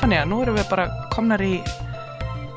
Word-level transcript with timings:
Stefania, 0.00 0.24
nú 0.24 0.38
erum 0.40 0.54
við 0.56 0.68
bara 0.70 0.84
komnar 1.12 1.42
í 1.44 1.58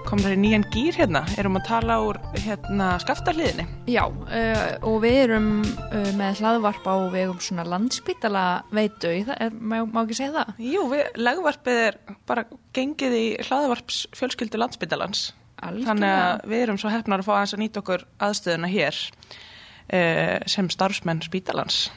komnar 0.07 0.31
í 0.31 0.37
nýjan 0.39 0.63
gýr 0.71 0.95
hérna, 0.95 1.25
erum 1.35 1.57
að 1.59 1.65
tala 1.67 1.97
úr 1.99 2.15
hérna 2.39 2.93
skaftahliðinni. 3.03 3.65
Já, 3.91 4.05
uh, 4.07 4.61
og 4.87 5.01
við 5.03 5.17
erum 5.25 5.49
uh, 5.65 6.07
með 6.15 6.39
hlaðvarp 6.39 6.87
á 6.87 6.95
vegum 7.11 7.41
svona 7.43 7.65
landspítala 7.67 8.45
veitu, 8.71 9.11
er, 9.35 9.51
má, 9.59 9.81
má 9.83 10.05
ekki 10.05 10.21
segja 10.21 10.37
það? 10.37 10.63
Jú, 10.69 10.87
við, 10.93 11.03
legvarpið 11.19 11.81
er 11.89 11.99
bara 12.31 12.45
gengið 12.79 13.17
í 13.19 13.25
hlaðvarps 13.43 13.99
fjölskyldu 14.15 14.63
landsbítalans. 14.63 15.33
Algjörlega. 15.59 15.89
Þannig 15.89 16.15
að 16.21 16.47
við 16.53 16.67
erum 16.69 16.79
svo 16.79 16.95
hefnar 16.95 17.25
að 17.25 17.27
fá 17.27 17.33
aðeins 17.41 17.57
að 17.57 17.65
nýta 17.65 17.83
okkur 17.83 18.07
aðstöðuna 18.23 18.71
hér 18.71 19.03
sem 19.89 20.69
starfsmenn 20.71 21.21
spítalans. 21.25 21.91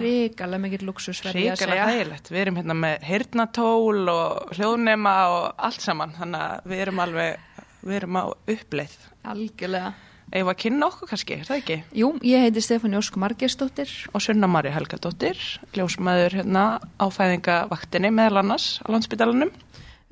Ríkalega 0.00 0.60
mikill 0.60 0.84
luxus 0.88 1.22
verði 1.24 1.46
ég 1.46 1.54
að 1.54 1.62
segja. 1.62 1.86
þægilegt. 1.88 2.32
Við 2.32 2.42
erum 2.42 2.58
hérna 2.60 2.76
með 2.76 3.06
hirtnatól 3.08 4.02
og 4.12 4.56
hljóðnema 4.56 5.14
og 5.32 5.46
allt 5.68 5.84
saman. 5.84 6.12
Þannig 6.18 6.44
að 6.48 6.68
við 6.72 6.84
erum 6.84 7.00
alveg, 7.06 7.64
við 7.86 7.96
erum 8.02 8.20
á 8.20 8.24
uppleið. 8.28 8.98
Algjörlega. 9.28 9.94
Eða 10.28 10.52
að 10.52 10.58
kynna 10.60 10.88
okkur 10.90 11.08
kannski, 11.08 11.36
er 11.38 11.46
það 11.48 11.60
ekki? 11.62 11.76
Jú, 11.96 12.08
ég 12.28 12.42
heiti 12.44 12.60
Stefán 12.60 12.92
Jósk 12.92 13.16
Margersdóttir. 13.16 13.88
Og 14.12 14.20
Sunna 14.20 14.50
Marja 14.50 14.74
Helgadóttir, 14.74 15.40
ljósmaður 15.72 16.36
hérna 16.42 16.64
á 17.00 17.06
fæðingavaktinni 17.08 18.10
meðal 18.12 18.42
annars 18.42 18.66
á 18.84 18.92
landsbytalanum. 18.92 19.54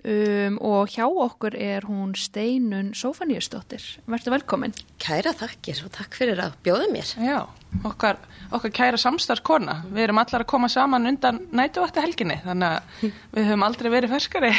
Um, 0.05 0.59
og 0.61 0.91
hjá 0.93 1.07
okkur 1.09 1.55
er 1.57 1.87
hún 1.89 2.13
Steinun 2.21 2.91
Sófaníusdóttir. 2.95 3.83
Vertu 4.07 4.31
velkomin. 4.31 4.75
Kæra 5.03 5.33
þakkir 5.35 5.81
og 5.87 5.95
takk 5.97 6.19
fyrir 6.19 6.43
að 6.45 6.59
bjóða 6.67 6.91
mér. 6.93 7.15
Já, 7.17 7.39
okkar, 7.89 8.21
okkar 8.55 8.75
kæra 8.77 9.01
samstarfskona. 9.01 9.79
Við 9.89 10.05
erum 10.05 10.21
allar 10.21 10.45
að 10.45 10.51
koma 10.53 10.69
saman 10.71 11.09
undan 11.09 11.41
nætuvakta 11.49 12.05
helginni, 12.05 12.37
þannig 12.45 12.77
að 12.77 13.09
við 13.39 13.49
höfum 13.49 13.67
aldrei 13.67 13.91
verið 13.97 14.15
ferskari 14.15 14.53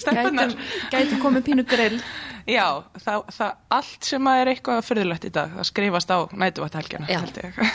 stelpunar. 0.00 0.56
Gætum, 0.56 0.90
gætum 0.96 1.22
komið 1.26 1.46
pínu 1.50 1.66
grill. 1.68 2.00
Já, 2.48 2.66
það, 3.04 3.28
það 3.36 3.76
allt 3.76 4.10
sem 4.10 4.32
að 4.32 4.40
er 4.40 4.52
eitthvað 4.54 4.82
fyrðulegt 4.88 5.28
í 5.28 5.32
dag, 5.36 5.54
það 5.60 5.70
skrifast 5.70 6.10
á 6.10 6.18
nætuvakta 6.40 6.80
helgina, 6.80 7.06
Já, 7.12 7.20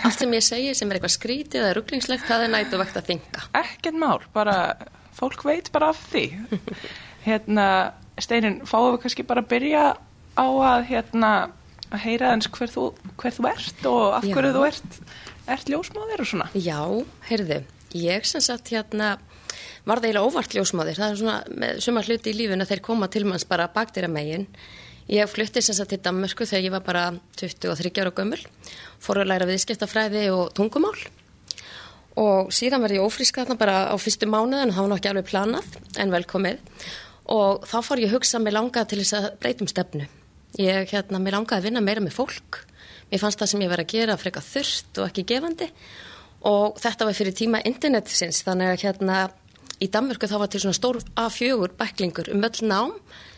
allt 0.09 0.19
sem 0.19 0.33
ég 0.35 0.43
segi 0.43 0.73
sem 0.75 0.89
er 0.89 0.97
eitthvað 0.97 1.15
skrítið 1.15 1.61
eða 1.61 1.75
rugglingslegt, 1.77 2.25
það 2.27 2.47
er 2.47 2.53
nætu 2.57 2.81
vakt 2.81 2.97
að 2.99 3.11
þinga. 3.13 3.45
Ekkert 3.61 3.99
mál, 4.01 4.25
bara 4.35 4.57
fólk 5.15 5.45
veit 5.47 5.71
bara 5.75 5.91
af 5.93 6.01
því. 6.11 6.25
Hérna, 7.25 7.67
Steinin, 8.21 8.61
fáum 8.67 8.93
við 8.93 9.05
kannski 9.05 9.25
bara 9.27 9.43
að 9.43 9.51
byrja 9.55 9.85
á 10.35 10.45
að 10.45 10.87
hérna 10.91 11.31
að 11.93 12.03
heyra 12.05 12.33
eins 12.33 12.49
hver 12.51 12.71
þú, 12.71 12.85
hver 13.19 13.35
þú 13.35 13.47
ert 13.49 13.87
og 13.89 14.03
af 14.17 14.27
Já. 14.27 14.33
hverju 14.35 14.53
þú 14.55 14.63
ert, 14.67 14.99
ert 15.55 15.71
ljósmáður 15.71 16.23
og 16.23 16.29
svona. 16.31 16.47
Já, 16.57 16.79
heyrðu, 17.29 17.59
ég 17.95 18.27
sem 18.27 18.43
sagt 18.43 18.71
hérna 18.73 19.15
var 19.85 20.01
það 20.01 20.09
eiginlega 20.09 20.29
óvart 20.29 20.55
ljósmáður, 20.57 20.99
það 20.99 21.11
er 21.11 21.19
svona 21.21 21.37
með 21.61 21.83
sumar 21.85 22.09
hluti 22.09 22.31
í 22.31 22.37
lífinu 22.39 22.65
að 22.65 22.73
þeir 22.73 22.83
koma 22.87 23.09
til 23.11 23.25
manns 23.27 23.45
bara 23.47 23.69
bakdýra 23.71 24.09
megin. 24.11 24.47
Ég 25.11 25.29
flutti 25.29 25.61
sem 25.61 25.77
sagt 25.77 25.91
til 25.93 26.01
Danmörku 26.01 26.47
þegar 26.49 26.65
ég 26.65 26.73
var 26.73 26.85
bara 26.85 27.03
23 27.37 27.91
ára 28.01 28.13
gömul, 28.15 28.41
fór 29.03 29.21
að 29.21 29.29
læra 29.29 29.49
viðskiptafræði 29.51 30.25
og 30.33 30.49
tungumál 30.57 30.97
og 32.19 32.51
síðan 32.55 32.83
verði 32.83 32.99
ég 32.99 33.07
ófrísk 33.07 33.41
þarna 33.41 33.57
bara 33.59 33.79
á 33.91 33.95
fyrstu 33.99 34.27
mánuðin 34.29 34.71
og 34.71 34.75
það 34.75 34.81
var 34.83 34.91
nú 34.91 34.97
ekki 34.99 35.11
alveg 35.11 35.27
planað 35.29 35.79
en 35.99 36.13
velkomið 36.13 36.85
og 37.35 37.65
þá 37.67 37.77
fór 37.83 38.01
ég 38.03 38.11
að 38.11 38.15
hugsa 38.15 38.39
mig 38.39 38.55
langað 38.55 38.91
til 38.91 39.01
þess 39.01 39.17
að 39.17 39.27
breytum 39.41 39.69
stefnu. 39.69 40.07
Ég 40.61 40.91
hérna, 40.93 41.19
mér 41.19 41.39
langaði 41.39 41.59
að 41.59 41.67
vinna 41.67 41.83
meira 41.83 42.03
með 42.03 42.15
fólk. 42.15 42.61
Mér 43.11 43.21
fannst 43.21 43.41
það 43.41 43.51
sem 43.51 43.63
ég 43.65 43.71
verið 43.71 43.87
að 43.87 43.95
gera 43.97 44.19
frekar 44.19 44.45
þurft 44.45 45.01
og 45.01 45.09
ekki 45.09 45.25
gefandi 45.33 45.69
og 46.45 46.79
þetta 46.79 47.07
var 47.09 47.17
fyrir 47.17 47.35
tíma 47.35 47.61
internetsins 47.65 48.43
þannig 48.45 48.71
að 48.71 48.83
hérna 48.85 49.19
í 49.81 49.89
Danmörku 49.91 50.29
þá 50.29 50.37
var 50.39 50.51
til 50.53 50.61
svona 50.63 50.77
stór 50.77 51.01
A4 51.19 51.71
bæklingur 51.79 52.31
um 52.31 52.45
öll 52.47 52.67
nám 52.69 52.93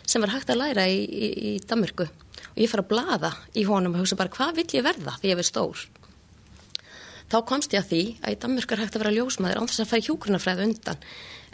sem 0.06 0.22
var 0.22 0.34
hægt 0.36 0.52
að 0.52 0.60
læra 0.62 0.86
í, 0.86 1.00
í, 1.02 1.28
í 1.50 1.52
Danmörku 1.66 2.06
og 2.06 2.60
ég 2.60 2.70
fara 2.70 2.84
að 2.84 2.90
blaða 2.92 3.32
í 3.56 3.64
honum 3.68 3.96
og 3.96 4.04
hugsa 4.04 4.18
bara 4.20 4.32
hvað 4.34 4.60
vill 4.60 4.68
ég 4.78 4.86
verða 4.86 5.16
því 5.18 5.32
ég 5.32 5.40
verð 5.40 5.50
stór. 5.50 5.86
Þá 7.28 7.38
komst 7.48 7.74
ég 7.76 7.82
að 7.82 7.90
því 7.90 8.02
að 8.22 8.32
í 8.32 8.38
Danmörku 8.42 8.74
er 8.74 8.80
hægt 8.82 8.96
að 8.96 9.02
vera 9.04 9.12
ljósmaður 9.12 9.58
án 9.60 9.68
þess 9.68 9.82
að 9.82 9.90
fara 9.90 10.06
hjúgrunafræði 10.06 10.64
undan. 10.64 11.02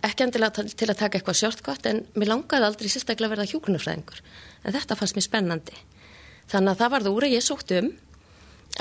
Ekki 0.07 0.25
endilega 0.27 0.65
til 0.71 0.89
að 0.89 1.01
taka 1.01 1.19
eitthvað 1.19 1.39
sjortgott 1.41 1.89
en 1.91 2.03
mér 2.15 2.31
langaði 2.31 2.69
aldrei 2.69 2.91
sérstaklega 2.93 3.31
að 3.31 3.35
verða 3.35 3.51
hjúgrunafræðingur. 3.51 4.21
En 4.63 4.77
þetta 4.77 4.99
fannst 5.01 5.19
mér 5.19 5.27
spennandi. 5.27 5.77
Þannig 6.53 6.71
að 6.75 6.81
það 6.83 6.93
var 6.95 7.07
það 7.07 7.17
úr 7.17 7.27
að 7.27 7.35
ég 7.35 7.45
sótt 7.47 7.75
um, 7.75 7.91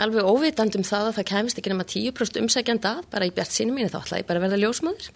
alveg 0.04 0.30
óvitandi 0.30 0.78
um 0.78 0.86
það 0.86 1.10
að 1.10 1.18
það 1.18 1.30
kæmist 1.32 1.62
ekki 1.62 1.74
nema 1.74 1.88
10% 1.90 2.40
umsækjanda 2.44 2.94
bara 3.10 3.26
í 3.30 3.34
bjart 3.34 3.56
sínu 3.56 3.74
mínu 3.74 3.90
þá 3.94 4.00
ætlaði 4.04 4.22
ég 4.22 4.30
bara 4.30 4.42
að 4.42 4.46
verða 4.48 4.62
ljósmaður. 4.62 5.10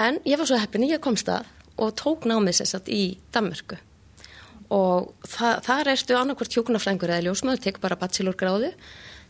En 0.00 0.18
ég 0.26 0.40
var 0.40 0.50
svo 0.50 0.58
heppin 0.58 0.88
að 0.88 1.04
komst 1.04 1.30
að 1.30 1.46
og 1.80 1.94
tók 1.96 2.26
námið 2.28 2.58
sér 2.58 2.68
satt 2.74 2.90
í 2.92 3.18
Danmörku. 3.32 3.78
Og 4.70 5.14
það, 5.26 5.54
þar 5.66 5.90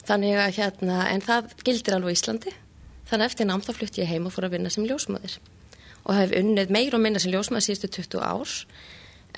Þannig 0.08 0.38
að 0.40 0.56
hérna, 0.58 1.00
en 1.12 1.24
það 1.24 1.54
gildir 1.66 1.96
alveg 1.96 2.16
Íslandi. 2.16 2.54
Þannig 3.10 3.24
að 3.24 3.30
eftir 3.30 3.48
nám 3.50 3.64
þá 3.64 3.72
flutti 3.76 4.02
ég 4.02 4.10
heim 4.10 4.28
og 4.28 4.34
fór 4.34 4.46
að 4.48 4.56
vinna 4.56 4.70
sem 4.72 4.86
ljósmaður. 4.86 5.38
Og 6.06 6.16
hef 6.16 6.34
unnið 6.38 6.72
meir 6.72 6.96
og 6.96 7.02
minna 7.02 7.20
sem 7.22 7.32
ljósmaður 7.34 7.66
síðustu 7.66 7.90
20 8.00 8.22
ár. 8.24 8.54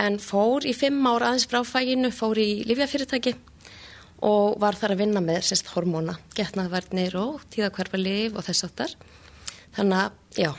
En 0.02 0.18
fór 0.22 0.66
í 0.68 0.74
5 0.76 1.00
ár 1.08 1.26
aðeins 1.28 1.48
frá 1.50 1.60
fæginu, 1.66 2.12
fór 2.14 2.40
í 2.40 2.62
Livjafyrirtæki 2.68 3.34
og 4.22 4.60
var 4.62 4.78
þar 4.78 4.94
að 4.94 5.02
vinna 5.02 5.22
með 5.24 5.48
sérst 5.48 5.72
hormóna, 5.74 6.14
getnaðvarnir 6.36 7.16
og 7.18 7.42
tíðakvarfa 7.52 7.98
liv 7.98 8.36
og 8.38 8.46
þess 8.46 8.68
áttar. 8.68 8.94
Þannig 9.74 9.98
að, 9.98 10.20
já. 10.38 10.52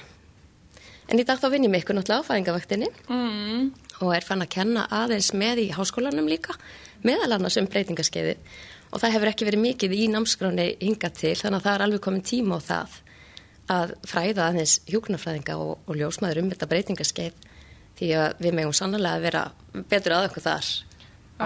En 1.08 1.22
í 1.22 1.26
dag 1.28 1.40
þá 1.40 1.48
vinn 1.54 1.68
ég 1.68 1.72
mig 1.72 1.84
ykkur 1.84 1.98
náttúrulega 1.98 2.26
á 2.26 2.30
fæðingavaktinni 2.30 2.90
mm. 3.08 3.66
og 4.02 4.14
er 4.16 4.26
fann 4.26 4.44
að 4.44 4.52
kenna 4.58 4.86
aðeins 4.92 5.32
með 5.38 5.64
í 5.66 5.68
háskólanum 5.76 6.28
líka, 6.32 6.56
meðal 7.08 7.38
annars 7.38 7.60
um 7.62 7.68
breytingaskeiði. 7.72 8.38
Og 8.94 9.02
það 9.02 9.16
hefur 9.16 9.32
ekki 9.32 9.48
verið 9.48 9.64
mikið 9.64 9.96
í 9.98 10.04
námskráni 10.14 10.68
hingað 10.78 11.16
til, 11.18 11.34
þannig 11.40 11.60
að 11.60 11.66
það 11.66 11.76
er 11.76 11.84
alveg 11.88 12.04
komin 12.06 12.26
tíma 12.30 12.60
á 12.62 12.68
það 12.68 12.98
að 13.74 13.94
fræða 14.06 14.48
aðeins 14.50 14.76
hjúknarfræðinga 14.92 15.56
og, 15.58 15.72
og 15.88 15.98
ljósmaður 15.98 16.42
um 16.44 16.50
þetta 16.52 16.70
breytingaskeið 16.70 17.48
því 17.98 18.10
að 18.20 18.44
við 18.44 18.58
megum 18.60 18.76
sannlega 18.76 19.18
að 19.18 19.26
vera 19.28 19.44
betur 19.90 20.18
að 20.18 20.28
okkur 20.30 20.46
þar. 20.46 20.70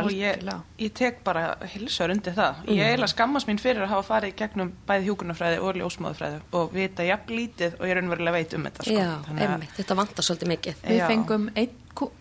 Og 0.05 0.11
ég, 0.11 0.43
ég 0.79 0.93
tek 0.93 1.23
bara 1.23 1.55
hilsar 1.73 2.13
undir 2.13 2.33
það. 2.37 2.61
Ég 2.67 2.83
eiginlega 2.91 3.07
skammast 3.13 3.47
mín 3.49 3.59
fyrir 3.61 3.81
að 3.87 3.93
hafa 3.95 4.07
farið 4.13 4.35
gegnum 4.35 4.71
bæði 4.87 5.09
hjúkunarfræði 5.09 5.59
og 5.63 5.81
ljósmáðufræði 5.81 6.39
og 6.59 6.71
vita 6.73 7.03
jafn 7.07 7.33
lítið 7.33 7.79
og 7.79 7.87
ég 7.87 7.97
raunverulega 7.97 8.37
veit 8.37 8.53
um 8.53 8.63
þetta. 8.69 8.83
Sko. 8.83 8.93
Já, 8.93 9.09
Þannig 9.27 9.43
að- 9.43 9.51
einmitt, 9.57 9.75
þetta 9.77 9.95
vantar 10.01 10.23
svolítið 10.27 10.53
mikið. 10.53 10.75
Við 10.87 10.97
Já. 10.97 11.07
fengum 11.07 11.49
ein, 11.55 11.69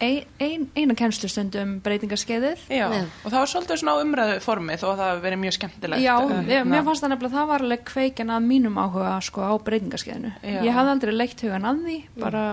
ein, 0.01 0.25
ein, 0.41 0.71
eina 0.77 0.95
kennslustund 0.97 1.55
um 1.61 1.81
Já. 1.85 2.87
og 3.25 3.31
það 3.31 3.39
var 3.39 3.51
svolítið 3.51 3.81
svona 3.83 3.93
á 3.93 4.03
umræðu 4.03 4.41
formi 4.41 4.73
þó 4.81 4.87
að 4.89 4.97
það 4.97 5.11
hafi 5.11 5.25
verið 5.27 5.41
mjög 5.43 5.57
skemmtilegt. 5.59 6.03
Já, 6.03 6.17
Uh, 6.17 6.43
ég, 6.49 6.65
mér 6.65 6.85
fannst 6.85 7.03
það 7.05 7.11
nefnilega 7.13 7.33
að 7.33 7.37
það 7.37 7.47
var 7.51 7.61
alveg 7.67 7.85
kveikin 7.85 8.31
að 8.33 8.47
mínum 8.47 8.79
áhuga 8.81 9.23
sko 9.23 9.41
á 9.45 9.53
breytingaskeiðinu. 9.63 10.33
Já. 10.43 10.61
Ég 10.65 10.73
hafði 10.73 10.91
aldrei 10.95 11.13
leikt 11.13 11.41
hugan 11.45 11.69
að 11.69 11.83
því, 11.85 11.99
bara 12.19 12.45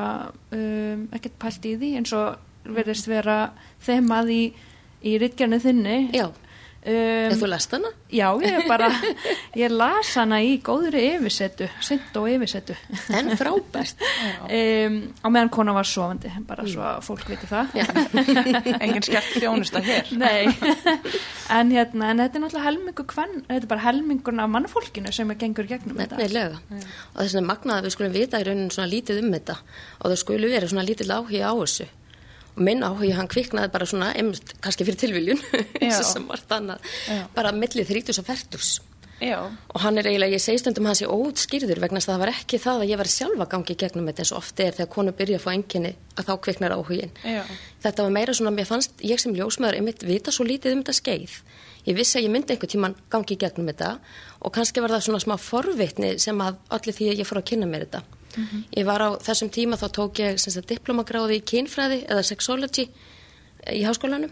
um, 0.52 1.08
ekkert 1.14 1.40
pælt 1.40 1.66
í 1.66 1.78
því 1.80 1.92
eins 2.02 2.14
og 2.14 2.38
verðist 2.64 3.08
vera 3.08 3.38
þemað 3.86 4.32
í, 4.34 4.44
í 5.04 5.18
ritgernu 5.22 5.60
þinni. 5.64 6.00
Já, 6.16 6.30
Um, 6.84 7.32
þú 7.40 7.48
lest 7.48 7.72
hana? 7.72 7.88
já, 8.12 8.26
ég 8.44 8.66
bara, 8.68 8.90
ég 9.56 9.72
las 9.72 10.10
hana 10.20 10.42
í 10.44 10.58
góðri 10.60 11.00
yfirsetu, 11.14 11.70
sint 11.80 12.18
og 12.20 12.26
yfirsetu. 12.28 12.76
En 13.16 13.30
frábært. 13.40 14.04
um, 14.44 14.98
á 15.24 15.28
meðan 15.32 15.52
kona 15.56 15.72
var 15.78 15.88
sofandi, 15.88 16.34
bara 16.44 16.66
svo 16.68 16.84
að 16.84 17.00
fólk 17.08 17.24
viti 17.32 17.48
það. 17.48 17.72
Engin 18.84 19.08
skert 19.08 19.32
þjónusta 19.38 19.80
hér. 19.80 20.12
Nei, 20.20 20.52
en 21.56 21.72
hérna, 21.72 22.12
en 22.12 22.20
þetta 22.26 22.42
er 22.42 22.46
náttúrulega 22.50 22.68
helmingur 22.68 23.10
hvern, 23.16 23.40
þetta 23.48 23.62
er 23.62 23.72
bara 23.78 23.86
helmingurinn 23.88 24.44
af 24.44 24.54
mannfólkinu 24.58 25.16
sem 25.16 25.32
er 25.32 25.40
gengur 25.40 25.64
í 25.64 25.72
gegnum 25.72 26.04
þetta. 26.04 26.20
Nefnilega. 26.20 26.60
Og 27.16 27.24
þess 27.24 27.40
vegna 27.40 27.48
magnað 27.54 27.80
að 27.80 27.88
við 27.88 27.96
skulum 27.96 28.20
vita 28.20 28.44
í 28.44 28.50
rauninu 28.52 28.76
svona 28.76 28.92
lítið 28.92 29.24
um 29.24 29.32
þetta 29.40 29.56
og 30.04 30.10
það 30.12 30.20
skulu 30.28 30.52
vera 30.52 30.68
svona 30.76 30.90
lítið 30.92 31.16
áhuga 31.16 31.48
á 31.48 31.54
þessu. 31.64 31.88
Minn 32.56 32.86
áhuga 32.86 33.18
hann 33.18 33.30
kviknaði 33.32 33.72
bara 33.74 33.86
svona, 33.90 34.12
einmitt, 34.14 34.56
kannski 34.62 34.86
fyrir 34.86 35.00
tilviljun, 35.02 35.40
sem 36.14 36.26
var 36.30 36.42
þannig, 36.50 36.90
Já. 37.10 37.24
bara 37.34 37.54
millið 37.56 37.90
þrítus 37.90 38.22
og 38.22 38.28
fertus. 38.30 38.76
Já, 39.24 39.40
Og 39.72 39.80
hann 39.80 39.98
er 39.98 40.08
eiginlega, 40.10 40.36
ég 40.36 40.42
segi 40.42 40.60
stundum 40.60 40.88
hans 40.90 41.00
í 41.04 41.08
óutskýrður 41.08 41.80
vegna 41.80 42.02
að 42.02 42.08
það 42.10 42.22
var 42.24 42.32
ekki 42.34 42.58
það 42.60 42.82
að 42.82 42.90
ég 42.92 43.00
var 43.00 43.10
sjálfa 43.14 43.46
gangi 43.54 43.76
gegnum 43.80 44.08
þetta 44.10 44.24
eins 44.24 44.32
og 44.34 44.40
ofti 44.42 44.66
er 44.66 44.76
þegar 44.76 44.90
konu 44.92 45.14
byrja 45.16 45.38
að 45.40 45.44
fá 45.46 45.52
enginni 45.54 45.92
að 46.18 46.28
þá 46.28 46.34
kviknar 46.44 46.76
áhugin. 46.76 47.14
Já. 47.24 47.44
Þetta 47.86 48.04
var 48.04 48.16
meira 48.18 48.36
svona, 48.36 48.52
mér 48.58 48.68
fannst 48.68 49.06
ég 49.06 49.22
sem 49.24 49.36
ljósmaður 49.38 49.80
einmitt 49.80 50.04
vita 50.04 50.34
svo 50.34 50.48
lítið 50.50 50.76
um 50.76 50.82
þetta 50.84 50.98
skeið. 51.00 51.38
Ég 51.88 51.98
vissi 52.00 52.20
að 52.20 52.28
ég 52.28 52.34
myndi 52.36 52.56
einhver 52.56 52.74
tíman 52.74 52.98
gangi 53.14 53.38
gegnum 53.40 53.70
þetta 53.72 53.94
og 54.44 54.56
kannski 54.58 54.84
var 54.84 54.92
það 54.98 55.08
svona 55.08 55.24
smá 55.24 55.38
forvitni 55.40 56.18
sem 56.20 56.44
að 56.44 56.60
allir 56.76 56.98
því 57.00 57.10
að 57.14 57.24
ég 57.24 57.30
fór 57.30 57.40
að 57.40 57.50
kynna 57.54 57.70
mér 57.70 57.88
þetta. 57.88 58.04
Ég 58.74 58.86
var 58.86 59.02
á 59.02 59.10
þessum 59.22 59.50
tíma 59.54 59.78
þá 59.78 59.88
tók 59.94 60.22
ég 60.24 60.40
sagt, 60.42 60.70
diplomagráði 60.70 61.40
í 61.40 61.44
kynfræði 61.46 62.04
eða 62.08 62.24
sexology 62.26 62.88
í 63.72 63.84
háskólanum 63.86 64.32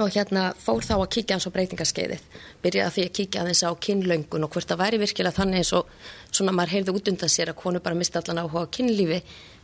og 0.00 0.08
hérna 0.08 0.54
fór 0.56 0.80
þá 0.80 0.94
að 0.96 1.10
kíkja 1.12 1.36
hans 1.36 1.44
á 1.44 1.52
breytingaskeiðið. 1.52 2.22
Byrjaði 2.64 2.86
að 2.86 2.94
því 2.94 3.02
að 3.04 3.16
kíkja 3.18 3.40
aðeins 3.42 3.60
á 3.68 3.70
kynlöngun 3.76 4.46
og 4.46 4.52
hvort 4.54 4.70
það 4.70 4.80
væri 4.80 5.00
virkilega 5.02 5.36
þannig 5.36 5.60
eins 5.60 5.72
og 5.76 5.90
svona 6.32 6.54
maður 6.56 6.72
heyrði 6.72 6.94
út 6.96 7.10
undan 7.12 7.32
sér 7.32 7.52
að 7.52 7.58
konu 7.60 7.82
bara 7.84 7.98
misti 7.98 8.16
allan 8.16 8.40
áhuga 8.40 8.64
á 8.64 8.72
kynlífi 8.72 9.18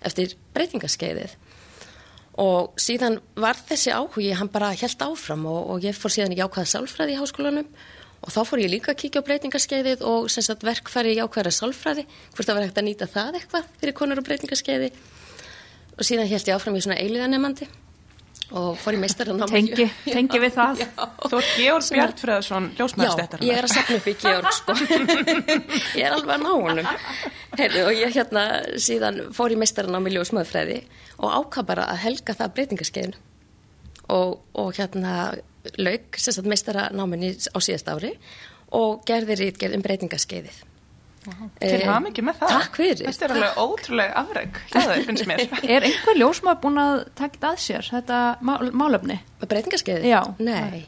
eftir 0.05 0.35
breytingaskeiðið. 0.53 1.33
og 2.39 2.77
síðan 2.79 3.19
var 3.35 3.57
þessi 3.57 3.91
áhugi, 3.91 4.31
hann 4.37 4.51
bara 4.53 4.71
held 4.71 5.01
áfram 5.03 5.47
og, 5.51 5.71
og 5.73 5.83
ég 5.83 5.97
fór 5.97 6.13
síðan 6.15 6.37
í 6.37 6.39
jákvæða 6.39 6.71
sálfræði 6.71 7.17
í 7.17 7.19
háskólanum 7.19 7.67
og 8.23 8.33
þá 8.35 8.41
fór 8.49 8.63
ég 8.65 8.73
líka 8.73 8.93
að 8.93 9.01
kíkja 9.05 9.23
á 9.23 9.27
breytingaskeiðið 9.29 10.07
og 10.09 10.31
sem 10.33 10.45
sagt 10.47 10.65
verkfæri 10.67 11.15
í 11.15 11.19
jákvæða 11.21 11.53
sálfræði, 11.55 12.07
hvort 12.35 12.49
það 12.49 12.59
var 12.59 12.67
hægt 12.67 12.81
að 12.81 12.89
nýta 12.89 13.11
það 13.11 13.39
eitthvað 13.41 13.69
fyrir 13.81 13.99
konur 14.01 14.23
á 14.23 14.27
breytingaskeiði 14.27 14.89
og 15.99 16.07
síðan 16.07 16.31
held 16.31 16.49
ég 16.51 16.57
áfram 16.57 16.79
í 16.79 16.83
svona 16.83 16.99
eiliðanemandi 17.03 17.69
og 18.59 18.79
fór 18.81 18.97
í 18.97 19.01
meistaranámi. 19.03 19.51
Tengi, 19.59 19.87
tengi 20.17 20.39
við 20.41 20.55
það. 20.57 20.83
Þú 21.29 21.41
ert 21.41 21.51
Georg 21.59 21.89
Bjartfræðarsson, 21.93 22.69
Já, 22.73 22.79
ljósmaðurstættar. 22.81 23.43
ég 23.45 23.59
er 23.61 23.67
að 23.69 23.75
sapna 23.75 23.99
upp 23.99 24.09
í 24.09 24.15
Georg 24.23 24.53
sko. 24.57 24.77
ég 25.99 26.07
er 26.07 26.17
alveg 26.17 26.33
að 26.33 26.47
ná 26.47 26.53
honum 26.55 26.89
Heyrðu, 27.59 27.83
og 27.91 27.99
ég 27.99 28.15
hérna 28.17 28.45
síðan 28.81 29.21
fór 29.37 29.53
í 29.53 29.59
meistaranámi 29.61 30.15
ljósmaðurfræði 30.17 30.79
og 31.19 31.37
ákvað 31.43 31.69
bara 31.75 31.89
að 31.93 32.03
helga 32.07 32.39
það 32.39 32.55
breytingaskeiðinu 32.57 33.21
og, 34.17 34.39
og 34.57 34.73
hérna 34.79 35.13
lauk 35.79 36.19
sem 36.21 36.35
sagt 36.35 36.49
meistaranáminni 36.51 37.35
á 37.53 37.59
síðast 37.61 37.91
ári 37.93 38.15
og 38.75 39.05
gerði 39.09 39.39
rítgerð 39.43 39.79
um 39.79 39.85
breytingaskeiðið 39.85 40.65
Til 41.59 41.81
hafa 41.85 42.01
mikið 42.05 42.27
með 42.29 42.37
það. 42.41 42.53
Takk 42.55 42.77
fyrir. 42.79 43.01
Þetta 43.09 43.27
er 43.27 43.33
alveg 43.35 43.59
ótrúlega 43.61 44.21
afreg, 44.23 44.61
þau, 44.73 44.93
finnst 45.09 45.27
mér. 45.29 45.43
Er 45.75 45.87
einhver 45.89 46.21
ljósmaður 46.21 46.61
búin 46.63 46.81
að 46.83 47.01
taka 47.19 47.35
þetta 47.35 47.51
að 47.51 47.59
sér, 47.65 47.89
þetta 47.97 48.21
mál, 48.49 48.71
málefni? 48.73 49.19
Með 49.43 49.51
breytingaskeiðið? 49.53 50.07
Já. 50.09 50.21
Nei, 50.39 50.87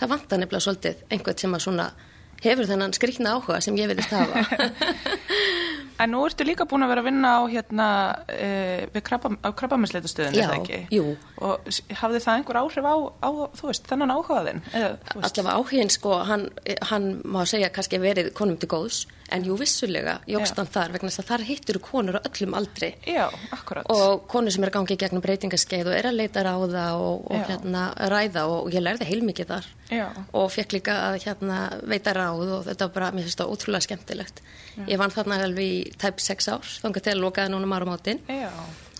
það 0.00 0.12
vantar 0.14 0.42
nefnilega 0.42 0.66
svolítið 0.66 1.06
einhvern 1.14 1.40
sem 1.44 1.56
að 1.56 1.64
svona 1.64 1.88
hefur 2.44 2.68
þennan 2.68 2.92
skrýtna 2.96 3.36
áhuga 3.38 3.60
sem 3.64 3.78
ég 3.78 3.88
vilist 3.88 4.12
hafa 4.12 4.42
En 6.02 6.10
nú 6.10 6.24
ertu 6.26 6.42
líka 6.46 6.66
búin 6.66 6.82
að 6.82 6.90
vera 6.90 7.02
að 7.04 7.08
vinna 7.08 7.32
á 7.38 7.42
hérna 7.46 7.88
e, 8.26 8.48
við 8.94 9.04
krabba, 9.06 9.30
á 9.46 9.50
krabbamessleitastöðin, 9.54 10.34
Já, 10.34 10.42
er 10.42 10.50
það 10.50 10.62
ekki? 10.62 10.80
jú. 10.96 11.04
Og 11.38 11.68
hafði 12.00 12.22
það 12.24 12.38
einhver 12.40 12.58
áhrif 12.62 12.88
á, 12.90 12.96
á 13.22 13.30
þú 13.54 13.68
veist, 13.70 13.86
þennan 13.90 14.14
áhugaðin? 14.16 14.62
Allavega 14.74 15.54
áhugin 15.54 15.92
sko, 15.94 16.16
hann, 16.26 16.48
hann 16.90 17.10
má 17.22 17.44
segja 17.46 17.70
kannski 17.74 18.02
verið 18.02 18.32
konum 18.34 18.58
til 18.58 18.70
góðs 18.74 19.04
en 19.32 19.44
jú 19.46 19.56
vissulega 19.58 20.18
jógst 20.28 20.54
Já. 20.54 20.60
hann 20.60 20.70
þar 20.74 20.94
vegna 20.96 21.10
þess 21.10 21.22
að 21.22 21.28
þar 21.30 21.44
hittur 21.48 21.78
konur 21.84 22.18
á 22.18 22.26
öllum 22.28 22.56
aldri. 22.58 22.90
Já, 23.08 23.26
og 23.88 24.26
konur 24.30 24.52
sem 24.54 24.64
er 24.64 24.72
að 24.72 24.76
gangi 24.78 24.98
gegnum 25.00 25.24
breytingaskeið 25.24 25.90
og 25.90 25.96
er 25.96 26.08
að 26.10 26.18
leita 26.20 26.44
ráða 26.44 26.84
og, 26.98 27.24
og 27.30 27.40
Já. 27.40 27.46
hérna 27.52 27.84
ræða 28.12 28.44
og 28.52 28.70
ég 28.74 28.84
lærði 28.84 29.08
heilmikið 29.08 29.50
þar. 29.54 29.70
Já. 29.94 30.06
og 30.32 30.48
fekk 30.50 30.72
líka 30.78 30.94
að 31.10 31.18
hérna 31.26 31.58
veita 31.84 32.14
ráð 32.16 32.54
og 32.58 32.62
þetta 32.68 32.86
var 32.86 32.94
bara, 32.94 33.10
mér 33.12 33.26
finnst 33.28 33.40
það 33.40 33.52
ótrúlega 33.52 33.86
skemmtilegt. 33.86 34.40
Ég 34.88 34.98
vann 34.98 35.12
þarna 35.12 35.42
alveg 35.44 35.74
í 35.74 35.92
tæp 36.00 36.22
sex 36.24 36.48
ár 36.48 36.64
þangar 36.82 37.04
til 37.04 37.12
að 37.14 37.22
lokaði 37.22 37.52
núna 37.52 37.68
um 37.68 37.74
árum 37.76 37.92
áttin 37.94 38.22
Já, 38.26 38.48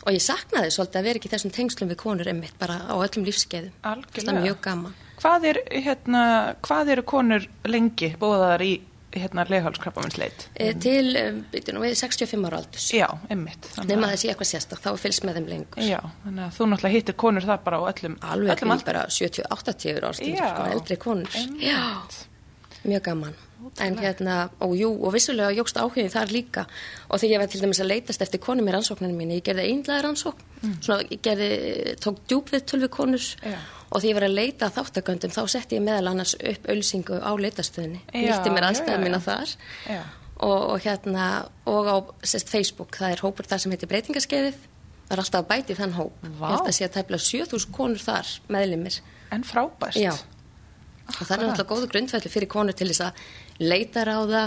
og 0.05 0.13
ég 0.13 0.23
saknaði 0.23 0.75
svolítið 0.75 1.01
að 1.01 1.09
vera 1.09 1.21
ekki 1.21 1.33
þessum 1.33 1.55
tengslum 1.57 1.91
við 1.91 2.01
konur 2.05 2.31
emmitt 2.31 2.59
bara 2.61 2.77
á 2.85 2.95
öllum 2.95 3.27
lífskeiðum 3.27 3.73
það 3.81 4.33
er 4.35 4.43
mjög 4.45 4.61
gaman. 4.69 4.95
Hvað, 5.15 5.47
er, 5.51 5.61
hérna, 5.71 6.23
hvað 6.67 6.91
eru 6.97 7.05
konur 7.07 7.47
lengi 7.71 8.11
bóðaðar 8.21 8.65
í 8.67 8.73
hérna 9.23 9.45
leghálskrabbamessleit? 9.51 10.47
e, 10.57 10.73
til, 10.81 11.15
byrju 11.53 11.75
nú 11.77 11.85
við 11.85 11.95
65 12.01 12.45
ára 12.49 12.61
aldurs 12.63 12.89
Já, 12.95 13.07
emmitt. 13.31 13.71
nema 13.89 14.11
þessi 14.13 14.31
eitthvað 14.33 14.51
sérstak, 14.51 14.83
þá 14.85 14.91
fylgst 15.01 15.25
með 15.29 15.41
þeim 15.41 15.49
lengur 15.55 15.87
Já, 15.87 16.01
þannig 16.25 16.45
að 16.49 16.59
þú 16.59 16.69
náttúrulega 16.73 16.97
hittir 16.99 17.19
konur 17.25 17.47
þar 17.49 17.65
bara 17.65 17.81
á 17.81 17.83
öllum, 17.93 18.19
alveg 18.21 18.63
öllum 18.65 18.85
bara 18.85 19.07
70-80 19.09 19.99
ára 20.03 20.13
sko, 20.19 20.69
eldri 20.75 20.97
konur 21.01 21.41
Einmitt. 21.41 21.67
Já, 21.71 21.83
mjög 22.85 23.03
gaman 23.11 23.35
en 23.81 23.95
hérna, 23.97 24.51
og 24.61 24.75
jú, 24.77 24.91
og 25.07 25.15
vissulega 25.15 25.55
jógst 25.57 25.79
áhugin 25.81 26.11
þar 26.13 26.29
líka 26.35 26.67
og 27.09 27.17
þegar 27.23 27.33
ég 27.33 27.41
var 27.41 27.49
til 27.49 27.61
dæmis 27.63 27.81
að 27.81 27.89
leitast 27.95 28.21
eftir 28.21 28.43
konum 28.45 28.69
í 28.69 28.75
rannsókninu 28.75 29.17
mínu, 29.17 29.39
ég 29.39 29.47
gerði 29.47 29.65
einlega 29.71 30.03
rannsókn 30.05 30.75
svona, 30.85 31.07
ég 31.09 31.23
gerði, 31.25 31.49
tók 32.05 32.21
djúp 32.29 32.53
við 32.53 32.67
tölvi 32.69 32.91
konur 32.93 33.25
Mm. 33.41 33.55
Já. 33.55 33.59
Og 33.91 34.01
þegar 34.01 34.09
ég 34.11 34.19
var 34.19 34.27
að 34.29 34.37
leita 34.39 34.69
að 34.69 34.77
þáttaköndum 34.79 35.35
þá 35.35 35.41
setti 35.55 35.79
ég 35.79 35.85
meðal 35.87 36.11
annars 36.13 36.35
upp 36.39 36.69
ölsingu 36.75 37.19
á 37.21 37.33
leitastöðinni, 37.39 38.03
nýtti 38.13 38.53
mér 38.55 38.69
já, 38.73 38.99
mína 39.01 39.21
já. 39.21 39.25
þar 39.29 39.57
og, 40.45 40.61
og 40.75 40.79
hérna 40.85 41.27
og 41.71 41.91
á 41.91 41.97
sest, 42.27 42.51
Facebook, 42.51 42.97
það 42.99 43.17
er 43.17 43.25
hópur 43.25 43.49
þar 43.49 43.63
sem 43.65 43.75
heitir 43.75 43.91
breytingaskeiðið 43.93 44.59
það 45.05 45.17
er 45.17 45.23
alltaf 45.23 45.43
að 45.45 45.49
bæti 45.53 45.79
þann 45.79 45.97
hóp 45.99 46.27
Vá. 46.41 46.49
ég 46.49 46.55
held 46.57 46.69
að 46.69 46.77
sé 46.79 46.87
að 46.89 46.95
tæpla 46.99 47.21
7000 47.21 47.75
konur 47.77 48.03
þar 48.03 48.35
meðlimir 48.49 49.01
En 49.35 49.45
frábært. 49.47 49.99
Já. 49.99 50.13
og 50.15 51.23
það 51.27 51.35
er 51.37 51.43
náttúrulega 51.45 51.71
góðu 51.73 51.89
grundfælli 51.93 52.33
fyrir 52.33 52.51
konur 52.51 52.77
til 52.77 52.89
þess 52.91 53.09
að 53.09 53.25
leita 53.65 54.05
ráða 54.09 54.45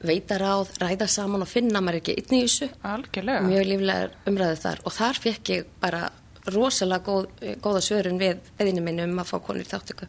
veita 0.00 0.38
ráð, 0.40 0.70
ræða 0.80 1.08
saman 1.10 1.44
og 1.44 1.50
finna 1.50 1.82
maður 1.84 2.00
ekki 2.00 2.14
inn 2.22 2.38
í 2.38 2.42
þessu 2.46 2.70
Algjörlega. 2.88 3.42
mjög 3.44 3.66
líflega 3.68 4.30
umræðu 4.30 4.60
þar 4.62 4.82
og 4.88 4.94
þar 4.96 5.20
fekk 5.26 5.52
ég 5.52 5.66
bara 5.82 6.06
rosalega 6.48 7.04
góð, 7.04 7.28
góða 7.60 7.80
svörun 7.84 8.18
við 8.20 8.40
eðinu 8.58 8.82
minni 8.86 9.04
um 9.04 9.18
að 9.20 9.30
fá 9.32 9.38
konur 9.44 9.62
í 9.64 9.68
þáttöku 9.68 10.08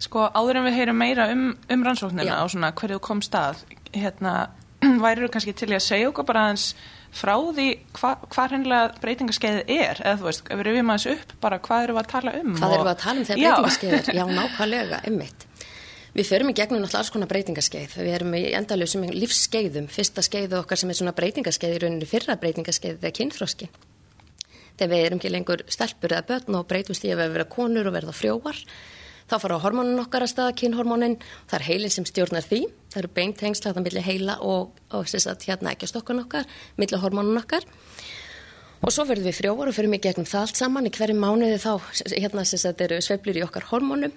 Sko, 0.00 0.22
áður 0.32 0.56
en 0.62 0.64
við 0.64 0.78
heyrum 0.78 0.96
meira 0.96 1.26
um, 1.32 1.42
um 1.68 1.82
rannsóknina 1.84 2.24
Já. 2.24 2.38
og 2.40 2.48
svona 2.54 2.70
hverju 2.72 2.96
þú 2.96 3.02
kom 3.04 3.20
stað, 3.24 3.58
hérna, 3.92 4.32
væri 5.04 5.26
þú 5.26 5.28
kannski 5.34 5.52
til 5.60 5.68
að 5.76 5.82
segja 5.84 6.08
okkur 6.08 6.24
bara 6.30 6.46
aðeins 6.46 6.70
frá 7.12 7.34
því 7.36 7.66
hva, 7.98 8.14
hvað 8.32 8.54
hennilega 8.54 8.94
breytingaskeiðið 9.02 9.74
er, 9.74 10.00
eða 10.00 10.16
þú 10.22 10.28
veist, 10.30 10.46
ef 10.48 10.56
við 10.62 10.66
rifjum 10.70 10.92
aðeins 10.94 11.06
upp 11.18 11.34
bara 11.44 11.58
hvað 11.66 11.84
eru 11.84 11.96
við 11.98 12.02
að 12.04 12.10
tala 12.14 12.34
um? 12.38 12.54
Hvað 12.56 12.64
og- 12.70 12.76
erum 12.78 12.88
við 12.88 12.94
að 12.94 13.02
tala 13.04 13.20
um 13.20 13.28
þegar 13.28 13.42
Já. 13.42 13.50
breytingaskeiðir? 13.50 14.10
Já, 14.16 14.24
nákvæmlega, 14.40 15.02
einmitt. 15.10 15.46
Við 16.16 16.26
förum 16.32 16.48
í 16.50 16.56
gegnum 16.58 16.80
náttúrulega 16.82 17.02
alls 17.04 17.12
konar 17.14 17.28
breytingaskeið. 17.30 17.92
Við 18.00 18.14
erum 18.16 18.32
í 18.34 18.40
endalösum 18.58 19.04
lífsskeiðum. 19.14 19.84
Fyrsta 19.94 20.24
skeiðu 20.26 20.56
okkar 20.64 20.80
sem 20.80 20.90
er 20.90 20.96
svona 20.98 21.12
breytingaskeið 21.14 21.76
í 21.76 21.82
rauninni 21.84 22.08
fyrra 22.10 22.34
breytingaskeið 22.40 23.04
er 23.06 23.14
kynþróski. 23.14 23.68
Þegar 24.80 24.94
við 24.94 25.02
erum 25.04 25.18
ekki 25.20 25.30
lengur 25.34 25.62
stelpur 25.68 26.14
eða 26.16 26.24
börn 26.30 26.56
og 26.56 26.68
breytumst 26.70 27.04
í 27.04 27.10
að 27.12 27.18
við 27.20 27.34
vera 27.34 27.44
konur 27.52 27.88
og 27.90 27.92
verða 27.98 28.14
frjóar. 28.16 28.60
Þá 29.28 29.34
fara 29.42 29.58
hormónin 29.60 30.00
okkar 30.00 30.24
að 30.24 30.30
staða, 30.32 30.54
kynhormónin. 30.56 31.18
Það 31.50 31.58
er 31.58 31.64
heilin 31.66 31.92
sem 31.92 32.06
stjórnar 32.08 32.46
því. 32.46 32.62
Það 32.88 33.02
eru 33.02 33.10
beintengsla 33.18 33.74
það 33.76 33.84
milli 33.84 34.04
heila 34.06 34.38
og, 34.40 34.80
og 34.96 35.12
hérna 35.44 35.74
ekki 35.74 35.90
stokkan 35.90 36.22
okkar, 36.24 36.48
milli 36.80 37.02
hormónin 37.02 37.42
okkar. 37.42 37.68
Og 38.80 38.94
svo 38.96 39.04
verðum 39.04 39.28
við 39.28 39.36
frjóar 39.42 39.68
og 39.68 39.76
fyrir 39.76 39.92
mig 39.92 40.00
gegnum 40.06 40.24
það 40.24 40.46
allt 40.46 40.62
saman 40.62 40.88
í 40.88 40.94
hverju 40.96 41.18
mánuði 41.20 41.60
þá, 41.60 41.74
hérna 42.16 42.46
sagt 42.48 42.80
eru 42.80 43.02
sveiflur 43.04 43.36
í 43.36 43.44
okkar 43.44 43.68
hormónum. 43.68 44.16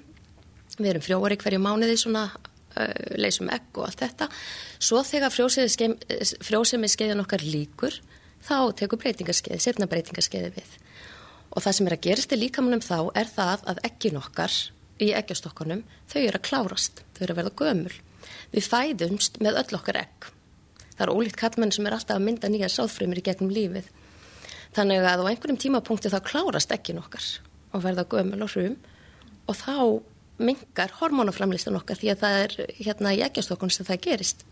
Við 0.80 0.94
erum 0.94 1.04
frjóar 1.04 1.36
í 1.36 1.42
hverju 1.44 1.60
mánuði 1.60 2.00
svona, 2.00 2.30
leysum 3.20 3.52
egg 3.54 3.76
og 3.76 3.90
allt 3.90 4.06
þetta. 4.06 4.32
Svo 4.80 5.04
þegar 5.06 5.36
frjósemi 5.36 6.90
skeiðin 6.90 7.22
okkar 7.22 7.44
líkur, 7.44 8.00
þá 8.44 8.58
tekur 8.80 9.02
breytingaskeið, 9.02 9.62
sefna 9.64 9.88
breytingaskeiði 9.92 10.54
við. 10.58 10.78
Og 11.54 11.64
það 11.64 11.78
sem 11.78 11.90
er 11.90 11.96
að 11.98 12.06
gerast 12.08 12.34
í 12.34 12.40
líkamannum 12.40 12.84
þá 12.84 12.98
er 13.20 13.30
það 13.30 13.66
að 13.72 13.82
eggin 13.90 14.20
okkar 14.20 14.56
í 15.02 15.10
eggjastokkanum, 15.18 15.84
þau 16.10 16.22
eru 16.22 16.40
að 16.40 16.46
klárast, 16.48 17.04
þau 17.16 17.24
eru 17.26 17.36
að 17.36 17.42
verða 17.42 17.58
gömul. 17.62 17.98
Við 18.54 18.70
fæðumst 18.70 19.40
með 19.44 19.60
öll 19.64 19.78
okkar 19.80 20.00
egg. 20.04 20.30
Það 20.94 21.06
er 21.06 21.14
ólíkt 21.14 21.40
kallmenn 21.42 21.74
sem 21.74 21.88
er 21.90 21.96
alltaf 21.98 22.20
að 22.20 22.26
mynda 22.28 22.50
nýja 22.52 22.70
sáðfrumir 22.72 23.22
í 23.22 23.26
gegnum 23.26 23.54
lífið. 23.54 23.90
Þannig 24.74 25.06
að 25.06 25.24
á 25.26 25.30
einhverjum 25.30 25.60
tímapunkti 25.62 26.12
þá 26.14 26.20
klárast 26.26 26.74
eggin 26.74 27.02
okkar 27.02 27.26
og 27.74 27.84
verða 27.84 28.06
gömul 28.10 28.42
og 28.46 28.54
hrum 28.54 28.76
og 29.50 29.58
þá 29.58 29.76
mingar 30.44 30.94
hormónaframlistan 31.00 31.78
okkar 31.78 32.00
því 32.00 32.12
að 32.14 32.22
það 32.24 32.40
er 32.42 32.56
hérna 32.80 33.14
í 33.14 33.22
eggjastokkunum 33.26 33.74
sem 33.74 33.88
það 33.88 34.02
gerist. 34.08 34.46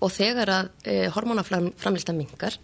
Og 0.00 0.12
þegar 0.14 0.52
að 0.54 0.70
e, 0.88 0.94
hormónaframlistan 1.14 2.18
mingar 2.18 2.56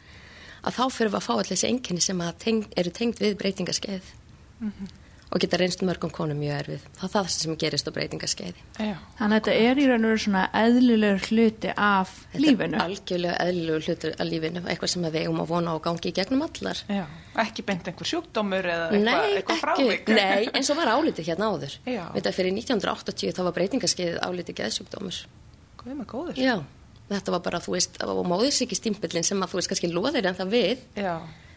að 0.67 0.77
þá 0.81 0.85
fyrir 0.99 1.13
við 1.15 1.19
að 1.21 1.27
fá 1.29 1.33
allir 1.39 1.51
þessi 1.55 1.71
enginni 1.73 2.05
sem 2.05 2.23
að 2.27 2.39
teng, 2.43 2.63
eru 2.77 2.91
tengd 3.01 3.21
við 3.23 3.37
breytingaskeið 3.43 4.15
og 5.27 5.41
geta 5.43 5.59
reynst 5.59 5.81
mörgum 5.85 6.11
konum 6.15 6.39
mjög 6.39 6.55
erfið. 6.63 6.85
Það 6.97 7.05
er 7.07 7.11
það 7.13 7.27
sem 7.35 7.57
gerist 7.61 7.89
á 7.91 7.93
breytingaskeiði. 7.97 8.61
Já. 8.79 8.93
Þannig 9.19 9.35
að 9.35 9.49
þetta 9.49 9.55
er 9.67 9.81
í 9.83 9.87
raun 9.91 10.05
og 10.07 10.13
veru 10.13 10.23
svona 10.23 10.43
eðlilegur 10.61 11.25
hluti 11.27 11.73
af 11.75 12.13
Þetta 12.31 12.43
lífinu. 12.45 12.79
er 12.79 12.85
algjörlega 12.85 13.41
eðlilegur 13.43 13.85
hlutur 13.89 14.15
af 14.23 14.29
lífinu, 14.31 14.63
eitthvað 14.71 14.93
sem 14.95 15.07
við 15.09 15.19
eigum 15.25 15.43
að 15.43 15.51
vona 15.51 15.75
á 15.75 15.77
gangi 15.89 16.13
í 16.13 16.15
gegnum 16.21 16.45
allar. 16.47 16.83
Já. 16.89 17.03
Ekki 17.43 17.67
beint 17.67 17.91
einhver 17.91 18.11
sjúkdómur 18.13 18.71
eða 18.77 18.87
eitthvað, 18.95 19.35
eitthvað 19.41 19.61
frávik. 19.65 20.09
nei, 20.15 20.47
eins 20.55 20.71
og 20.73 20.79
var 20.79 20.93
álitið 20.95 21.29
hérna 21.33 21.51
áður. 21.53 21.77
Að 22.23 22.33
fyrir 22.39 22.55
1980 22.55 23.37
þá 23.37 23.43
var 23.51 23.57
breytingaskeið 23.59 24.19
álitið 24.23 24.61
geðsjúkdómur. 24.63 25.21
Guð 25.83 25.99
með 26.01 26.11
góður. 26.15 26.39
Já, 26.41 26.57
þetta 27.11 27.35
var 27.37 27.43
bara, 27.47 27.61
þú 27.63 27.75
veist, 27.77 27.99
og 28.03 28.23
móðisíkistimpillin 28.31 29.27
sem 29.27 29.43
að 29.43 29.53
þú 29.53 29.61
veist 29.61 29.73
kannski 29.73 29.91
loðir 29.93 30.27
en 30.31 30.39
það 30.39 30.55
við. 30.55 30.87
Já. 30.99 31.15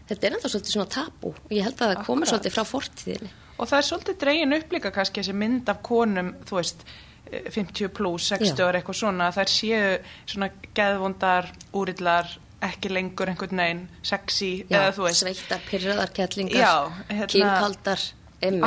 Þetta 0.09 0.25
er 0.25 0.35
ennþá 0.35 0.49
svolítið 0.49 0.73
svona 0.73 0.89
tabú 0.93 1.31
og 1.35 1.53
ég 1.53 1.65
held 1.67 1.77
að 1.77 1.91
það 1.93 2.05
komur 2.07 2.29
svolítið 2.29 2.55
frá 2.55 2.65
fortíðinni. 2.65 3.31
Og 3.59 3.69
það 3.69 3.77
er 3.81 3.87
svolítið 3.89 4.19
dregin 4.23 4.55
upp 4.57 4.73
líka 4.73 4.91
kannski 4.95 5.21
þessi 5.21 5.35
mynd 5.37 5.69
af 5.69 5.81
konum, 5.85 6.31
þú 6.49 6.57
veist, 6.57 6.85
eh, 7.29 7.49
50 7.53 7.91
pluss, 7.93 8.29
60 8.31 8.57
Já. 8.57 8.67
og 8.67 8.77
eitthvað 8.79 8.99
svona, 9.01 9.31
þær 9.35 9.51
séu 9.53 9.99
svona 10.25 10.49
geðvondar, 10.73 11.51
úrillar, 11.73 12.31
ekki 12.61 12.89
lengur 12.91 13.29
einhvern 13.31 13.61
veginn, 13.61 13.83
sexy, 14.03 14.65
Já, 14.69 14.79
eða 14.79 14.95
þú 14.97 15.05
veist, 15.05 15.23
sveittar, 15.23 15.61
pyrraðar, 15.69 16.13
kettlingar, 16.15 16.91
hérna- 17.09 17.29
kynkaldar, 17.35 18.01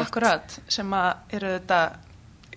akkurat, 0.01 0.59
sem 0.69 0.91
að 0.97 1.37
eru 1.39 1.59
þetta, 1.59 1.81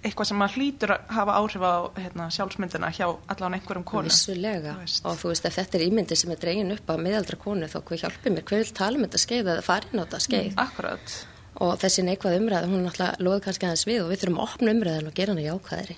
eitthvað 0.05 0.29
sem 0.29 0.43
að 0.45 0.57
hlýtur 0.57 0.93
að 0.95 1.13
hafa 1.17 1.37
áhrif 1.41 1.63
á 1.65 1.75
hérna, 1.97 2.27
sjálfsmyndina 2.35 2.91
hjá 2.95 3.05
allan 3.33 3.57
einhverjum 3.57 3.85
konu. 3.87 4.11
Vissulega. 4.11 4.75
Þú 4.85 5.11
og 5.11 5.21
þú 5.21 5.31
veist 5.31 5.47
ef 5.49 5.57
þetta 5.57 5.79
er 5.79 5.85
ímyndi 5.87 6.17
sem 6.19 6.33
er 6.35 6.41
dregin 6.41 6.75
upp 6.75 6.91
á 6.91 6.95
miðaldra 7.01 7.39
konu 7.41 7.69
þá 7.71 7.79
hvað 7.79 8.03
hjálpið 8.03 8.35
mér, 8.35 8.45
hver 8.49 8.61
vil 8.61 8.75
tala 8.77 8.99
um 8.99 9.07
þetta 9.07 9.23
skeið 9.25 9.49
eða 9.55 9.65
farin 9.65 10.01
á 10.01 10.03
þetta 10.05 10.21
skeið? 10.27 10.53
Akkurat. 10.65 11.17
og 11.63 11.77
þessi 11.79 12.03
neikvað 12.03 12.37
umræð, 12.41 12.69
hún 12.69 12.81
er 12.81 12.87
náttúrulega 12.89 13.25
loði 13.25 13.43
kannski 13.45 13.67
aðeins 13.67 13.85
við 13.87 14.01
og 14.03 14.09
við 14.11 14.21
þurfum 14.21 14.39
að 14.41 14.47
opna 14.49 14.73
umræðan 14.75 15.09
og 15.09 15.15
gera 15.15 15.35
hana 15.35 15.45
jákvæðri 15.45 15.95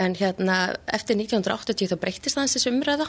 en 0.00 0.16
hérna 0.18 0.56
eftir 0.98 1.16
1980 1.16 1.90
þá 1.90 1.96
breytist 2.02 2.38
aðeins 2.38 2.56
þessi 2.58 2.72
umræða 2.74 3.06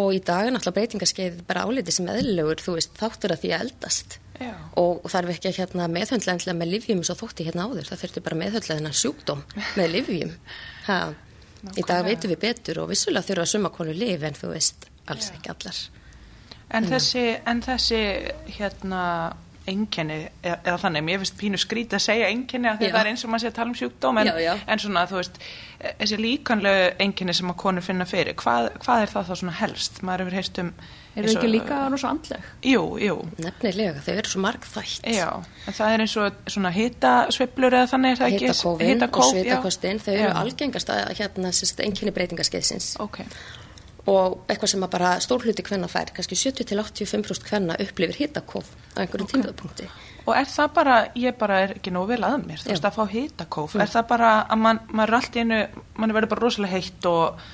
og 0.00 0.08
í 0.16 0.20
dag 0.26 0.48
er 0.48 0.54
náttúrulega 0.56 0.78
breytingaskeið 0.80 1.38
bara 1.46 1.64
álítið 1.68 1.98
sem 1.98 2.10
eðlilegur, 2.12 2.62
þú 2.62 2.76
veist, 2.78 2.98
þáttur 2.98 3.36
að 3.36 3.44
því 3.44 3.52
að 3.52 3.64
eldast 3.66 4.18
Já. 4.42 4.52
og 4.82 5.08
þarf 5.12 5.34
ekki 5.34 5.50
að 5.50 5.58
hérna, 5.62 5.88
meðhöndla 5.92 6.36
endilega 6.36 6.58
með 6.58 6.72
livjum 6.76 7.02
eins 7.02 7.12
og 7.14 7.20
þótti 7.22 7.46
hérna 7.48 7.66
áður, 7.68 7.88
það 7.90 8.04
þurfti 8.04 8.24
bara 8.26 8.40
meðhöndla 8.42 8.78
þennan 8.78 8.98
sjúkdóm 9.00 9.42
með 9.78 9.90
livjum 9.96 10.36
ha. 10.88 10.98
í 11.76 11.86
dag 11.88 12.04
veitum 12.06 12.34
við 12.34 12.42
betur 12.46 12.82
og 12.84 12.92
vissulega 12.92 13.28
þurfa 13.30 13.48
suma 13.54 13.72
konu 13.74 13.96
liv 13.96 14.24
en 14.26 14.38
þú 14.38 14.54
veist, 14.54 14.88
alls 15.06 15.32
ekki 15.34 15.54
allar 15.54 15.82
En 16.72 16.86
þessi, 16.88 17.22
en 17.44 17.58
þessi 17.60 17.98
hérna 18.56 19.00
einkenni, 19.68 20.18
eða, 20.42 20.56
eða 20.64 20.78
þannig, 20.82 21.04
mér 21.06 21.20
finnst 21.22 21.36
pínu 21.38 21.58
skrítið 21.60 21.98
að 21.98 22.04
segja 22.06 22.30
einkenni 22.32 22.70
að 22.70 22.80
Já. 22.82 22.88
það 22.88 23.00
er 23.00 23.10
eins 23.12 23.22
og 23.22 23.30
maður 23.30 23.44
sé 23.44 23.50
að 23.50 23.58
tala 23.58 23.70
um 23.70 23.76
sjúkdóm 23.78 24.18
en, 24.18 24.30
Já, 24.30 24.38
já. 24.42 24.52
en 24.66 24.82
svona, 24.82 25.04
þú 25.10 25.18
veist, 25.20 25.38
þessi 26.00 26.18
líkanlegu 26.18 26.88
einkenni 27.04 27.36
sem 27.38 27.52
að 27.52 27.58
konur 27.62 27.86
finna 27.86 28.06
fyrir, 28.08 28.36
hvað, 28.40 28.70
hvað 28.82 29.04
er 29.04 29.12
það 29.12 29.28
þá 29.28 29.32
svona 29.42 29.54
helst? 29.60 30.00
Maður 30.02 30.24
hefur 30.24 30.38
heyrst 30.40 30.60
um 30.64 30.72
Er 31.12 31.26
það 31.26 31.28
og- 31.28 31.36
ekki 31.36 31.50
líka 31.52 31.78
rosa 31.92 32.08
andleg? 32.08 32.44
Jú, 32.64 32.82
jú, 32.98 33.16
nefnilega, 33.44 34.00
þau 34.00 34.12
eru 34.16 34.30
svo 34.30 34.40
margþætt 34.40 35.08
já, 35.12 35.28
en 35.66 35.74
það 35.76 35.94
er 35.94 36.04
eins 36.04 36.16
og 36.16 36.38
svona 36.54 36.70
hitasveiflur 36.72 37.76
eða 37.76 37.90
þannig, 37.90 38.12
er 38.12 38.20
það 38.22 38.32
ekki? 38.32 38.46
hitakófin 38.46 38.72
og 38.72 38.86
Hitakóf, 38.88 39.24
já. 39.24 39.42
svitakostin, 39.42 40.00
þau 40.00 40.12
eru 40.14 40.30
Já. 40.30 40.40
algengast 40.40 40.88
að 40.88 41.12
hérna 41.18 41.52
einkenni 41.84 42.14
breytingaskeiðsins 42.16 42.96
Ok, 43.00 43.20
og 44.06 44.38
eitthvað 44.48 44.72
sem 44.72 44.82
að 44.82 44.90
bara 44.90 45.10
stór 45.20 45.44
hluti 45.44 45.62
hvenna 45.62 45.88
fær, 45.90 46.10
kannski 46.16 46.34
70-85% 46.34 47.44
hvenna 47.50 47.76
upplifir 47.78 48.16
hitakóf 48.16 48.72
á 48.96 49.04
einhverjum 49.04 49.28
okay. 49.28 49.42
tímapunkti. 49.42 49.88
og 50.26 50.36
er 50.36 50.48
það 50.48 50.72
bara, 50.74 50.96
ég 51.14 51.36
bara 51.38 51.60
er 51.60 51.74
ekki 51.76 51.92
nóg 51.92 52.08
vel 52.08 52.22
að 52.24 52.46
mér, 52.46 52.62
þú 52.62 52.72
veist, 52.72 52.84
að 52.88 52.96
fá 52.96 53.04
hitakóf, 53.12 53.76
er 53.76 53.90
það 53.92 54.08
bara 54.08 54.46
að 54.48 54.58
mann, 54.64 54.80
maður 54.88 55.08
er 55.08 55.18
allt 55.20 55.36
í 55.36 55.44
einu, 55.44 55.60
mann 55.98 56.14
verður 56.16 56.32
bara 56.34 56.40
rosalega 56.46 56.72
heitt 56.72 57.06
og 57.06 57.44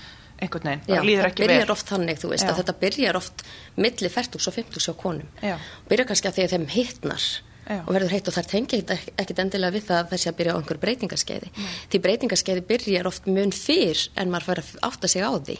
einhvern 0.40 0.68
veginn, 0.70 0.82
Já, 0.86 0.94
bara 0.94 1.06
líður 1.08 1.22
það 1.24 1.30
ekki 1.32 1.42
byrjar 1.44 1.64
vel. 1.66 1.74
oft 1.74 1.86
þannig, 1.92 2.18
þú 2.22 2.28
veist, 2.32 2.44
Já. 2.46 2.50
að 2.52 2.58
þetta 2.62 2.74
byrjar 2.84 3.16
oft 3.18 3.44
milli 3.76 4.08
40 4.14 4.48
og 4.48 4.54
50 4.54 4.88
á 4.88 4.94
konum. 5.02 5.28
Já. 5.42 5.56
Byrjar 5.88 6.06
kannski 6.12 6.28
að 6.30 6.34
því 6.38 6.44
að 6.46 6.52
þeim 6.54 6.66
hittnar 6.74 7.24
Já. 7.68 7.78
og 7.84 7.90
verður 7.94 8.14
heitt 8.14 8.28
og 8.28 8.34
þær 8.38 8.46
tengja 8.48 8.78
ekkit- 9.18 9.38
endilega 9.44 9.74
við 9.76 9.84
það 9.90 10.00
að 10.04 10.10
þessi 10.14 10.28
að 10.30 10.36
byrja 10.38 10.52
á 10.54 10.58
einhver 10.58 10.78
breytingaskeiði. 10.84 11.48
Því 11.90 11.98
breytingaskeiði 12.06 12.62
byrjar 12.70 13.06
oft 13.10 13.26
mun 13.26 13.50
fyrr 13.52 14.08
en 14.16 14.30
maður 14.30 14.46
fær 14.48 14.62
að 14.62 14.74
átta 14.88 15.08
sig 15.08 15.22
á 15.22 15.30
því. 15.36 15.58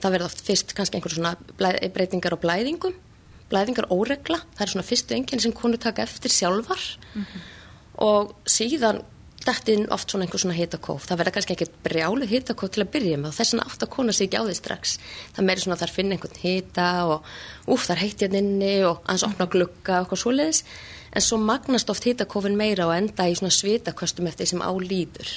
Það 0.00 0.12
verður 0.12 0.24
oft 0.26 0.40
fyrst 0.44 0.74
kannski 0.74 0.98
einhver 0.98 1.14
svona 1.14 1.36
breytingar 1.94 2.34
á 2.34 2.38
blæðingum, 2.42 2.94
blæðingar 3.50 3.86
óregla, 3.92 4.40
það 4.56 4.60
er 4.66 4.72
svona 4.72 4.88
fyrstu 4.88 5.14
enginni 5.14 5.40
sem 5.44 5.52
konur 5.52 5.78
taka 5.78 6.02
eftir 6.02 6.30
sjálfar 6.32 6.80
og 8.02 8.34
síðan 8.50 9.02
dættin 9.46 9.86
oft 9.94 10.10
svona 10.10 10.26
einhver 10.26 10.40
svona 10.42 10.56
hitakóf. 10.56 11.06
Það 11.08 11.20
verða 11.20 11.32
kannski 11.36 11.54
ekki 11.54 11.68
brjálu 11.84 12.28
hitakóf 12.28 12.72
til 12.74 12.84
að 12.84 12.92
byrja 12.94 13.20
með 13.20 13.30
og 13.30 13.36
þess 13.38 13.54
vegna 13.54 13.66
átt 13.68 13.84
að 13.86 13.92
kona 13.94 14.14
sig 14.16 14.28
ekki 14.28 14.40
á 14.40 14.44
því 14.44 14.56
strax. 14.58 14.96
Það 15.36 15.48
meiri 15.48 15.64
svona 15.64 15.76
að 15.76 15.84
þar 15.84 15.94
finna 15.94 16.16
einhvern 16.16 16.40
hita 16.42 16.88
og 17.12 17.30
úf 17.74 17.86
þar 17.88 18.02
heitt 18.02 18.24
hérna 18.24 18.42
inni 18.42 18.74
og 18.88 19.00
aðeins 19.04 19.26
opna 19.28 19.48
glugga 19.54 19.98
og 19.98 20.06
eitthvað 20.06 20.22
svoleiðis. 20.24 20.62
En 21.14 21.26
svo 21.28 21.40
magnast 21.40 21.92
oft 21.92 22.08
hitakófin 22.08 22.58
meira 22.58 22.88
og 22.88 22.96
enda 22.96 23.28
í 23.28 23.36
svona 23.38 23.54
svitaköstum 23.54 24.30
eftir 24.30 24.50
sem 24.50 24.64
álýður 24.64 25.36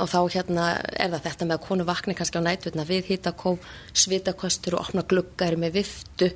og 0.00 0.08
þá 0.08 0.20
hérna 0.32 0.66
er 0.96 1.10
það 1.12 1.24
þetta 1.26 1.46
með 1.46 1.58
að 1.58 1.64
konu 1.66 1.84
vakni 1.84 2.14
kannski 2.16 2.40
á 2.40 2.46
nætutna 2.46 2.86
við 2.88 3.10
hitakóf, 3.10 3.66
svitaköstur 3.92 4.78
og 4.78 4.86
opna 4.86 5.04
glugga 5.04 5.50
eru 5.50 5.58
með 5.60 5.74
viftu 5.76 6.30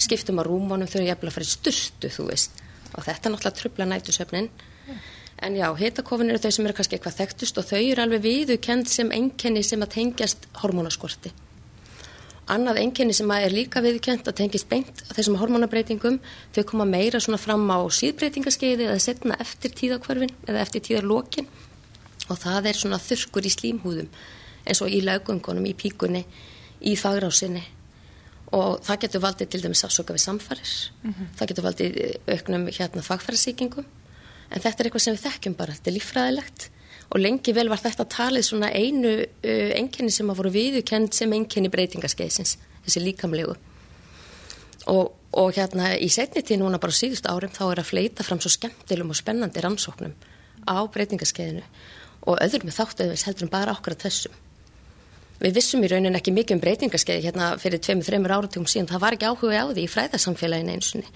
skiptum 0.00 0.40
á 0.42 0.44
rúmónum 0.46 0.90
þau 0.90 1.00
eru 1.00 1.08
jafnvel 1.10 1.30
að 1.30 1.36
fara 1.36 1.46
í 1.46 2.14
veist. 2.28 2.62
Og 2.94 3.06
þetta 3.06 3.28
er 3.28 3.34
náttúrulega 3.34 3.58
trubla 3.58 3.86
nætusöfnin 3.90 4.48
en 5.42 5.56
já, 5.56 5.66
hitakófin 5.76 6.30
eru 6.30 6.42
þau 6.42 6.52
sem 6.54 6.66
eru 6.66 6.76
kannski 6.76 6.98
eitthvað 6.98 7.18
þekktust 7.20 7.58
og 7.58 7.66
þau 7.68 7.80
eru 7.80 8.04
alveg 8.04 8.22
viðukend 8.24 8.90
sem 8.90 9.10
enkenni 9.12 9.64
sem 9.66 9.82
að 9.82 9.94
tengjast 9.96 10.46
hormónaskorti. 10.62 11.32
Annað 12.54 12.82
enkenni 12.82 13.14
sem 13.16 13.30
er 13.32 13.52
líka 13.54 13.80
viðkjönd 13.80 14.26
að 14.28 14.36
tengist 14.42 14.68
beint 14.68 15.00
að 15.06 15.14
þessum 15.16 15.38
hormonabreitingum 15.40 16.18
þau 16.52 16.64
koma 16.68 16.84
meira 16.84 17.20
svona 17.20 17.40
fram 17.40 17.64
á 17.72 17.80
síðbreytingaskeiði 17.88 18.88
eða 18.90 19.00
setna 19.00 19.38
eftir 19.40 19.72
tíðakverfin 19.72 20.34
eða 20.44 20.60
eftir 20.60 20.84
tíðarlokin. 20.84 21.48
Og 22.28 22.40
það 22.40 22.68
er 22.68 22.80
svona 22.80 23.00
þurrkur 23.00 23.48
í 23.48 23.52
slímhúðum 23.52 24.10
eins 24.64 24.82
og 24.84 24.92
í 24.92 25.00
laugöngunum, 25.04 25.64
í 25.64 25.74
píkunni 25.76 26.24
í 26.84 26.94
þagrásinni 27.00 27.64
og 28.54 28.84
það 28.84 29.00
getur 29.06 29.24
valdið 29.24 29.50
til 29.50 29.62
dæmis 29.64 29.84
afsöka 29.86 30.14
við 30.14 30.24
samfarir. 30.24 30.72
Það 31.38 31.48
getur 31.50 31.66
valdið 31.66 31.98
auknum 32.28 32.66
hérna 32.68 33.04
þagfærasíkingum 33.08 33.88
en 34.50 34.62
þetta 34.62 34.82
er 34.82 34.88
eitthvað 34.88 35.04
sem 35.06 35.16
við 35.16 35.26
þekkjum 35.26 35.56
bara, 35.58 35.76
þetta 35.76 35.90
er 35.90 35.96
líffræðilegt. 35.98 36.68
Og 37.14 37.20
lengi 37.20 37.52
vel 37.54 37.68
var 37.70 37.82
þetta 37.82 38.06
talið 38.10 38.46
svona 38.48 38.70
einu 38.72 39.12
uh, 39.22 39.70
enkenni 39.76 40.12
sem 40.14 40.30
að 40.30 40.40
voru 40.40 40.54
viðukend 40.54 41.14
sem 41.14 41.34
enkenni 41.36 41.70
breytingaskeiðsins, 41.72 42.56
þessi 42.86 43.04
líkamlegu. 43.04 43.56
Og, 44.92 45.12
og 45.40 45.52
hérna 45.56 45.94
í 45.96 46.10
setni 46.12 46.44
tíð 46.44 46.62
núna 46.62 46.80
bara 46.80 46.96
síðust 46.96 47.28
árum 47.30 47.52
þá 47.52 47.62
er 47.70 47.82
að 47.82 47.90
fleita 47.90 48.26
fram 48.26 48.40
svo 48.42 48.52
skemmtilum 48.52 49.12
og 49.14 49.20
spennandi 49.20 49.62
rannsóknum 49.64 50.12
á 50.68 50.76
breytingaskeiðinu 50.92 51.64
og 52.28 52.40
öðrum 52.40 52.68
með 52.68 52.78
þáttuðis 52.80 53.24
heldur 53.28 53.46
en 53.46 53.52
bara 53.52 53.72
okkur 53.76 53.96
að 53.96 54.04
þessum 54.06 54.43
Við 55.42 55.56
vissum 55.58 55.82
í 55.82 55.88
raunin 55.90 56.14
ekki 56.14 56.32
mikið 56.34 56.56
um 56.56 56.60
breytingarskeið 56.62 57.24
hérna 57.26 57.48
fyrir 57.58 57.80
tveimur, 57.82 58.06
þreimur 58.06 58.34
áratugum 58.36 58.68
síðan. 58.70 58.86
Það 58.92 59.00
var 59.02 59.16
ekki 59.16 59.26
áhuga 59.26 59.62
á 59.66 59.66
því 59.66 59.82
í 59.82 59.90
fræðarsamfélagin 59.90 60.70
einsunni. 60.70 61.08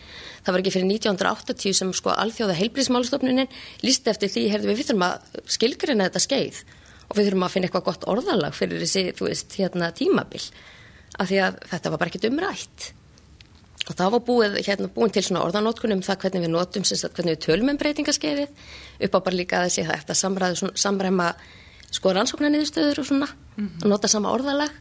Það 0.43 0.55
var 0.55 0.63
ekki 0.63 0.73
fyrir 0.75 0.89
1980 0.91 1.77
sem 1.79 1.93
sko 1.95 2.11
alþjóða 2.13 2.57
heilbrísmálstofnunin 2.59 3.53
lísti 3.87 4.11
eftir 4.11 4.33
því, 4.33 4.43
hefðu 4.55 4.73
við, 4.73 4.83
þurfum 4.89 5.05
að 5.07 5.39
skilgrina 5.55 6.09
þetta 6.09 6.25
skeið 6.25 6.59
og 7.09 7.15
við 7.15 7.29
þurfum 7.29 7.47
að 7.47 7.55
finna 7.55 7.69
eitthvað 7.71 7.87
gott 7.87 8.09
orðalag 8.11 8.59
fyrir 8.59 8.83
þessi, 8.83 9.05
þú 9.17 9.29
veist, 9.31 9.55
hérna 9.61 9.93
tímabil. 9.97 10.43
Af 11.19 11.31
því 11.31 11.39
að 11.47 11.63
þetta 11.71 11.95
var 11.95 12.03
bara 12.03 12.13
ekkit 12.13 12.29
umrætt. 12.29 12.89
Og 13.89 13.95
það 13.97 14.13
var 14.17 14.25
búið, 14.27 14.59
hérna, 14.67 14.91
búin 14.93 15.15
til 15.15 15.23
svona 15.25 15.47
orðanótkunum 15.47 16.03
það 16.05 16.21
hvernig 16.27 16.45
við 16.45 16.53
notum, 16.53 16.85
hvernig 16.85 17.39
við 17.39 17.41
tölum 17.47 17.73
um 17.73 17.81
breytingaskeiðið, 17.81 18.67
upp 19.07 19.17
á 19.17 19.19
bara 19.23 19.39
líka 19.39 19.63
þessi 19.65 19.87
það 19.89 20.03
eftir 20.03 20.19
að 20.19 20.77
samræma 20.83 21.31
sko 21.95 22.13
rannsóknarniðurstöður 22.17 23.01
og 23.03 23.09
svona 23.09 23.29
og 23.59 23.89
nota 23.89 24.11
sama 24.11 24.33
orðalag 24.35 24.75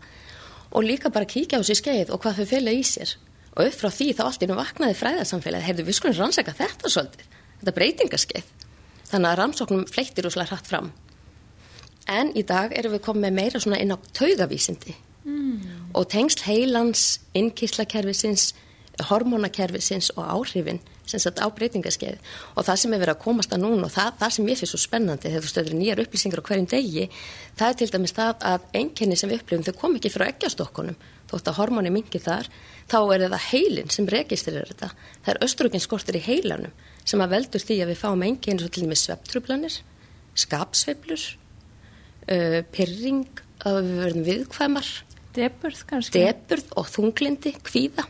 og 0.72 0.84
líka 0.84 1.10
bara 1.14 1.30
kíkja 1.30 1.60
á 1.60 1.64
þessi 1.64 1.80
skeið 1.82 2.14
og 2.14 2.22
hvað 2.24 2.42
þau 2.42 2.52
fylgja 2.52 2.76
í 2.76 2.84
sér. 2.86 3.16
Og 3.58 3.66
upp 3.70 3.80
frá 3.80 3.90
því 3.90 4.12
þá 4.14 4.24
allt 4.28 4.44
í 4.44 4.50
nú 4.50 4.58
vaknaði 4.58 4.98
fræðarsamfélagið, 5.00 5.66
heyrðu 5.66 5.88
við 5.88 5.98
skulum 5.98 6.18
rannsaka 6.20 6.54
þetta 6.54 6.92
svolítið, 6.94 7.32
þetta 7.62 7.76
breytingaskeið. 7.80 8.52
Þannig 9.08 9.30
að 9.32 9.38
rannsóknum 9.40 9.88
fleittir 9.90 10.28
úslega 10.30 10.52
hratt 10.52 10.70
fram. 10.70 10.92
En 12.12 12.30
í 12.38 12.44
dag 12.46 12.76
erum 12.78 12.94
við 12.94 13.06
komið 13.08 13.34
meira 13.34 13.62
svona 13.64 13.80
inn 13.82 13.96
á 13.96 13.98
taugavísindi. 14.14 14.94
Mm. 15.28 15.92
og 15.92 16.08
tengsl 16.08 16.46
heilans 16.48 17.20
innkíslakerfisins 17.36 18.54
hormonakerfisins 19.10 20.10
og 20.16 20.24
áhrifin 20.24 20.80
sagt 21.08 21.40
á 21.40 21.48
breytingaskeið. 21.48 22.18
Og 22.56 22.66
það 22.68 22.80
sem 22.82 22.96
er 22.96 23.02
verið 23.04 23.16
að 23.16 23.24
komast 23.24 23.54
að 23.56 23.64
núna 23.64 23.88
og 23.88 23.94
það, 23.94 24.12
það 24.22 24.34
sem 24.36 24.50
ég 24.52 24.60
finnst 24.60 24.74
svo 24.74 24.82
spennandi 24.82 25.30
þegar 25.32 25.46
þú 25.46 25.52
stöður 25.52 25.78
nýjar 25.80 26.02
upplýsingar 26.04 26.42
á 26.44 26.48
hverjum 26.50 26.70
degi 26.72 27.06
það 27.58 27.68
er 27.70 27.78
til 27.80 27.90
dæmis 27.96 28.16
það 28.18 28.46
að 28.52 28.68
enginni 28.82 29.20
sem 29.20 29.32
við 29.32 29.42
upplifum 29.42 29.66
þau 29.68 29.80
kom 29.82 29.98
ekki 30.00 30.14
frá 30.14 30.26
eggjastokkunum. 30.28 31.00
Þótt 31.28 31.50
að 31.52 31.60
hormoni 31.62 31.92
mingi 31.92 32.22
þar 32.24 32.52
þá 32.88 33.00
er 33.16 33.26
það 33.28 33.48
heilin 33.50 33.92
sem 33.92 34.08
registrir 34.12 34.68
þetta. 34.70 34.92
Það 35.26 35.34
er 35.34 35.44
östrogens 35.48 35.88
í 35.88 36.24
heilanum 36.28 36.78
sem 37.08 37.24
að 37.24 37.34
veldur 37.36 37.64
því 37.64 37.82
að 37.84 37.92
við 37.92 38.02
fáum 38.04 38.24
enginni 38.28 38.64
svo 38.64 38.72
til 38.72 38.84
dæmis 38.84 39.04
sveptrublanir 39.08 39.76
skapsveiflur 40.38 41.24
uh, 42.32 42.62
pyrring 42.72 43.44
að 43.66 43.80
við 43.82 44.02
verðum 44.04 44.28
viðkvæmar 44.28 44.90
Deburð 45.38 45.84
deburð 46.14 46.72
og 46.80 46.88
þunglindi, 46.90 47.54
kvíða 47.62 48.08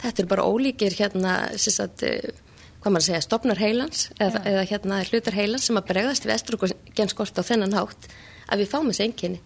þetta 0.00 0.22
er 0.22 0.30
bara 0.30 0.46
ólíkir 0.48 0.96
hérna 0.98 1.34
sagt, 1.60 2.02
eh, 2.02 2.32
hvað 2.80 2.94
maður 2.94 3.04
að 3.04 3.08
segja, 3.08 3.22
stopnar 3.26 3.60
heilans 3.60 4.08
eða, 4.18 4.42
eða 4.48 4.66
hérna 4.70 5.04
hlutar 5.10 5.36
heilans 5.36 5.68
sem 5.68 5.78
að 5.80 5.88
bregðast 5.92 6.26
við 6.26 6.36
estrogenskort 6.38 7.40
á 7.40 7.42
þennan 7.44 7.76
hátt 7.76 8.08
að 8.50 8.62
við 8.62 8.72
fáum 8.72 8.90
þessi 8.90 9.06
enginni 9.06 9.40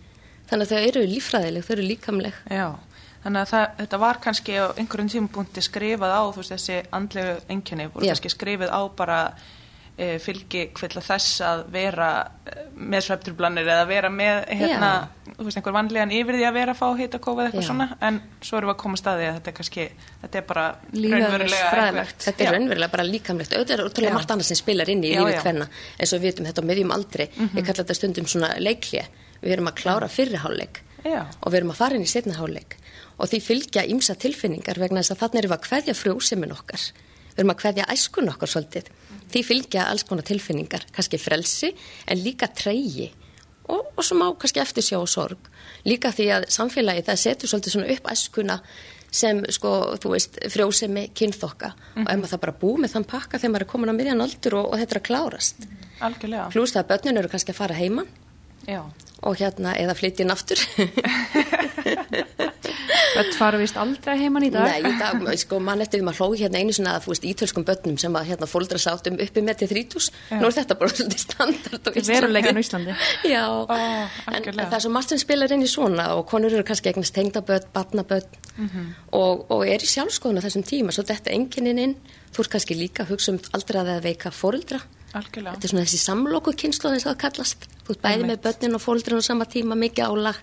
þannig 0.48 0.66
að 0.66 0.72
þau 0.72 0.88
eru 0.88 1.04
líffræðileg, 1.08 1.64
þau 1.64 1.74
eru 1.74 1.86
líkamleg. 1.88 2.40
Já, 2.52 2.66
þannig 3.24 3.40
að 3.40 3.50
það, 3.50 3.66
þetta 3.80 4.00
var 4.04 4.20
kannski 4.26 4.56
á 4.60 4.66
einhverjum 4.76 5.12
tímapunkti 5.14 5.64
skrifað 5.64 6.14
á 6.14 6.22
veist 6.36 6.52
þessi 6.54 6.80
andlegu 6.94 7.36
enginni 7.48 7.88
voru 7.88 8.06
Já. 8.06 8.12
kannski 8.14 8.32
skrifið 8.34 8.74
á 8.74 8.80
bara 8.96 9.20
e, 9.96 10.18
fylgi 10.22 10.68
kvilla 10.74 11.02
þess 11.04 11.40
að 11.46 11.62
vera 11.74 12.08
e, 12.44 12.54
með 12.74 13.04
sveftrublanir 13.06 13.68
eða 13.68 13.84
vera 13.88 14.10
með 14.10 14.40
hérna, 14.58 14.90
þú 15.28 15.46
veist, 15.46 15.58
einhver 15.60 15.76
vanlegan 15.76 16.14
yfir 16.14 16.38
því 16.38 16.46
að 16.48 16.56
vera 16.58 16.74
að 16.74 16.80
fá 16.80 16.86
hitakófa 17.00 17.44
eða 17.44 17.50
eitthvað 17.50 17.64
Já. 17.64 17.68
svona 17.70 17.88
en 18.08 18.20
svo 18.40 18.58
erum 18.58 18.70
við 18.70 18.74
að 18.74 18.80
koma 18.84 19.00
staði 19.00 19.28
að 19.28 19.36
þetta 19.38 19.52
er 19.52 19.56
kannski 19.58 19.86
þetta 20.24 20.40
er 20.40 20.46
bara 20.48 20.64
raunverulega 20.94 22.06
Þetta 22.24 22.46
er 22.46 22.52
raunverulega 22.56 22.92
bara 22.96 23.06
líkamlegt. 23.08 23.54
Auðvitað 23.54 23.76
er 23.76 23.84
útrúlega 23.88 24.16
margt 24.16 24.34
annað 24.34 24.50
sem 24.50 24.58
spilar 24.58 24.90
inn 24.90 25.04
í 25.04 25.12
lífið 25.14 25.40
hvenna. 25.44 25.68
En 25.98 26.10
svo 26.10 26.18
við 26.18 26.30
vitum 26.30 26.48
þetta 26.48 26.64
á 26.64 26.68
miðjum 26.70 26.94
aldri. 26.94 27.28
Ég 27.44 27.60
kalla 27.62 27.78
þetta 27.82 27.96
stundum 27.98 28.28
svona 28.30 28.50
leiklið. 28.62 29.22
Við 29.44 29.56
erum 29.56 29.70
að 29.70 29.78
klára 29.82 30.08
fyrriháleik 30.08 30.80
Já. 31.04 31.26
og 31.40 31.52
við 31.52 31.58
erum 31.60 31.72
að 31.74 31.80
fara 31.82 31.98
inn 31.98 32.06
í 32.06 32.10
setniháleik. 32.10 32.76
Og 33.20 33.28
því 33.30 33.40
fylgja 33.44 33.84
ímsa 33.86 34.16
tilfinningar 34.18 34.80
vegna 34.80 35.02
þess 35.02 35.14
að 35.14 35.20
þarna 35.22 35.40
erum 35.42 35.52
við 35.52 35.58
að 35.58 35.66
kveðja 35.68 35.94
frjósemin 35.98 36.54
okkar. 36.54 36.86
Við 37.34 37.42
erum 37.42 37.52
að 37.52 37.60
kveðja 37.60 37.88
æskun 37.92 38.30
okkar 38.32 38.50
svolítið. 38.50 38.88
Því 39.32 39.44
fylgja 39.46 39.88
alls 39.90 40.04
konar 40.06 40.26
tilfinningar, 40.26 40.86
kannski 40.94 41.20
frelsi 41.20 41.72
en 42.06 42.20
líka 42.22 42.48
treyji 42.52 43.10
og, 43.68 43.94
og 43.96 44.02
svo 44.04 44.18
má 44.20 44.26
kannski 44.38 44.60
eftirsjá 44.62 44.98
og 45.00 45.08
sorg. 45.08 45.48
Líka 45.88 46.12
því 46.14 46.28
að 46.36 46.50
samfélagi 46.52 47.06
það 47.06 47.22
setur 47.22 47.52
svolítið 47.52 47.76
svona 47.76 47.94
upp 47.94 48.10
æskuna 48.12 48.58
sem 49.14 49.44
sko, 49.54 49.70
þú 50.02 50.10
veist, 50.10 50.40
frjósemi 50.50 51.06
kynþokka 51.14 51.70
og 52.02 52.08
ef 52.08 52.18
maður 52.18 52.32
það 52.32 52.42
bara 52.44 52.56
búið 52.64 52.80
með 52.82 52.94
þann 52.96 53.08
pakka 53.12 53.38
þegar 53.38 53.52
maður 53.54 53.64
er 53.66 53.70
komin 53.70 53.92
á 53.94 53.98
miðjan 53.98 54.24
aldur 54.24 54.56
og, 54.58 54.72
og 54.72 54.80
þetta 54.80 54.96
er 54.96 55.00
að 55.00 55.06
klárast. 55.08 55.66
algjörlega 56.02 56.48
Plús 56.50 56.74
það 56.74 56.82
að 56.82 56.90
börnin 56.90 57.20
eru 57.20 57.30
kannski 57.30 57.54
að 57.54 57.60
fara 57.60 57.78
heiman 57.78 58.10
Já. 58.66 58.82
og 59.24 59.36
hérna 59.40 59.72
eða 59.80 59.94
flytja 59.96 60.24
inn 60.26 60.32
aftur. 60.34 60.60
Bött 63.14 63.34
fara 63.38 63.58
vist 63.60 63.76
aldrei 63.78 64.16
heiman 64.18 64.42
í 64.42 64.48
dag. 64.50 64.66
Nei, 64.66 64.90
í 64.90 64.98
dag, 64.98 65.20
sko, 65.38 65.60
mann 65.62 65.82
eftir 65.84 66.00
við 66.00 66.06
maður 66.08 66.24
hlóði 66.24 66.40
hérna 66.42 66.60
einu 66.60 66.74
svona 66.74 66.96
að, 66.96 67.04
þú 67.04 67.12
veist, 67.12 67.26
ítölskum 67.30 67.64
börnum 67.68 67.98
sem 68.00 68.16
að 68.18 68.26
hérna 68.32 68.48
fóldra 68.50 68.80
sáttum 68.82 69.20
uppi 69.22 69.42
með 69.44 69.60
til 69.62 69.68
þrítús. 69.70 70.08
Nú 70.32 70.48
er 70.48 70.56
þetta 70.56 70.76
bara 70.80 70.90
svolítið 70.96 71.22
standard 71.22 71.76
Þetta 71.78 71.92
er 72.02 72.08
veruleikin 72.08 72.58
á 72.58 72.62
Íslandi. 72.64 72.96
Já, 73.34 73.44
Ó, 73.46 73.76
en, 74.34 74.48
það 74.50 74.76
er 74.80 74.84
svo 74.86 74.92
margt 74.96 75.14
sem 75.14 75.22
spilar 75.22 75.54
inn 75.54 75.62
í 75.66 75.70
svona 75.70 76.08
og 76.18 76.24
konur 76.32 76.52
eru 76.56 76.66
kannski 76.66 76.90
eignast 76.92 77.14
tengdaböld, 77.16 77.70
batnaböld 77.76 78.40
Mhm. 78.54 78.82
og, 79.18 79.40
og 79.50 79.64
er 79.66 79.82
í 79.82 79.86
sjálfskoðun 79.90 80.38
á 80.38 80.44
þessum 80.46 80.62
tíma, 80.62 80.92
svo 80.94 81.02
þetta 81.08 81.32
enginin 81.34 81.80
inn, 81.82 81.94
þú 82.30 82.44
ert 82.44 82.52
kannski 82.52 82.76
líka 82.78 83.02
að 83.02 83.08
hugsa 83.10 83.32
um 83.34 83.40
aldraða 83.56 83.96
eða 83.96 84.04
veika 84.04 84.30
fóreldra. 84.30 84.78
Algjörlega 85.20 85.54
Þetta 85.54 85.64
er 85.68 85.72
svona 85.72 85.84
þessi 85.86 86.00
samloku 86.02 86.52
kynslu 86.60 86.90
þess 86.94 87.06
að 87.06 87.12
það 87.14 87.20
kallast. 87.24 87.66
Þú 87.86 87.90
ert 87.94 88.02
bæði 88.04 88.28
með 88.30 88.42
börnin 88.46 88.74
og 88.78 88.82
fóreldrin 88.84 89.20
á 89.20 89.24
sama 89.24 89.44
tíma, 89.44 89.74
mikið 89.78 90.04
álag. 90.10 90.38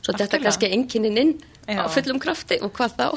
Svo 0.00 0.12
þetta 0.12 0.24
Algjörlega. 0.24 0.38
er 0.38 0.44
kannski 0.46 0.70
enginin 0.76 1.18
inn 1.18 1.32
Já. 1.68 1.84
á 1.84 1.86
fullum 1.92 2.18
krafti 2.20 2.60
og 2.62 2.72
hvað 2.72 2.96
þá? 2.96 3.08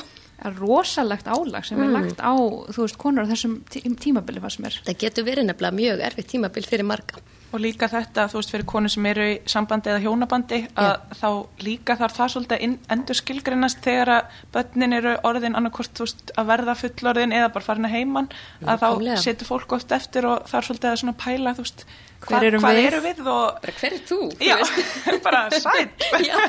Er 0.44 0.56
rosalegt 0.60 1.26
álag 1.32 1.64
sem 1.66 1.80
er 1.80 1.88
Mm. 1.88 1.94
lagt 1.94 2.20
á, 2.20 2.34
þú 2.74 2.80
veist, 2.84 2.98
konur 2.98 3.24
á 3.24 3.32
þessum 3.32 3.62
tí 3.70 3.80
tímabili. 3.96 4.42
Það 4.42 4.98
getur 4.98 5.24
verið 5.24 5.46
nefnilega 5.48 5.72
mjög 5.72 6.02
erfitt 6.04 6.28
tímabil 6.34 6.66
fyrir 6.68 6.84
marga. 6.84 7.16
Og 7.54 7.62
líka 7.62 7.86
þetta, 7.86 8.24
þú 8.32 8.40
veist, 8.40 8.50
fyrir 8.50 8.66
konur 8.66 8.90
sem 8.90 9.06
eru 9.06 9.26
í 9.30 9.34
sambandi 9.46 9.92
eða 9.92 10.02
hjónabandi, 10.02 10.58
að 10.74 10.94
þá 11.20 11.28
líka 11.68 11.96
þarf 12.00 12.16
það 12.18 12.32
svolítið 12.34 12.64
inn- 12.66 12.80
endur 12.96 13.20
skilgrinnast 13.20 13.84
þegar 13.86 14.10
að 14.16 14.40
börnin 14.56 14.94
eru 14.98 15.14
orðin 15.24 15.56
annarkvort, 15.60 15.94
þú 15.94 16.08
veist, 16.08 16.32
að 16.38 16.50
verða 16.50 16.76
fullorðin 16.82 17.36
eða 17.38 17.52
bara 17.54 17.68
farin 17.68 17.86
að 17.86 17.94
heiman, 17.94 18.30
að 18.66 18.80
þá 18.82 18.90
setur 19.22 19.46
fólk 19.52 19.72
oft 19.78 19.92
eftir 19.92 20.26
og 20.26 20.50
er 20.50 20.66
svolítið 20.66 20.90
að 20.92 21.00
svona 21.04 21.14
pæla, 21.26 21.54
þú 21.54 21.68
veist, 21.68 21.86
Hver 22.24 22.38
hvað, 22.40 22.46
erum 22.50 22.64
hvað 22.64 22.78
við? 22.80 22.86
eru 22.90 23.00
við 23.04 23.20
og, 23.28 23.60
Bara 23.64 23.74
hver 23.80 23.94
er 23.98 24.04
þú? 24.10 24.20
já, 24.40 24.58
bara 25.28 25.42
sætt. 25.52 26.06
Já. 26.24 26.40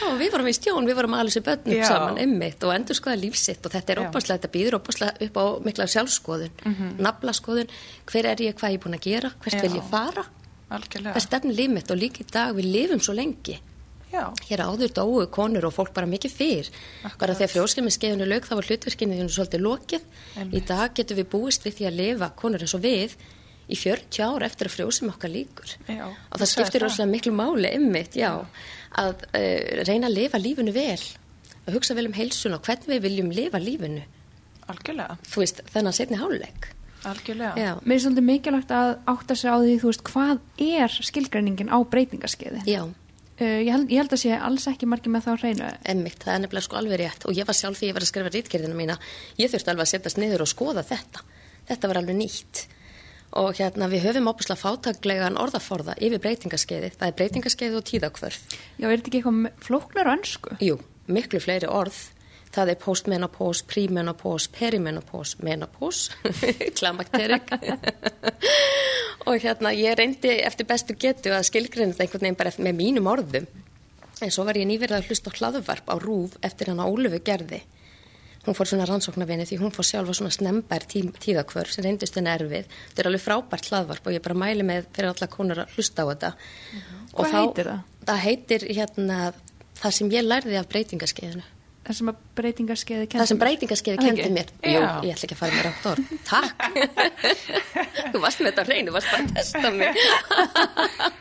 Já, 0.00 0.06
við 0.20 0.30
vorum 0.32 0.48
í 0.50 0.54
stjón, 0.56 0.86
við 0.88 0.96
vorum 1.00 1.16
alveg 1.18 1.34
sér 1.34 1.44
börnum 1.46 1.76
Já. 1.76 1.86
saman 1.90 2.18
emmitt 2.22 2.64
og 2.66 2.72
endur 2.74 2.96
skoða 2.98 3.18
lífsitt 3.20 3.66
og 3.68 3.74
þetta 3.74 3.94
er 3.94 4.00
Já. 4.00 4.08
opaslega, 4.08 4.40
þetta 4.40 4.52
býður 4.56 4.78
opaslega 4.80 5.26
upp 5.28 5.40
á 5.40 5.44
mikla 5.66 5.86
sjálfskoðun, 5.94 6.54
mm 6.64 6.92
naflaskoðun, 7.04 7.72
hver 8.10 8.28
er 8.32 8.44
ég, 8.48 8.54
hvað 8.60 8.74
ég 8.74 8.78
er 8.80 8.84
búin 8.84 8.96
að 8.98 9.06
gera, 9.08 9.32
hvert 9.44 9.56
Já. 9.58 9.64
vil 9.66 9.78
ég 9.80 9.88
fara? 9.90 10.24
Algjörlega. 10.70 11.16
Það 11.16 11.24
stefnir 11.26 11.56
líf 11.58 11.70
mitt 11.74 11.90
og 11.90 11.98
líka 11.98 12.22
í 12.22 12.28
dag, 12.30 12.54
við 12.54 12.68
lifum 12.70 13.00
svo 13.02 13.14
lengi. 13.16 13.56
Já, 14.10 14.24
Hér 14.48 14.64
áður 14.66 14.90
dóu 14.94 15.26
konur 15.30 15.68
og 15.68 15.74
fólk 15.76 15.92
bara 15.94 16.06
mikið 16.10 16.32
fyrr. 16.34 16.70
Bara 17.18 17.34
þegar 17.38 17.52
frjóskilmiskeiðinu 17.52 18.26
lög 18.26 18.46
þá 18.48 18.56
var 18.58 18.66
hlutverkinu 18.66 19.14
því 19.20 19.26
svolítið 19.30 19.62
lokið. 19.62 20.06
Í 20.50 20.62
dag 20.66 20.94
getum 20.98 21.20
við 21.20 21.28
búist 21.30 21.62
við 21.66 21.76
því 21.78 21.86
að 21.90 21.98
lifa 22.00 22.28
konur 22.38 22.64
eins 22.66 22.74
og 22.74 22.82
við 22.82 23.14
í 23.70 23.76
40 23.78 24.20
ár 24.26 24.44
eftir 24.46 24.68
að 24.68 24.74
frjósum 24.76 25.12
okkar 25.12 25.30
líkur. 25.32 25.74
Já, 25.88 26.04
og 26.10 26.36
það 26.42 26.50
skiptir 26.52 26.82
rosalega 26.84 27.12
miklu 27.14 27.32
máli 27.38 27.70
ymmit, 27.78 28.16
já, 28.18 28.32
að 28.98 29.24
uh, 29.30 29.84
reyna 29.86 30.10
að 30.10 30.16
lifa 30.18 30.40
lífinu 30.42 30.74
vel. 30.74 31.00
Að 31.68 31.76
hugsa 31.78 31.94
vel 31.94 32.08
um 32.10 32.16
heilsun 32.16 32.56
og 32.56 32.64
hvernig 32.66 32.90
við 32.96 33.04
viljum 33.06 33.30
lifa 33.36 33.60
lífinu. 33.62 34.02
algjörlega, 34.70 35.16
Þú 35.30 35.42
veist, 35.44 35.60
þennan 35.74 35.96
setni 35.96 36.18
háluleik. 36.20 36.70
algjörlega. 37.04 37.54
Já, 37.56 37.72
Mér 37.84 37.94
er 37.96 38.02
svolítið 38.04 38.26
mikilvægt 38.28 38.70
að 38.76 38.90
átta 39.08 39.34
sig 39.36 39.50
á 39.50 39.56
því, 39.60 39.76
þú 39.82 39.90
veist, 39.92 40.02
hvað 40.10 40.40
er 40.66 40.96
skilgreiningin 41.10 41.70
á 41.72 41.78
breytingaskeiði? 41.84 42.64
já. 42.66 42.82
Uh, 43.40 43.64
ég, 43.64 43.70
held, 43.72 43.86
ég 43.88 43.96
held 44.02 44.12
að 44.12 44.20
sé 44.20 44.34
alls 44.36 44.66
ekki 44.68 44.84
margir 44.84 45.08
með 45.14 45.22
þá 45.24 45.30
á 45.32 45.36
hreinu. 45.40 45.68
Emmitt, 45.88 46.18
það 46.20 46.34
er 46.34 46.40
nefnilega 46.42 46.66
sko 46.66 46.76
alveg 46.76 46.98
rétt 47.00 47.22
og 47.24 47.32
ég 47.38 47.46
var 47.48 47.56
sjálf 47.56 47.78
því 47.80 47.86
ég 47.88 47.94
var 47.96 48.04
að 48.04 48.10
skrifa 48.10 48.32
rítgerðina 48.34 48.76
mína 48.76 48.96
ég 49.40 49.48
þurfti 49.48 49.72
alveg 49.72 49.86
að 49.86 49.92
setjast 49.94 50.18
niður 50.20 50.44
og 50.44 50.50
skoða 50.52 50.82
þetta 50.84 51.22
þetta 51.70 51.88
var 51.88 52.00
alveg 52.02 52.18
nýtt 52.18 52.60
og 53.38 53.52
hérna 53.58 53.86
við 53.92 54.06
höfum 54.08 54.30
óbúslega 54.32 54.58
fátaglegan 54.58 55.36
orðaforða 55.38 55.94
yfir 56.02 56.22
breytingaskeiði 56.24 56.90
það 56.96 57.06
er 57.12 57.18
breytingaskeiði 57.20 57.78
og 57.78 57.84
tíðakvörð 57.90 58.40
Já, 58.80 58.86
er 58.88 58.96
þetta 58.96 59.10
ekki 59.10 59.20
eitthvað 59.20 59.66
flóknar 59.66 60.10
önsku? 60.16 60.56
jú, 60.64 60.80
miklu 61.06 61.40
fleiri 61.42 61.68
orð. 61.70 62.00
Það 62.50 62.72
er 62.72 62.78
postmenopause, 62.82 63.62
premenopause, 63.70 64.48
perimenopause, 64.50 65.36
menopause. 65.46 66.10
Klamakterik 66.80 67.52
og 69.30 69.36
hérna 69.38 69.70
ég 69.76 69.94
reyndi 69.94 70.32
eftir 70.42 70.66
bestu 70.66 70.96
getu 70.98 71.30
að 71.30 71.46
skilgreina 71.46 71.94
þetta 71.94 72.08
einhvern 72.08 72.24
veginn 72.26 72.38
bara 72.40 72.52
með 72.58 72.74
mínum 72.80 73.06
orðum. 73.12 73.46
En 74.20 74.34
svo 74.34 74.42
var 74.48 74.58
ég 74.58 74.66
nýverið 74.66 74.98
að 74.98 75.06
hlusta 75.12 75.30
á 75.30 75.36
hlaðvarp 75.38 75.86
á 75.86 75.96
rúf 76.02 76.34
eftir 76.42 76.72
hann 76.72 76.82
á 76.82 76.90
Ólufu 76.90 77.22
gerði 77.22 77.62
hún 78.46 78.56
fór 78.56 78.68
svona 78.70 78.86
rannsóknarvinni 78.88 79.44
því 79.48 79.58
hún 79.60 79.72
fór 79.74 79.84
sjálfa 79.84 80.14
svona 80.16 80.32
snembær 80.32 80.86
tí 80.88 81.02
tíðakvör 81.24 81.68
sem 81.68 81.84
reyndist 81.84 82.16
henni 82.16 82.32
erfið. 82.32 82.66
Þetta 82.90 83.02
er 83.04 83.10
alveg 83.10 83.24
frábært 83.26 83.68
hlaðvarp 83.70 84.06
og 84.08 84.16
ég 84.16 84.24
bara 84.24 84.38
mæli 84.42 84.64
með 84.66 84.88
fyrir 84.96 85.10
alla 85.12 85.28
konur 85.34 85.62
að 85.64 85.74
hlusta 85.76 86.06
á 86.06 86.10
þetta. 86.10 86.32
Og 87.12 87.24
Hvað 87.26 87.36
heitir 87.36 87.70
það? 87.72 87.80
það 88.10 88.22
heitir 88.24 88.66
hérna 88.80 89.18
það 89.80 89.96
sem 89.98 90.12
ég 90.16 90.24
lærði 90.26 90.56
af 90.60 90.68
breytingaskeiðinu 90.72 91.44
Það 91.90 91.96
sem 91.98 92.10
að 92.10 92.18
breytingaskeiði 92.38 93.06
það 93.10 93.26
sem 93.26 93.38
breytingaskeiði 93.40 93.98
það 93.98 94.06
kendi 94.06 94.30
mér 94.36 94.50
Já. 94.62 94.70
Jú, 94.70 94.82
ég 95.08 95.16
ætla 95.16 95.26
ekki 95.26 95.34
að 95.34 95.40
fara 95.40 95.56
mér 95.56 95.68
átt 95.70 95.86
orð 95.90 96.02
Takk 96.28 96.54
Þú 98.12 98.20
varst 98.22 98.42
með 98.42 98.48
þetta 98.50 98.64
hreinu, 98.68 98.86
þú 98.90 98.94
varst 98.94 99.10
bara 99.10 99.24
að 99.24 99.32
testa 99.40 99.72
mig 99.74 99.98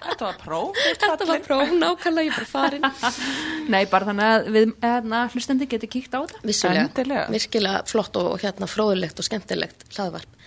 Þetta 0.06 0.28
var 0.28 0.38
próf. 0.44 0.80
Þetta 1.02 1.28
var 1.30 1.42
próf 1.48 1.74
nákvæmlega, 1.74 2.28
ég 2.28 2.34
er 2.34 2.38
bara 2.38 2.50
farin 2.54 2.86
Nei, 3.74 3.82
bara 3.90 4.10
þannig 4.12 4.30
að 4.30 4.50
við, 4.54 4.74
eðna, 4.92 5.24
hlustandi 5.34 5.68
getur 5.70 5.92
kíkt 5.94 6.14
á 6.14 6.20
þetta. 6.22 6.44
Vissulega, 6.50 7.24
virkilega 7.34 7.82
flott 7.90 8.18
og, 8.20 8.30
og 8.36 8.44
hérna 8.44 8.70
fróðilegt 8.70 9.20
og 9.22 9.28
skemmtilegt 9.28 9.86
hlaðvarp. 9.96 10.38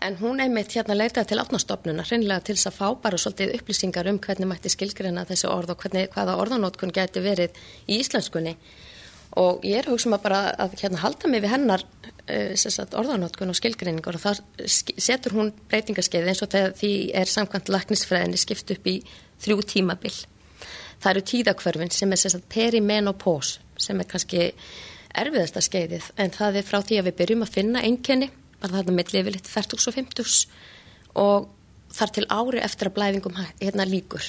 En 0.00 0.16
hún 0.16 0.40
einmitt 0.40 0.72
hérna 0.72 0.96
leitaði 0.96 1.34
til 1.34 1.40
átnastofnuna, 1.42 2.06
hreinlega 2.08 2.40
til 2.48 2.56
þess 2.56 2.70
að 2.70 2.78
fá 2.78 2.86
bara 3.02 3.18
svolítið 3.20 3.52
upplýsingar 3.58 4.08
um 4.08 4.20
hvernig 4.24 4.48
mætti 4.48 4.72
skilgreina 4.72 5.26
þessi 5.28 5.50
orð 5.50 5.74
og 5.74 5.82
hvernig, 5.84 6.08
hvaða 6.14 6.38
orðanótkun 6.40 6.94
geti 6.96 7.20
verið 7.24 7.60
í 7.84 8.00
íslenskunni. 8.00 8.54
Og 9.38 9.62
ég 9.62 9.78
er 9.78 9.86
að 9.86 9.94
hugsa 9.94 10.08
um 10.10 10.16
að 10.16 10.24
bara 10.24 10.40
að 10.58 10.72
hérna 10.80 11.02
halda 11.04 11.28
mig 11.30 11.42
við 11.44 11.52
hennar 11.52 11.84
uh, 11.84 12.96
orðanótkun 12.98 13.52
og 13.52 13.58
skilgreiningar 13.58 14.18
og 14.18 14.24
þar 14.24 14.40
setur 14.66 15.36
hún 15.36 15.52
breytingarskeið 15.70 16.30
eins 16.32 16.42
og 16.42 16.50
þegar 16.50 16.74
því 16.80 16.92
er 17.20 17.30
samkvæmt 17.30 17.70
laknisfræðinni 17.70 18.40
skipt 18.42 18.74
upp 18.74 18.90
í 18.90 18.96
þrjú 19.44 19.62
tímabil. 19.70 20.14
Það 21.00 21.12
eru 21.14 21.24
tíðakvörfin 21.30 21.94
sem 21.94 22.10
er 22.12 22.20
sérstætt 22.20 22.50
perimenopause 22.52 23.62
sem 23.80 24.02
er 24.02 24.08
kannski 24.10 24.50
erfiðasta 25.16 25.62
skeiðið 25.64 26.10
en 26.20 26.34
það 26.34 26.58
er 26.60 26.66
frá 26.66 26.82
því 26.84 26.98
að 27.00 27.08
við 27.08 27.18
byrjum 27.22 27.46
að 27.46 27.54
finna 27.54 27.84
einkenni, 27.86 28.28
bara 28.60 28.76
þarna 28.80 28.98
milli 28.98 29.22
yfir 29.22 29.36
litt 29.38 29.48
40 29.48 29.88
og 29.88 29.96
50 29.96 30.34
og 31.22 31.48
þar 31.96 32.12
til 32.18 32.26
ári 32.30 32.60
eftir 32.62 32.90
að 32.90 32.96
blæðingum 32.98 33.38
hæ- 33.38 33.54
hérna 33.62 33.86
líkur. 33.88 34.26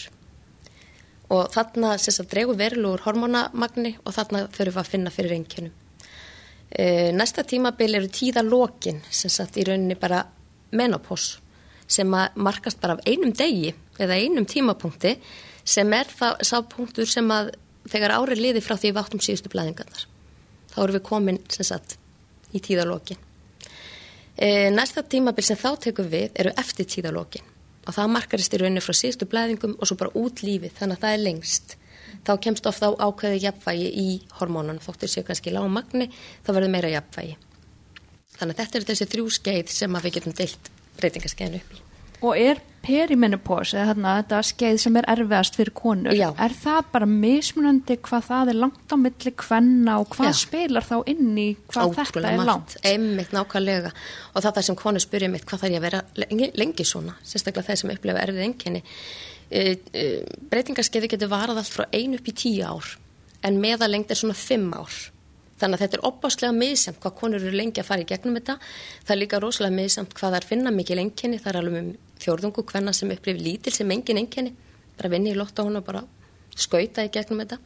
Og 1.32 1.48
þarna 1.54 1.96
dregur 2.28 2.58
verulegur 2.60 3.06
hormonamagni 3.06 3.94
og 4.04 4.16
þarna 4.16 4.48
þurfum 4.52 4.74
við 4.76 4.82
að 4.82 4.90
finna 4.92 5.14
fyrir 5.14 5.36
einkennum. 5.38 5.78
E, 6.72 7.12
næsta 7.12 7.44
tímabil 7.44 7.96
eru 7.96 8.08
tíðalokin 8.08 9.02
sem 9.12 9.32
sagt 9.32 9.58
í 9.60 9.66
rauninni 9.68 9.98
bara 10.00 10.24
menopause 10.72 11.40
sem 11.92 12.14
að 12.16 12.38
markast 12.40 12.80
bara 12.80 12.96
af 12.96 13.04
einum 13.08 13.34
degi 13.36 13.74
eða 14.00 14.16
einum 14.16 14.48
tímapunkti 14.48 15.18
sem 15.68 15.92
er 15.94 16.08
það 16.08 16.46
sá 16.48 16.56
punktur 16.72 17.10
sem 17.12 17.28
að 17.32 17.52
þegar 17.92 18.16
árið 18.16 18.44
liði 18.46 18.64
frá 18.64 18.78
því 18.78 18.94
við 18.94 19.02
áttum 19.02 19.24
síðustu 19.24 19.52
blæðingarnar. 19.52 20.06
Þá 20.72 20.78
erum 20.84 20.96
við 20.96 21.06
komin 21.10 21.42
sem 21.52 21.68
sagt 21.68 21.98
í 22.56 22.64
tíðalokin. 22.64 23.20
E, 24.40 24.72
næsta 24.72 25.04
tímabil 25.04 25.44
sem 25.44 25.60
þá 25.60 25.76
tekum 25.88 26.08
við 26.12 26.32
eru 26.40 26.56
eftir 26.60 26.88
tíðalokin 26.88 27.51
og 27.88 27.96
það 27.96 28.12
markarist 28.16 28.56
í 28.56 28.62
rauninni 28.62 28.84
frá 28.84 28.96
síðustu 28.98 29.28
blæðingum 29.30 29.78
og 29.78 29.90
svo 29.90 29.98
bara 30.00 30.14
út 30.22 30.44
lífið 30.46 30.76
þannig 30.80 31.00
að 31.00 31.06
það 31.06 31.16
er 31.18 31.24
lengst. 31.26 31.78
Þá 32.22 32.34
kemst 32.46 32.68
ofta 32.70 32.92
á 32.92 33.02
ákveði 33.08 33.44
jafnvægi 33.46 33.88
í 33.98 34.08
hormónunum, 34.38 34.82
þóttir 34.84 35.10
séu 35.10 35.26
kannski 35.26 35.54
lág 35.54 35.70
magni, 35.74 36.12
þá 36.46 36.52
verður 36.54 36.76
meira 36.76 36.92
jafnvægi. 36.94 37.38
Þannig 38.38 38.58
að 38.58 38.60
þetta 38.62 38.80
eru 38.80 38.90
þessi 38.92 39.10
þrjú 39.14 39.32
skeið 39.38 39.74
sem 39.74 39.96
að 39.98 40.08
við 40.08 40.20
getum 40.20 40.38
deilt 40.38 40.76
breytingaskeiðinu 41.00 41.64
upp 41.64 41.74
í. 41.78 41.91
Og 42.22 42.38
er 42.38 42.62
perimenopause, 42.82 43.78
eða 43.78 43.92
þarna 43.92 44.14
þetta 44.20 44.40
skeið 44.50 44.80
sem 44.82 44.98
er 44.98 45.08
erfiðast 45.14 45.58
fyrir 45.60 45.74
konur, 45.78 46.16
Já. 46.18 46.30
er 46.42 46.56
það 46.58 46.88
bara 46.96 47.08
mismunandi 47.10 47.98
hvað 48.08 48.24
það 48.30 48.52
er 48.54 48.58
langt 48.64 48.94
á 48.94 48.98
milli 49.02 49.34
hvenna 49.44 49.98
og 50.02 50.10
hvað 50.16 50.32
Já. 50.32 50.38
spilar 50.40 50.88
þá 50.88 50.96
inn 51.14 51.30
í 51.38 51.48
hvað 51.70 51.96
þetta 52.00 52.24
er 52.32 52.42
langt? 52.50 52.76
einmitt 52.88 53.36
nákvæmlega 53.36 53.94
og 53.94 54.40
það 54.40 54.50
er 54.50 54.58
það 54.58 54.68
sem 54.70 54.80
konur 54.82 55.06
spyrja 55.06 55.30
mitt 55.34 55.46
hvað 55.46 55.64
þarf 55.64 55.76
ég 55.76 55.82
að 55.82 55.88
vera 55.88 56.02
lengi, 56.24 56.52
lengi 56.58 56.88
svona 56.88 57.16
sérstaklega 57.22 57.70
þeir 57.70 57.82
sem 57.84 57.94
upplefa 57.94 58.26
erfið 58.26 58.46
enginni 58.48 58.82
uh, 58.82 59.74
uh, 59.78 60.20
breytingarskeiði 60.50 61.14
getur 61.14 61.34
varað 61.38 61.62
allt 61.62 61.74
frá 61.78 61.86
einu 61.94 62.18
upp 62.18 62.34
í 62.34 62.38
tíu 62.44 62.66
ár 62.66 62.96
en 63.46 63.62
meðalengd 63.62 64.10
er 64.10 64.18
svona 64.18 64.38
fimm 64.38 64.72
ár 64.74 65.04
þannig 65.62 65.78
að 65.78 65.84
þetta 65.86 66.00
er 66.00 66.08
opáslega 66.10 66.58
miðsamt 66.58 67.02
hvað 67.04 67.20
konur 67.20 67.44
eru 67.44 67.54
lengi 67.54 67.82
að 67.84 67.92
fara 67.92 68.02
í 68.02 68.08
gegnum 68.10 68.40
þetta 68.40 68.58
það 69.06 69.14
er 69.14 69.20
líka 69.22 69.42
rosalega 69.42 69.78
miðsamt 69.78 70.16
hvað 70.18 70.32
það 70.32 70.40
er 70.40 70.48
finna 70.50 70.74
mikil 70.74 70.98
enginni 70.98 71.38
það 71.38 71.52
er 71.52 71.60
alveg 71.62 71.84
um 71.84 71.92
fjórðungu 72.22 72.64
hvenna 72.72 72.94
sem 72.96 73.12
upplifir 73.14 73.42
lítil 73.42 73.74
sem 73.76 73.92
engin 73.92 74.22
enginni 74.22 74.56
bara 74.98 75.12
vinni 75.12 75.34
í 75.34 75.38
lotta 75.38 75.66
hún 75.66 75.80
og 75.80 75.86
bara 75.88 76.06
skauta 76.56 77.06
í 77.06 77.12
gegnum 77.14 77.44
þetta. 77.44 77.60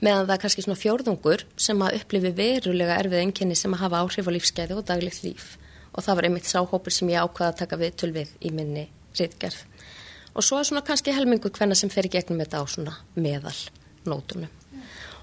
Meðan 0.00 0.26
það 0.26 0.34
er 0.34 0.42
kannski 0.42 0.64
svona 0.66 0.80
fjórðungur 0.80 1.46
sem 1.56 1.80
að 1.82 2.00
upplifi 2.00 2.34
verulega 2.36 2.98
erfið 3.00 3.22
enginni 3.22 3.56
sem 3.56 3.72
að 3.74 3.86
hafa 3.86 4.02
áhrif 4.04 4.28
á 4.28 4.32
lífskeiði 4.36 4.76
og 4.76 4.84
daglegt 4.88 5.24
líf. 5.24 5.54
Og 5.96 6.04
það 6.04 6.18
var 6.18 6.28
einmitt 6.28 6.50
sáhópur 6.50 6.92
sem 6.92 7.08
ég 7.10 7.24
ákvaða 7.24 7.54
að 7.54 7.60
taka 7.62 7.80
við 7.80 7.96
tölvið 8.02 8.34
í 8.44 8.52
minni 8.52 8.88
rítgerð 9.16 9.64
og 10.36 10.44
svo 10.44 10.60
er 10.60 10.68
svona 10.68 10.84
kannski 10.84 11.14
helmingur 11.16 11.54
hvenna 11.56 11.76
sem 11.78 11.92
fer 11.92 12.08
í 12.08 12.12
gegnum 12.12 12.42
þetta 12.44 12.60
á 12.60 12.64
svona 12.68 12.96
meðal 13.16 13.56
nótunum 14.08 14.55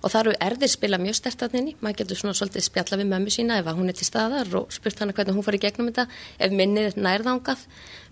og 0.03 0.11
það 0.11 0.19
eru 0.19 0.35
erðir 0.47 0.71
spila 0.73 0.99
mjög 0.99 1.17
stertatninni 1.21 1.75
maður 1.79 2.01
getur 2.03 2.19
svona 2.19 2.35
svolítið 2.37 2.65
spjalla 2.67 2.99
við 2.99 3.11
mömmu 3.13 3.33
sína 3.33 3.59
ef 3.61 3.69
að 3.71 3.77
hún 3.79 3.89
er 3.89 3.97
til 3.97 4.07
staðar 4.07 4.49
og 4.59 4.73
spurt 4.75 4.99
hana 4.99 5.15
hvernig 5.15 5.37
hún 5.37 5.45
fór 5.47 5.57
í 5.57 5.61
gegnum 5.63 5.89
þetta 5.89 6.07
ef 6.43 6.55
minnið 6.59 6.89
er 6.89 6.97
nærðangað 7.07 7.63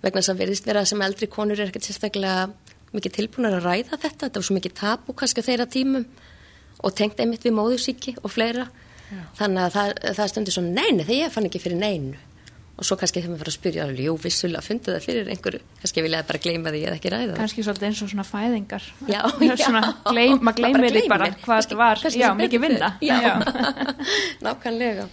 vegna 0.01 0.21
þess 0.21 0.33
að 0.33 0.43
verðist 0.43 0.69
vera 0.71 0.85
sem 0.87 1.03
eldri 1.03 1.29
konur 1.31 1.59
er 1.59 1.67
ekkert 1.67 1.89
sérstaklega 1.89 2.47
mikið 2.95 3.17
tilbúinar 3.17 3.59
að 3.59 3.67
ræða 3.67 3.97
þetta. 3.97 4.25
Þetta 4.25 4.39
var 4.39 4.47
svo 4.47 4.57
mikið 4.57 4.75
tapu 4.79 5.15
kannski 5.17 5.43
þeirra 5.45 5.67
tímum 5.71 6.07
og 6.81 6.95
tengt 6.97 7.21
einmitt 7.21 7.45
við 7.45 7.55
móðursíki 7.55 8.15
og 8.21 8.33
fleira. 8.33 8.67
Þannig 9.37 9.63
að 9.65 9.73
það, 9.75 9.93
það 10.17 10.31
stundir 10.31 10.55
svona 10.55 10.75
neini 10.75 11.05
þegar 11.05 11.17
ég 11.19 11.33
fann 11.33 11.47
ekki 11.49 11.63
fyrir 11.63 11.81
neinu 11.81 12.19
og 12.81 12.87
svo 12.87 12.97
kannski 12.97 13.21
þegar 13.21 13.31
maður 13.31 13.43
fara 13.43 13.51
að 13.51 13.57
spyrja 13.57 13.83
alveg, 13.85 14.05
jú, 14.07 14.13
vissulega 14.23 14.65
fundið 14.65 14.95
það 14.95 15.03
fyrir 15.05 15.31
einhverju, 15.35 15.59
kannski 15.81 16.03
vilja 16.05 16.21
bara 16.27 16.41
gleyma 16.41 16.73
því 16.73 16.79
eða 16.87 16.97
ekki 16.97 17.11
ræða. 17.13 17.35
Kannski 17.37 17.65
svolítið 17.67 17.87
eins 17.91 18.01
og 18.01 18.09
svona 18.11 18.25
fæðingar. 18.25 18.87
Já, 19.05 19.19
svona, 19.61 19.81
já. 19.85 19.91
gleym, 20.09 20.39
maður 20.41 20.57
gleymir 20.63 20.95
því 20.97 21.03
bara 21.11 21.27
hvað 21.43 21.65
þetta 21.65 21.81
var. 21.81 22.05
Já, 22.17 22.29
mikið 22.39 22.65
vinna. 22.65 22.93
fer. 22.97 23.27
Já. 23.27 23.35
nákvæmlega 24.47 25.11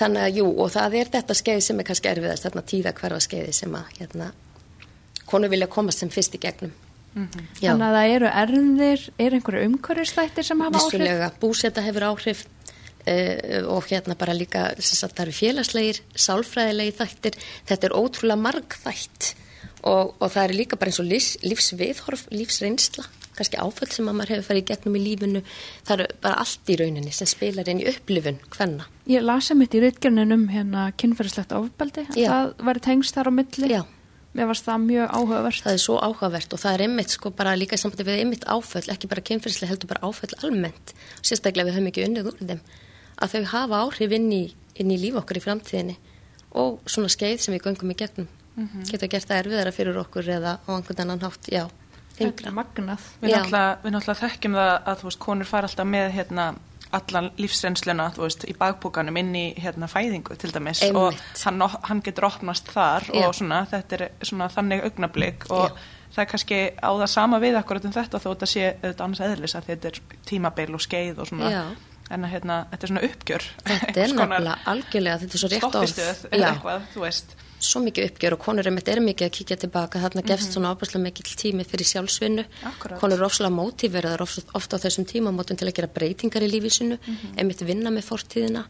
þannig 0.00 0.22
að 0.24 0.38
jú, 0.38 0.46
og 0.64 0.70
það 0.72 0.94
er 1.00 1.10
þetta 1.12 1.34
skeið 1.36 1.58
sem 1.66 1.82
er 1.82 1.86
kannski 1.90 2.08
erfiðast, 2.08 2.46
þarna 2.46 2.62
tíða 2.70 2.92
hverfa 2.96 3.18
skeiði 3.20 3.56
sem 3.58 3.74
að 3.76 3.90
hérna, 3.98 4.30
konur 5.28 5.52
vilja 5.52 5.68
komast 5.68 6.00
sem 6.00 6.12
fyrst 6.12 6.38
í 6.38 6.40
gegnum 6.40 6.72
Já. 7.10 7.72
Þannig 7.72 7.84
að 7.88 7.96
það 7.96 8.12
eru 8.14 8.28
erðir, 8.40 9.04
er 9.18 9.34
einhverju 9.34 9.62
umhverfisþættir 9.66 10.46
sem 10.46 10.60
hafa 10.62 10.78
áhrif? 10.78 10.92
Vissulega, 10.94 11.28
búseta 11.42 11.82
hefur 11.82 12.06
áhrif 12.06 12.44
uh, 13.04 13.70
og 13.72 13.88
hérna 13.90 14.16
bara 14.18 14.36
líka 14.36 14.70
sagt, 14.78 15.16
það 15.16 15.24
eru 15.26 15.36
félagslegir, 15.38 16.02
sálfræðilegi 16.14 16.96
þættir, 17.00 17.38
þetta 17.70 17.90
er 17.90 17.96
ótrúlega 17.96 18.44
margþætt 18.48 19.32
og, 19.82 20.14
og 20.18 20.28
það 20.28 20.42
er 20.44 20.58
líka 20.58 20.80
bara 20.80 20.92
eins 20.92 21.00
og 21.02 21.08
lífs, 21.08 21.32
lífsviðhorf, 21.44 22.28
lífsreynsla 22.34 23.08
kannski 23.40 23.60
áföll 23.60 23.90
sem 23.92 24.08
að 24.10 24.18
maður 24.18 24.34
hefur 24.34 24.48
farið 24.50 24.66
gegnum 24.70 24.98
í 24.98 25.02
lífinu 25.04 25.42
það 25.86 25.94
eru 25.94 26.08
bara 26.24 26.42
allt 26.42 26.72
í 26.72 26.76
rauninni 26.80 27.14
sem 27.14 27.30
spilar 27.30 27.70
inn 27.70 27.80
í 27.80 27.86
upplifun 27.88 28.40
hvenna. 28.52 28.88
Ég 29.10 29.24
lasa 29.24 29.56
mitt 29.56 29.74
í 29.74 29.80
rytgernin 29.84 30.34
um 30.36 30.44
hérna 30.52 30.90
kynferðislegt 31.00 31.54
ofbeldi. 31.56 32.06
Það 32.12 32.52
væri 32.68 32.84
tengst 32.84 33.16
þar 33.16 33.30
á 33.30 33.32
milli. 33.38 33.72
Já. 33.72 33.82
Mér 34.36 34.46
varst 34.46 34.66
það 34.66 34.84
mjög 34.84 35.14
áhugavert. 35.16 35.62
Það 35.64 35.76
er 35.76 35.82
svo 35.82 35.96
áhugavert 35.98 36.52
og 36.54 36.62
það 36.62 36.76
er 36.76 36.84
einmitt 36.86 37.14
sko 37.16 37.32
bara 37.34 37.56
líka 37.58 37.78
í 37.78 37.82
sambandi 37.82 38.06
við 38.06 38.20
einmitt 38.22 38.46
áföll, 38.46 38.86
ekki 38.92 39.10
bara 39.10 39.24
kynferðislega 39.26 39.72
heldur 39.72 39.90
bara 39.90 40.06
áföll 40.06 40.36
almennt, 40.44 40.94
sérstaklega 41.18 41.66
við 41.66 41.78
höfum 41.78 41.90
ekki 41.90 42.04
unnið 42.06 42.30
úr 42.30 42.36
þeim, 42.38 42.60
að 43.20 43.34
þau 43.34 43.44
hafa 43.54 43.82
áhrif 43.84 44.16
inn 44.16 44.30
í, 44.32 44.44
inn 44.80 44.90
í 44.90 44.98
líf 45.00 45.18
okkar 45.20 45.40
í 45.40 45.44
framtíðinni 45.44 45.96
og 46.60 46.80
svona 46.90 47.10
skeið 47.12 47.44
sem 47.44 47.54
við 47.54 47.66
göngum 47.68 47.92
í 47.92 47.98
gegnum 47.98 48.30
geta 48.90 49.08
gert 49.08 49.28
það 49.28 49.44
erfiðara 49.44 49.72
fyrir 49.72 50.00
okkur 50.00 50.26
eða 50.36 50.58
á 50.60 50.68
einhvern 50.74 51.04
annan 51.04 51.22
hátt, 51.24 51.46
já, 51.48 51.68
Þetta 52.20 52.50
er 52.50 52.52
magnað. 52.52 53.04
Við 53.22 53.32
náttúrulega, 53.32 54.16
þekkjum 54.18 54.56
það 54.58 54.72
að 54.90 54.98
þú 55.00 55.06
veist, 55.08 55.20
konur 55.22 55.48
fara 55.48 55.70
alltaf 55.70 55.88
með 55.88 56.10
hérna 56.18 56.48
allan 56.90 57.30
lífsreynsluna, 57.38 58.08
þú 58.16 58.24
veist, 58.26 58.44
í 58.50 58.56
bakbúkanum 58.58 59.18
inn 59.20 59.30
í 59.38 59.44
hérna 59.62 59.86
fæðingu 59.90 60.36
til 60.40 60.50
dæmis 60.52 60.82
Einmitt. 60.82 60.98
og 60.98 61.44
hann, 61.46 61.62
hann 61.86 62.02
getur 62.04 62.26
opnast 62.26 62.68
þar 62.74 63.06
Já. 63.06 63.22
og 63.28 63.36
svona, 63.38 63.62
þetta 63.70 63.96
er 63.96 64.04
svona 64.26 64.50
þannig 64.50 64.82
augnablík 64.88 65.46
og 65.54 65.68
Já. 65.70 65.84
það 66.16 66.24
er 66.24 66.30
kannski 66.32 66.58
á 66.82 66.90
það 66.90 67.06
sama 67.14 67.40
við 67.40 67.60
akkurat 67.60 67.86
um 67.86 67.94
þetta 67.94 68.20
þó 68.20 68.26
þetta 68.32 68.50
sé 68.50 68.64
auðvitað 68.72 69.04
annars 69.06 69.22
eðlis 69.28 69.54
að 69.54 69.70
þetta 69.70 69.92
er 69.92 70.02
tímabil 70.32 70.68
og 70.74 70.84
skeið 70.88 71.22
og 71.22 71.30
svona 71.30 71.52
Já. 71.54 71.62
En 72.10 72.26
að 72.26 72.34
hérna, 72.34 72.56
þetta 72.72 72.86
er 72.86 72.92
svona 72.92 73.04
uppgjör. 73.06 73.46
Þetta 73.68 74.00
er 74.04 74.16
nefnilega 74.16 74.56
algjörlega, 74.72 75.20
þetta 75.22 75.38
er 75.38 75.42
svo 75.42 75.50
rétt 75.52 75.78
orð. 75.80 76.02
eitthvað, 76.40 76.90
svo 77.60 77.82
mikið 77.84 78.06
uppgjör 78.08 78.36
og 78.36 78.40
konur 78.40 78.68
er 78.70 79.02
mikið 79.04 79.26
að 79.26 79.34
kíkja 79.36 79.58
tilbaka. 79.64 80.00
Þarna 80.04 80.24
gefst 80.30 80.56
svona 80.56 80.70
ábærslega 80.72 81.04
mikið 81.06 81.34
tími 81.42 81.66
fyrir 81.68 81.90
sjálfsvinnu. 81.90 82.46
Akkúrat. 82.70 83.00
konur 83.02 83.18
eru 83.18 83.28
ofslega 83.28 83.52
mótíverðar 83.52 84.24
ofta, 84.24 84.80
á 84.80 84.82
þessum 84.86 85.08
tímamótum 85.10 85.60
til 85.60 85.68
að 85.68 85.76
gera 85.80 85.92
breytingar 85.92 86.46
í 86.46 86.50
lífi 86.50 86.72
sinu 86.80 87.00
einmitt 87.36 87.60
vinna 87.68 87.92
með 87.92 88.08
fortíðina 88.08 88.64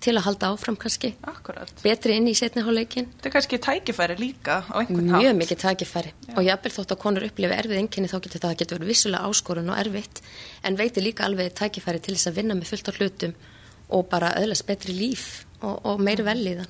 til 0.00 0.14
að 0.14 0.26
halda 0.26 0.50
áfram 0.52 0.76
kannski. 0.76 1.14
Akkurat. 1.24 1.72
betri 1.82 2.16
inn 2.16 2.28
í 2.28 2.34
setniháleikin 2.36 3.08
Þetta 3.16 3.28
er 3.28 3.34
kannski 3.34 3.58
tækifæri 3.58 4.16
líka 4.20 4.62
á 4.68 4.78
mjög 4.86 5.10
hátt. 5.10 5.40
mikið 5.40 5.58
tækifæri. 5.64 6.12
Og 6.36 6.42
jafnvel 6.44 6.72
þótt 6.76 6.92
að 6.94 7.02
konur 7.04 7.26
upplifi 7.26 7.54
erfið 7.56 7.80
einkenni 7.80 8.08
þá 8.12 8.18
getur 8.20 8.44
það 8.44 8.56
getur 8.60 8.78
verið 8.78 8.92
vissulega 8.92 9.28
áskorun 9.30 9.70
og 9.72 9.78
erfitt. 9.78 10.22
En 10.62 10.76
veitir 10.76 11.02
líka 11.02 11.24
alveg 11.24 11.54
tækifæri 11.54 12.00
til 12.00 12.14
þess 12.14 12.28
að 12.30 12.36
vinna 12.42 12.54
með 12.54 12.70
fullt 12.72 12.88
af 12.88 12.98
hlutum 13.00 13.34
og 13.88 14.08
bara 14.10 14.34
öðlast 14.36 14.66
betri 14.66 14.92
líf 14.92 15.46
og, 15.62 15.80
og 15.86 16.00
meiri 16.02 16.24
velíðan 16.26 16.68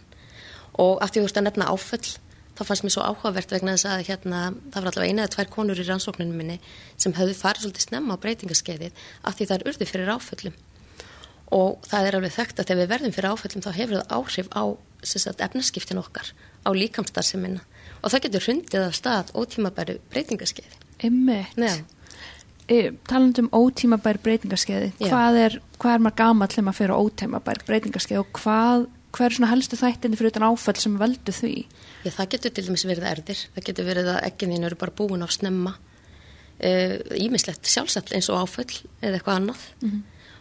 og 0.79 1.03
af 1.03 1.11
því 1.11 1.23
þú 1.23 1.29
ert 1.31 1.41
að 1.41 1.47
nefna 1.49 1.69
áföll 1.73 2.09
þá 2.57 2.63
fannst 2.65 2.85
mér 2.85 2.95
svo 2.95 3.05
áhugavert 3.05 3.53
vegna 3.53 3.75
þess 3.77 3.89
að 3.89 4.05
hérna, 4.09 4.41
það 4.73 4.81
var 4.85 4.91
allavega 4.91 5.11
eina 5.13 5.25
eða 5.25 5.33
tvær 5.35 5.51
konur 5.53 5.81
í 5.81 5.87
rannsókninu 5.89 6.37
minni 6.37 6.59
sem 6.97 7.13
höfðu 7.17 7.37
farið 7.37 7.67
svolítið 7.67 7.87
snemma 7.87 8.17
á 8.17 8.23
breytingaskeiðið 8.23 8.93
af 9.25 9.37
því 9.37 9.49
það 9.49 9.57
er 9.57 9.67
urði 9.73 9.89
fyrir 9.91 10.13
áföllum 10.13 10.57
og 11.55 11.85
það 11.87 12.09
er 12.09 12.19
alveg 12.19 12.35
þekkt 12.35 12.61
að 12.61 12.69
þegar 12.69 12.81
við 12.81 12.93
verðum 12.93 13.15
fyrir 13.15 13.33
áföllum 13.33 13.65
þá 13.65 13.71
hefur 13.77 14.01
það 14.01 14.15
áhrif 14.17 14.49
á 14.51 14.65
sagt, 15.07 15.43
efnaskiptin 15.45 16.01
okkar, 16.01 16.33
á 16.67 16.71
líkamstarfseminna 16.75 17.63
og 18.03 18.13
það 18.13 18.25
getur 18.27 18.47
hrundið 18.47 18.87
af 18.87 18.97
stað 18.97 19.31
ótímabæru 19.39 19.99
breytingaskeiði. 20.13 20.81
Já. 21.61 21.75
E, 22.67 22.79
talandi 23.07 23.45
um 23.45 23.51
ótímabær 23.55 24.19
breytingarskeiði, 24.25 24.93
Já. 24.99 25.09
hvað 25.13 25.41
er, 25.45 25.59
hvað 25.79 25.97
er 25.97 26.05
maður 26.05 26.19
gamall 26.19 26.51
þegar 26.51 26.67
maður 26.67 26.81
fyrir 26.81 27.03
ótímabær 27.05 27.63
breytingarskeiði 27.69 28.23
og 28.25 28.33
hvað, 28.41 28.87
hvað 29.15 29.29
er 29.29 29.37
svona 29.39 29.51
helstu 29.53 29.79
þættinni 29.79 30.19
fyrir 30.19 30.35
utan 30.35 30.49
áfall 30.49 30.81
sem 30.83 30.99
veldu 30.99 31.35
því? 31.37 31.53
Já, 32.03 32.11
það 32.11 32.33
getur 32.35 32.57
til 32.57 32.67
dæmis 32.67 32.87
verið 32.91 33.09
erðir, 33.13 33.45
það 33.55 33.69
getur 33.71 33.89
verið 33.91 34.11
að 34.17 34.21
ekkin 34.33 34.57
þín 34.57 34.67
eru 34.67 34.81
bara 34.83 34.97
búin 34.99 35.23
á 35.23 35.29
snemma, 35.31 35.77
ímislegt 36.57 37.69
sjálfsagt 37.69 38.15
eins 38.17 38.31
og 38.33 38.43
áföll 38.43 38.81
eða 39.05 39.19
eitthvað 39.19 39.43
annað 39.43 39.65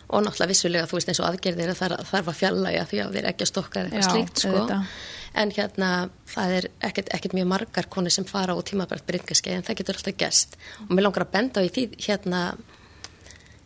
og 0.07 0.23
náttúrulega 0.25 0.51
vissulega 0.51 0.89
þú 0.89 0.99
veist 0.99 1.11
eins 1.11 1.21
og 1.21 1.27
aðgerðir 1.29 1.73
að 1.73 1.81
það 1.81 1.95
þarf 2.11 2.31
að 2.31 2.39
fjallæga 2.39 2.87
því 2.91 3.01
að 3.03 3.17
þeir 3.17 3.27
ekki 3.31 3.45
að 3.45 3.51
stokka 3.51 3.83
eitthvað 3.83 4.03
Já, 4.03 4.09
slíkt 4.11 4.41
sko. 4.43 4.51
auðvitað. 4.53 4.95
En 5.35 5.51
hérna 5.51 5.89
það 6.31 6.53
er 6.57 6.67
ekkert, 6.87 7.09
ekkert 7.17 7.35
mjög 7.35 7.47
margar 7.51 7.89
konur 7.91 8.13
sem 8.13 8.27
fara 8.29 8.55
á 8.55 8.59
tímabært 8.63 9.07
breytingaskeið 9.09 9.57
en 9.57 9.65
það 9.67 9.79
getur 9.81 9.99
alltaf 9.99 10.17
gest 10.21 10.57
og 10.85 10.93
mér 10.93 11.07
langar 11.07 11.25
að 11.25 11.33
benda 11.33 11.59
á 11.59 11.65
í 11.67 11.71
því 11.75 11.85
hérna 12.05 12.41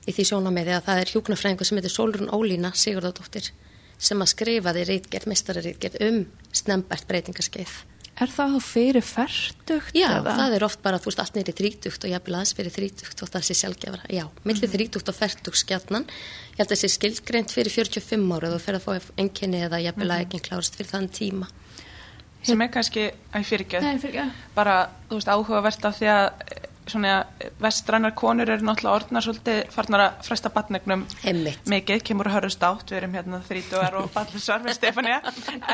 í 0.10 0.16
því 0.16 0.26
sjónameði 0.32 0.74
að 0.74 0.86
það 0.88 1.02
er 1.04 1.14
hjúknarfræðingur 1.14 1.70
sem 1.70 1.80
heitir 1.80 1.94
Solrún 1.94 2.32
Ólína 2.34 2.72
Sigurðardóttir 2.74 3.52
sem 4.00 4.22
að 4.24 4.32
skrifaði 4.32 4.86
rítgerð, 4.88 5.28
mestari 5.30 5.76
um 6.08 6.22
snembært 6.56 7.08
breytingaskeið. 7.10 7.74
Er 8.20 8.28
það 8.28 8.56
þá 8.58 8.60
fyrir 8.66 9.06
færtugt? 9.06 9.94
Já, 9.96 10.10
eða? 10.20 10.34
það 10.36 10.56
er 10.58 10.64
oft 10.68 10.82
bara, 10.84 10.98
þú 11.00 11.08
veist, 11.08 11.20
allt 11.24 11.36
neyri 11.38 11.54
þrítugt 11.56 12.04
og 12.04 12.12
jafnvel 12.12 12.36
aðeins 12.36 12.52
fyrir 12.58 12.74
þrítugt 12.76 13.22
og 13.24 13.30
það 13.32 13.46
sé 13.48 13.56
sjálfgefara. 13.56 14.10
Já, 14.12 14.26
millir 14.44 14.68
Mhm. 14.68 14.74
þrítugt 14.76 15.08
og 15.08 15.16
færtugt 15.16 15.56
skjarnan. 15.62 16.04
Ég 16.04 16.58
held 16.60 16.68
að 16.68 16.76
það 16.76 16.82
sé 16.84 16.90
skildgreint 16.98 17.52
fyrir 17.56 17.72
45 17.72 18.34
ára 18.36 18.54
og 18.54 18.62
fer 18.62 18.76
að 18.76 18.84
fá 18.84 19.02
enginni 19.18 19.62
eða 19.64 19.80
jafnvel 19.80 20.08
Mhm. 20.08 20.16
að 20.18 20.26
ekki 20.26 20.42
klárast 20.50 20.76
fyrir 20.76 20.92
þann 20.92 21.10
tíma. 21.10 21.48
sem 22.42 22.62
er 22.62 22.68
kannski, 22.70 23.12
að 23.34 23.42
ég 23.42 23.46
fyrir 23.46 23.66
ekki 23.68 24.00
fyrir 24.00 24.32
bara, 24.56 24.90
þú 25.10 25.16
veist, 25.20 25.28
áhugavert 25.28 25.86
af 25.86 26.00
því 26.00 26.08
að 26.08 26.32
svona 26.92 27.14
vestrænar 27.64 28.14
konur 28.18 28.50
eru 28.50 28.66
náttúrulega 28.68 28.96
orðnar 29.00 29.26
svolítið 29.26 29.60
farnar 29.74 30.04
að 30.06 30.24
fresta 30.28 30.50
batnegnum 30.54 31.04
mikið, 31.70 32.04
kemur 32.10 32.30
að 32.30 32.36
hörust 32.40 32.64
átt 32.68 32.90
við 32.92 32.98
erum 33.02 33.14
hérna 33.18 33.40
þrítugar 33.48 33.98
og 34.02 34.10
ballisar 34.16 34.64
með 34.66 34.78
Stefania. 34.80 35.20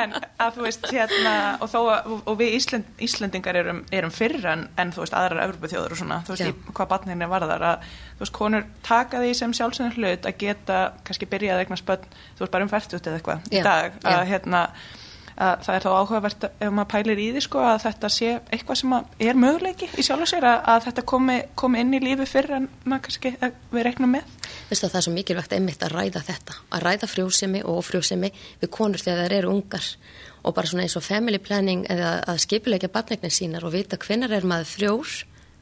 En 0.01 0.15
að 0.19 0.58
þú 0.58 0.65
veist 0.67 0.89
hérna 0.91 1.36
og, 1.62 1.69
þó, 1.71 1.80
að- 1.95 2.12
og 2.25 2.38
við 2.39 2.56
Íslend, 2.60 2.91
Íslendingar 3.08 3.56
erum, 3.62 3.84
erum 3.91 4.12
fyrir 4.15 4.45
en, 4.54 4.67
en 4.78 4.91
þú 4.95 5.04
veist 5.06 5.17
aðrar 5.19 5.43
Evropaþjóður 5.47 5.95
og 5.97 6.01
svona, 6.04 6.19
þú 6.28 6.36
veist, 6.36 6.49
í, 6.51 6.73
hvað 6.73 6.91
batnegni 6.95 7.30
varðar 7.32 7.67
að 7.71 7.88
þú 8.15 8.25
veist, 8.25 8.36
konur 8.41 8.67
taka 8.88 9.23
því 9.23 9.34
sem 9.41 9.54
sjálfsögnar 9.58 9.97
hlut 9.99 10.25
að 10.30 10.38
geta 10.45 10.82
kannski 11.08 11.25
byrjað 11.32 11.63
eignar 11.65 11.82
spönn, 11.82 12.06
þú 12.38 12.45
veist, 12.45 12.51
bara 12.56 12.67
um 12.67 12.71
færtut 12.75 13.01
eða 13.08 13.19
eitthvað 13.19 13.49
í 13.51 13.63
dag, 13.65 13.97
að 14.04 14.28
hérna 14.34 14.62
að 15.36 15.63
það 15.65 15.76
er 15.76 15.84
þá 15.84 15.89
áhugavert 16.00 16.45
ef 16.48 16.69
maður 16.71 16.89
pælir 16.93 17.19
í 17.19 17.28
því 17.36 17.41
sko 17.43 17.63
að 17.67 17.82
þetta 17.84 18.12
sé 18.15 18.30
eitthvað 18.56 18.80
sem 18.80 18.93
er 19.28 19.39
möguleiki 19.39 19.89
í 20.00 20.06
sjálf 20.06 20.24
og 20.24 20.32
sér 20.32 20.48
að, 20.48 20.62
að 20.71 20.86
þetta 20.88 21.06
komi, 21.12 21.38
komi 21.60 21.82
inn 21.84 21.98
í 21.98 22.02
lífi 22.04 22.28
fyrir 22.30 22.56
en 22.60 22.69
maður 22.86 23.04
kannski 23.10 23.34
við 23.41 23.86
reiknum 23.88 24.15
með. 24.15 24.32
Vistu 24.69 24.88
að 24.88 24.93
það 24.93 25.00
er 25.02 25.08
svo 25.08 25.15
mikilvægt 25.15 25.58
einmitt 25.58 25.84
að 25.84 25.98
ræða 25.98 26.24
þetta, 26.30 26.58
að 26.71 26.86
ræða 26.88 27.12
frjósemi 27.12 27.63
og 27.67 27.84
frjósemi 27.86 28.32
við 28.63 28.74
konur 28.78 29.04
þegar 29.04 29.26
þeir 29.26 29.38
eru 29.41 29.54
ungar 29.58 29.91
og 30.45 30.56
bara 30.56 30.69
svona 30.69 30.86
eins 30.86 30.95
og 30.95 31.04
family 31.04 31.41
planning 31.41 31.86
eða 31.91 32.17
að 32.32 32.43
skipilegja 32.45 32.91
batnegnin 32.93 33.34
sínar 33.34 33.65
og 33.65 33.74
vita 33.76 34.00
hvenar 34.00 34.34
er 34.36 34.45
maður 34.48 34.71
frjór 34.71 35.15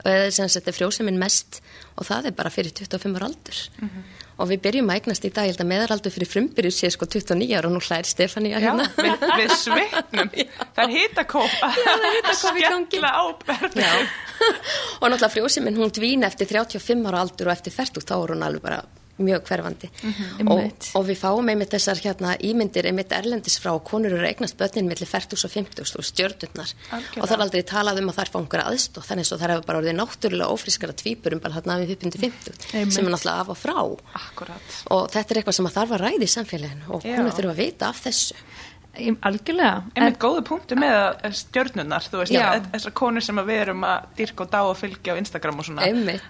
eða 0.04 0.32
sem 0.36 0.52
þetta 0.52 0.72
er 0.72 0.78
frjóseminn 0.78 1.20
mest 1.20 1.62
og 1.96 2.08
það 2.10 2.30
er 2.30 2.38
bara 2.38 2.52
fyrir 2.54 2.76
25 2.76 3.18
ára 3.18 3.30
aldur 3.30 3.62
mm 3.80 3.90
-hmm. 3.90 4.04
Og 4.38 4.50
við 4.50 4.64
byrjum 4.66 4.90
að 4.90 5.00
eignast 5.00 5.28
í 5.28 5.32
dag, 5.34 5.48
ég 5.48 5.54
held 5.54 5.64
að 5.64 5.70
meðaraldur 5.72 6.14
fyrir 6.16 6.32
frumbyrju 6.32 6.74
sé 6.74 6.90
sko 6.94 7.08
29 7.10 7.58
ára 7.58 7.70
og 7.70 7.76
nú 7.76 7.82
hlæðir 7.84 8.10
Stefani 8.10 8.54
að 8.58 8.66
hérna. 8.68 8.88
Já, 8.90 9.04
við, 9.06 9.28
við 9.42 9.54
sveitnum, 9.62 10.34
það 10.76 10.84
er 10.86 10.96
hitakóp. 10.98 11.56
Að 11.68 12.34
skella 12.42 13.14
áberð. 13.14 13.80
og 15.02 15.08
náttúrulega 15.08 15.32
frjóseminn 15.36 15.80
hún 15.80 15.94
dvína 15.94 16.28
eftir 16.32 16.50
35 16.50 17.08
ára 17.10 17.24
aldur 17.24 17.50
og 17.52 17.56
eftir 17.56 17.76
40 17.76 18.08
þá 18.10 18.16
er 18.18 18.36
hún 18.36 18.46
alveg 18.48 18.66
bara 18.66 18.82
mjög 19.18 19.44
hverfandi. 19.48 19.90
Mm 20.04 20.14
-hmm. 20.14 20.52
og, 20.52 20.88
og 20.98 21.06
við 21.08 21.18
fáum 21.22 21.50
einmitt 21.50 21.74
þessar 21.74 22.00
hérna, 22.02 22.34
ímyndir 22.42 22.88
einmitt 22.90 23.12
erlendis 23.12 23.60
frá 23.62 23.72
og 23.74 23.84
konur 23.84 24.14
eru 24.14 24.26
eignast 24.26 24.58
börnin 24.58 24.88
millir 24.90 25.08
40 25.08 25.46
og 25.46 25.52
50 25.52 25.96
og 25.98 26.04
stjörnurnar. 26.04 26.74
Og 27.22 27.28
það 27.28 27.36
er 27.36 27.46
aldrei 27.46 27.64
talað 27.64 28.02
um 28.02 28.10
að 28.10 28.16
það 28.16 28.26
er 28.26 28.34
fangur 28.34 28.64
aðstóð 28.64 29.08
þannig 29.08 29.32
að 29.32 29.40
það 29.40 29.52
hefur 29.54 29.68
bara 29.68 29.80
orðið 29.82 29.98
náttúrulega 30.00 30.52
ófrískara 30.54 30.94
tvípurum 30.94 31.40
bara 31.40 31.54
hérna 31.54 31.80
við 31.80 31.96
uppindu 31.96 32.18
50 32.18 32.92
sem 32.92 33.06
er 33.06 33.12
náttúrulega 33.14 33.40
af 33.40 33.50
og 33.50 33.58
frá. 33.58 33.80
Akkurat. 34.14 34.68
og 34.90 35.10
þetta 35.12 35.30
er 35.34 35.38
eitthvað 35.38 35.58
sem 35.58 35.66
að 35.66 35.78
þarf 35.78 35.92
að 35.92 36.04
ræði 36.06 36.24
í 36.24 36.36
samfélaginu 36.36 36.86
og 36.90 37.02
konur 37.04 37.38
þurfa 37.38 37.54
að 37.54 37.62
vita 37.64 37.90
af 37.90 38.02
þessu 38.04 38.36
Algjörlega. 38.94 39.88
Einmitt 39.98 40.20
góðu 40.22 40.44
punktu 40.46 40.76
með 40.78 41.24
stjörnunar, 41.34 42.06
þú 42.06 42.20
veist, 42.20 42.36
að, 42.38 42.68
þessar 42.76 42.94
konur 42.94 43.24
sem 43.26 43.40
við 43.48 43.62
erum 43.64 43.86
að 43.90 44.04
dyrka 44.20 44.44
og 44.46 44.52
dá 44.54 44.60
og 44.68 44.76
fylgja 44.78 45.16
á 45.16 45.18
Instagram 45.18 45.64
og 45.64 45.66
svona, 45.66 45.88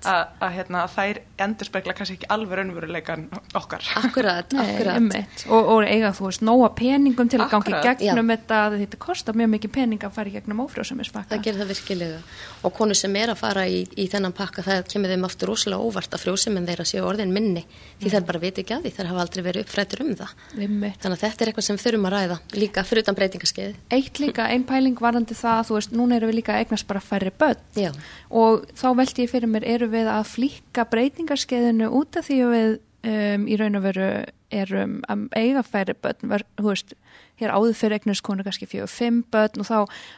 að 0.08 0.54
hérna, 0.56 0.86
þær 0.94 1.20
endur 1.44 1.68
spekla 1.68 1.96
kannski 1.98 2.16
ekki 2.16 2.30
alveg 2.32 2.62
raunveruleikan 2.62 3.26
okkar. 3.60 3.84
Akkurat, 4.00 4.48
Nei, 4.56 4.64
akkurat. 4.78 5.44
Og, 5.50 5.72
og 5.74 5.90
eiga, 5.90 6.14
þú 6.16 6.30
veist, 6.30 6.46
nóga 6.48 6.70
peningum 6.80 7.32
til 7.34 7.42
að 7.44 7.52
gangi 7.52 7.82
gegnum 7.84 8.32
Já. 8.32 8.38
þetta, 8.38 8.62
þetta 8.78 9.02
kostar 9.10 9.40
mjög 9.42 9.52
mikið 9.58 9.76
pening 9.76 10.08
að 10.08 10.16
fara 10.16 10.34
gegnum 10.38 10.64
ófrjóðsumisfakka. 10.64 11.34
Það 11.36 11.44
gerir 11.50 11.62
það 11.66 11.76
virkilega. 11.76 12.24
Og 12.64 12.76
konur 12.80 12.96
sem 12.96 13.20
er 13.20 13.36
að 13.36 13.42
fara 13.44 13.68
í, 13.68 13.84
í 14.00 14.08
þennan 14.08 14.38
pakka, 14.40 14.64
það 14.64 14.88
kemur 14.96 15.12
þeim 15.12 15.28
aftur 15.28 15.52
rosalega 15.52 15.84
óvart 15.84 16.16
að 16.16 16.24
frjóðsuminn 16.24 16.72
þeirra 16.72 16.88
séu 16.88 17.04
orðin 17.04 17.36
minni, 17.36 17.66
því 18.00 18.08
mm. 18.08 18.16
þær 18.16 18.28
bara 18.32 18.44
viti 18.46 18.64
ekki 18.64 18.78
að 18.78 18.88
því, 18.88 18.96
þær 18.96 19.12
hafa 19.12 19.26
aldrei 19.26 19.44
verið 19.50 19.66
uppfrættur 19.68 20.06
um 20.06 20.16
það. 20.22 20.36
Þannig 20.56 21.12
að 21.12 21.22
þetta 21.26 21.44
er 21.44 21.52
eitthvað 21.52 21.68
sem 21.68 21.82
þurfum 21.84 22.08
að 22.08 22.16
ræða 22.16 22.40
líka 22.58 22.84
fyrir 22.88 23.04
utan 23.06 23.18
breytingaskeið. 23.18 23.76
Eitt 23.94 24.22
líka, 24.22 24.48
einn 24.52 24.66
pæling 24.68 25.00
varandi 25.02 25.36
það, 25.38 25.68
þú 25.70 25.78
veist, 25.80 25.96
núna 25.96 26.18
erum 26.18 26.32
við 26.32 26.40
líka 26.42 26.60
eignast 26.60 26.88
bara 26.90 27.04
færri 27.04 27.34
börn 27.40 27.62
Já. 27.80 27.92
og 28.30 28.68
þá 28.78 28.88
veldi 29.02 29.26
ég 29.26 29.34
fyrir 29.34 29.52
mér, 29.52 29.68
eru 29.76 29.90
við 29.92 30.10
að 30.12 30.32
flíka 30.32 30.88
breytingaskeiðinu 30.92 31.92
út 32.00 32.20
af 32.20 32.30
því 32.30 32.40
að 32.46 32.56
við 32.58 32.74
um, 33.04 33.46
í 33.48 33.60
raun 33.60 33.80
og 33.80 33.86
veru 33.88 34.10
erum 34.54 35.00
að 35.10 35.24
eiga 35.34 35.64
færri 35.66 35.96
börn, 35.98 36.46
þú 36.60 36.68
veist, 36.68 36.94
hér 37.42 37.54
áður 37.56 37.76
fyrir 37.78 37.98
eignast 37.98 38.24
konu 38.26 38.46
kannski 38.46 38.68
fjögur, 38.70 38.92
fimm 38.92 39.24
börn 39.34 39.64
og 39.64 39.68
þá 39.68 39.78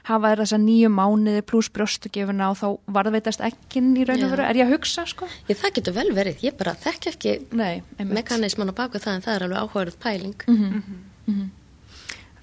hafa 0.10 0.32
þeir 0.32 0.42
þessa 0.44 0.60
nýju 0.60 0.92
mánuði 0.92 1.44
pluss 1.48 1.72
brjóstugjöfuna 1.76 2.50
og 2.52 2.60
þá 2.60 2.68
varðveitast 2.98 3.44
ekkin 3.48 3.94
í 3.96 4.04
raun 4.08 4.26
og 4.28 4.34
veru, 4.36 4.48
er 4.50 4.60
ég 4.60 4.68
að 4.68 4.76
hugsa 4.76 5.06
sko? 5.08 5.30
Ég, 5.48 5.60
það 5.62 5.78
getur 5.80 5.96
vel 5.96 6.10
verið, 6.18 6.44
ég 6.44 6.58
bara 6.60 6.76
þekk 6.84 7.14
ekki 7.14 7.38
mekanisman 8.04 8.76
á 8.76 8.80
baku 8.84 9.00
það 9.00 9.22
en 9.22 9.30
það 9.30 9.38
er 9.38 9.48
alveg 9.48 9.62
áhugaverð 9.64 10.02
pæling. 10.04 10.50
Mm 10.50 10.58
-hmm. 10.58 10.82
Mm 11.26 11.38
-hmm 11.38 11.54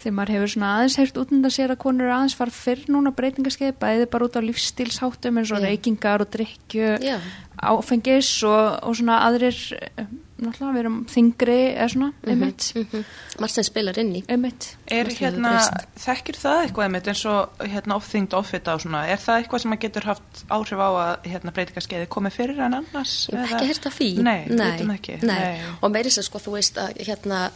þegar 0.03 0.17
maður 0.19 0.35
hefur 0.37 0.53
svona 0.55 0.73
aðeins 0.77 0.99
heilt 1.01 1.21
útnanda 1.23 1.53
sér 1.53 1.75
að 1.75 1.81
konur 1.85 2.09
er 2.09 2.17
aðeins 2.17 2.37
fara 2.39 2.55
fyrr 2.57 2.83
núna 2.91 3.15
breytingarskeið 3.17 3.79
bæði 3.83 4.11
bara 4.13 4.29
út 4.29 4.39
á 4.39 4.43
lífstílsháttum 4.43 5.41
eins 5.41 5.55
og 5.55 5.63
yeah. 5.63 5.71
reykingar 5.71 6.25
og 6.25 6.33
drikju 6.35 6.91
yeah. 6.99 7.31
áfengis 7.63 8.35
og, 8.49 8.79
og 8.83 8.99
svona 8.99 9.21
aðrir 9.29 9.59
eh, 9.79 10.07
náttúrulega 10.43 10.75
við 10.75 10.81
erum 10.83 10.97
þingri 11.11 11.59
eða 11.73 11.89
svona, 11.93 12.09
mm 12.11 12.33
-hmm, 12.33 12.81
mm 12.81 12.87
-hmm. 12.93 13.05
margt 13.41 13.55
sem 13.55 13.65
spilar 13.65 13.99
inn 13.99 14.15
í 14.17 14.23
emitt 14.29 14.77
er 14.87 15.07
hérna, 15.07 15.53
þekkir 15.97 16.37
það 16.37 16.63
eitthvað 16.63 16.87
emitt 16.87 17.09
eins 17.09 17.25
og 17.27 17.49
hérna 17.61 17.97
ofþyngd 17.97 18.35
ofita 18.35 18.75
og 18.75 18.81
svona 18.81 19.07
er 19.07 19.19
það 19.19 19.39
eitthvað 19.39 19.63
sem 19.63 19.73
að 19.73 19.83
getur 19.85 20.05
haft 20.05 20.45
áhrif 20.49 20.79
á 20.79 20.91
að 21.05 21.31
hérna 21.31 21.53
breytingarskeiði 21.53 22.07
komið 22.09 22.33
fyrir 22.33 22.59
en 22.59 22.75
annars? 22.75 23.29
Ég 23.33 23.39
hef 23.39 23.53
ekki 23.53 23.71
hérst 23.71 23.87
af 23.87 23.99
því 23.99 24.23
Nei, 24.23 24.47
Nei. 24.49 24.95
Ekki. 24.95 25.19
Nei. 25.23 25.39
Nei. 25.39 25.59
og 25.81 25.91
meirins 25.91 26.19
að 26.19 26.25
sko 26.25 26.39
þú 26.39 26.53
veist 26.53 26.77
að 26.79 27.07
hérna 27.07 27.51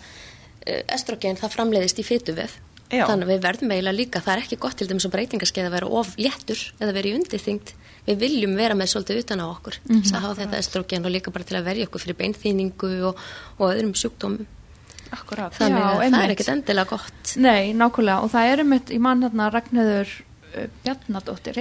estrogen 0.67 1.39
það 1.39 1.55
framleiðist 1.57 2.01
í 2.03 2.07
fytuvef 2.07 2.59
þannig 2.91 3.27
að 3.27 3.33
við 3.33 3.43
verðum 3.43 3.73
eiginlega 3.75 3.97
líka 3.97 4.23
það 4.23 4.33
er 4.33 4.43
ekki 4.45 4.59
gott 4.63 4.79
til 4.79 4.87
að 4.87 5.13
breytingarskeið 5.15 5.69
að 5.69 5.75
vera 5.75 5.89
of 6.01 6.13
léttur 6.21 6.61
eða 6.79 6.95
vera 6.95 7.09
í 7.11 7.15
undirþyngd. 7.19 7.73
Við 8.07 8.21
viljum 8.21 8.53
vera 8.55 8.77
með 8.79 8.93
svolítið 8.93 9.23
utan 9.25 9.43
á 9.43 9.47
okkur 9.49 9.79
mm 9.83 9.97
-hmm. 9.97 10.15
að 10.15 10.21
hafa 10.23 10.41
þetta 10.41 10.59
estrogen 10.59 11.07
og 11.07 11.11
líka 11.11 11.33
bara 11.35 11.45
til 11.45 11.57
að 11.57 11.65
verja 11.67 11.87
okkur 11.87 12.01
fyrir 12.01 12.19
beinþýningu 12.21 12.93
og, 13.09 13.19
og 13.59 13.73
öðrum 13.73 13.95
sjúkdómum. 13.95 14.47
Akkurát. 15.11 15.55
þannig 15.55 15.83
að 15.83 16.03
Já, 16.03 16.11
það 16.11 16.25
er 16.25 16.31
ekkit 16.31 16.49
endilega 16.49 16.91
gott. 16.91 17.37
Nei, 17.37 17.73
nákvæmlega. 17.75 18.23
Og 18.23 18.31
það 18.31 18.47
er 18.51 18.63
eitt 18.75 18.91
í 18.91 18.99
mann 18.99 19.23
hérna 19.23 19.51
Ragnæður 19.51 20.09
Bjarnadóttir, 20.85 21.59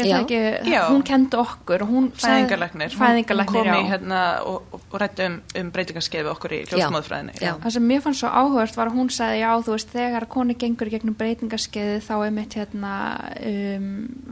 hún 0.89 1.03
kendi 1.05 1.39
okkur 1.39 1.83
fæðingarlegnir 2.15 2.95
hún 2.95 3.45
kom 3.49 3.69
í 3.69 3.81
hérna 3.89 4.21
og, 4.47 4.65
og, 4.71 4.83
og 4.91 4.97
rætti 5.01 5.27
um, 5.27 5.37
um 5.59 5.71
breytingarskeiðu 5.75 6.31
okkur 6.33 6.55
í 6.57 6.59
ljósmóðfræðinni 6.71 7.37
það 7.41 7.75
sem 7.77 7.87
mér 7.91 8.03
fannst 8.05 8.23
svo 8.23 8.31
áhugast 8.31 8.79
var 8.79 8.91
að 8.91 8.99
hún 8.99 9.11
sagði 9.13 9.41
já 9.41 9.49
þú 9.65 9.75
veist 9.75 9.95
þegar 9.95 10.27
koni 10.35 10.57
gengur 10.61 10.91
gegnum 10.93 11.17
breytingarskeiðu 11.19 12.01
þá 12.05 12.13
er 12.17 12.35
mitt 12.35 12.57
hérna 12.59 12.93
um, 13.51 13.89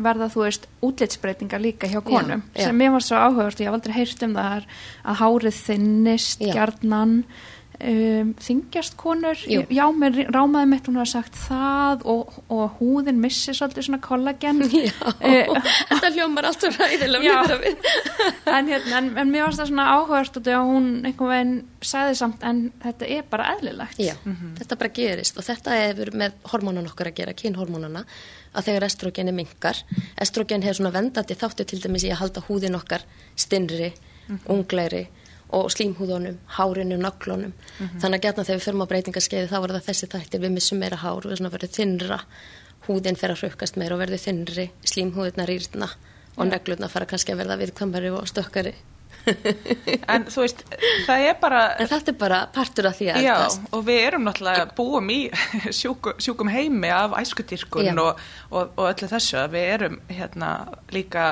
verða 0.07 0.29
þú 0.33 0.45
veist 0.47 0.69
útlitsbreytingar 0.83 1.63
líka 1.63 1.89
hjá 1.91 1.99
konum. 2.03 2.43
já, 2.53 2.61
já. 2.61 2.67
sem 2.67 2.79
mér 2.79 2.93
fannst 2.95 3.11
svo 3.11 3.23
áhugast 3.23 3.59
og 3.59 3.65
ég 3.65 3.71
haf 3.71 3.79
aldrei 3.79 3.97
heyrst 3.99 4.27
um 4.27 4.37
það 4.37 4.69
að 5.03 5.19
hárið 5.23 5.59
þinnist 5.63 6.43
gjarnan 6.43 7.17
Um, 7.83 8.29
þingjast 8.39 8.93
konur 8.95 9.35
Jú. 9.43 9.65
já, 9.67 9.83
mér 9.91 10.29
rámaði 10.31 10.69
mitt 10.71 10.85
hún 10.87 11.01
hafa 11.01 11.09
sagt 11.17 11.35
það 11.35 12.05
og, 12.07 12.35
og 12.47 12.77
húðin 12.77 13.17
missi 13.19 13.51
svolítið 13.51 13.89
svona 13.89 13.97
kollagen 13.99 14.61
uh, 14.63 14.69
þetta 15.89 16.11
hljómar 16.13 16.47
alltaf 16.47 16.77
ræðilega 16.79 17.33
en, 18.55 18.69
hérna, 18.71 19.01
en, 19.01 19.09
en 19.19 19.33
mér 19.33 19.49
varst 19.49 19.59
það 19.59 19.71
svona 19.73 19.87
áhugast 19.97 20.39
og 20.39 20.47
hún 20.69 20.87
einhvern 21.03 21.33
veginn 21.33 21.51
sagði 21.83 22.13
samt 22.21 22.45
en 22.47 22.61
þetta 22.85 23.09
er 23.17 23.25
bara 23.33 23.49
eðlilegt 23.57 23.99
mm 23.99 24.31
-hmm. 24.31 24.53
þetta 24.61 24.77
bara 24.79 24.93
gerist 24.99 25.41
og 25.41 25.47
þetta 25.49 25.75
hefur 25.81 26.13
með 26.23 26.37
hormónan 26.53 26.87
okkar 26.87 27.11
að 27.11 27.17
gera, 27.19 27.33
kynhormónana 27.33 28.05
að 28.53 28.69
þegar 28.69 28.87
estrogeni 28.87 29.33
mingar 29.35 29.83
estrogen 30.15 30.63
hefur 30.63 30.79
svona 30.79 30.95
vendandi 30.95 31.35
þáttu 31.35 31.67
til 31.67 31.81
dæmis 31.83 32.07
í 32.07 32.15
að 32.15 32.21
halda 32.21 32.45
húðin 32.47 32.79
okkar 32.79 33.03
stinnri, 33.35 33.91
mm 33.91 34.37
-hmm. 34.37 34.47
ungleiri 34.55 35.07
og 35.53 35.69
slímhúðunum, 35.73 36.39
hárinu, 36.57 36.97
naglunum. 36.97 37.53
Mm 37.53 37.85
-hmm. 37.87 37.99
þannig 38.01 38.19
að 38.19 38.25
getna 38.25 38.43
þegar 38.43 38.59
við 38.59 38.65
förum 38.67 38.83
á 38.85 38.91
breytingarskeiði 38.91 39.51
þá 39.51 39.59
var 39.59 39.73
það 39.75 39.87
þessi 39.87 40.07
þættir, 40.13 40.41
við 40.41 40.51
missum 40.51 40.79
meira 40.79 40.97
hár 40.97 41.27
við 41.27 41.51
verðum 41.51 41.75
þinnra, 41.77 42.19
húðin 42.87 43.19
fer 43.19 43.31
að 43.31 43.39
hrökkast 43.41 43.77
meira 43.77 43.95
og 43.95 44.01
verður 44.01 44.25
þinnri, 44.25 44.71
slímhúðuna 44.83 45.45
rýrna 45.45 45.89
og 46.37 46.47
negluna 46.49 46.89
fara 46.89 47.05
kannski 47.05 47.33
að 47.33 47.43
verða 47.43 47.59
viðkvamari 47.61 48.09
og 48.09 48.27
stökkari. 48.27 48.73
En 50.13 50.25
þú 50.27 50.43
veist, 50.43 50.63
það 51.07 51.25
er 51.29 51.35
bara 51.39 51.61
En 51.79 51.87
þetta 51.87 52.11
er 52.11 52.17
bara 52.19 52.39
partur 52.53 52.89
af 52.89 52.97
því 52.97 53.09
að 53.13 53.23
Já, 53.23 53.35
og 53.71 53.85
við 53.87 53.99
erum 54.07 54.25
náttúrulega 54.27 54.65
búum 54.75 55.11
í 55.13 55.19
sjúku, 55.79 56.15
sjúkum 56.19 56.51
heimi 56.51 56.91
af 56.91 57.15
æskutýrkun 57.21 58.01
og, 58.03 58.19
og, 58.51 58.73
og 58.75 58.89
öllu 58.89 59.09
þessu 59.11 59.39
að 59.43 59.55
við 59.55 59.69
erum 59.77 59.99
hérna 60.11 60.51
líka 60.91 61.27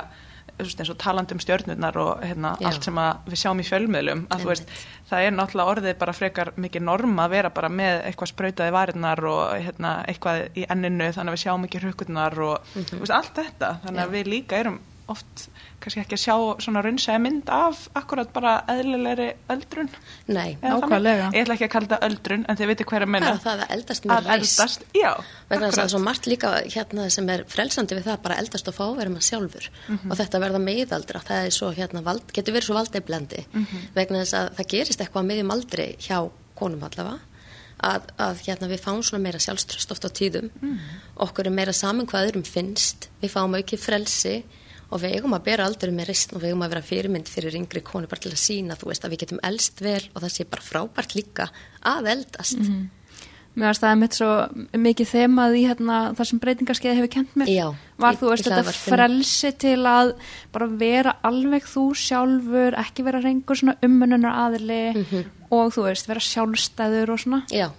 eins 0.61 0.91
og 0.93 0.99
talandum 1.01 1.41
stjörnurnar 1.41 1.97
og 2.01 2.23
hérna, 2.25 2.53
allt 2.69 2.87
sem 2.87 3.01
við 3.27 3.41
sjáum 3.43 3.61
í 3.61 3.67
fjölmiðlum 3.67 4.25
að 4.31 4.45
veist, 4.49 4.75
það 5.09 5.27
er 5.27 5.35
náttúrulega 5.35 5.75
orðið 5.75 5.97
bara 6.01 6.15
frekar 6.15 6.53
mikið 6.61 6.85
norma 6.87 7.25
að 7.25 7.35
vera 7.35 7.53
bara 7.53 7.71
með 7.73 8.05
eitthvað 8.09 8.33
sprautaði 8.33 8.75
varinnar 8.77 9.23
og 9.31 9.41
hérna, 9.57 9.95
eitthvað 10.11 10.45
í 10.55 10.67
enninu 10.69 11.11
þannig 11.11 11.33
að 11.33 11.37
við 11.37 11.43
sjáum 11.45 11.67
ekki 11.67 11.83
hrukurnar 11.83 12.39
og 12.39 12.71
mm 12.73 12.83
-hmm. 12.83 13.03
veist, 13.03 13.17
allt 13.17 13.35
þetta. 13.41 13.75
Þannig 13.85 14.03
að 14.05 14.15
við 14.17 14.33
líka 14.35 14.61
erum 14.61 14.79
oft 15.11 15.49
kannski 15.81 16.01
ekki 16.03 16.17
að 16.17 16.21
sjá 16.23 16.35
svona 16.65 16.83
raunsæði 16.85 17.21
mynd 17.23 17.49
af 17.53 17.81
akkurat 17.97 18.31
bara 18.33 18.53
eðlilegri 18.71 19.27
öldrun. 19.53 19.89
Nei, 20.27 20.57
nákvæmlega. 20.61 21.29
Ég 21.35 21.45
ætla 21.45 21.57
ekki 21.57 21.67
að 21.67 21.73
kalla 21.75 21.89
það 21.93 22.05
öldrun 22.09 22.45
en 22.45 22.59
þið 22.59 22.71
veitir 22.71 22.89
hverja 22.91 23.09
minna 23.15 23.33
Það 23.41 23.63
er 23.65 23.73
eldast 23.77 24.07
með 24.09 24.29
reist 24.29 24.85
Já, 24.97 25.11
vegna 25.49 25.69
þess 25.69 25.73
að 25.73 25.81
það 25.81 25.87
er 25.87 25.93
svo 25.95 26.03
margt 26.05 26.29
líka 26.29 26.53
hérna 26.75 27.07
sem 27.17 27.33
er 27.33 27.45
frelsandi 27.55 27.97
við 27.97 28.07
það 28.11 28.21
bara 28.27 28.37
eldast 28.43 28.71
og 28.71 28.77
fá 28.77 28.83
að 28.87 29.01
vera 29.01 29.15
maður 29.15 29.27
sjálfur. 29.29 29.71
Mm 29.71 29.97
-hmm. 29.97 30.11
og 30.11 30.21
þetta 30.21 30.43
verða 30.45 30.63
meðaldra 30.67 31.23
það 31.31 31.49
svo, 31.57 31.73
hérna, 31.75 32.05
vald, 32.05 32.31
getur 32.33 32.53
verið 32.53 32.69
svo 32.69 32.77
valdeflendi 32.77 33.45
mm 33.47 33.65
-hmm. 33.65 33.89
vegna 33.95 34.23
þess 34.23 34.33
að 34.33 34.55
það 34.57 34.71
gerist 34.75 35.01
eitthvað 35.01 35.27
meðjum 35.29 35.51
aldrei 35.51 35.95
hjá 35.99 36.31
konum 36.55 36.83
allavega 36.83 37.19
að, 37.81 38.09
að 38.21 38.41
hérna, 38.45 38.69
við 38.69 38.83
fáum 38.83 39.03
svona 39.03 39.23
meira 39.23 39.39
sjálfströst 39.41 39.91
oft 39.93 40.05
á 40.05 40.09
tíðum. 40.09 40.49
Mm 40.61 40.73
-hmm. 40.73 40.97
okkur 41.25 41.47
er 41.47 41.51
meira 41.51 41.73
saman 41.73 42.07
hvað 42.07 42.27
öðrum 42.29 42.45
finnst. 42.45 43.09
Við 43.21 43.33
fáum 43.33 43.55
aukið 43.57 43.79
frelsi 43.79 44.43
og 44.91 45.01
við 45.01 45.15
eigum 45.17 45.33
að 45.37 45.43
bera 45.43 45.65
aldrei 45.65 45.91
með 45.95 46.07
rist 46.11 46.33
og 46.33 46.41
við 46.41 46.49
eigum 46.51 46.63
að 46.65 46.69
vera 46.75 46.81
fyrirmynd 46.81 47.27
fyrir 47.31 47.55
yngri 47.55 47.81
konu 47.81 48.07
bara 48.11 48.21
til 48.21 48.31
að 48.31 48.41
sína 48.43 48.75
þú 48.75 48.87
veist 48.91 49.05
að 49.05 49.11
við 49.15 49.19
getum 49.25 49.39
eldst 49.43 49.81
vel 49.81 50.01
og 50.13 50.21
það 50.21 50.31
sé 50.35 50.45
bara 50.51 50.61
frábært 50.61 51.15
líka 51.15 51.49
að 51.83 52.09
eldast. 52.15 52.57
Mm 52.59 52.65
-hmm. 52.67 52.89
mér 53.55 53.65
varst 53.67 53.81
það 53.83 53.97
mitt 53.99 54.13
svo 54.15 54.29
mikið 54.73 55.07
þemað 55.11 55.55
í 55.59 55.63
hérna, 55.67 55.95
það 56.15 56.25
sem 56.27 56.39
breytingarskeiði 56.39 56.95
hefur 56.95 57.11
kent 57.11 57.35
mér. 57.35 57.47
Já, 57.51 57.75
var 57.97 58.15
þú 58.15 58.29
veist 58.29 58.45
þetta 58.47 58.71
frelsi 58.71 59.51
til 59.57 59.79
að 59.85 60.13
bara 60.53 60.67
vera 60.67 61.15
alveg 61.23 61.63
þú 61.63 61.83
sjálfur 61.95 62.73
ekki 62.79 63.03
vera 63.03 63.19
reyngur 63.19 63.55
svona 63.55 63.75
umönnunar 63.81 64.33
aðili 64.45 64.93
Mhm. 64.95 65.25
og 65.51 65.73
þú 65.73 65.83
veist 65.83 66.07
vera 66.07 66.19
sjálfstæður 66.19 67.09
og 67.09 67.19
svona. 67.19 67.43
Já, 67.51 67.69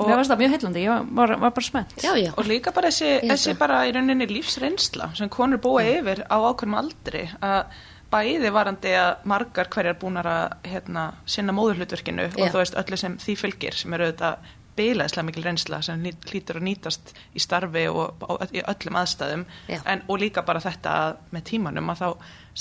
mér 0.00 0.16
varst 0.16 0.30
það 0.32 0.40
mjög 0.42 0.52
heillandi, 0.56 0.82
ég 0.86 1.08
var, 1.18 1.34
var 1.42 1.50
bara 1.56 1.66
spennt 1.66 1.94
já, 2.02 2.12
já. 2.16 2.30
Og 2.36 2.46
líka 2.48 2.72
bara 2.72 2.88
þessi, 2.90 3.10
þessi 3.28 3.54
bara 3.60 3.82
í 3.88 3.92
rauninni 3.94 4.26
lífsreynsla 4.30 5.10
sem 5.18 5.28
konur 5.32 5.60
búa 5.62 5.82
yfir 5.84 6.24
á 6.32 6.36
ákveðnum 6.40 6.78
aldri 6.80 7.26
að 7.40 7.76
bæði 8.12 8.50
varandi 8.52 8.90
að 8.96 9.22
margar 9.24 9.68
hverjar 9.72 9.96
búnar 10.00 10.26
að 10.28 10.56
hérna, 10.68 11.04
sinna 11.24 11.52
móðurhlutverkinu 11.56 12.26
og 12.28 12.40
Já. 12.42 12.50
þú 12.52 12.58
veist 12.60 12.74
öllu 12.82 12.98
sem 13.00 13.14
því 13.22 13.36
fylgir 13.40 13.78
sem 13.78 13.94
eru 13.96 14.10
auðvitað 14.10 14.50
bilaðislega 14.76 15.26
mikil 15.28 15.42
reynsla 15.44 15.78
sem 15.84 16.00
hlý- 16.00 16.16
hlýtur 16.30 16.56
að 16.60 16.64
nýtast 16.64 17.10
í 17.36 17.40
starfi 17.44 17.86
og 17.92 18.22
á, 18.24 18.32
í 18.52 18.60
öllum 18.64 18.96
aðstæðum 19.02 19.42
Já. 19.68 19.80
en, 19.84 20.02
og 20.08 20.20
líka 20.20 20.44
bara 20.48 20.60
þetta 20.64 20.94
að 21.06 21.16
með 21.36 21.44
tímanum 21.50 21.90
að 21.92 22.00
þá 22.04 22.08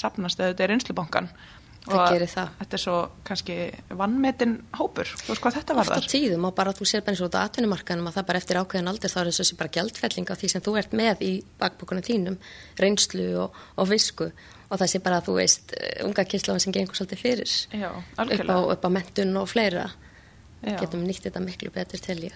sapnast 0.04 0.40
auðvitað 0.44 0.66
í 0.66 0.72
reynslubankan 0.74 1.30
Það 1.82 2.12
gerir 2.14 2.30
það. 2.30 2.50
þetta 2.60 2.78
er 2.78 2.82
svo 2.84 2.96
kannski 3.26 3.56
vannmetin 3.98 4.52
hópur, 4.78 5.10
þú 5.18 5.32
veist 5.32 5.42
hvað 5.42 5.56
þetta 5.58 5.76
var 5.80 5.88
Oft 5.90 6.06
á 6.06 6.12
tíðum 6.12 6.44
og 6.46 6.54
bara 6.60 6.74
þú 6.78 6.86
sér 6.86 7.02
bara 7.02 7.16
eins 7.16 7.22
og 7.24 7.32
út 7.32 7.38
á 7.42 7.42
atvinnumarkanum 7.42 8.10
að 8.12 8.18
það 8.20 8.28
bara 8.28 8.42
eftir 8.42 8.60
ákveðin 8.62 8.92
aldur 8.92 9.14
þá 9.14 9.18
er 9.22 9.30
þessi 9.32 9.58
bara 9.58 9.72
gjaldfelling 9.78 10.30
á 10.30 10.36
því 10.38 10.50
sem 10.54 10.64
þú 10.68 10.74
ert 10.78 10.94
með 11.00 11.24
í 11.26 11.32
bakbókunum 11.58 12.06
þínum, 12.06 12.38
reynslu 12.78 13.26
og, 13.42 13.58
og 13.82 13.90
visku. 13.90 14.30
Og 14.70 14.78
það 14.78 14.92
sé 14.94 15.02
bara 15.02 15.18
að 15.20 15.26
þú 15.32 15.38
veist 15.40 15.74
eh, 15.74 16.06
unga 16.06 16.26
kynslan 16.30 16.62
sem 16.62 16.76
gengur 16.76 16.96
svolítið 16.96 17.24
fyrir. 17.26 17.56
Já, 17.74 17.90
upp 17.98 18.46
á, 18.46 18.58
upp 18.62 18.86
á 18.86 18.90
mentun 18.94 19.42
og 19.42 19.50
fleira. 19.50 19.90
Já. 20.62 20.78
getum 20.78 21.02
nýtt 21.02 21.26
þetta 21.26 21.42
miklu 21.42 21.72
betur 21.74 21.98
til 21.98 22.20
ég. 22.28 22.36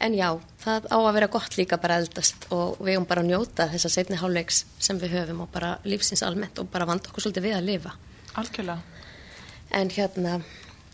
En 0.00 0.14
já, 0.14 0.28
það 0.62 0.86
á 0.94 0.96
að 0.96 1.16
vera 1.18 1.28
gott 1.28 1.56
líka 1.58 1.76
bara 1.82 1.98
eldast 2.00 2.46
og 2.54 2.78
við 2.78 3.00
um 3.00 3.08
bara 3.10 3.24
að 3.24 3.32
njóta 3.34 3.66
þessa 3.74 3.90
setni 3.90 4.20
hálfleiks 4.20 4.62
sem 4.78 5.00
við 5.02 5.18
höfum 5.18 5.42
og 5.44 5.50
bara 5.52 5.74
lífsins 5.84 6.22
almennt 6.24 6.62
og 6.62 6.70
bara 6.72 6.86
vanda 6.88 7.10
okkur 7.10 7.26
svolítið 7.26 7.48
við 7.50 7.56
að 7.58 7.66
lifa 7.66 7.96
Algjörlega 8.40 8.80
en 9.70 9.90
hérna, 9.90 10.40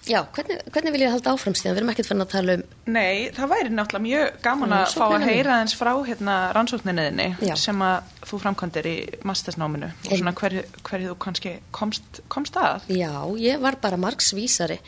já, 0.07 0.21
hvernig, 0.37 0.59
hvernig 0.73 0.93
vil 0.93 1.03
ég 1.07 1.13
halda 1.15 1.33
áfram 1.33 1.55
síðan, 1.57 1.75
við 1.75 1.81
erum 1.81 1.93
ekkert 1.93 2.09
fann 2.11 2.25
að 2.25 2.33
tala 2.35 2.57
um 2.59 2.65
Nei, 2.93 3.29
það 3.35 3.53
væri 3.55 3.73
náttúrulega 3.73 4.05
mjög 4.05 4.41
gaman 4.45 4.75
að 4.77 4.87
fá 4.93 5.05
að 5.07 5.27
heyra 5.31 5.59
eins 5.63 5.77
frá 5.79 5.93
hérna, 6.07 6.35
rannsókninniðinni 6.57 7.57
sem 7.61 7.85
að 7.87 8.11
þú 8.29 8.41
framkvæmdir 8.45 8.91
í 8.91 8.97
mastersnáminu 9.29 9.89
og 9.89 10.13
svona 10.13 10.35
hverju, 10.37 10.65
hverju 10.87 11.13
þú 11.13 11.19
kannski 11.25 11.55
komst, 11.75 12.21
komst 12.33 12.59
að. 12.61 12.91
Já, 12.93 13.13
ég 13.41 13.63
var 13.65 13.81
bara 13.83 14.01
margsvísari. 14.01 14.79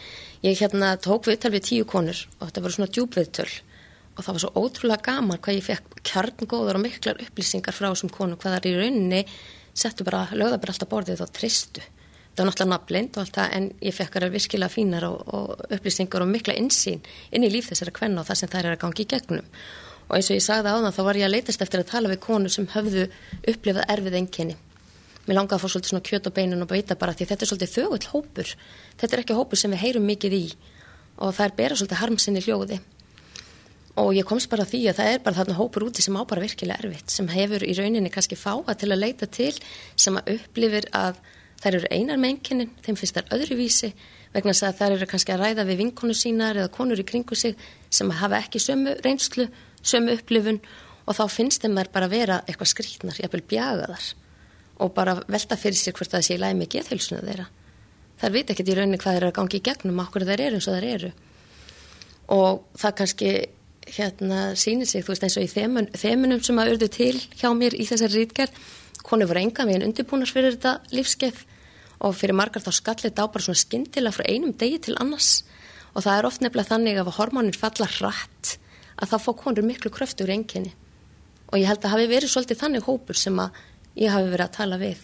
Ég 0.44 0.61
hérna 0.61 0.92
tók 1.03 1.27
viðtal 1.27 1.55
við 1.57 1.64
tíu 1.73 1.88
konur 1.88 2.21
og 2.38 2.44
þetta 2.47 2.64
voru 2.66 2.77
svona 2.77 2.92
djúbviðtöl 2.94 3.51
og 4.18 4.25
það 4.27 4.35
var 4.35 4.42
svo 4.42 4.64
ótrúlega 4.66 5.07
gaman 5.09 5.40
hvað 5.42 5.59
ég 5.59 5.66
fekk 5.66 6.01
kjarngóðar 6.07 6.79
og 6.79 6.85
miklar 6.85 7.21
upplýsingar 7.23 7.75
frá 7.75 7.88
þessum 7.88 8.11
konum, 8.12 8.38
hvað 8.38 8.55
það 8.55 8.61
er 8.61 8.68
í 8.68 8.79
rauninni 8.83 9.21
settu 9.79 10.07
bara, 10.07 10.27
lögða 10.35 10.59
bara 10.59 10.75
alltaf 10.75 10.90
borðið 10.90 11.23
og 11.23 11.33
tristu. 11.35 11.85
Það 12.38 12.44
var 12.44 12.53
náttúrulega 12.53 12.70
nafnlind 12.70 13.16
og 13.16 13.24
allt 13.24 13.35
það 13.35 13.55
en 13.57 13.64
ég 13.83 13.94
fekk 13.96 14.12
þar 14.14 14.24
virkilega 14.31 14.70
fínar 14.70 15.05
og, 15.09 15.22
og 15.35 15.72
upplýsingar 15.74 16.22
og 16.22 16.29
mikla 16.31 16.55
insýn 16.55 17.01
inn 17.35 17.42
í 17.42 17.48
líf 17.51 17.66
þessara 17.72 17.90
kvenna 17.96 18.22
og 18.22 18.29
það 18.29 18.38
sem 18.38 18.51
þær 18.53 18.68
er 18.68 18.74
að 18.77 18.83
gangi 18.85 19.03
í 19.03 19.07
gegnum. 19.11 19.48
Og 20.07 20.12
eins 20.14 20.29
og 20.31 20.37
ég 20.37 20.44
sagði 20.44 20.70
áðan 20.70 20.94
þá 20.94 21.01
var 21.09 21.18
ég 21.18 21.27
að 21.27 21.33
leitast 21.35 21.64
eftir 21.66 21.83
að 21.83 21.88
tala 21.90 22.12
við 22.12 22.20
konur 22.22 22.53
sem 22.55 22.68
höfðu 22.70 23.09
upplifað 23.42 23.90
erfið 23.96 24.18
einkenni. 24.20 24.55
Mér 25.27 25.40
langaði 25.40 25.59
að 25.59 25.64
fá 25.64 25.72
svolítið 25.72 25.90
svona 25.90 26.07
kjöt 26.07 26.29
og 26.31 26.37
beinin 26.37 26.62
og 26.62 26.70
beita 26.70 26.96
bara 27.01 27.16
því 27.18 27.27
þetta 27.33 27.44
er 27.44 27.51
svolítið 27.51 27.72
þögull 27.74 28.07
hópur. 28.12 28.53
Þetta 29.03 29.16
er 29.16 29.22
ekki 29.24 29.38
hópur 29.40 29.61
sem 29.61 29.74
við 29.74 29.83
heyrum 29.83 30.07
mikið 30.07 30.37
í 30.38 30.44
og 31.18 31.35
það 31.35 31.44
er 31.48 31.57
bera 31.59 31.81
svolítið 31.81 32.01
harmsinni 32.05 32.44
hljóði. 32.46 32.79
Og 33.98 34.12
ég 34.14 34.29
komst 34.31 34.46
bara 34.53 34.62
því 34.62 34.85
að 34.92 35.01
það 35.01 35.11
er 35.16 35.27
bara 35.27 35.40
þarna 35.40 35.59
hópur 35.59 35.88
úti 35.88 36.07
sem 36.07 36.14
á 36.14 36.22
bara 36.22 36.44
virkilega 36.46 36.87
erfitt 36.87 37.11
sem 37.11 37.27
hefur 37.35 37.66
í 37.66 37.74
rauninni 37.74 38.14
kannski 38.14 38.38
fáa 38.38 38.79
til 38.79 38.92
að 38.94 39.03
leita 39.03 39.27
til 39.27 39.51
sem 39.98 40.16
að 40.22 40.37
upplifir 40.37 40.87
að 40.94 41.18
þær 41.62 41.81
eru 41.81 41.90
einar 41.90 42.21
með 42.21 42.35
einkennin, 42.35 42.71
þeim 42.85 42.99
finnst 42.99 43.18
þær 43.18 43.33
öðruvísi 43.37 43.92
vegna 44.35 44.53
þess 44.53 44.66
að 44.68 44.79
þær 44.79 44.94
eru 44.97 45.09
kannski 45.11 45.35
að 45.35 45.42
ræða 45.42 45.66
við 45.68 45.81
vinkonu 45.83 46.14
sínar 46.16 46.59
eða 46.61 46.73
konur 46.75 47.01
í 47.01 47.07
kringu 47.09 47.38
sig 47.38 47.57
sem 47.90 48.11
hafa 48.21 48.42
ekki 48.42 48.61
sömu 48.62 48.94
reynslu, 49.05 49.49
sömu 49.83 50.14
upplifun 50.18 50.61
og 51.09 51.16
þá 51.16 51.25
finnst 51.33 51.64
þeim 51.64 51.79
þær 51.81 51.92
bara 51.94 52.11
vera 52.12 52.40
eitthvað 52.47 52.73
skrítnar, 52.75 53.21
jafnvel 53.21 53.44
bjagaðar 53.49 54.11
og 54.79 54.92
bara 54.94 55.16
velta 55.27 55.57
fyrir 55.59 55.79
sér 55.79 55.97
hvort 55.97 56.12
það 56.12 56.27
sé 56.27 56.37
í 56.37 56.42
lægi 56.42 56.59
með 56.59 56.73
geðhilsuna 56.77 57.23
þeirra. 57.27 57.47
Þær 58.18 58.35
veit 58.35 58.51
ekkert 58.53 58.71
í 58.71 58.77
rauninni 58.77 58.99
hvað 58.99 59.14
þeir 59.14 59.23
eru 59.23 59.31
að 59.31 59.38
gangi 59.38 59.59
í 59.59 59.64
gegnum, 59.66 60.03
okkur 60.05 60.27
þeir 60.29 60.42
eru 60.44 60.59
eins 60.59 60.68
og 60.68 60.77
þeir 60.77 60.88
eru. 60.92 61.11
Og 62.35 62.61
það 62.79 62.97
kannski 63.01 63.33
hérna 63.88 64.40
sýnir 64.59 64.88
sig, 64.90 65.05
þú 65.05 65.14
veist 65.14 65.27
eins 65.27 65.38
og 65.38 65.47
í 65.47 65.51
þemun, 65.51 65.88
þemunum 65.97 66.42
sem 66.44 66.61
að 66.61 66.73
urðu 66.75 66.88
til 66.94 67.14
hjá 67.40 67.49
mér 67.57 67.75
í 67.75 67.87
þessari 67.88 68.23
rítgerð, 68.23 68.62
konur 69.07 69.31
voru 69.31 69.43
enga 69.43 69.67
veginn 69.69 69.87
undirbúnar 69.89 70.31
fyrir 70.31 70.57
þetta 70.57 70.79
lífskeið 70.95 71.45
og 72.07 72.15
fyrir 72.15 72.37
margar 72.39 72.63
þá 72.63 72.73
skallið 72.75 73.11
þetta 73.11 73.27
á 73.27 73.33
bara 73.35 73.45
svona 73.45 73.63
skyndilega 73.63 74.15
frá 74.15 74.27
einum 74.29 74.55
degi 74.59 74.79
til 74.87 74.97
annars. 75.03 75.43
Og 75.95 76.05
það 76.05 76.19
er 76.19 76.29
oft 76.29 76.43
nefnilega 76.45 76.73
þannig 76.75 77.01
að 77.01 77.15
hormónir 77.17 77.59
falla 77.59 77.89
hratt 77.99 78.59
að 78.99 79.15
þá 79.15 79.17
fá 79.25 79.31
konur 79.43 79.67
miklu 79.67 79.91
kröftur 79.95 80.31
enginni 80.31 80.75
og 81.49 81.57
ég 81.57 81.69
held 81.71 81.85
að 81.85 81.95
hafi 81.95 82.09
verið 82.11 82.33
svolítið 82.33 82.61
þannig 82.61 82.85
hópur 82.85 83.17
sem 83.17 83.39
að 83.41 83.63
ég 83.99 84.13
hafi 84.13 84.29
verið 84.29 84.45
að 84.45 84.57
tala 84.59 84.79
við. 84.81 85.01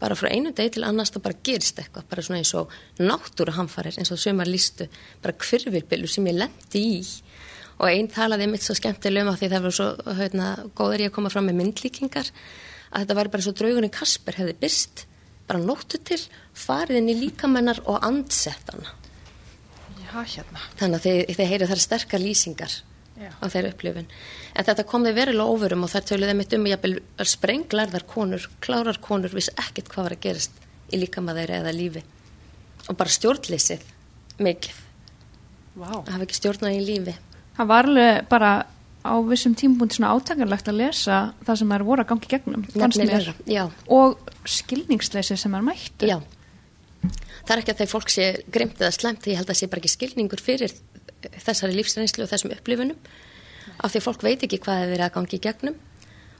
Bara 0.00 0.16
frá 0.18 0.30
einu 0.32 0.52
degi 0.56 0.74
til 0.74 0.84
annars 0.88 1.12
það 1.14 1.24
bara 1.26 1.40
gerist 1.46 1.80
eitthvað 1.80 2.08
bara 2.10 2.24
svona 2.24 2.40
eins 2.40 2.52
og 2.58 2.72
náttúru 2.98 3.54
hamfarir 3.54 3.98
eins 4.00 4.12
og 4.14 4.20
sömar 4.20 4.48
lístu, 4.48 4.88
bara 5.22 5.36
kvirvilbilu 5.36 6.08
sem 6.10 6.26
ég 6.30 6.38
lendi 6.40 6.84
í. 6.98 7.02
Og 7.78 7.90
einn 7.90 8.08
talaði 8.10 8.48
mitt 8.48 8.64
svo 8.64 8.76
skemmtilegum 8.78 9.32
af 9.32 9.40
því 9.40 9.50
það 9.52 9.66
var 9.66 9.76
svo 9.76 9.88
hérna, 10.18 10.48
góður 10.78 11.04
ég 11.04 11.12
að 11.12 11.16
koma 11.18 11.32
fram 11.32 11.48
með 11.50 11.60
myndlíkingar 11.60 12.30
að 12.94 13.04
þetta 13.04 13.18
væri 13.18 13.32
bara 13.34 13.44
svo 13.46 13.54
draugurinn 13.58 13.92
Kasper 13.94 14.38
hefði 14.38 14.56
byrst, 14.62 15.04
bara 15.48 15.60
nóttu 15.60 16.00
til 16.06 16.20
farið 16.56 17.00
inn 17.00 17.10
í 17.12 17.18
líkamennar 17.18 17.82
og 17.90 17.98
andsett 18.06 18.70
hana 18.72 18.94
Já, 19.98 20.22
hérna. 20.22 20.62
þannig 20.78 21.00
að 21.00 21.06
þið, 21.06 21.20
þið 21.34 21.48
heyrið 21.52 21.72
þar 21.72 21.82
sterkar 21.82 22.22
lýsingar 22.22 22.76
Já. 23.14 23.30
á 23.30 23.44
þeirra 23.50 23.72
upplifun 23.74 24.06
en 24.54 24.66
þetta 24.68 24.86
kom 24.90 25.06
þið 25.06 25.18
verilega 25.18 25.54
óverum 25.54 25.84
og 25.86 25.90
þær 25.92 26.06
töluði 26.10 26.36
mitt 26.38 26.54
um 26.56 26.68
jafnvel 26.70 26.94
sprenglarðar 27.34 28.06
konur 28.10 28.46
klárar 28.62 28.98
konur 29.02 29.34
viss 29.34 29.52
ekkert 29.54 29.90
hvað 29.90 30.08
var 30.08 30.16
að 30.16 30.24
gerast 30.28 30.64
í 30.94 31.00
líkama 31.02 31.34
þeirra 31.36 31.60
eða 31.62 31.74
lífi 31.74 32.02
og 32.88 32.98
bara 32.98 33.14
stjórnleysið 33.14 33.84
mikið, 34.44 34.80
Vá. 35.78 35.90
að 35.94 36.10
hafa 36.14 36.26
ekki 36.26 36.38
stjórnað 36.40 36.78
í 36.78 36.84
lífi 36.88 37.14
Það 37.54 37.68
var 37.70 37.86
alveg 37.86 38.24
bara 38.30 38.52
á 39.04 39.12
vissum 39.28 39.54
tímpunkt 39.58 39.98
svona 39.98 40.14
átakanlegt 40.16 40.70
að 40.70 40.80
lesa 40.80 41.18
það 41.44 41.60
sem 41.60 41.74
er 41.76 41.84
voru 41.84 42.04
að 42.04 42.10
gangi 42.12 42.30
gegnum, 42.30 42.64
mér. 42.72 43.74
Og 43.92 44.32
skilningsleysi 44.48 45.36
sem 45.36 45.54
er 45.54 45.66
mættu. 45.66 46.08
já 46.08 46.18
það 47.44 47.54
er 47.54 47.62
ekki 47.62 47.74
að 47.74 47.80
þegar 47.82 47.92
fólk 47.92 48.12
sé 48.12 48.26
grimt 48.52 48.80
eða 48.80 48.96
slemt 48.96 49.24
því 49.24 49.34
ég 49.34 49.40
held 49.40 49.52
að 49.52 49.58
sé 49.60 49.68
bara 49.70 49.82
ekki 49.82 49.92
skilningur 49.92 50.42
fyrir 50.42 50.74
þessari 51.44 51.76
lífsreynslu 51.76 52.24
og 52.24 52.30
þessum 52.32 52.54
upplifunum 52.54 52.96
af 53.84 53.92
því 53.92 54.00
að 54.00 54.06
fólk 54.06 54.24
veit 54.24 54.46
ekki 54.46 54.60
hvað 54.64 54.84
er 54.84 54.92
verið 54.92 55.06
að 55.06 55.14
gangi 55.18 55.36
í 55.36 55.44
gegnum 55.44 55.78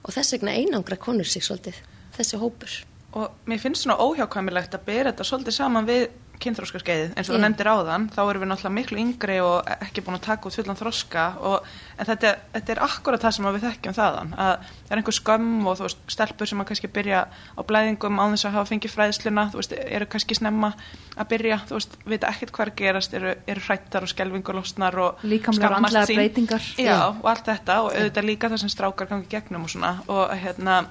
og 0.04 0.16
þess 0.16 0.36
vegna 0.36 0.56
einangra 0.56 0.98
konur 1.00 1.28
sig 1.28 1.44
svolítið, 1.44 1.78
þessi 2.16 2.40
hópur 2.40 2.80
Og 3.14 3.46
mér 3.46 3.60
finnst 3.62 3.84
svona 3.84 3.94
óhjákvæmilegt 4.02 4.72
að 4.74 4.86
bera 4.88 5.12
þetta 5.12 5.24
svolítið 5.28 5.54
saman 5.54 5.86
við 5.86 6.08
kynþróskaskeiðið 6.42 7.12
eins 7.14 7.28
og 7.28 7.34
þú 7.34 7.38
Já. 7.38 7.42
nefndir 7.44 7.70
áðan, 7.70 8.06
þá 8.14 8.20
erum 8.24 8.42
við 8.44 8.50
náttúrulega 8.50 8.74
miklu 8.74 9.00
yngri 9.00 9.36
og 9.44 9.70
ekki 9.74 10.04
búin 10.04 10.18
að 10.18 10.24
taka 10.26 10.48
út 10.48 10.56
fullan 10.58 10.78
þroska 10.78 11.24
og, 11.50 11.68
en 11.98 12.08
þetta, 12.08 12.32
þetta 12.54 12.74
er 12.74 12.80
akkurat 12.86 13.24
það 13.24 13.36
sem 13.36 13.48
við 13.48 13.66
þekkjum 13.68 13.96
þaðan, 13.98 14.32
að 14.44 14.52
það 14.64 14.94
er 14.94 15.02
einhver 15.02 15.18
skömm 15.18 15.68
og 15.70 15.78
þú 15.78 15.86
veist, 15.86 16.02
stelpur 16.14 16.50
sem 16.50 16.64
að 16.64 16.68
kannski 16.70 16.90
byrja 16.98 17.22
á 17.30 17.60
blæðingum 17.68 18.20
á 18.20 18.24
þess 18.34 18.48
að 18.48 18.56
hafa 18.58 18.70
fengið 18.72 18.94
fræðsluna 18.96 19.46
þú 19.52 19.60
veist, 19.60 19.76
eru 19.84 20.10
kannski 20.14 20.38
snemma 20.38 20.72
að 21.14 21.30
byrja 21.34 21.60
þú 21.68 21.78
veist, 21.78 21.96
vita 22.08 22.32
ekkert 22.32 22.54
hvað 22.56 22.66
er 22.66 22.74
gerast 22.82 23.16
eru, 23.18 23.36
eru 23.54 23.64
hrættar 23.68 24.06
og 24.06 24.12
skelvingulosnar 24.12 24.98
og 25.04 25.24
andlegar 25.24 26.10
sín. 26.10 26.18
breytingar. 26.18 26.68
Já, 26.78 26.90
Já. 26.90 26.98
og 27.14 27.30
allt 27.30 27.48
þetta 27.52 27.80
og 27.84 27.94
auðvitað 27.94 28.28
líka 28.28 28.50
það 28.52 28.64
sem 28.64 28.74
strákar 28.74 29.10
gangi 29.10 29.30
gegnum 29.30 29.66
og 29.68 29.72
svona 29.72 29.96
og 30.10 30.34
hérna 30.34 30.82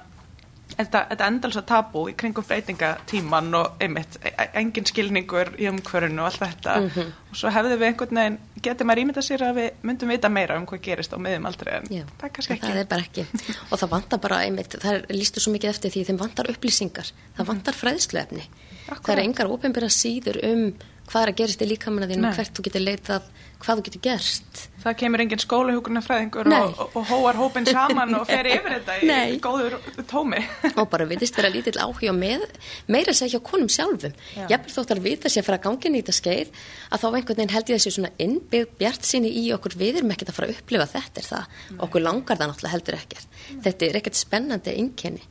þetta, 0.78 1.00
þetta 1.10 1.26
endalsa 1.30 1.62
tabú 1.66 2.04
í 2.10 2.14
kringum 2.18 2.46
breytingatíman 2.46 3.54
og 3.58 3.82
einmitt, 3.84 4.18
e- 4.24 4.32
e- 4.32 4.48
engin 4.60 4.86
skilningur 4.88 5.52
í 5.58 5.68
umhverfinu 5.70 6.22
og 6.22 6.30
allt 6.30 6.40
þetta. 6.42 6.76
Mhm. 6.80 7.12
og 7.30 7.36
svo 7.40 7.50
hefðu 7.50 7.78
við 7.78 7.88
einhvern 7.88 8.20
veginn, 8.20 8.38
getur 8.62 8.86
maður 8.86 9.02
ímynda 9.02 9.22
sér 9.22 9.42
að 9.42 9.54
við 9.58 9.70
myndum 9.82 10.08
vita 10.14 10.28
meira 10.28 10.56
um 10.58 10.66
hvað 10.66 10.82
gerist 10.82 11.12
á 11.14 11.18
miðum 11.18 11.46
aldrei 11.50 11.72
en 11.74 11.88
Já, 11.90 12.04
það 12.18 12.24
er 12.28 12.34
kannski 12.38 12.54
ekki. 12.54 12.72
Það 12.72 12.80
er 12.80 12.90
bara 12.92 13.02
ekki. 13.02 13.26
Og 13.70 13.78
það 13.78 13.90
vantar 13.90 14.18
bara 14.18 14.40
einmitt, 14.44 14.78
það 14.80 14.94
er 14.94 15.06
lístu 15.10 15.40
svo 15.40 15.52
mikið 15.52 15.70
eftir 15.70 15.90
því 15.90 16.06
þeim 16.06 16.18
vantar 16.18 16.50
upplýsingar, 16.54 17.12
það 17.36 17.46
vantar 17.46 17.74
fræðsluefni. 17.74 18.44
Það 18.88 19.14
er 19.16 19.24
engar 19.24 19.50
ópenbæra 19.50 19.90
síður 19.90 20.40
um 20.44 20.74
hvað 21.08 21.22
er 21.22 21.32
að 21.32 21.38
gerist 21.40 21.62
í 21.62 21.68
líkamanna 21.68 22.08
þínum, 22.08 22.34
hvert 22.36 22.54
þú 22.56 22.64
getur 22.64 22.84
leitað, 22.84 23.26
hvað 23.64 23.80
þú 23.80 23.84
getur 23.86 24.02
gerst. 24.04 24.62
Það 24.84 24.96
kemur 25.00 25.22
engin 25.24 25.40
skólahjúkunarfræðingur 25.40 26.48
Nei. 26.52 26.58
og, 26.60 26.96
og 27.00 27.06
hóar 27.08 27.38
hópin 27.40 27.68
saman 27.68 28.12
og 28.18 28.26
fer 28.28 28.48
yfir 28.50 28.74
þetta 28.76 28.96
í 29.00 29.08
Nei. 29.08 29.38
góður 29.42 29.78
tómi. 30.10 30.42
og 30.80 30.88
bara 30.92 31.06
viðist 31.08 31.38
vera 31.38 31.50
lítill 31.52 31.78
áhuga 31.80 32.12
með, 32.16 32.44
meira 32.92 33.14
segja 33.16 33.38
hjá 33.38 33.46
konum 33.48 33.70
sjálfum. 33.72 34.12
Já. 34.36 34.44
Jafnvel 34.52 34.74
þótt 34.76 34.92
að 34.94 35.02
vita 35.06 35.32
sér 35.32 35.48
að 35.56 35.62
gangin 35.64 35.96
í 35.96 36.02
þetta 36.02 36.16
skeið 36.18 36.52
að 36.90 37.04
þá 37.04 37.08
einhvern 37.08 37.40
veginn 37.40 37.54
held 37.54 37.72
ég 37.72 37.80
þessi 37.80 37.94
svona 37.96 38.12
innbyggð 38.26 38.76
bjart 38.82 39.08
síni 39.08 39.32
í 39.40 39.46
okkur 39.56 39.78
við 39.80 40.02
erum 40.02 40.12
ekkert 40.12 40.34
að 40.34 40.38
fara 40.40 40.50
að 40.50 40.58
upplifa 40.58 40.90
þetta 40.92 41.22
er 41.22 41.30
það. 41.30 41.56
Okkur 41.88 42.04
langar 42.04 42.40
það 42.40 42.52
náttúrulega 42.52 42.74
heldur 42.76 42.98
ekkert. 43.00 43.40
Þetta 43.64 43.88
er 43.88 44.00
ekkert 44.02 44.20
spennandi 44.20 44.76
einkenni 44.76 45.24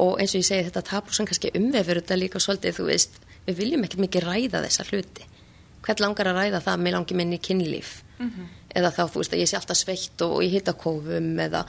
og 0.00 0.22
eins 0.22 0.32
og 0.32 0.40
ég 0.40 0.48
segi 0.48 0.68
þetta 0.70 0.86
tapur 0.88 1.16
sem 1.16 1.28
kannski 1.28 1.52
umvefur 1.58 2.00
þetta 2.00 2.16
líka 2.16 2.40
svolítið 2.40 2.78
þú 2.78 2.88
veist, 2.88 3.18
við 3.44 3.58
viljum 3.58 3.84
ekkert 3.84 4.04
mikið 4.06 4.26
ræða 4.28 4.62
þessa 4.64 4.86
hluti. 4.88 5.26
Hvern 5.82 6.04
langar 6.04 6.30
að 6.30 6.38
ræða 6.38 6.60
það? 6.62 6.74
Að 6.76 6.84
mér 6.84 6.96
langi 6.96 7.14
minni 7.18 7.38
kynlíf. 7.42 8.02
Eða 8.74 8.90
þá 8.94 9.02
þú 9.10 9.22
veist 9.22 9.32
að 9.34 9.42
ég 9.42 9.48
sé 9.50 9.56
alltaf 9.58 9.76
sveitt 9.76 10.22
og 10.22 10.36
í 10.44 10.48
hittakófum 10.52 11.32
eða 11.42 11.64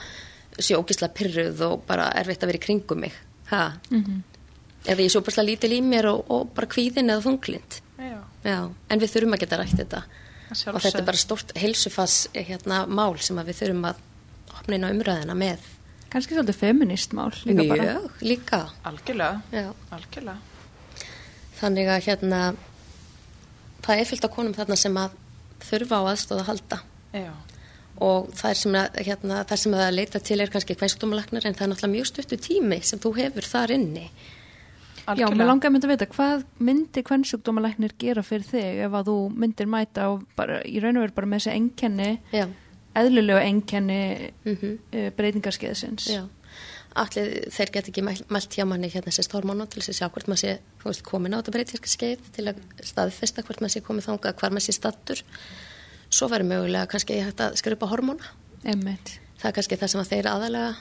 sé 0.58 0.76
ógislega 0.78 1.14
pyrruð 1.18 1.64
og 1.66 1.82
bara 1.88 2.12
erfitt 2.14 2.42
að 2.44 2.52
vera 2.52 2.60
í 2.60 2.64
kringum 2.66 3.00
mig. 3.00 3.16
Ha? 3.50 3.64
eða 4.84 5.00
ég 5.00 5.10
sé 5.12 5.18
ógislega 5.18 5.48
lítil 5.48 5.72
í 5.72 5.80
mér 5.84 6.10
og, 6.12 6.24
og 6.30 6.52
bara 6.54 6.68
kvíðin 6.70 7.10
eða 7.12 7.24
þunglind 7.24 7.80
en 8.04 9.00
við 9.00 9.12
þurfum 9.14 9.36
að 9.36 9.44
geta 9.44 9.58
rætt 9.60 9.78
þetta. 9.80 10.02
Og 10.70 10.80
þetta 10.84 10.98
er 11.00 11.06
bara 11.06 11.20
stórt 11.20 11.54
heilsufass 11.56 12.28
hérna, 12.36 12.84
mál 12.86 13.16
sem 13.18 13.38
við 13.40 13.56
þurfum 13.62 13.86
að 13.88 14.02
opna 14.54 14.76
inn 14.76 14.84
á 14.84 14.92
umræðina 14.92 15.36
með. 15.38 15.64
Kannski 16.12 16.36
svolítið 16.36 16.60
feminist 16.60 17.14
mál 17.16 17.32
líka 17.42 17.64
bara. 17.72 17.86
Mjög 17.88 18.20
líka. 18.22 18.60
Algjörlega, 18.86 19.72
algjörlega. 19.90 20.36
þannig 21.58 21.88
að 21.88 22.04
hérna 22.08 22.40
það 23.84 24.00
er 24.00 24.10
fyllt 24.10 24.28
af 24.28 24.34
konum 24.34 24.56
þarna 24.56 24.78
sem 24.80 24.96
að 25.00 25.18
þurfa 25.64 26.00
á 26.00 26.02
aðstóða 26.12 26.44
að 26.44 26.48
halda. 26.52 26.80
Já, 27.14 27.32
og 28.02 28.30
það 28.34 28.50
er 28.50 28.58
sem 28.58 28.78
að, 28.78 28.96
hérna, 29.06 29.42
það 29.48 29.60
sem 29.62 29.76
að 29.78 29.90
leita 29.94 30.20
til 30.26 30.38
er 30.42 30.50
kannski 30.52 30.76
kvænskutómalagnar 30.78 31.44
en 31.46 31.54
það 31.54 31.66
er 31.66 31.70
náttúrulega 31.72 31.92
mjög 31.92 32.08
stuttu 32.10 32.38
tími 32.42 32.80
sem 32.82 33.02
þú 33.02 33.12
hefur 33.20 33.46
þar 33.46 33.74
inni. 33.76 34.08
Já, 35.04 35.12
algjörlega. 35.12 35.36
mér 35.36 35.50
langar 35.50 35.68
að 35.68 35.74
mynda 35.74 35.88
að 35.88 35.92
vita, 35.92 36.08
hvað 36.14 36.44
myndi 36.64 37.02
kvennsjúkdómalæknir 37.04 37.94
gera 38.00 38.24
fyrir 38.24 38.46
þig 38.48 38.78
ef 38.86 38.94
að 38.98 39.10
þú 39.10 39.16
myndir 39.42 39.68
mæta 39.70 40.06
og 40.14 40.22
bara, 40.38 40.62
í 40.64 40.80
raun 40.80 40.96
og 40.96 41.04
veru 41.04 41.16
bara 41.18 41.28
með 41.28 41.42
þessi 41.42 41.56
enkenni, 41.58 42.08
Já, 42.32 42.46
eðlulegu 42.96 43.42
enkenni 43.42 44.00
mhm. 44.48 44.72
uh, 44.94 45.10
breytingarskeiðsins. 45.18 46.08
Já, 46.08 46.24
allir 46.94 47.30
þeir 47.54 47.70
get 47.74 47.88
ekki 47.90 48.02
mælt, 48.06 48.54
hjá 48.54 48.64
manni 48.68 48.88
hérna 48.92 49.12
sérst 49.14 49.32
hormónu 49.34 49.66
til 49.68 49.82
þess 49.82 49.92
að 49.92 49.98
sjá 49.98 50.08
hvort 50.14 50.28
maður 50.30 50.42
sé 50.44 50.52
veist, 50.84 51.02
komin 51.06 51.34
á 51.34 51.38
þetta 51.40 51.54
breytirska 51.56 51.90
skeið 51.90 52.24
til 52.36 52.46
að 52.52 52.60
staðfesta 52.86 53.42
hvort 53.46 53.60
maður 53.64 53.74
sé 53.74 53.82
komið 53.86 54.06
þangað, 54.08 54.36
hvar 54.40 54.54
maður 54.54 54.66
sé 54.68 54.74
stattur. 54.76 55.22
Svo 56.14 56.28
verður 56.30 56.50
mögulega 56.52 56.86
kannski 56.92 57.18
hægt 57.24 57.40
að 57.42 57.56
skrifa 57.58 57.88
hormóna. 57.90 58.32
Einmitt. 58.64 59.16
Það 59.40 59.48
er 59.50 59.56
kannski 59.58 59.78
það 59.80 59.90
sem 59.94 60.02
að 60.04 60.10
þeir 60.12 60.28
aðalega 60.30 60.74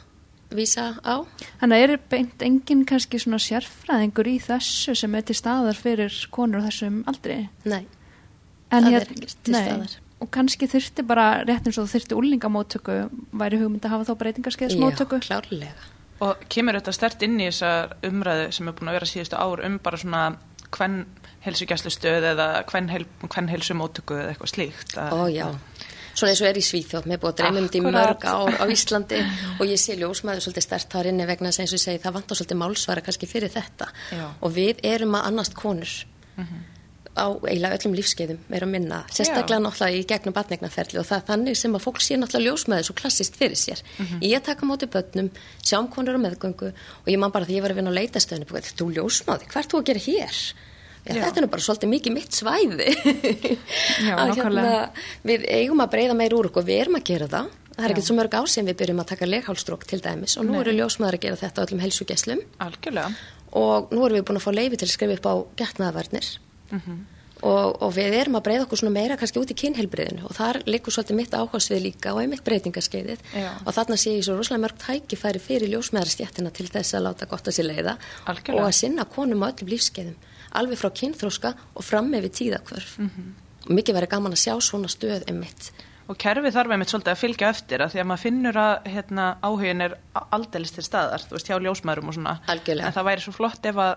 vísa 0.54 0.84
á. 1.02 1.16
Þannig 1.64 1.80
að 1.80 1.84
er 1.88 1.96
beint 2.14 2.44
engin 2.46 2.86
kannski 2.86 3.18
svona 3.24 3.40
sérfræðingur 3.42 4.30
í 4.30 4.36
þessu 4.44 4.94
sem 5.00 5.16
er 5.18 5.26
til 5.26 5.36
staðar 5.40 5.80
fyrir 5.80 6.14
konur 6.36 6.62
á 6.62 6.68
þessum 6.70 7.02
aldri? 7.10 7.40
Nei, 7.66 7.86
En 8.74 8.84
Það 8.86 8.92
hér- 8.94 9.02
er 9.02 9.12
ekki 9.14 9.28
til 9.44 9.54
nei. 9.54 9.64
staðar. 9.66 9.96
Og 10.24 10.30
kannski 10.32 10.68
þurfti 10.72 11.04
bara, 11.06 11.26
rétt 11.44 11.66
eins 11.68 11.78
og 11.82 11.90
þurfti 11.92 12.16
úlingamóttöku, 12.16 12.94
væri 13.34 13.58
hugmynd 13.60 13.84
að 13.84 13.92
hafa 13.92 14.06
þá 14.08 14.14
breytingarskeiðsmóttöku? 14.22 15.20
já, 15.20 15.26
klárlega. 15.28 15.74
Og 16.22 16.44
kemur 16.50 16.78
þetta 16.78 16.94
stert 16.96 17.24
inn 17.26 17.40
í 17.42 17.50
þessar 17.50 17.96
umræðu 18.06 18.52
sem 18.56 18.68
er 18.68 18.76
búin 18.78 18.92
að 18.92 19.00
vera 19.00 19.10
síðustu 19.10 19.40
ár 19.40 19.64
um 19.66 19.80
bara 19.84 19.98
svona 19.98 20.24
hvern 20.74 21.06
helsugjæslustöð 21.44 22.30
eða 22.34 22.48
hvern, 22.70 22.90
hel, 22.94 23.06
hvern 23.26 23.50
helsumóttöku 23.52 24.16
eða 24.20 24.34
eitthvað 24.34 24.54
slíkt. 24.54 24.96
Ó 24.96 25.28
já, 25.32 25.48
svona 26.14 26.32
eins 26.32 26.42
og 26.42 26.50
er 26.50 26.60
í 26.60 26.64
Svíþjóð, 26.64 27.08
mér 27.10 27.18
er 27.18 27.24
búið 27.24 27.34
að 27.34 27.40
dreyma 27.42 27.60
um 27.60 27.68
þetta 27.68 27.78
í 27.78 27.84
Akkúrat. 27.84 27.98
mörg 28.00 28.28
ár 28.32 28.62
á 28.62 28.66
Íslandi 28.74 29.22
og 29.60 29.66
ég 29.68 29.82
sé 29.82 29.98
ljósmaður 30.00 30.46
svolítið 30.46 30.68
stert 30.68 30.96
þar 30.96 31.12
inni 31.12 31.28
vegna 31.30 31.52
þess 31.52 31.60
að 31.60 31.66
eins 31.66 31.74
og 31.74 31.80
ég 31.80 31.86
segi 31.86 32.04
það 32.06 32.18
vantar 32.20 32.40
svolítið 32.40 32.62
málsvara 32.64 33.06
kannski 33.06 33.30
fyrir 33.30 33.54
þetta 33.54 33.90
Já. 34.14 34.26
og 34.40 34.56
við 34.56 34.84
erum 34.94 35.18
að 35.20 35.28
annast 35.32 35.58
konur 35.60 35.98
á 37.14 37.28
eiginlega 37.46 37.78
öllum 37.78 37.96
lífskeiðum 37.98 38.42
að 38.58 38.68
minna, 38.72 39.04
sérstaklega 39.14 39.62
náttúrulega 39.62 40.02
í 40.02 40.06
gegnum 40.10 40.36
batningnaferli 40.36 41.00
og 41.02 41.08
það 41.10 41.20
er 41.20 41.26
þannig 41.30 41.60
sem 41.60 41.78
að 41.78 41.86
fólk 41.86 42.02
sé 42.02 42.18
náttúrulega 42.18 42.50
ljósmaður 42.50 42.88
svo 42.90 42.98
klassist 42.98 43.40
fyrir 43.40 43.60
sér 43.60 43.82
ég 44.24 44.44
taka 44.44 44.66
móti 44.66 44.90
börnum, 44.90 45.32
sjá 45.62 45.80
um 45.80 45.90
konur 45.94 46.18
á 46.18 46.22
meðgöngu 46.26 46.74
og 46.74 47.10
ég 47.12 47.20
man 47.22 47.34
bara 47.34 47.46
því 47.46 47.60
ég 47.60 47.66
var 47.66 47.74
að 47.76 47.82
vinna 47.82 47.94
á 47.94 48.00
leitastöðinu 48.00 48.64
þú 48.74 48.92
ljósmaður, 48.98 49.50
hvað 49.52 49.64
ert 49.64 49.74
þú 49.74 49.82
að 49.82 49.90
gera 49.92 50.06
hér? 50.08 50.40
Já, 51.04 51.18
Já. 51.18 51.24
þetta 51.26 51.40
er 51.42 51.44
nú 51.44 51.50
bara 51.52 51.64
svolítið 51.66 51.90
mikið 51.92 52.14
mitt 52.16 52.36
svæði 52.38 52.86
Já, 54.08 54.14
að 54.16 54.30
nákvæmlega. 54.32 54.84
við 55.28 55.44
eigum 55.52 55.84
að 55.84 55.92
breyða 55.92 56.16
meir 56.16 56.36
úr 56.38 56.48
okkur, 56.48 56.64
við 56.64 56.80
erum 56.86 56.96
að 56.96 57.10
gera 57.10 57.28
það 57.28 57.50
það 57.74 57.84
er 57.84 57.94
ekkert 57.94 58.08
svo 58.08 58.16
mörg 58.18 58.38
ár 58.40 58.50
sem 58.54 58.70
við 58.70 58.78
byrjum 58.80 59.02
að 59.04 59.10
taka 59.12 59.28
leghálstrók 59.28 59.84
til 59.90 60.00
dæmis 60.04 60.38
og 60.40 60.48
nú 60.48 60.56
Nei. 60.56 60.62
eru 60.62 60.76
ljósmaður 60.78 61.18
að 61.18 61.26
gera 61.26 61.40
þetta 61.42 61.60
á 61.60 61.64
öllum 61.66 61.84
helsugeslum 61.84 62.44
Algjörlega. 62.64 63.12
og 63.60 63.92
nú 63.92 64.06
erum 64.06 64.20
við 64.20 64.26
búin 64.30 64.40
að 64.40 64.46
fá 64.46 64.52
leifi 64.56 64.80
til 64.80 64.88
að 64.88 64.94
skrifa 64.94 65.18
upp 65.18 65.28
á 65.28 65.36
getnaðavarnir 65.64 66.30
og, 67.44 67.82
og 67.84 67.92
við 67.96 68.16
erum 68.22 68.38
að 68.40 68.46
breyða 68.48 68.66
okkur 68.66 68.80
svona 68.80 68.94
meira 68.96 69.18
kannski 69.20 69.42
út 69.42 69.52
í 69.52 69.58
kynhelbriðinu 69.60 70.28
og 70.30 70.36
þar 70.38 70.62
liggur 70.70 70.96
svolítið 70.96 71.18
mitt 71.20 71.36
áhersfið 71.36 71.82
líka 71.84 72.14
og 72.16 72.22
einmitt 72.24 72.44
breytingaskeiðið 72.48 73.24
Já. 73.36 73.50
og 73.66 73.72
þarna 73.76 73.98
sé 74.00 74.16
ég 74.16 74.26
svo 74.26 74.38
rosalega 74.38 74.64
mörg 74.64 74.78
tækifæri 74.84 75.42
fyrir 75.44 75.74
ljósmaðarstjættina 75.74 76.54
til 76.56 76.68
þess 76.72 76.96
að 76.96 77.06
láta 77.08 77.30
gott 77.30 77.48
að 77.48 77.58
sér 77.58 77.70
leiða 77.70 77.98
Algjörlega. 78.32 78.62
og 78.62 78.68
að 78.70 78.78
sinna 78.80 79.06
konum 79.06 79.44
á 79.44 79.52
öllum 79.52 79.74
lífskeiðum 79.74 80.16
alveg 80.54 80.80
frá 80.80 80.92
kynþróska 81.02 81.56
og 81.74 81.84
fram 81.84 82.12
með 82.14 82.30
við 82.30 82.38
tíðakvörf 82.40 83.00
og 83.02 83.74
mikið 83.74 84.00
verið 84.00 84.14
gaman 84.16 84.38
að 84.38 84.44
sjá 84.46 84.56
svona 84.62 84.92
stöð 84.92 85.28
einmitt 85.28 85.74
Og 86.12 86.18
kerfið 86.20 86.52
þarf 86.52 86.72
einmitt 86.76 86.92
svolítið 86.92 87.14
að 87.14 87.20
fylgja 87.22 87.50
eftir 87.54 87.82
að 87.82 87.94
því 87.94 88.00
að 88.02 88.08
maður 88.10 88.22
finnur 88.26 88.58
að 88.60 88.88
hérna, 88.92 89.28
áhugin 89.40 89.84
er 89.86 89.94
aldeilis 90.36 90.74
til 90.76 90.84
staðar, 90.84 91.24
þú 91.24 91.38
veist, 91.38 91.48
hjá 91.48 91.56
ljósmaðurum 91.64 92.10
og 92.12 92.18
svona. 92.18 92.34
Algjörlega. 92.52 92.90
En 92.90 92.96
það 92.98 93.08
væri 93.08 93.24
svo 93.24 93.34
flott 93.38 93.70
ef 93.72 93.80
að 93.80 93.94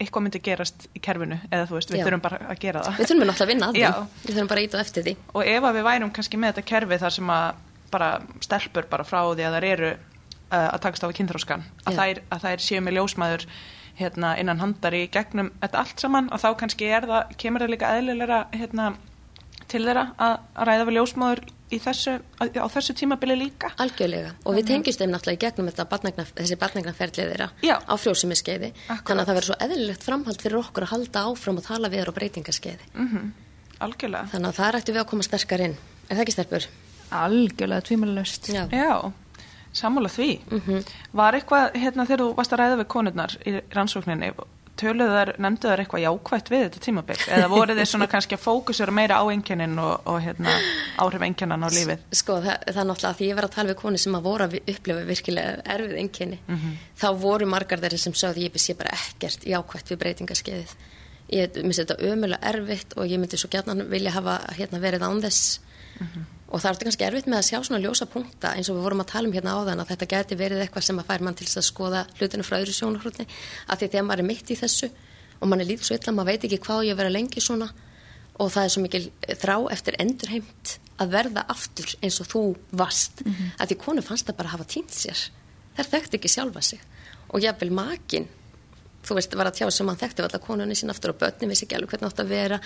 eitthvað 0.00 0.24
myndi 0.24 0.40
gerast 0.44 0.86
í 0.96 1.02
kerfinu 1.04 1.36
eða 1.50 1.66
þú 1.68 1.76
veist, 1.76 1.90
við 1.92 2.00
Já. 2.00 2.04
þurfum 2.06 2.22
bara 2.24 2.38
að 2.48 2.60
gera 2.62 2.84
það. 2.86 3.00
Við 3.00 3.10
þurfum 3.10 3.20
náttúrulega 3.28 3.44
að 3.44 3.50
vinna 3.52 3.66
að 3.66 3.74
því. 3.76 3.82
Já. 3.82 3.90
Við 4.24 4.30
þurfum 4.34 4.52
bara 4.52 4.62
að 4.62 4.68
íta 4.68 4.80
eftir 4.80 5.06
því. 5.06 5.16
Og 5.34 5.50
ef 5.50 5.66
að 5.68 5.76
við 5.76 5.86
værum 5.90 6.14
kannski 6.16 6.40
með 6.40 6.54
þetta 6.54 6.68
kerfi 6.70 7.00
þar 7.02 7.16
sem 7.16 7.34
að 7.34 7.50
bara 7.90 8.08
stelpur 8.46 8.88
bara 8.90 9.06
frá 9.06 9.20
því 9.26 9.46
að 9.48 9.58
þær 9.58 9.66
eru 9.70 9.90
uh, 9.90 10.70
að 10.70 10.80
takast 10.86 11.04
á 11.04 11.08
við 11.10 11.18
kynþróskan, 11.20 11.66
að, 11.84 11.92
Já. 11.92 12.00
þær, 12.00 12.22
að 12.30 12.46
þær 12.46 12.64
séu 12.66 12.82
með 12.86 12.98
ljósmaður 12.98 13.46
hérna, 14.00 14.34
innan 14.40 14.62
handar 14.62 14.96
í 14.96 15.04
gegnum 15.12 15.50
þetta 15.60 15.82
allt 15.82 16.02
saman 16.02 16.30
og 16.32 16.40
þá 16.40 16.48
kannski 16.62 16.88
er 16.88 17.06
það, 17.10 17.34
kemur 17.40 17.64
það 17.64 17.72
líka 17.74 17.92
eðlilega 17.98 18.38
hérna, 18.54 18.86
til 19.70 19.82
þeirra 19.86 20.04
að, 20.20 20.36
ræða 20.68 20.86
við 20.88 20.96
ljósmaður 20.98 21.42
í 21.70 21.78
þessu, 21.82 22.16
á, 22.18 22.42
á 22.50 22.66
þessu 22.74 22.96
tímabili 22.98 23.36
líka. 23.38 23.70
Algjörlega. 23.82 24.32
Og 24.44 24.56
við 24.58 24.70
tengjumst 24.72 25.02
þeim 25.02 25.12
náttúrulega 25.14 25.38
í 25.38 25.42
gegnum 25.44 25.70
þetta 25.70 25.86
barnagna, 25.92 26.26
þessi 26.40 26.58
barnagnarferðlið 26.60 27.30
þeirra 27.32 27.48
Já. 27.66 27.76
á 27.78 27.94
frjósumiskeiði. 27.94 28.72
Þannig 28.90 29.22
að 29.22 29.30
það 29.30 29.38
verður 29.38 29.48
svo 29.50 29.58
eðlilegt 29.66 30.06
framhald 30.08 30.42
fyrir 30.42 30.60
okkur 30.64 30.86
að 30.86 30.92
halda 30.96 31.24
áfram 31.30 31.60
og 31.62 31.66
tala 31.68 31.92
við 31.92 32.02
þér 32.02 32.12
á 32.12 32.18
breytingaskeiði. 32.18 32.90
Mm 32.96 33.30
Algjörlega. 33.80 34.28
Þannig 34.28 34.50
að 34.50 34.56
það 34.58 34.76
ættu 34.76 34.92
við 34.92 35.00
að 35.00 35.08
koma 35.08 35.24
sterkar 35.24 35.62
inn. 35.64 35.74
Er 36.04 36.16
það 36.18 36.22
ekki 36.26 36.32
sterkur? 36.34 36.66
Algjörlega 37.16 37.84
tvímælust. 37.88 38.48
Já. 38.52 38.66
Já, 38.68 39.12
sammála 39.72 40.10
því. 40.12 40.28
Var 41.16 41.38
eitthvað, 41.38 41.78
hérna, 41.80 42.04
þegar 42.10 42.22
þú 42.24 42.26
varst 42.36 42.52
að 42.52 42.60
ræða 42.60 42.80
við 42.82 42.88
konurnar 42.92 43.36
í 43.40 43.54
rannsókninni, 43.72 44.34
töluðu 44.80 45.16
þær, 45.16 45.30
nefndu 45.44 45.68
þær 45.70 45.82
eitthvað 45.82 46.02
jákvætt 46.04 46.50
við 46.52 46.62
þetta 46.64 46.82
tímabil? 46.86 47.16
Eða 47.36 47.48
voru 47.52 47.76
þeir 47.78 47.90
svona 47.90 48.08
kannski 48.10 48.36
að 48.36 48.42
fókusera 48.44 48.94
meira 48.96 49.18
á 49.20 49.24
einkennin 49.30 49.76
og, 49.80 50.06
og 50.10 50.20
hérna, 50.24 50.54
áhrif 51.04 51.24
einkennan 51.26 51.66
á 51.66 51.68
lífið? 51.70 52.06
Sko, 52.20 52.38
það, 52.44 52.64
það 52.70 52.80
er 52.82 52.88
náttúrulega 52.90 53.12
að 53.12 53.20
því 53.20 53.28
ég 53.30 53.38
var 53.38 53.48
að 53.48 53.54
tala 53.56 53.72
við 53.72 53.78
konu 53.82 54.00
sem 54.02 54.16
að 54.18 54.26
voru 54.28 54.46
að 54.48 54.56
upplifa 54.60 55.04
virkilega 55.10 55.52
erfið 55.76 56.00
einkenni. 56.04 56.40
Þá 57.00 57.08
voru 57.20 57.50
margar 57.50 57.84
þeirri 57.84 58.00
sem 58.06 58.16
sögðu 58.22 58.46
ég 58.46 58.58
sé 58.60 58.76
bara 58.78 58.96
ekkert 58.96 59.46
jákvætt 59.46 59.92
við 59.94 60.00
breytingaskeiðið. 60.04 60.74
Ég 61.30 61.60
myndi 61.62 61.78
þetta 61.78 62.00
ömulega 62.10 62.50
erfitt 62.50 62.96
og 62.98 63.06
ég 63.06 63.20
myndi 63.22 63.38
svo 63.38 63.50
gætna 63.52 63.76
vilja 63.86 64.16
hafa 64.16 64.40
hérna, 64.58 64.80
verið 64.82 65.06
án 65.06 65.22
þess. 65.22 65.60
Og 66.50 66.58
það 66.58 66.70
er 66.70 66.80
kannski 66.84 67.06
erfitt 67.06 67.28
með 67.30 67.38
að 67.38 67.46
sjá 67.46 67.58
svona 67.62 67.82
ljósa 67.84 68.06
punkta 68.10 68.54
eins 68.58 68.70
og 68.70 68.78
við 68.78 68.86
vorum 68.88 69.04
að 69.04 69.10
tala 69.12 69.28
um 69.30 69.34
hérna 69.36 69.54
áðan 69.54 69.82
að 69.84 69.92
þetta 69.92 70.08
geti 70.10 70.38
verið 70.40 70.64
eitthvað 70.64 70.86
sem 70.88 70.98
að 70.98 71.06
fær 71.06 71.22
mann 71.22 71.38
til 71.38 71.46
að 71.46 71.66
skoða 71.68 72.00
hlutinu 72.18 72.46
frá 72.46 72.56
öðru 72.58 72.74
sjónarhróttni 72.74 73.26
að 73.70 73.78
því 73.84 73.90
þegar 73.92 74.06
maður 74.08 74.24
er 74.24 74.28
mitt 74.32 74.50
í 74.50 74.56
þessu 74.58 74.90
og 75.40 75.48
mann 75.48 75.62
er 75.62 75.70
lítið 75.70 75.86
svo 75.86 75.98
illa, 76.00 76.14
maður 76.16 76.32
veit 76.32 76.46
ekki 76.48 76.58
hvað 76.64 76.82
ég 76.88 76.98
vera 76.98 77.12
lengi 77.14 77.44
svona 77.44 77.70
og 78.40 78.50
það 78.50 78.64
er 78.64 78.72
svo 78.74 78.82
mikil 78.82 79.02
þrá 79.40 79.54
eftir 79.76 79.98
endurheimt 80.02 80.74
að 81.00 81.14
verða 81.14 81.44
aftur 81.52 81.94
eins 82.00 82.18
og 82.22 82.28
þú 82.28 82.42
vast 82.76 83.22
að 83.24 83.70
því 83.70 83.78
konu 83.84 84.04
fannst 84.04 84.28
það 84.28 84.38
bara 84.40 84.50
að 84.50 84.56
hafa 84.56 84.68
týnt 84.74 84.96
sér. 84.96 85.22
Þær 85.76 85.90
þekkti 85.94 86.18
ekki 86.18 86.32
sjálfa 86.34 86.62
sig. 86.64 86.80
Og 87.30 87.44
jafnvel 87.44 87.70
makin 87.72 88.26
þú 89.06 89.16
veist, 89.16 89.34
var 89.38 89.48
að 89.50 89.60
tjá 89.60 89.70
sem 89.72 89.88
hann 89.88 90.00
þekkti 90.00 90.24
alltaf 90.24 90.42
konunni 90.44 90.76
sín 90.78 90.92
aftur 90.92 91.14
og 91.14 91.20
börnin 91.20 91.52
vissi 91.52 91.66
ekki 91.66 91.78
alveg 91.78 91.94
hvernig 91.94 92.10
átt 92.10 92.22
að 92.24 92.32
vera. 92.34 92.58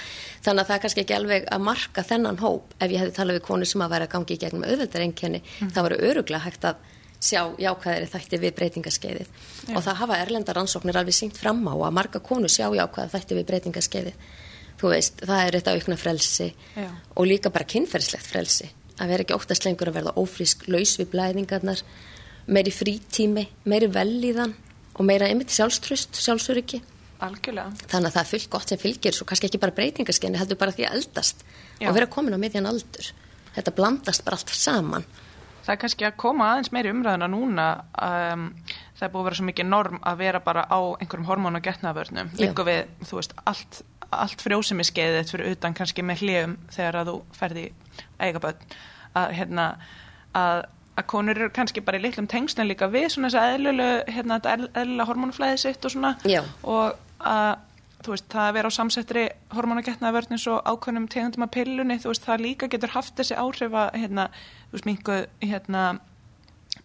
Þannig 0.44 0.64
að 0.64 0.70
það 0.70 0.76
er 0.76 0.82
kannski 0.84 1.04
ekki 1.04 1.16
alveg 1.18 1.46
að 1.54 1.64
marka 1.68 2.04
þennan 2.08 2.40
hóp. 2.42 2.74
Ef 2.78 2.90
ég 2.90 3.04
hefði 3.04 3.16
talað 3.18 3.38
við 3.38 3.46
konu 3.48 3.68
sem 3.70 3.84
að 3.84 3.94
vera 3.94 4.08
að 4.08 4.14
gangi 4.14 4.34
í 4.34 4.40
gegnum 4.42 4.66
auðveldar 4.66 5.04
einkenni, 5.06 5.42
það 5.62 5.86
var 5.86 5.96
öruglega 6.00 6.44
hægt 6.44 6.68
að 6.70 6.82
sjá 7.24 7.40
jákvæðari 7.60 8.08
þætti 8.12 8.40
við 8.42 8.56
breytingaskeiðið. 8.58 9.28
Og 9.72 9.84
það 9.84 10.00
hafa 10.02 10.18
erlenda 10.20 10.56
rannsóknir 10.56 10.98
alveg 11.00 11.16
sínt 11.16 11.38
fram 11.40 11.62
á 11.64 11.74
að 11.74 11.94
marga 11.96 12.20
konu 12.20 12.50
sjá 12.52 12.66
jákvæða 12.74 13.12
þætti 13.14 13.38
við 13.38 13.46
breytingaskeiðið. 13.50 14.26
Þú 14.80 14.90
veist, 14.90 15.22
það 15.22 15.44
er 15.46 15.56
þetta 15.56 15.74
aukna 15.78 15.96
frelsi 15.96 16.48
Já. 16.74 16.88
og 17.14 17.28
líka 17.30 17.52
bara 17.54 17.68
kynferðislegt 17.70 18.26
frelsi. 18.26 18.68
Að 18.98 19.14
vera 19.14 19.24
ekki 19.24 19.36
óttast 19.38 19.64
lengur 19.64 19.90
að 19.90 20.00
verða 20.00 20.16
ófrísk 20.20 20.66
laus 20.68 20.98
við 20.98 21.12
blæðingarnar 21.14 21.80
meiri 22.44 22.74
frítími, 22.74 23.46
meiri 23.70 23.88
velíðan 23.88 24.52
og 24.94 25.08
meira 25.08 25.28
einmitt 25.30 25.52
sjálfströst, 25.54 26.16
sjálfsöryggi. 26.22 26.82
Algjörlega. 27.24 27.70
þannig 27.88 28.10
að 28.10 28.14
það 28.16 28.22
er 28.22 28.28
fullt 28.28 28.48
gott 28.52 28.68
sem 28.68 28.80
fylgir 28.80 29.14
svo 29.14 29.24
kannski 29.28 29.46
ekki 29.48 29.60
bara 29.62 29.72
breytingaskenni, 29.76 30.36
heldur 30.36 30.58
bara 30.60 30.74
því 30.74 30.88
að 30.88 30.96
eldast 30.98 31.44
Já. 31.78 31.88
og 31.88 31.94
vera 31.96 32.08
komin 32.10 32.34
á 32.36 32.38
miðjan 32.42 32.68
aldur. 32.68 33.12
Þetta 33.54 33.74
blandast 33.76 34.24
bara 34.26 34.36
allt 34.36 34.50
saman. 34.50 35.06
Það 35.64 35.72
er 35.72 35.80
kannski 35.80 36.04
að 36.04 36.16
koma 36.20 36.50
aðeins 36.52 36.72
meiri 36.74 36.90
umræðuna 36.92 37.28
núna 37.30 37.68
um, 37.96 38.48
það 38.98 39.06
er 39.06 39.12
búið 39.14 39.22
að 39.22 39.28
vera 39.28 39.38
svo 39.38 39.46
mikið 39.48 39.68
norm 39.70 40.00
að 40.04 40.20
vera 40.20 40.40
bara 40.44 40.66
á 40.68 40.78
einhverjum 40.98 41.28
hormón 41.30 41.58
og 41.58 41.64
getnaðvörnum. 41.64 42.34
Líka 42.40 42.66
við, 42.66 42.82
þú 43.08 43.18
veist, 43.20 43.34
allt, 43.48 43.80
allt 44.10 44.44
frjósemi 44.44 44.84
skeiðið 44.84 45.32
fyrir 45.32 45.54
utan 45.54 45.76
kannski 45.78 46.04
með 46.04 46.24
hljum 46.26 46.58
þegar 46.74 47.00
að 47.00 47.10
þú 47.10 47.16
ferði 47.38 47.64
eigaböld 48.20 48.76
að 49.14 49.34
hérna 49.38 49.66
að, 50.34 50.64
að 50.94 51.06
konur 51.10 51.38
eru 51.38 51.50
kannski 51.54 51.82
bara 51.84 51.98
í 51.98 52.04
litlum 52.04 52.28
tengslun 52.30 52.68
líka 52.70 52.88
við 52.92 53.08
svona 53.14 53.30
þess 53.30 53.40
að 53.40 53.54
eðlulegu 53.56 54.16
hérna, 54.16 54.38
þetta 54.38 54.70
eðlulega 54.80 55.08
hormónflæði 55.10 55.62
sitt 55.64 55.86
og 55.86 55.94
svona. 55.94 56.12
Já. 56.28 56.42
og 56.62 56.98
að 57.24 57.54
þú 58.04 58.12
veist, 58.12 58.26
það 58.32 58.46
að 58.46 58.56
vera 58.58 58.70
á 58.70 58.76
samsettri 58.76 59.22
hormonagetnaðvörn 59.54 60.36
eins 60.36 60.46
og 60.52 60.66
ákveðnum 60.68 61.06
tegundum 61.12 61.46
af 61.46 61.52
pillunni, 61.54 61.96
þú 62.02 62.10
veist, 62.12 62.26
það 62.26 62.44
líka 62.44 62.68
getur 62.72 62.92
haft 62.92 63.16
þessi 63.16 63.38
áhrif 63.40 63.76
að, 63.80 63.94
hérna, 64.02 64.26
þú 64.68 64.76
veist, 64.76 64.88
mingu, 64.88 65.16
hérna, 65.44 65.84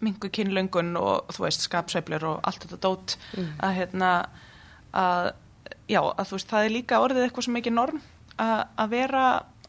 mingu 0.06 0.32
kynlöngun 0.38 0.94
og, 1.00 1.34
þú 1.36 1.46
veist, 1.46 1.66
skapsveiflur 1.68 2.28
og 2.30 2.48
allt 2.48 2.66
þetta 2.66 2.80
dót, 2.86 3.18
að, 3.36 3.76
hérna, 3.82 4.14
að, 4.96 5.32
já, 5.92 6.02
að 6.02 6.24
þú 6.32 6.38
veist, 6.38 6.52
það 6.54 6.70
er 6.70 6.76
líka 6.78 7.02
orðið 7.04 7.28
eitthvað 7.28 7.50
sem 7.50 7.60
ekki 7.62 7.76
norm 7.76 8.04
að, 8.40 8.62
að 8.80 8.96
vera 8.96 9.26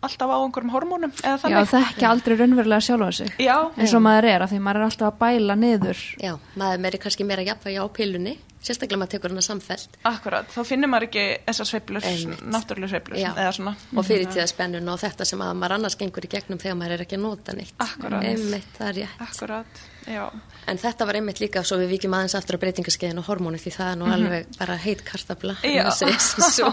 alltaf 0.07 0.31
á 0.33 0.37
einhverjum 0.41 0.73
hormónum 0.75 1.13
eða 1.23 1.51
Já, 1.53 1.65
það 1.69 1.89
ekki 1.91 2.07
aldrei 2.09 2.37
raunverulega 2.41 2.85
sjálfa 2.87 3.11
sig 3.21 3.35
Já, 3.43 3.57
eins 3.77 3.95
og 3.97 4.05
maður 4.05 4.31
er, 4.35 4.45
af 4.47 4.53
því 4.53 4.61
maður 4.65 4.81
er 4.81 4.87
alltaf 4.91 5.11
að 5.11 5.19
bæla 5.25 5.57
niður 5.61 6.05
Já, 6.21 6.33
maður 6.57 6.85
meiri 6.87 7.03
kannski 7.03 7.27
meira 7.29 7.45
jafnvægi 7.51 7.83
á 7.83 7.87
pillunni 7.93 8.37
sérstaklega 8.61 9.01
maður 9.01 9.13
tekur 9.15 9.33
hana 9.33 9.45
samfelt 9.45 9.95
akkurat, 10.05 10.49
þá 10.53 10.61
finnir 10.69 10.91
maður 10.93 11.07
ekki 11.09 11.23
þessar 11.47 11.69
sveiflur, 11.71 12.05
Einmitt. 12.11 12.43
náttúrulega 12.53 12.93
sveiflur, 12.93 13.17
Já. 13.17 13.31
eða 13.33 13.53
svona. 13.57 13.73
og 13.97 14.05
fyrirtíðaspennun 14.09 14.91
og 14.93 15.01
þetta 15.01 15.25
sem 15.31 15.41
að 15.45 15.55
maður 15.63 15.77
annars 15.79 15.97
gengur 16.01 16.27
í 16.29 16.33
gegnum 16.35 16.61
þegar 16.61 16.77
maður 16.77 16.97
er 16.99 17.05
ekki 17.07 17.17
að 17.17 17.25
nota 17.25 17.55
neitt 17.57 17.73
Akkúrat. 17.81 18.27
einmitt, 18.29 18.69
það 18.77 18.91
er 18.91 18.99
rétt 19.01 19.25
Akkurat, 19.29 19.81
já. 20.07 20.25
en 20.71 20.79
þetta 20.79 21.07
var 21.09 21.19
einmitt 21.19 21.41
líka 21.43 21.63
svo 21.67 21.79
við 21.81 21.89
vikjum 21.97 22.15
aðeins 22.15 22.35
aftur 22.39 22.57
á 22.57 22.63
breytingaskeiðin 22.63 23.19
og 23.23 23.27
hormónu 23.27 23.59
því 23.59 23.73
það 23.75 23.91
er 23.93 23.97
nú 24.01 24.11
alveg 24.15 24.47
bara 24.59 24.77
heit 24.77 25.03
kartabla. 25.05 25.57
Já. 25.65 25.91
svo 25.91 26.71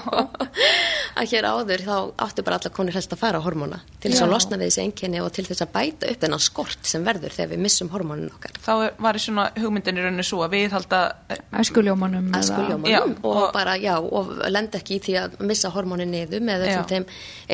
að 1.17 1.31
hér 1.31 1.47
áður 1.49 1.83
þá 1.87 1.95
áttu 2.27 2.43
bara 2.45 2.59
alla 2.59 2.71
konur 2.73 2.93
helst 2.97 3.13
að 3.15 3.21
fara 3.23 3.39
á 3.41 3.45
hormóna 3.45 3.79
til 4.01 4.11
þess 4.11 4.21
að 4.21 4.27
Já. 4.27 4.33
losna 4.35 4.59
við 4.61 4.69
þessi 4.69 4.83
einkenni 4.85 5.21
og 5.23 5.31
til 5.33 5.45
þess 5.47 5.63
að 5.65 5.71
bæta 5.73 6.11
upp 6.11 6.21
þennan 6.23 6.43
skort 6.43 6.85
sem 6.91 7.05
verður 7.07 7.33
þegar 7.33 7.51
við 7.55 7.63
missum 7.65 7.89
hormónin 7.93 8.29
okkar 8.33 8.53
Þá 8.67 8.73
var 9.07 9.17
í 9.17 9.23
svona 9.23 9.47
hugmyndin 9.57 9.97
í 9.97 10.03
rauninni 10.05 10.25
svo 10.27 10.43
að 10.45 10.53
við 10.57 10.75
halda 10.75 11.01
æskuljómanum 11.61 12.29
að 12.37 12.45
skuljómanum 12.51 12.91
Já, 12.91 13.01
og, 13.23 13.25
og- 13.31 13.53
bara, 13.55 13.77
já, 13.81 13.95
og 13.97 14.33
lenda 14.51 14.77
ekki 14.81 14.99
í 14.99 15.03
því 15.07 15.17
að 15.23 15.37
missa 15.49 15.71
hormónin 15.73 16.11
niður 16.13 16.43
með 16.45 16.67
Já. 16.67 16.75
öllum 16.75 16.89
þeim 16.91 17.07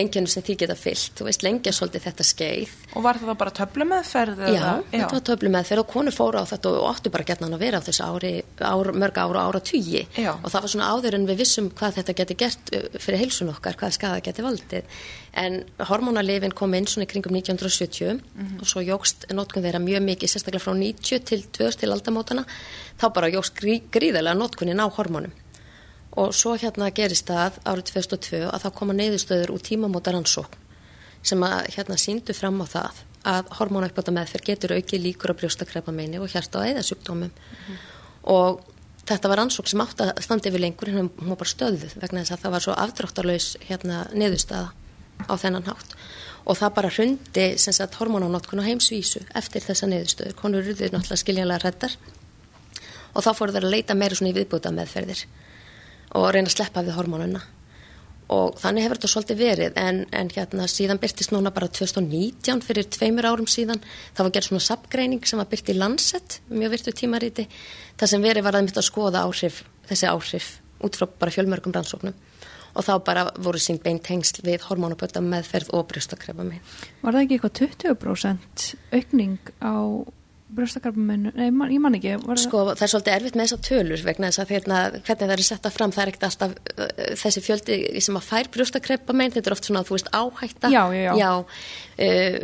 einkennum 0.04 0.28
sem 0.34 0.44
því 0.44 0.56
geta 0.64 0.76
fyllt. 0.76 1.14
Þú 1.20 1.28
veist, 1.30 1.44
lengja 1.46 1.72
svolítið 1.76 2.06
þetta 2.08 2.26
skeið. 2.28 2.72
Og 2.98 3.04
var 3.06 3.20
það 3.22 3.38
bara 3.40 3.54
töflumeðferð? 3.60 4.42
Já, 4.50 4.60
eða- 4.60 4.84
þetta 4.92 5.12
var 5.14 5.24
töflu 5.30 5.52
með 5.64 5.70
þegar 5.72 5.88
konur 5.94 6.14
fóru 6.14 6.44
á 6.44 6.46
þetta 6.46 6.72
og 6.76 6.86
áttu 6.92 7.12
bara 7.14 7.24
getnan 7.32 7.56
að 7.56 7.64
vera 7.64 7.80
á 7.80 7.86
þessu 7.88 8.04
ári, 8.06 8.32
ár, 8.60 8.92
mörg 8.94 9.18
ára 9.24 9.42
og 9.48 9.56
ára 9.56 9.62
tugi 9.64 10.04
Já. 10.20 10.34
og 10.36 10.50
það 10.52 10.62
var 10.66 10.72
svona 10.76 10.90
áður 10.94 11.16
en 11.18 11.28
við 11.32 11.40
vissum 11.42 11.70
hvað 11.72 11.98
þetta 12.02 12.16
geti 12.20 12.38
gert 12.44 12.72
uh, 12.76 12.84
fyrir 13.00 13.22
heilsun 13.24 13.50
okkar, 13.56 13.78
hvað 13.80 13.96
skada 13.96 14.20
geti 14.28 14.44
valdið. 14.46 14.98
En 15.34 15.56
hormónalifin 15.90 16.54
kom 16.54 16.74
inn 16.78 16.86
svona 16.86 17.08
í 17.08 17.12
kringum 17.14 17.34
1970 17.40 18.20
Mhm. 18.36 18.60
og 18.62 18.68
svo 18.70 18.82
jógst 18.86 19.26
notkun 19.34 19.64
þeirra 19.64 19.80
mjög 19.82 20.04
mikið, 20.06 20.30
sérstaklega 20.36 20.62
frá 20.68 20.74
90 20.78 21.24
til 21.26 21.42
2000 21.56 21.80
til 21.80 21.90
aldamótana, 21.96 22.44
þá 23.00 23.06
bara 23.14 23.30
jógst 23.34 23.56
grí, 23.58 23.80
gríðarlega 23.90 24.38
notkunin 24.38 24.84
á 24.84 24.88
hormónum. 24.94 25.32
Og 26.18 26.34
svo 26.38 26.54
hérna 26.62 26.92
gerist 26.94 27.26
það 27.26 27.56
árið 27.66 27.88
2002 27.90 28.44
að 28.54 28.62
það 28.68 28.74
koma 28.78 28.94
neyðustöður 28.94 29.54
úr 29.56 29.64
tímamóta 29.66 30.12
rannsókn 30.14 30.60
sem 31.24 31.40
að 31.42 31.72
hérna 31.78 31.96
síndu 31.98 32.34
fram 32.36 32.60
á 32.62 32.68
það 32.68 33.02
að 33.24 33.50
hormónauppbóta 33.58 34.14
meðferð 34.16 34.48
getur 34.52 34.76
aukið 34.78 35.04
líkur 35.08 35.32
á 35.32 35.40
brjóstakrepa 35.40 35.94
meini 35.96 36.20
og 36.20 36.32
hjarta 36.32 36.60
og 36.60 36.70
eðasjúkdómum 36.72 37.32
og 38.34 38.64
þetta 39.08 39.32
var 39.32 39.42
rannsókn 39.42 39.72
sem 39.72 39.84
átt 39.84 40.04
að 40.04 40.12
standa 40.24 40.50
yfir 40.52 40.64
lengur 40.64 40.92
en 40.92 41.00
hún 41.08 41.32
var 41.32 41.40
bara 41.40 41.52
stöðuð 41.52 41.96
vegna 42.02 42.24
þess 42.24 42.36
að 42.36 42.44
það 42.44 42.56
var 42.56 42.66
svo 42.66 42.76
afdráttarlaus 42.84 43.48
hérna 43.68 44.04
niðurstaða 44.16 44.72
á 45.28 45.34
þennan 45.40 45.68
hátt. 45.68 45.96
Og 46.44 46.60
það 46.60 46.76
bara 46.76 46.92
hrundi 46.92 47.46
sem 47.62 47.76
sagt 47.76 47.96
hormónanotkun 48.00 48.60
á 48.64 48.68
heimsvísu 48.68 49.24
eftir 49.36 49.64
þessa 49.64 49.88
niðurstöður. 49.88 50.36
Konur 50.40 50.64
eruður 50.64 50.92
náttúrulega 50.96 51.22
skiljanlega 51.22 51.64
reddar 51.64 51.98
og 53.14 53.24
þá 53.24 53.32
fóru 53.38 53.56
þeir 53.56 53.68
að 53.68 53.76
leita 53.76 53.96
meira 53.96 54.18
svona 54.18 54.34
í 54.34 54.38
viðbúta 54.40 54.74
meðferðir 54.76 55.26
og 56.18 56.32
reyna 56.34 56.50
að 56.50 56.56
sleppa 56.58 56.84
við 56.84 56.98
hormónuna 56.98 57.44
og 58.34 58.58
þannig 58.62 58.86
hefur 58.86 59.00
þetta 59.00 59.12
svolítið 59.14 59.42
verið. 59.42 59.78
En, 59.80 60.02
en 60.16 60.32
hérna 60.34 60.68
síðan 60.72 61.02
byrtist 61.02 61.34
núna 61.34 61.54
bara 61.54 61.70
2019 61.70 62.64
fyrir 62.66 62.90
tveimur 62.94 63.28
árum 63.30 63.50
síðan 63.50 63.82
það 64.16 64.26
var 64.26 64.34
gerð 64.38 64.50
svona 64.50 64.68
sapgreining 64.68 65.28
sem 65.30 65.42
var 65.42 65.50
byrt 65.52 65.72
í 65.72 65.78
Lancet 65.78 66.40
mjög 66.50 66.76
virtu 66.76 66.96
tímaríti 66.98 67.48
það 68.00 68.14
sem 68.14 68.26
verið 68.26 68.48
var 68.48 68.58
að 68.58 68.68
mitt 68.68 68.82
að 68.82 68.90
skoða 68.90 69.26
áhrif 69.28 69.64
þessi 69.90 70.10
áhrif 70.10 70.50
út 70.84 71.00
frá 71.00 71.08
bara 71.08 71.34
fjölmörgum 71.34 71.76
rannsóknum. 71.76 72.18
Og 72.74 72.82
þá 72.82 72.94
bara 73.06 73.28
voru 73.38 73.60
sín 73.62 73.78
beint 73.84 74.02
tengsl 74.02 74.42
við 74.48 74.64
hormónaböta 74.66 75.22
meðferð 75.22 75.76
og 75.78 75.86
brjóstakrefa 75.92 76.42
minn 76.42 76.64
Var 77.04 77.14
það 77.14 77.20
ekki 77.22 77.38
eitthvað 77.38 77.60
20% 77.60 78.64
aukning 78.98 79.52
á 79.62 79.74
brjóstakarpuminu? 80.58 81.32
Nei, 81.38 81.50
man, 81.54 81.72
ég 81.74 81.82
man 81.84 81.98
ekki. 81.98 82.16
Sko 82.44 82.64
það 82.72 82.84
er 82.86 82.92
svolítið 82.94 83.16
erfitt 83.18 83.38
með 83.40 83.48
þessar 83.48 83.64
tölur 83.68 84.04
vegna 84.08 84.30
þess 84.32 84.44
að 84.44 84.54
hérna, 84.56 84.82
hvernig 85.00 85.24
það 85.24 85.36
er 85.38 85.46
setta 85.48 85.72
fram 85.74 85.94
það 85.96 86.04
er 86.06 86.12
ekkert 86.14 86.28
alltaf 86.30 86.54
uh, 86.58 86.92
þessi 87.24 87.44
fjöldi 87.48 87.80
sem 88.08 88.20
að 88.20 88.28
fær 88.30 88.52
brjóstakrepa 88.54 89.16
meginn, 89.18 89.36
þetta 89.38 89.52
er 89.52 89.58
oft 89.58 89.70
svona 89.70 89.86
þú 89.88 89.98
veist 89.98 90.12
áhætta 90.14 90.74
Já, 90.74 90.84
já, 90.96 91.14
já. 91.20 91.32
uh, 91.40 92.38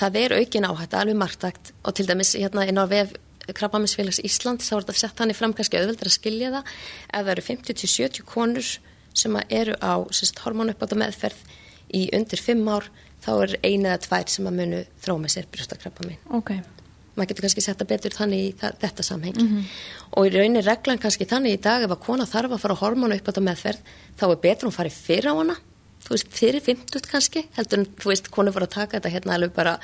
það 0.00 0.18
er 0.22 0.36
aukin 0.38 0.68
áhætta 0.70 1.02
alveg 1.02 1.20
margtakt 1.22 1.72
og 1.82 1.96
til 1.98 2.08
dæmis 2.08 2.34
hérna 2.38 2.66
inn 2.68 2.80
á 2.80 2.86
vef 2.90 3.14
Krabbaminsfélags 3.52 4.20
Ísland 4.22 4.62
þá 4.62 4.76
er 4.76 4.84
þetta 4.84 5.00
sett 5.00 5.18
hann 5.18 5.32
í 5.32 5.36
fram 5.36 5.54
kannski 5.56 5.80
auðveldur 5.80 6.10
að 6.10 6.14
skilja 6.14 6.52
það 6.54 6.68
ef 6.70 7.24
það 7.24 7.32
eru 7.34 7.44
50-70 7.48 8.26
konur 8.28 8.68
sem 9.18 9.38
eru 9.50 9.74
á 9.82 9.92
hormónuppbáta 10.44 10.98
meðferð 11.00 11.40
í 11.92 12.06
undir 12.14 12.40
5 12.40 12.62
ár 12.70 12.86
þá 13.22 13.32
er 13.34 13.56
eina 13.62 13.92
eða 13.92 14.02
tvær 14.06 14.30
sem 14.32 14.48
að 14.48 14.56
munu 14.60 14.80
þró 15.02 15.16
með 15.20 15.34
sér 15.34 15.50
brjóstakrepa 15.52 16.06
meginn 16.06 16.38
Ok, 16.38 16.54
maður 17.16 17.32
getur 17.32 17.46
kannski 17.46 17.64
setta 17.64 17.84
betur 17.88 18.14
þannig 18.16 18.46
í 18.46 18.52
þetta 18.60 19.04
samhengi. 19.04 19.48
Og 20.16 20.28
í 20.28 20.32
raunin 20.36 20.64
reglan 20.64 21.00
kannski 21.02 21.28
þannig 21.28 21.58
í 21.58 21.60
dag 21.62 21.84
ef 21.84 21.92
að 21.92 22.04
kona 22.06 22.28
þarf 22.28 22.56
að 22.56 22.62
fara 22.64 22.78
á 22.78 22.82
hormónu 22.82 23.18
upp 23.18 23.28
á 23.28 23.30
þetta 23.32 23.44
meðferð 23.48 23.92
þá 24.16 24.24
er 24.30 24.40
betur 24.46 24.68
hún 24.70 24.78
farið 24.78 24.96
fyrir 24.96 25.28
á 25.28 25.34
hana 25.36 25.58
þú 26.02 26.16
veist, 26.16 26.32
fyrir 26.34 26.64
50 26.64 27.06
kannski 27.10 27.44
heldur 27.56 27.82
en, 27.82 27.86
þú 28.00 28.10
veist, 28.12 28.32
konu 28.34 28.52
voru 28.54 28.68
að 28.68 28.74
taka 28.76 28.98
þetta 28.98 29.12
hérna 29.12 29.36
alveg 29.36 29.54
bara, 29.54 29.74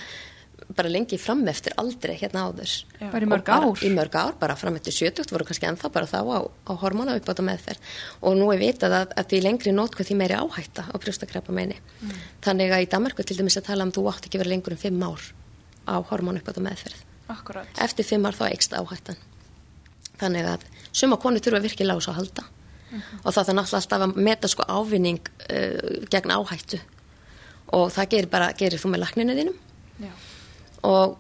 bara 0.77 0.91
lengi 0.91 1.19
fram 1.21 1.45
eftir 1.49 1.75
aldrei 1.79 2.17
hérna 2.19 2.47
áður. 2.49 2.75
Já. 2.99 3.11
bara 3.13 3.25
í 3.25 3.31
mörg 3.31 3.45
bara, 3.47 3.71
ár. 3.71 3.85
í 3.87 3.91
mörg 3.95 4.19
ár, 4.19 4.35
bara 4.41 4.57
fram 4.59 4.79
eftir 4.81 4.97
70 4.97 5.33
voru 5.33 5.47
kannski 5.49 5.69
ennþá 5.71 5.93
bara 5.95 6.11
þá 6.11 6.19
á, 6.27 6.39
á 6.43 6.73
hormónu 6.83 7.15
upp 7.15 7.29
á 7.29 7.31
þetta 7.31 7.47
meðferð 7.49 7.93
og 8.21 8.39
nú 8.41 8.51
er 8.55 8.63
vitað 8.63 8.97
að, 9.01 9.15
að 9.15 9.31
því 9.33 9.43
lengri 9.47 9.75
nótkuð 9.77 10.11
því 10.11 10.19
meiri 10.23 10.41
áhætta 10.43 10.89
á 10.91 10.95
brjóstakrepa 10.99 11.55
meini 11.55 11.79
þannig 12.45 12.75
að 12.75 12.87
í 12.87 12.91
Danmarku 12.97 13.27
til 13.27 13.39
dæmis 13.39 13.61
að 13.61 13.69
tala 13.71 13.87
um 13.87 13.95
þú 13.95 14.09
átt 14.11 14.27
ekki 14.27 14.43
verið 14.43 14.57
lengur 14.57 14.75
en 14.75 14.83
5 14.83 15.07
ár 15.07 15.31
á 15.89 15.97
hormónu 16.11 16.43
upp 16.43 16.51
á 16.51 16.53
þetta 16.53 16.67
meðferð 16.67 17.08
Akkurat. 17.29 17.69
eftir 17.85 18.07
fimm 18.09 18.27
ár 18.27 18.37
þá 18.37 18.45
eikst 18.49 18.77
áhættan. 18.77 19.19
Þannig 20.19 20.49
að 20.55 20.67
suma 20.93 21.19
konu 21.21 21.41
þurfa 21.43 21.63
virkilega 21.63 22.01
á 22.01 22.05
svo 22.05 22.15
að 22.15 22.21
halda. 22.23 22.45
Og 23.23 23.35
það 23.35 23.49
er 23.51 23.57
náttúrulega 23.59 23.83
alltaf 23.83 24.05
að 24.07 24.21
meta 24.29 24.49
sko 24.49 24.65
ávinning 24.65 25.21
uh, 25.53 26.07
gegn 26.11 26.33
áhættu. 26.33 26.81
Og 27.77 27.91
það 27.93 28.11
gerir 28.15 28.31
bara, 28.33 28.53
gerir 28.57 28.81
þú 28.81 28.95
með 28.95 29.05
lakninu 29.05 29.37
þínum. 29.37 29.59
Já. 29.99 30.13
og 30.87 31.17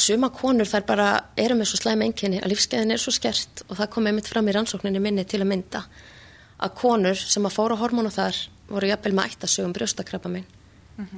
suma 0.00 0.30
konur 0.32 0.64
þær 0.64 0.86
bara 0.88 1.08
eru 1.36 1.56
með 1.58 1.70
svo 1.70 1.80
slæm 1.82 2.02
enginni 2.06 2.40
að 2.40 2.54
lífskeiðin 2.54 2.94
er 2.94 3.02
svo 3.02 3.12
skert 3.14 3.62
og 3.68 3.76
það 3.76 3.90
kom 3.92 4.08
einmitt 4.08 4.30
fram 4.30 4.48
í 4.48 4.54
rannsókninni 4.56 5.02
minni 5.02 5.24
til 5.28 5.42
að 5.42 5.50
mynda 5.50 5.82
að 6.64 6.74
konur 6.80 7.18
sem 7.20 7.44
að 7.44 7.56
fóra 7.58 7.76
hormónu 7.76 8.10
þar 8.14 8.38
voru 8.70 8.88
jafnvel 8.88 9.12
með 9.18 9.34
ættasögum 9.34 9.74
brjóstakrabba 9.76 10.32
minn 10.32 10.48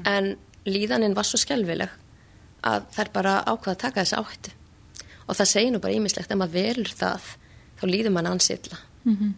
en 0.04 0.34
líðaninn 0.66 1.14
var 1.14 1.28
svo 1.28 1.38
skelvileg 1.38 1.94
að 2.62 2.86
þær 2.96 3.10
bara 3.12 3.34
ákvaða 3.46 3.74
að 3.74 3.78
taka 3.84 4.00
þessi 4.04 4.16
áhættu. 4.20 4.50
Og 5.28 5.34
það 5.36 5.50
segir 5.50 5.72
nú 5.74 5.80
bara 5.82 5.94
ímislegt 5.94 6.30
ef 6.30 6.38
maður 6.38 6.52
velur 6.52 6.92
það 6.94 7.22
þá 7.80 7.84
líður 7.90 8.12
mann 8.12 8.26
ansilla 8.26 8.78
Mhm. 9.06 9.34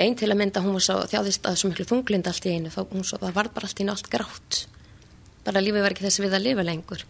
einn 0.00 0.14
til 0.16 0.28
að 0.30 0.36
mynda 0.38 0.60
hún 0.62 0.72
var 0.72 0.80
svo 0.80 0.94
þjáðist 1.10 1.42
að 1.44 1.56
svo 1.56 1.68
miklu 1.70 1.84
þunglind 1.84 2.26
allt 2.26 2.46
í 2.46 2.50
einu 2.54 2.70
þá 2.70 2.86
hún 2.90 3.04
svo, 3.04 3.18
var 3.20 3.32
bara 3.48 3.66
allt 3.66 3.80
í 3.80 3.88
allt 3.88 4.08
grátt. 4.10 4.66
Bara 5.44 5.60
lífið 5.60 5.82
var 5.82 5.90
ekki 5.92 6.04
þessi 6.06 6.22
við 6.24 6.34
að 6.36 6.42
lifa 6.44 6.62
lengur. 6.62 7.04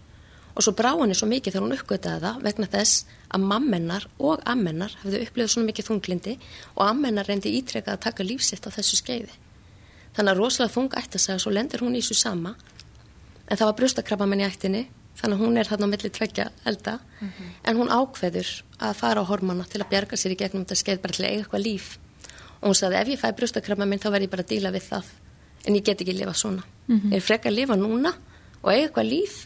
Og 0.57 0.63
svo 0.65 0.73
brá 0.75 0.91
henni 0.99 1.15
svo 1.15 1.29
mikið 1.31 1.53
þegar 1.53 1.63
hún 1.63 1.77
uppgötaði 1.77 2.21
það 2.25 2.43
vegna 2.43 2.67
þess 2.67 3.05
að 3.31 3.41
mammennar 3.47 4.07
og 4.19 4.43
ammennar 4.45 4.97
hafðu 5.03 5.21
upplifað 5.27 5.49
svona 5.53 5.67
mikið 5.71 5.87
þunglindi 5.91 6.39
og 6.77 6.87
ammennar 6.89 7.27
reyndi 7.27 7.53
ítrekað 7.61 7.93
að 7.95 8.01
taka 8.01 8.25
lífsitt 8.25 8.67
á 8.67 8.71
þessu 8.75 8.97
skeiði. 8.99 9.31
Þannig 10.17 10.33
að 10.33 10.39
rosalega 10.43 10.75
þung 10.75 10.91
ætti 10.99 11.17
að 11.19 11.21
segja 11.27 11.39
svo 11.39 11.51
lendir 11.55 11.81
hún 11.81 11.95
í 11.95 12.01
þessu 12.03 12.15
sama. 12.19 12.57
En 13.47 13.57
það 13.57 13.67
var 13.71 13.79
brjóstakrabba 13.79 14.27
minn 14.27 14.41
í 14.41 14.49
ættinni 14.51 14.87
þannig 15.21 15.37
að 15.37 15.45
hún 15.45 15.59
er 15.61 15.69
þarna 15.71 15.89
á 15.89 15.93
milli 15.93 16.11
tveggja 16.17 16.47
elda. 16.65 16.99
En 17.65 17.77
hún 17.77 17.93
ákveður 17.93 18.53
að 18.81 18.95
fara 18.97 19.23
á 19.23 19.31
hormona 19.31 19.65
til 19.69 19.83
að 19.83 19.91
bjarga 19.93 20.17
sér 20.17 20.35
í 20.35 20.39
gegnum 20.41 20.65
þetta 20.65 20.81
skeið 20.81 21.03
bara 21.03 21.17
til 21.17 21.25
að 21.25 21.31
eiga 21.31 21.45
eitthvað 21.45 21.65
líf. 21.67 21.91
Og 22.61 22.71
hún 22.71 22.79
sagði 22.81 23.01
ef 23.01 23.13
ég 23.13 23.21
fæ 23.21 23.29
brjóstakrabba 23.37 23.87
minn 23.89 24.01
þá 24.01 24.11
verð 24.11 24.27
ég 24.27 24.33
bara 24.33 24.45
að 24.47 24.53
díla 24.55 24.73
við 24.75 24.89
það. 24.89 25.13
En 25.67 25.77
ég 25.77 25.85
get 25.85 26.01
ekki 26.01 26.15
að 26.17 26.23
lifa 26.23 26.35
svona 26.35 26.65
ég 26.91 27.21
er 27.21 27.23
frekar 27.23 27.53
að 27.53 27.59
lifa 27.61 27.77
núna 27.79 28.15
og 28.63 28.73
eiga 28.73 28.89
eitthvað 28.89 29.11
líf 29.11 29.37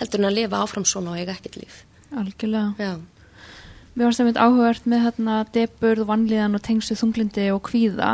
heldur 0.00 0.20
en 0.20 0.28
að 0.30 0.36
lifa 0.38 0.62
áfram 0.64 0.86
svona 0.88 1.12
og 1.12 1.20
eiga 1.20 1.34
ekkert 1.36 1.58
líf. 1.60 1.84
Algjörlega. 2.10 2.74
Já, 2.80 2.98
Mér 3.98 4.06
varst 4.06 4.20
það 4.20 4.28
mynd 4.28 4.38
áhugavert 4.38 4.84
með 4.86 5.00
hérna 5.02 5.36
deburð, 5.54 6.04
vanlíðan 6.06 6.54
og 6.54 6.62
tengstu 6.62 6.94
þunglindi 6.94 7.48
og 7.50 7.64
kvíða 7.66 8.10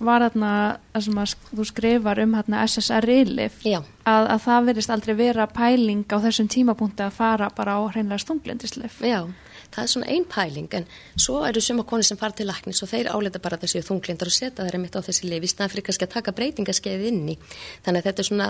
var 0.00 0.26
sem 0.30 1.20
að 1.20 1.34
þú 1.50 1.66
skrifar 1.68 2.20
um 2.24 2.34
SSRI-lif 2.40 3.60
að, 3.66 4.24
að 4.24 4.40
það 4.46 4.68
verðist 4.70 4.94
aldrei 4.94 5.14
vera 5.18 5.46
pæling 5.46 6.04
á 6.10 6.16
þessum 6.24 6.48
tímapunkti 6.50 7.06
að 7.06 7.16
fara 7.18 7.50
bara 7.56 7.76
á 7.76 7.80
hreinlega 7.92 8.26
þunglindislif. 8.30 9.00
já 9.04 9.28
það 9.70 9.82
er 9.82 9.90
svona 9.92 10.08
ein 10.10 10.24
pæling 10.26 10.72
en 10.74 10.86
svo 11.14 11.44
eru 11.46 11.60
suma 11.62 11.84
konur 11.86 12.02
sem 12.02 12.18
fara 12.18 12.34
til 12.34 12.48
læknis 12.48 12.82
og 12.82 12.90
þeir 12.90 13.12
áleita 13.12 13.38
bara 13.38 13.58
þessi 13.60 13.84
þunglindar 13.86 14.26
og 14.26 14.34
setja 14.34 14.64
þeirra 14.64 14.80
mitt 14.82 14.96
á 14.98 15.04
þessi 15.06 15.30
lif 15.30 15.46
í 15.46 15.50
staðan 15.52 15.74
fyrir 15.74 15.86
kannski 15.86 16.08
að 16.08 16.14
taka 16.16 16.34
breytingaskeið 16.34 17.04
inn 17.06 17.28
í. 17.30 17.36
Þannig 17.84 18.00
að 18.00 18.08
þetta 18.08 18.24
er 18.24 18.28
svona 18.30 18.48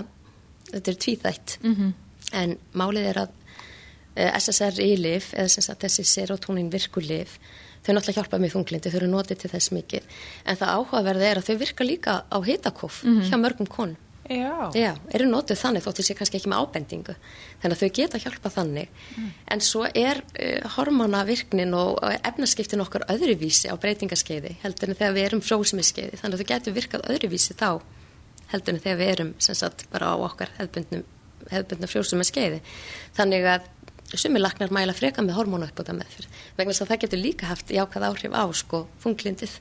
þetta 0.71 0.91
er 0.91 0.97
tvíþætt. 1.05 1.59
Mm 1.61 1.75
en 2.31 2.57
málið 2.77 3.09
er 3.11 3.19
að 3.25 3.33
eh, 4.15 4.31
SSRI-lif 4.37 5.31
eða 5.35 5.51
sem 5.51 5.65
sagt 5.65 5.85
þessi 5.85 6.05
serotonin 6.07 6.71
virkulif 6.73 7.37
þau 7.81 7.95
náttúrulega 7.95 8.19
hjálpa 8.19 8.39
með 8.41 8.55
þunglindi, 8.55 8.91
þau 8.91 8.99
eru 9.01 9.09
notið 9.11 9.41
til 9.41 9.51
þess 9.55 9.73
mikið. 9.75 10.07
En 10.45 10.61
það 10.61 10.73
áhugaverði 10.77 11.27
er 11.27 11.41
að 11.41 11.49
þau 11.49 11.59
virka 11.63 11.87
líka 11.87 12.15
á 12.29 12.37
hitakof 12.45 13.03
hjá 13.27 13.37
mörgum 13.41 13.69
konum. 13.69 13.99
Já. 14.31 14.71
Já, 14.77 14.91
eru 15.11 15.25
notuð 15.27 15.57
þannig 15.59 15.83
þótt 15.83 15.97
þessi 15.99 16.15
kannski 16.15 16.37
ekki 16.37 16.51
með 16.51 16.61
ábendingu. 16.63 17.15
Þannig 17.61 17.75
að 17.75 17.81
þau 17.81 17.95
geta 17.97 18.19
hjálpa 18.21 18.51
þannig. 18.53 18.99
En 19.51 19.63
svo 19.65 19.81
er 19.87 20.21
uh, 20.21 20.69
hormonavirknin 20.77 21.73
og 21.75 21.99
efnaskiptin 22.21 22.83
okkar 22.85 23.07
öðruvísi 23.11 23.67
á 23.67 23.75
breytingaskeiði 23.81 24.53
heldur 24.61 24.93
en 24.93 24.99
þegar 24.99 25.17
við 25.17 25.27
erum 25.27 25.43
frósimiskeiði 25.43 26.21
þannig 26.21 26.37
að 26.37 26.43
þau 26.43 26.51
getur 26.53 26.77
virkað 26.77 27.09
öðruvísi 27.11 27.57
þá 27.59 27.81
heldur 28.51 28.75
en 28.75 28.83
þegar 28.83 29.01
við 29.01 29.11
erum 29.15 29.33
sem 29.41 29.57
sagt 29.57 29.85
bara 29.91 30.13
á 30.13 30.15
okkar 30.21 30.53
hefðbundnum 30.59 31.89
frjósumiskeiði 31.91 32.61
þannig 33.17 33.47
að 33.55 33.69
sumir 34.19 34.43
laknar 34.43 34.73
mæla 34.73 34.95
freka 34.97 35.23
með 35.23 35.37
hormónauppbúta 35.39 35.95
meðferð 35.95 36.41
vegna 36.57 36.73
þess 36.73 36.83
að 36.83 36.91
það 36.91 37.03
getur 37.05 37.21
líka 37.21 37.51
haft 37.51 37.71
jákað 37.71 38.07
áhrif 38.09 38.35
á 38.35 38.43
sko 38.51 38.85
þunglindið 39.03 39.59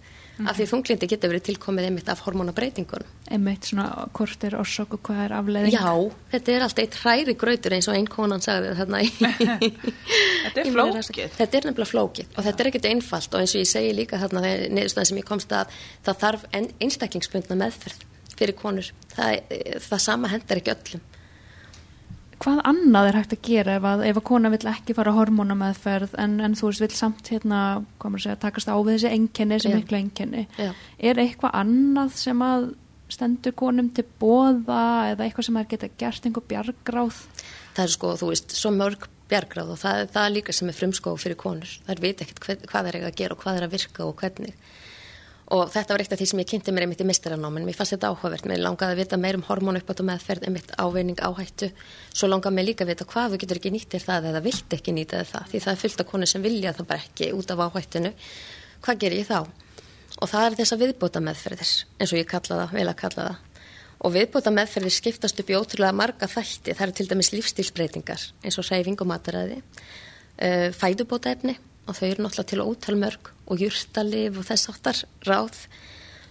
af 0.49 0.57
því 0.57 0.67
þunglindi 0.71 1.09
getur 1.11 1.33
verið 1.33 1.47
tilkomið 1.51 1.87
einmitt 1.89 2.11
af 2.11 2.23
hormónabreitingunum 2.25 3.09
Einmitt 3.31 3.69
svona 3.69 4.07
hvort 4.17 4.45
er 4.47 4.57
orsök 4.59 4.97
og 4.97 5.03
hvað 5.07 5.21
er 5.27 5.35
afleðing. 5.37 5.75
Já, 5.75 5.93
þetta 6.33 6.53
er 6.55 6.65
alltaf 6.65 6.83
eitt 6.85 6.97
hræri 7.03 7.35
grautur 7.39 7.77
eins 7.77 7.89
og 7.91 7.99
einn 7.99 8.09
konan 8.11 8.43
sagði 8.45 8.73
í 8.73 9.11
Þetta 10.45 10.63
er 10.65 10.71
flókið. 10.73 11.37
Þetta 11.37 11.61
er 11.61 11.69
nefnilega 11.69 11.91
flókið 11.93 12.33
og 12.35 12.47
þetta 12.47 12.65
er 12.65 12.71
ekkert 12.73 12.89
einfalt 12.91 13.37
og 13.37 13.45
eins 13.45 13.55
og 13.55 13.63
ég 13.63 13.71
segi 13.71 13.93
líka 13.95 14.21
þarna 14.23 14.43
niðurstaðan 14.73 15.11
sem 15.13 15.21
ég 15.21 15.29
komst 15.29 15.55
að 15.55 15.77
það 16.09 16.25
þarf 16.25 16.49
einstaklingsbundna 16.57 17.61
meðferð 17.61 18.07
fyrir 18.41 18.57
konur. 18.57 18.91
Það, 19.13 19.55
það 19.87 20.05
sama 20.07 20.33
hendar 20.33 20.63
ekki 20.63 20.75
öllum. 20.75 21.07
Hvað 22.41 22.61
annað 22.71 23.07
er 23.11 23.17
hægt 23.19 23.33
að 23.37 23.43
gera 23.45 23.73
ef 23.77 23.87
að, 23.91 24.03
ef 24.09 24.19
að 24.21 24.27
kona 24.31 24.51
vill 24.55 24.69
ekki 24.71 24.95
fara 24.97 25.13
hormónameðferð 25.13 26.15
en, 26.23 26.39
en 26.41 26.55
þú 26.57 26.71
veist 26.71 26.85
vill 26.87 26.95
samt 26.97 27.29
hérna, 27.29 27.59
segja, 28.17 28.39
takast 28.41 28.71
á 28.73 28.77
við 28.81 28.95
þessi 28.95 29.11
enkenni, 29.13 29.59
þessi 29.59 29.73
Já. 29.73 29.77
miklu 29.77 29.99
enkenni. 29.99 30.47
Já. 30.57 30.71
Er 31.11 31.21
eitthvað 31.21 31.59
annað 31.61 32.15
sem 32.23 32.45
að 32.47 32.71
stendur 33.11 33.57
konum 33.59 33.91
til 33.93 34.07
bóða 34.23 34.83
eða 35.13 35.27
eitthvað 35.27 35.49
sem 35.51 35.61
er 35.61 35.69
geta 35.69 35.91
gert 36.01 36.29
einhver 36.29 36.47
bjargráð? 36.49 37.23
Það 37.77 37.85
er 37.85 37.95
sko, 37.95 38.13
þú 38.23 38.31
veist, 38.33 38.57
svo 38.57 38.73
mörg 38.75 39.09
bjargráð 39.31 39.75
og 39.75 39.81
það 39.81 40.03
er 40.03 40.13
það 40.15 40.33
líka 40.37 40.55
sem 40.57 40.71
er 40.71 40.79
frumskóð 40.79 41.21
fyrir 41.23 41.39
konur. 41.41 41.75
Er 41.91 42.03
veit 42.03 42.23
ekkert 42.25 42.41
hvað, 42.45 42.65
hvað 42.71 42.91
er 42.91 43.01
að 43.03 43.19
gera 43.21 43.37
og 43.37 43.45
hvað 43.45 43.61
er 43.61 43.67
að 43.67 43.75
virka 43.77 44.07
og 44.07 44.17
hvernig. 44.23 44.57
Og 45.51 45.67
þetta 45.67 45.97
var 45.97 46.03
eitt 46.05 46.13
af 46.15 46.19
því 46.21 46.27
sem 46.31 46.41
ég 46.45 46.47
kynnti 46.47 46.71
mér 46.71 46.85
einmitt 46.85 47.01
í 47.03 47.05
mistaranáminn. 47.09 47.65
Mér 47.67 47.75
fannst 47.75 47.97
þetta 47.97 48.13
áhugavert. 48.13 48.45
Mér 48.47 48.61
langaði 48.63 48.95
að 48.95 49.01
vita 49.01 49.17
meir 49.19 49.35
um 49.35 49.43
hormónu 49.49 49.81
uppátt 49.83 49.99
og 49.99 50.07
meðferð, 50.07 50.45
einmitt 50.47 50.69
ávinning, 50.79 51.19
áhættu. 51.19 51.73
Svo 52.15 52.29
langaði 52.31 52.55
mér 52.55 52.67
líka 52.69 52.85
að 52.85 52.93
vita 52.93 53.07
hvað 53.11 53.33
þú 53.33 53.41
getur 53.43 53.59
ekki 53.59 53.73
nýttir 53.75 54.05
það 54.05 54.29
eða 54.31 54.43
vilt 54.45 54.77
ekki 54.77 54.95
nýta 54.95 55.25
það. 55.27 55.49
Því 55.51 55.61
það 55.65 55.73
er 55.73 55.81
fullt 55.81 56.05
af 56.05 56.09
konur 56.13 56.31
sem 56.31 56.45
vilja 56.45 56.75
það 56.77 56.87
bara 56.93 57.03
ekki 57.03 57.31
út 57.35 57.51
af 57.51 57.63
áhættinu. 57.67 58.13
Hvað 58.87 59.01
ger 59.03 59.17
ég 59.17 59.27
þá? 59.27 59.41
Og 60.21 60.31
það 60.31 60.47
er 60.47 60.57
þess 60.61 60.75
að 60.77 60.85
viðbóta 60.85 61.23
meðferðir, 61.25 61.73
eins 61.99 62.13
og 62.15 62.21
ég 62.21 62.29
kalla 62.31 62.61
það, 62.61 62.77
vel 62.77 62.87
að 62.93 63.01
kalla 63.01 63.25
það. 63.25 63.65
Og 64.01 64.15
viðbóta 64.15 64.53
meðferðir 64.55 64.95
skiptast 64.95 65.43
upp 65.43 65.51
í 65.51 65.59
ótrúlega 65.59 65.97
marga 65.97 66.31
þætti. 66.31 66.77
Það 66.77 66.87
eru 66.87 66.97
til 67.01 67.09
dæmis 67.11 67.33
lífstílsbreytingar, 67.35 68.29
eins 68.45 68.61
og 68.61 68.69
hreyfing 68.71 69.03
og 69.03 69.11
mataræði, 69.11 69.59
uh, 69.61 70.69
fædubótaefni 70.77 71.57
og 71.91 71.97
þau 71.99 72.07
eru 72.09 72.25
náttúrulega 72.25 72.51
til 72.53 72.65
ótalmörg 72.65 73.31
og 73.51 73.65
jurtalif 73.65 74.39
og 74.39 74.47
þess 74.47 74.71
áttar 74.73 75.01
ráð. 75.27 75.59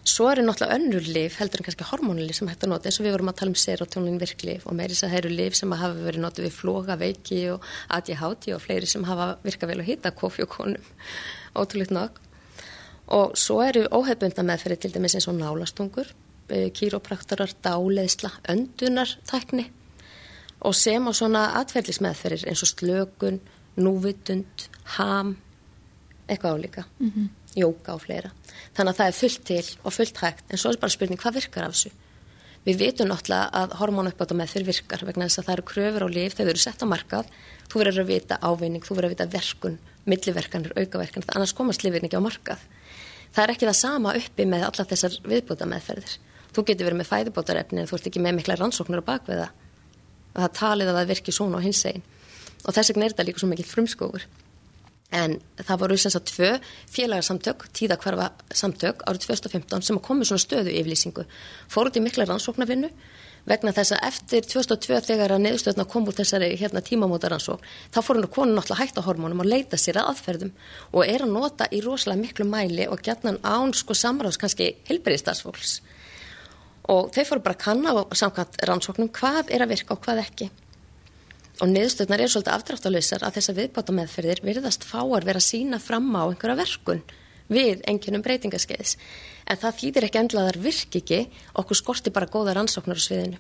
Svo 0.08 0.30
eru 0.32 0.46
náttúrulega 0.48 0.78
önnur 0.80 1.06
lif, 1.06 1.36
heldur 1.42 1.62
en 1.62 1.68
kannski 1.68 1.88
hormónulif 1.90 2.40
sem 2.40 2.48
hægt 2.50 2.64
að 2.64 2.72
nota, 2.72 2.90
eins 2.90 3.00
og 3.02 3.06
við 3.06 3.16
vorum 3.18 3.32
að 3.32 3.42
tala 3.42 3.52
um 3.52 3.60
serotonin 3.60 4.22
virklif 4.22 4.66
og 4.66 4.78
meiri 4.80 4.96
þess 4.96 5.06
að 5.06 5.12
það 5.14 5.20
eru 5.20 5.34
lif 5.36 5.58
sem 5.60 5.76
hafa 5.82 6.06
verið 6.08 6.24
notið 6.24 6.48
við 6.48 6.56
floga, 6.56 6.96
veiki 7.00 7.42
og 7.54 7.68
ADHD 7.98 8.54
og 8.56 8.64
fleiri 8.64 8.90
sem 8.90 9.06
hafa 9.10 9.28
virkað 9.44 9.74
vel 9.74 9.80
að 9.84 9.90
hita 9.92 10.14
kofi 10.16 10.46
og 10.46 10.54
konum, 10.56 10.90
ótrúleitt 11.60 11.94
nokk. 11.94 12.24
Og 13.20 13.36
svo 13.38 13.60
eru 13.66 13.88
óhefbundna 13.90 14.46
meðferði 14.48 14.86
til 14.86 14.94
dæmis 14.96 15.18
eins 15.18 15.28
og 15.30 15.38
nálastungur, 15.38 16.10
kýrópraktorar, 16.50 17.52
dáleðsla, 17.66 18.32
öndunartækni 18.50 19.68
og 20.66 20.76
sem 20.76 21.06
á 21.08 21.12
svona 21.16 21.44
atferðlismeðferðir 21.62 22.50
eins 22.50 22.64
og 22.66 22.72
slökun, 22.74 23.40
núvitund, 23.80 24.68
ham, 24.98 25.38
eitthvað 26.30 26.56
álíka, 26.56 26.84
mm 27.00 27.12
-hmm. 27.12 27.28
jóka 27.56 27.94
og 27.94 28.02
fleira. 28.02 28.32
Þannig 28.76 28.94
að 28.94 29.00
það 29.00 29.08
er 29.08 29.20
fullt 29.22 29.44
til 29.46 29.66
og 29.84 29.94
fullt 29.94 30.18
hægt, 30.18 30.46
en 30.50 30.58
svo 30.58 30.72
er 30.72 30.78
bara 30.78 30.96
spurning 30.96 31.20
hvað 31.20 31.34
virkar 31.34 31.64
af 31.64 31.74
þessu. 31.74 31.92
Við 32.66 32.78
vitum 32.78 33.08
náttúrulega 33.08 33.50
að 33.56 33.74
hormónuppbáta 33.80 34.36
með 34.36 34.52
þeir 34.54 34.66
virkar 34.68 35.06
vegna 35.08 35.26
þess 35.26 35.40
að 35.40 35.46
það 35.46 35.54
eru 35.54 35.70
kröfur 35.72 36.04
á 36.06 36.10
þegar 36.10 36.36
þau 36.36 36.50
eru 36.50 36.60
sett 36.60 36.84
á 36.84 36.92
markað, 36.92 37.26
þú 37.70 37.80
verður 37.80 38.04
að 38.04 38.12
vita 38.12 38.36
ávinning, 38.42 38.84
þú 38.84 38.96
verður 38.96 39.10
að 39.10 39.14
vita 39.16 39.28
verkun, 39.38 39.80
milliverkanir, 40.06 40.74
aukaverkanir, 40.76 41.30
annars 41.36 41.54
komast 41.54 41.84
lifin 41.84 42.06
ekki 42.06 42.20
á 42.20 42.28
markað. 42.28 42.60
Það 43.34 43.44
er 43.44 43.54
ekki 43.54 43.70
það 43.70 43.78
sama 43.80 44.14
uppi 44.18 44.46
með 44.50 44.66
alla 44.68 44.86
þessar 44.90 45.18
viðbúta 45.24 45.66
meðferðir. 45.70 46.18
Þú 46.50 46.64
getur 46.66 46.90
verið 46.90 47.00
með 47.00 47.10
fæðubótarefni 47.12 47.82
en 47.84 47.90
þú 47.90 47.98
ert 47.98 48.08
ekki 48.10 48.22
með 48.24 48.38
mikla 48.40 48.58
rannsóknur 48.58 49.04
á 49.06 49.10
bakveða. 49.10 49.50
Og 50.34 50.40
það 50.44 50.56
talið 50.60 50.90
að 50.90 50.98
það 51.00 51.12
virki 51.14 51.36
svona 51.36 51.62
á 51.62 51.66
hins 51.66 51.84
einn. 51.86 52.02
Og 52.66 52.76
þess 52.76 52.92
vegna 52.92 53.06
er 53.06 53.14
þetta 53.14 53.28
líka 53.28 53.42
svo 53.44 53.50
mikill 53.52 53.70
frumskógur. 53.70 54.26
En 55.10 55.40
það 55.58 55.80
voru 55.82 55.96
sem 55.98 56.14
sagt 56.14 56.30
tvö 56.30 56.52
félagarsamtök, 56.94 57.66
tíðakvarfa 57.74 58.28
samtök 58.54 59.02
árið 59.10 59.26
2015 59.26 59.88
sem 59.88 59.98
komu 60.06 60.28
svona 60.28 60.44
stöðu 60.44 60.76
yflýsingu. 60.78 61.26
Fóruð 61.66 61.98
í 61.98 62.04
mikla 62.06 62.28
rannsóknarvinnu 62.30 62.92
vegna 63.50 63.74
þess 63.74 63.96
að 63.96 64.06
eftir 64.06 64.46
2002 64.52 65.00
þegar 65.08 65.34
að 65.34 65.44
neðustöðna 65.48 65.88
kom 65.90 66.06
úr 66.06 66.18
þessari 66.20 66.52
hérna, 66.60 66.84
tímamótaransók 66.86 67.66
þá 67.90 68.00
fór 68.06 68.20
hún 68.20 68.30
konun 68.30 68.56
náttúrulega 68.60 68.84
hægt 68.84 69.02
á 69.02 69.08
hormónum 69.08 69.42
og 69.42 69.50
leita 69.50 69.80
sér 69.82 70.02
að 70.04 70.12
aðferðum 70.14 70.54
og 70.92 71.04
er 71.08 71.26
að 71.26 71.34
nota 71.34 71.70
í 71.74 71.82
rosalega 71.82 72.22
miklu 72.22 72.46
mæli 72.46 72.86
og 72.86 73.02
gætnan 73.02 73.42
án 73.42 73.74
sko 73.74 73.98
samráðs 73.98 74.38
kannski 74.38 74.76
hilberiðstarfsfólks. 74.92 75.80
Og 76.90 77.10
þau 77.16 77.24
fóru 77.26 77.46
bara 77.46 77.58
að 77.58 77.64
kanna 77.66 77.98
á 77.98 78.02
samkvæmt 78.14 78.62
rannsóknum 78.70 79.14
hvað 79.14 79.50
er 79.56 79.66
að 79.66 79.74
virka 79.74 79.98
og 79.98 80.06
hvað 80.06 80.28
ekki 80.28 80.52
og 81.60 81.68
niðurstöðnar 81.68 82.24
er 82.24 82.32
svolítið 82.32 82.56
afdráttalösar 82.56 83.26
að 83.28 83.40
þessar 83.40 83.58
viðbáta 83.58 83.96
meðferðir 83.96 84.42
virðast 84.46 84.86
fáar 84.88 85.26
vera 85.28 85.42
að 85.42 85.48
sína 85.50 85.80
fram 85.84 86.08
á 86.16 86.24
einhverja 86.24 86.56
verkun 86.60 87.02
við 87.50 87.82
enginum 87.90 88.24
breytingaskeiðis. 88.24 88.96
En 89.50 89.60
það 89.60 89.80
þýðir 89.82 90.08
ekki 90.08 90.22
endla 90.22 90.44
að 90.44 90.50
það 90.52 90.66
virki 90.68 91.02
ekki, 91.02 91.22
okkur 91.60 91.80
skorti 91.80 92.14
bara 92.16 92.30
góða 92.32 92.56
rannsóknar 92.56 93.02
á 93.02 93.04
sviðinu. 93.04 93.40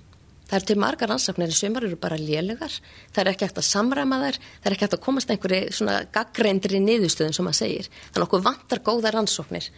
Það 0.49 0.57
er 0.57 0.65
til 0.65 0.77
margar 0.81 1.11
rannsóknar 1.11 1.51
en 1.51 1.55
sumar 1.55 1.85
eru 1.85 1.99
bara 2.01 2.17
lélugar, 2.17 2.73
það 3.13 3.21
er 3.21 3.31
ekki 3.31 3.45
hægt 3.45 3.59
að 3.61 3.67
samræma 3.67 4.17
þær, 4.23 4.39
það 4.39 4.69
er 4.71 4.75
ekki 4.75 4.85
hægt 4.87 4.95
að 4.97 5.03
komast 5.05 5.29
einhverju 5.29 5.75
svona 5.77 5.99
gaggreindri 6.15 6.81
niðurstöðum 6.81 7.35
sem 7.37 7.45
maður 7.45 7.59
segir. 7.59 7.91
Þannig 8.09 8.25
okkur 8.25 8.43
vantar 8.47 8.81
góða 8.81 9.13
rannsóknir. 9.13 9.69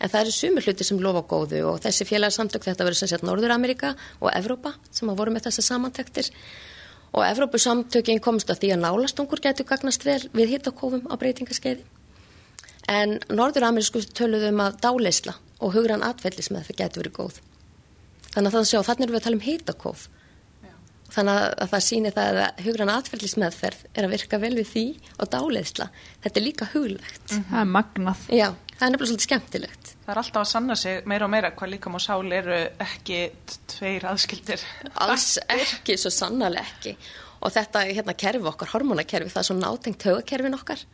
En 0.00 0.10
það 0.10 0.24
eru 0.24 0.34
sumur 0.34 0.66
hluti 0.66 0.88
sem 0.88 0.98
lofa 0.98 1.22
góðu 1.30 1.62
og 1.70 1.78
þessi 1.84 2.08
félagsamtök 2.08 2.66
þetta 2.66 2.88
verður 2.88 3.02
sem 3.04 3.12
sagt 3.12 3.26
Norður-Amerika 3.28 3.92
og 4.18 4.32
Evrópa 4.32 4.74
sem 4.90 5.06
hafa 5.06 5.20
voru 5.20 5.36
með 5.36 5.46
þessar 5.46 5.68
samantektir 5.68 6.32
og 7.10 7.24
Evrópusamtökin 7.26 8.22
komst 8.22 8.50
að 8.52 8.62
því 8.62 8.72
að 8.74 8.82
nálastungur 8.84 9.42
getur 9.42 9.66
gagnast 9.66 10.06
vel 10.06 10.22
við 10.36 10.54
hittakófum 10.54 11.08
á 11.10 11.14
breytingaskeiði. 11.18 11.82
En 12.90 13.18
Norður-Amerísku 13.30 14.02
töluðum 14.16 14.62
að 14.62 14.78
dáleysla 14.84 15.36
og 15.60 15.74
hugran 15.76 16.04
atfellismeð 16.06 16.70
það 16.70 16.80
getur 16.80 17.04
verið 17.04 17.16
góð. 17.18 17.42
Þannig 18.30 18.48
að 18.48 18.56
það 18.56 18.70
sjá, 18.70 18.80
þannig 18.86 19.04
erum 19.04 19.14
við 19.14 19.20
að 19.20 19.26
tala 19.26 19.38
um 19.38 19.46
hittakóf. 19.46 20.08
Þannig 21.10 21.38
að 21.58 21.70
það 21.72 21.84
sýnir 21.86 22.14
það 22.14 22.36
að 22.44 22.60
hugran 22.66 22.92
atfellismeðferð 22.94 23.80
er 23.90 24.06
að 24.06 24.12
virka 24.14 24.38
vel 24.38 24.52
við 24.54 24.68
því 24.70 24.84
og 25.16 25.30
dáleysla. 25.32 25.88
Þetta 26.22 26.38
er 26.38 26.44
líka 26.44 26.68
huglegt. 26.70 27.24
Það 27.34 27.56
er 27.62 27.72
magnað. 27.74 28.26
Já, 28.30 28.48
það 28.80 28.86
er 28.86 28.92
nefnilega 28.94 29.10
svolítið 29.10 29.28
skemmtilegt. 29.28 29.90
Það 30.04 30.12
er 30.12 30.20
alltaf 30.22 30.40
að 30.40 30.50
sanna 30.50 30.76
sig 30.80 31.08
meira 31.10 31.26
og 31.26 31.32
meira 31.34 31.50
hvað 31.52 31.72
líkam 31.74 31.98
og 31.98 32.02
sál 32.02 32.32
eru 32.32 32.60
ekki 32.80 33.18
tveir 33.74 34.06
aðskildir. 34.08 34.64
Alls 35.04 35.34
ekki, 35.52 35.98
svo 36.00 36.12
sannarlega 36.14 36.64
ekki. 36.64 36.94
Og 37.44 37.52
þetta 37.52 37.84
hérna 37.88 38.16
kerfi 38.16 38.48
okkar, 38.48 38.72
hormonakerfi, 38.72 39.32
það 39.32 39.42
er 39.42 39.48
svo 39.48 39.56
nátengt 39.58 40.06
högakerfin 40.08 40.56
okkar 40.56 40.84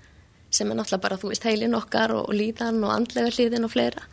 sem 0.57 0.71
er 0.71 0.79
náttúrulega 0.79 1.03
bara, 1.03 1.19
þú 1.21 1.31
veist, 1.33 1.47
heilin 1.47 1.75
okkar 1.79 2.15
og, 2.15 2.29
og 2.31 2.37
líðan 2.39 2.79
og 2.87 2.93
andlega 2.95 3.33
hlýðin 3.35 3.67
og 3.67 3.73
fleira 3.73 4.05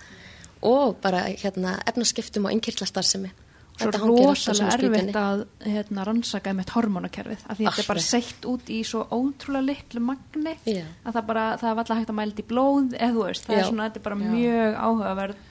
og 0.64 0.98
bara 1.04 1.26
hérna 1.30 1.76
efnaskiptum 1.90 2.48
og 2.48 2.56
innkirtlastarðsemi. 2.56 3.34
Svo 3.74 3.90
rosalega 4.06 4.76
erfitt 4.78 5.16
að 5.18 5.40
hérna, 5.66 6.04
rannsaka 6.06 6.52
með 6.54 6.70
hormonakerfið 6.76 7.46
af 7.50 7.58
því 7.58 7.66
þetta 7.66 7.82
er 7.84 7.88
bara 7.90 8.04
seitt 8.06 8.46
út 8.46 8.68
í 8.70 8.84
svo 8.86 9.02
ótrúlega 9.10 9.66
litlu 9.66 10.04
magni 10.06 10.54
Já. 10.70 10.84
að 11.08 11.16
það 11.18 11.26
bara, 11.32 11.46
það 11.58 11.70
er 11.72 11.82
alltaf 11.82 11.98
hægt 11.98 12.12
að 12.14 12.20
mælda 12.20 12.44
í 12.44 12.46
blóð 12.52 12.94
eða 13.00 13.16
þú 13.16 13.24
veist, 13.26 13.48
það 13.48 13.56
Já. 13.58 13.60
er 13.64 13.70
svona, 13.72 13.88
þetta 13.90 14.00
er 14.00 14.06
bara 14.06 14.20
Já. 14.20 14.30
mjög 14.36 14.78
áhugaverð 14.86 15.42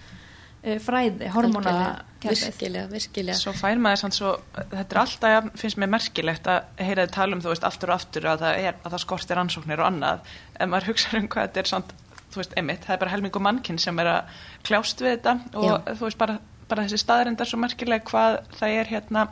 uh, 0.63 0.79
fræði, 0.87 1.33
hormonakerfið 1.35 2.09
Virkilega, 2.23 2.87
virkilega. 2.93 3.35
Svo 3.43 3.53
fær 3.59 3.81
maður 3.83 3.99
sann 4.05 4.15
svo, 4.15 4.33
þetta 4.55 4.95
er 4.95 5.01
alltaf, 5.03 5.33
jafn- 5.35 5.53
finnst 5.59 5.81
mér 5.83 5.91
merkilegt 5.91 6.47
að 6.47 6.61
heyra 6.79 7.07
þið 7.09 7.15
tala 7.17 7.35
um, 7.35 7.43
þú 7.43 7.51
veist, 7.51 7.67
aftur 7.67 7.91
og 7.91 7.97
aftur 7.99 8.29
að 8.31 8.45
það, 8.45 8.61
er, 8.69 8.77
að 8.87 8.95
það 8.95 9.03
skortir 9.03 9.41
rannsóknir 9.41 9.83
og 9.83 9.89
annað. 9.91 10.31
En 10.63 10.71
maður 10.71 10.93
hugsa 10.93 11.17
um 11.19 11.27
hvað 11.27 11.49
þetta 11.49 11.65
er 11.65 11.71
samt, 11.73 11.91
þú 12.31 12.39
veist, 12.45 12.55
einmitt, 12.63 12.87
það 12.87 12.95
er 12.95 13.01
bara 13.03 13.15
helmingu 13.17 13.43
mannkinn 13.43 13.83
sem 13.83 13.99
er 13.99 14.13
að 14.13 14.39
kljást 14.71 15.03
við 15.03 15.17
þetta 15.17 15.35
og 15.59 15.67
Já. 15.67 15.75
þú 15.99 16.07
veist, 16.07 16.21
bara, 16.23 16.39
bara 16.73 16.87
þessi 16.89 17.03
staðrind 17.03 17.43
er 17.43 17.51
svo 17.51 17.61
merkileg 17.61 18.05
hvað 18.09 18.41
það 18.59 18.79
er 18.81 18.91
hérna, 18.91 19.27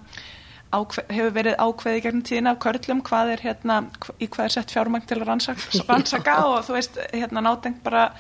ákveð, 0.71 1.09
hefur 1.17 1.33
verið 1.35 1.57
ákveði 1.59 2.03
gegnum 2.05 2.27
tíðina 2.29 2.55
af 2.55 2.61
körlum, 2.63 3.03
hvað 3.07 3.33
er 3.35 3.45
hérna, 3.49 3.79
í 4.21 4.29
hvað 4.31 4.47
er 4.47 4.55
sett 4.57 4.75
fjármæng 4.75 5.07
til 5.09 5.19
að 5.19 5.27
rannsaka, 5.31 5.81
rannsaka 5.91 6.37
og 6.51 6.61
þú 6.69 6.77
veist, 6.77 7.01
hérna 7.15 7.45
nátengt 7.49 7.83
bara 7.87 8.11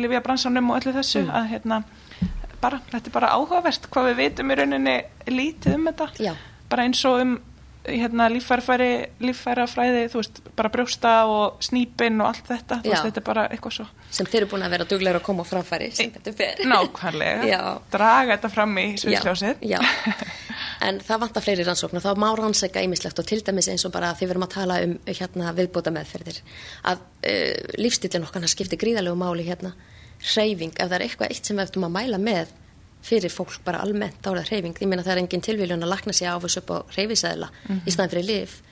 lifja 0.00 0.22
bransanum 0.24 0.72
og 0.72 0.80
öllu 0.80 0.94
þessu 0.96 1.24
að 1.28 1.50
hérna, 1.54 1.80
bara, 2.60 2.80
þetta 2.90 3.10
er 3.10 3.16
bara 3.16 3.32
áhugavert 3.36 3.88
hvað 3.92 4.10
við 4.10 4.22
vitum 4.22 4.52
í 4.52 4.58
rauninni 4.60 4.96
lítið 5.30 5.78
um 5.78 5.90
þetta 5.90 6.08
Já. 6.24 6.32
bara 6.72 6.86
eins 6.88 7.02
og 7.08 7.20
um 7.24 7.34
hérna 7.84 8.26
líffærafræði 8.32 10.04
þú 10.12 10.20
veist, 10.20 10.40
bara 10.56 10.70
brjósta 10.72 11.12
og 11.30 11.58
snýpin 11.64 12.20
og 12.22 12.30
allt 12.30 12.46
þetta, 12.48 12.78
þú 12.84 12.92
veist, 12.92 13.06
þetta 13.08 13.20
er 13.20 13.26
bara 13.26 13.44
eitthvað 13.52 13.76
svo 13.78 13.86
Sem 14.14 14.28
þeir 14.30 14.40
eru 14.42 14.50
búin 14.52 14.64
að 14.64 14.74
vera 14.76 14.86
duglegur 14.88 15.18
að 15.20 15.26
koma 15.26 15.44
á 15.44 15.46
framfæri, 15.50 15.90
sem 15.94 16.12
þetta 16.14 16.34
fer. 16.38 16.62
nákvæmlega, 16.70 17.48
Já. 17.50 17.60
draga 17.92 18.36
þetta 18.36 18.50
fram 18.54 18.76
í 18.78 18.86
sviðsljósið. 19.02 19.64
En 20.84 20.98
það 21.00 21.20
vantar 21.24 21.44
fleiri 21.44 21.64
rannsóknar, 21.66 22.02
þá 22.04 22.20
má 22.20 22.28
rannsækja 22.38 22.82
ýmislegt 22.84 23.18
og 23.18 23.26
til 23.26 23.40
dæmis 23.46 23.68
eins 23.72 23.84
og 23.88 23.92
bara 23.94 24.12
því 24.14 24.26
við 24.26 24.34
erum 24.34 24.46
að 24.46 24.54
tala 24.54 24.80
um 24.84 24.96
hérna 25.08 25.52
viðbóta 25.56 25.92
meðferðir 25.94 26.40
að 26.90 27.00
uh, 27.00 27.78
lífstillin 27.80 28.26
okkar 28.26 28.46
skiptir 28.50 28.80
gríðalegu 28.80 29.16
máli 29.18 29.46
hérna. 29.48 29.72
Hreyfing, 30.24 30.72
ef 30.78 30.88
það 30.88 30.96
er 30.98 31.04
eitthvað 31.08 31.32
eitt 31.34 31.48
sem 31.48 31.56
við 31.58 31.66
ættum 31.66 31.88
að 31.88 31.96
mæla 31.98 32.20
með 32.22 32.52
fyrir 33.04 33.32
fólk 33.32 33.58
bara 33.64 33.82
almennt 33.84 34.20
þá 34.24 34.30
það 34.32 34.46
hreyfing, 34.50 34.78
ég 34.80 34.88
meina 34.88 35.04
það 35.04 35.16
er 35.16 35.22
engin 35.24 35.44
tilvíljun 35.44 35.84
að 35.84 35.92
lakna 35.92 36.14
sig 36.16 36.30
áfus 36.30 36.56
upp 36.60 36.70
á 36.72 36.76
hreyfisæðla 36.94 37.50
í 37.84 37.92
staðan 37.92 38.14
fyrir 38.14 38.30
lif 38.30 38.62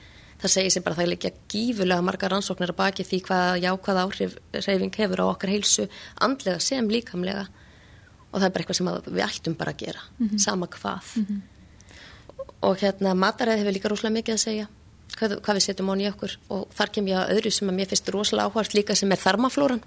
það 0.43 0.51
segir 0.51 0.73
sér 0.73 0.83
bara 0.83 0.95
að 0.95 0.99
það 0.99 1.05
er 1.05 1.11
líka 1.13 1.31
gífulega 1.51 2.03
margar 2.03 2.33
rannsóknir 2.33 2.73
að 2.73 2.79
baki 2.81 3.05
því 3.07 3.19
hvaða 3.27 3.55
jákvæða 3.63 4.03
áhrif 4.03 4.35
hreyfing 4.57 4.99
hefur 4.99 5.23
á 5.23 5.25
okkar 5.29 5.53
heilsu 5.53 5.87
andlega 6.25 6.59
sem 6.63 6.89
líkamlega. 6.91 7.47
Og 8.33 8.41
það 8.41 8.47
er 8.47 8.53
bara 8.53 8.63
eitthvað 8.63 8.79
sem 8.79 8.91
að 8.91 9.09
við 9.09 9.25
ættum 9.27 9.57
bara 9.57 9.73
að 9.73 9.83
gera 9.85 10.05
sama 10.41 10.69
hvað. 10.73 11.11
Og 12.67 12.79
hérna 12.81 13.13
mataræði 13.15 13.63
hefur 13.63 13.77
líka 13.77 13.91
rosalega 13.93 14.17
mikið 14.19 14.35
að 14.35 14.43
segja 14.43 14.69
hvað, 15.17 15.37
hvað 15.45 15.59
við 15.59 15.65
setjum 15.67 15.91
ón 15.93 16.03
í 16.03 16.09
okkur. 16.11 16.37
Og 16.57 16.63
þar 16.75 16.93
kem 16.97 17.11
ég 17.11 17.19
að 17.21 17.35
öðru 17.37 17.53
sem 17.53 17.69
að 17.69 17.79
mér 17.79 17.91
finnst 17.93 18.13
rosalega 18.15 18.49
áhvert 18.49 18.75
líka 18.75 18.97
sem 18.99 19.15
er 19.15 19.23
þarmaflóran 19.23 19.83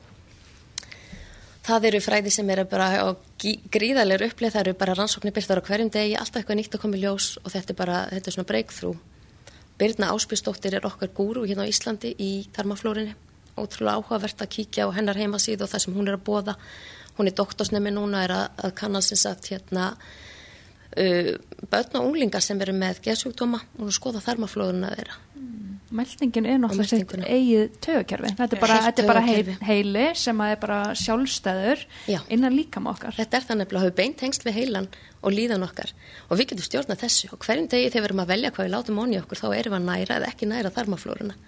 það 1.67 1.89
eru 1.91 2.01
fræði 2.05 2.33
sem 2.33 2.51
eru 2.55 2.65
bara 2.71 2.89
á 3.03 3.07
gríðarlegur 3.43 4.31
upplið, 4.31 4.55
það 4.55 4.63
eru 4.63 4.75
bara 4.79 4.95
rannsóknir 4.97 5.35
byrtar 5.35 5.61
á 5.63 5.67
hverjum 5.67 5.93
degi, 5.93 6.17
alltaf 6.19 6.41
eitthvað 6.43 6.61
nýtt 6.61 6.77
að 6.77 6.83
koma 6.85 6.99
í 6.99 7.03
ljós 7.03 7.29
og 7.43 7.53
þetta 7.55 7.75
er 7.75 7.79
bara, 7.81 8.01
þetta 8.13 8.31
er 8.31 8.37
svona 8.37 8.51
breakthrough. 8.51 8.99
Birna 9.77 10.13
Áspjösdóttir 10.15 10.79
er 10.79 10.87
okkar 10.89 11.11
gúru 11.13 11.45
hérna 11.45 11.67
á 11.67 11.71
Íslandi 11.71 12.15
í 12.17 12.31
þarmaflórinni 12.57 13.17
ótrúlega 13.57 13.99
áhugavert 13.99 14.45
að 14.45 14.53
kíkja 14.55 14.87
á 14.89 14.95
hennar 14.97 15.19
heimasíð 15.19 15.65
og 15.65 15.73
það 15.73 15.85
sem 15.85 15.97
hún 15.97 16.09
er 16.09 16.17
að 16.19 16.25
bóða 16.29 16.57
hún 17.17 17.31
er 17.31 17.37
doktorsnemi 17.37 17.93
núna 17.93 18.25
er 18.27 18.35
að, 18.37 18.47
að 18.69 18.75
kannast 18.81 19.51
hérna 19.51 19.87
uh, 19.97 21.33
börn 21.71 22.01
og 22.01 22.11
unglingar 22.11 22.45
sem 22.45 22.61
eru 22.61 22.77
með 22.77 23.03
geðsjúkdóma 23.09 23.63
og 23.81 23.95
skoða 23.97 24.25
þarmaflóðuna 24.25 24.93
þeirra 24.97 25.21
Meldingin 25.95 26.47
er 26.51 26.57
náttúrulega 26.59 26.99
sitt 26.99 27.13
eigið 27.15 27.77
tögakerfi 27.85 28.33
þetta 28.35 28.57
er 28.57 28.63
bara, 28.63 28.79
þetta 28.89 29.03
er 29.03 29.07
bara 29.07 29.21
heil, 29.23 29.53
heili 29.69 30.07
sem 30.19 30.41
að 30.43 30.55
er 30.55 30.59
bara 30.65 30.79
sjálfstæður 30.99 31.85
Já. 32.11 32.19
innan 32.35 32.57
líkam 32.57 32.89
okkar. 32.91 33.15
Þetta 33.15 33.39
er 33.39 33.47
það 33.47 33.61
nefnilega 33.61 33.83
að 33.83 33.87
hafa 33.87 33.97
beint 34.01 34.19
tengsl 34.19 34.49
við 34.49 34.59
heilan 34.59 34.89
og 35.23 35.37
líðan 35.37 35.67
okkar. 35.67 35.93
Og 36.27 36.41
við 36.41 36.51
getum 36.51 36.67
stjórnað 36.67 37.05
þessu. 37.05 37.31
Og 37.31 37.47
hverjum 37.47 37.71
degi 37.71 37.93
þegar 37.93 38.03
við 38.03 38.11
erum 38.11 38.25
að 38.25 38.33
velja 38.35 38.53
hvað 38.57 38.67
við 38.67 38.75
látum 38.75 39.01
onni 39.05 39.21
okkur 39.23 39.43
þá 39.43 39.47
erum 39.53 39.77
við 39.77 39.79
að 39.79 39.87
næra 39.93 40.19
eða 40.19 40.33
ekki 40.33 40.51
næra 40.51 40.75
þarmaflóruna. 40.75 41.39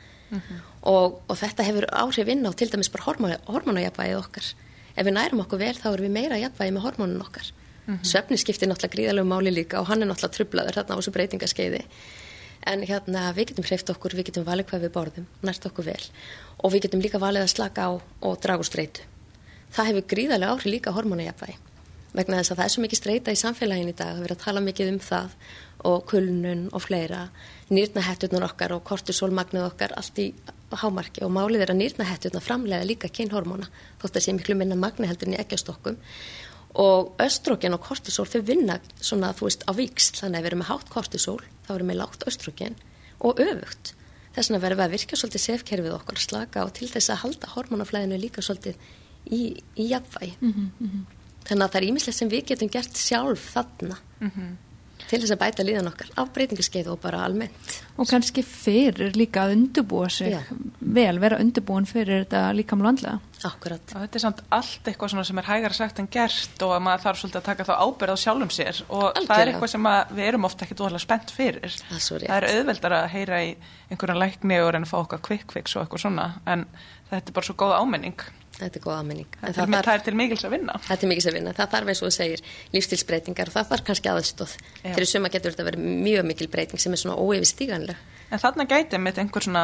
Og, 0.86 1.18
og 1.26 1.36
þetta 1.40 1.66
hefur 1.66 1.88
áhrif 1.90 2.30
inn 2.30 2.46
á 2.46 2.52
til 2.54 2.70
dæmis 2.70 2.92
bara 2.94 3.08
hormóna, 3.08 3.40
hormónajafvægið 3.48 4.20
okkar. 4.22 4.52
Ef 4.94 5.06
við 5.06 5.14
nærum 5.16 5.42
okkur 5.42 5.62
vel 5.62 5.74
þá 5.78 5.88
erum 5.92 6.06
við 6.06 6.14
meira 6.14 6.38
jafnvægi 6.38 6.74
með 6.76 6.86
hormónun 6.86 7.24
okkar. 7.26 7.50
Mm 7.88 8.02
svefni 8.04 8.36
skiptir 8.36 8.68
náttúrulega 8.68 8.92
gríðalegu 8.92 9.24
máli 9.24 9.48
líka 9.48 9.78
og 9.80 9.86
hann 9.88 10.02
er 10.04 10.10
náttúrulega 10.10 10.36
trublaður 10.36 10.76
þarna 10.76 10.92
á 10.92 10.98
þessu 10.98 11.12
breytingaskeiði 11.14 11.78
en 12.72 12.84
hérna 12.88 13.28
við 13.36 13.52
getum 13.52 13.68
hreift 13.68 13.92
okkur, 13.92 14.16
við 14.18 14.30
getum 14.30 14.48
valið 14.48 14.68
hvað 14.70 14.84
við 14.86 14.94
borðum 14.96 15.30
nært 15.46 15.68
okkur 15.70 15.88
vel. 15.90 16.02
Og 16.62 16.74
við 16.74 16.88
getum 16.88 17.04
líka 17.04 17.22
valið 17.22 17.46
að 17.46 17.54
slaka 17.54 17.88
á 17.88 17.90
og 17.96 18.42
draga 18.42 18.64
úr 18.64 18.68
streitu. 18.68 19.06
Það 19.72 19.90
hefur 19.90 20.10
gríðarlega 20.12 20.54
áhrif 20.54 20.72
líka 20.72 20.94
hormónajafvægi 20.96 21.58
vegna 22.16 22.40
þess 22.40 22.52
að 22.52 22.58
það 22.58 22.64
er 22.64 22.72
svo 22.72 22.82
mikið 22.84 23.00
streyta 23.02 23.32
í 23.34 23.38
samfélagin 23.38 23.90
í 23.90 23.96
dag 23.96 24.14
það 24.14 24.22
verið 24.24 24.36
að 24.38 24.44
tala 24.44 24.62
mikið 24.64 24.92
um 24.92 25.00
það 25.04 25.34
og 25.88 26.06
kulnun 26.10 26.62
og 26.74 26.82
fleira 26.82 27.20
nýrnahetturnar 27.68 28.46
okkar 28.48 28.74
og 28.74 28.84
kortisólmagnið 28.88 29.66
okkar 29.68 29.94
allt 29.98 30.18
í 30.22 30.28
hámarki. 30.72 31.22
Og 31.24 31.32
málið 31.32 31.64
er 31.66 31.72
að 31.74 31.80
nýrnahetturnar 31.82 32.44
framlega 32.44 32.88
líka 32.88 33.12
kynhormóna 33.12 33.68
þótt 34.00 34.18
að 34.18 34.24
sé 34.24 34.34
miklu 34.36 34.56
minna 34.58 34.78
magni 34.78 35.08
heldur 35.08 35.30
en 35.30 35.36
í 35.36 35.42
ekkjastokkum 35.42 36.00
og 36.78 37.14
östrogen 37.22 37.74
og 37.74 37.82
kortisól 37.82 38.26
þau 38.30 38.42
vinna 38.46 38.78
svona 39.00 39.32
þú 39.36 39.48
veist 39.48 39.64
á 39.66 39.72
víksl 39.74 40.20
þannig 40.20 40.38
að 40.38 40.44
við 40.44 40.50
erum 40.50 40.62
með 40.62 40.70
hátt 40.70 40.92
kortisól 40.92 41.40
þá 41.66 41.72
erum 41.74 41.92
við 41.92 41.98
lágt 41.98 42.26
östrogen 42.30 42.76
og 43.18 43.42
öfugt. 43.42 43.94
Þess 44.36 44.50
vegna 44.50 44.62
verðum 44.62 44.78
við 44.78 44.86
að 44.86 44.94
virka 44.94 45.18
svolítið 45.18 45.44
sefkerfið 45.44 45.96
okkar 45.96 46.22
slaka 46.22 46.64
og 46.64 46.72
til 46.78 46.88
þess 46.92 47.10
að 47.10 47.22
halda 47.24 47.50
hormónaflæðinu 47.56 48.20
líka 48.22 48.44
svolítið 48.44 48.76
í, 49.26 49.42
í 49.74 49.88
jafnvægi. 49.90 50.36
Þannig 51.48 51.64
að 51.64 51.72
það 51.72 51.80
er 51.80 51.88
ímislegt 51.88 52.18
sem 52.18 52.30
við 52.30 52.46
getum 52.52 52.70
gert 52.70 52.96
sjálf 52.96 53.50
þarna 53.56 53.98
til 55.08 55.20
þess 55.22 55.34
að 55.34 55.40
bæta 55.42 55.64
líðan 55.66 55.88
okkar 55.90 56.10
á 56.14 56.22
breytingaskeið 56.36 56.90
og 56.92 57.00
bara 57.02 57.22
almennt 57.26 57.78
og 57.98 58.08
kannski 58.10 58.44
fyrir 58.46 59.16
líka 59.16 59.46
að 59.46 59.54
undirbúa 59.56 60.10
sig 60.12 60.34
Já. 60.34 60.40
vel, 60.80 61.16
vera 61.22 61.38
undirbúin 61.42 61.88
fyrir 61.88 62.24
þetta 62.26 62.42
líkamlega 62.58 62.92
andlega 62.94 63.18
akkurat 63.48 63.94
Og 63.94 64.02
þetta 64.02 64.18
er 64.18 64.22
samt 64.24 64.40
allt 64.50 64.88
eitthvað 64.90 65.12
svona 65.12 65.24
sem 65.28 65.38
er 65.38 65.46
hægara 65.48 65.76
sagt 65.78 66.00
en 66.02 66.08
gert 66.10 66.64
og 66.66 66.72
að 66.74 66.82
maður 66.86 67.04
þarf 67.06 67.20
svolítið 67.22 67.40
að 67.40 67.46
taka 67.48 67.66
þá 67.68 67.74
ábyrð 67.86 68.14
á 68.14 68.22
sjálfum 68.24 68.50
sér 68.54 68.80
og 68.88 69.04
það 69.04 69.08
er 69.08 69.20
Algjörlega. 69.22 69.52
eitthvað 69.52 69.72
sem 69.74 69.88
að 69.92 70.14
við 70.18 70.30
erum 70.32 70.48
ofta 70.48 70.66
ekki 70.66 70.78
dóðalega 70.80 71.04
spennt 71.04 71.34
fyrir. 71.36 71.76
Það 71.88 71.98
er 72.00 72.04
svo 72.08 72.18
rétt. 72.18 72.28
Það 72.32 72.38
er 72.42 72.48
auðveldar 72.58 72.96
að 72.98 73.06
heyra 73.14 73.38
í 73.46 73.52
einhverjan 73.92 74.20
lækni 74.24 74.58
og 74.64 74.72
reyna 74.74 74.88
að 74.88 74.90
fá 74.90 74.98
okkar 75.04 75.22
quick 75.28 75.54
fix 75.54 75.76
og 75.76 75.84
eitthvað 75.84 76.02
svona 76.02 76.26
en 76.50 76.66
þetta 77.12 77.30
er 77.30 77.38
bara 77.38 77.48
svo 77.48 77.56
góð 77.62 77.76
áminning. 77.78 78.26
Þetta 78.58 78.78
er 78.80 78.84
góð 78.84 78.94
aðmenning 78.98 79.28
en 79.40 79.54
Það, 79.54 79.58
það, 79.58 79.74
það, 79.88 79.94
er 79.94 80.04
til 80.08 80.14
mikils 80.18 80.44
að 80.48 80.54
vinna. 80.56 80.76
þetta 80.88 81.06
er 81.06 81.10
mikið 81.12 81.26
sem 81.28 81.36
vinna. 81.38 81.52
Það 81.58 81.72
þarf 81.74 81.88
eins 81.92 82.02
og 82.02 82.08
þú 82.08 82.14
segir 82.18 82.42
lífstilsbreytingar 82.76 83.50
og 83.50 83.56
það 83.56 83.68
þarf 83.72 83.84
kannski 83.88 84.10
aðstóð 84.12 84.54
Já. 84.84 84.92
fyrir 84.94 85.08
suma 85.10 85.30
getur 85.32 85.54
þetta 85.54 85.66
verið 85.68 85.88
mjög 86.08 86.28
mikil 86.30 86.48
breyting 86.52 86.80
sem 86.82 86.92
er 86.96 87.02
svona 87.02 87.18
óeyfistíganleg 87.22 87.96
En 88.28 88.36
þarna 88.42 88.66
gæti 88.68 88.98
mitt 89.00 89.16
einhver 89.16 89.40
svona 89.40 89.62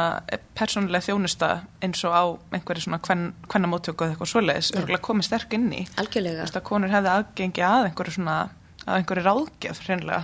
persónuleg 0.57 1.03
þjónusta 1.05 1.49
eins 1.85 1.99
og 2.09 2.15
á 2.17 2.23
einhverju 2.57 2.87
svona 2.87 2.97
kvennamóttöku 2.97 4.07
eða 4.07 4.15
eitthvað 4.15 4.31
svoleiðis, 4.31 4.71
örgulega 4.73 5.03
komið 5.05 5.27
sterk 5.27 5.53
inn 5.53 5.67
í. 5.69 5.83
Algjörlega, 6.01 6.47
að 6.49 6.63
konur 6.65 6.89
hefði 6.89 7.11
aðgengi 7.13 7.61
að 7.67 7.85
einhverju 7.91 8.15
svona, 8.17 8.37
að 8.87 8.97
einhverju 9.03 9.25
ráðgjöf, 9.27 9.83
hreinlega, 9.85 10.21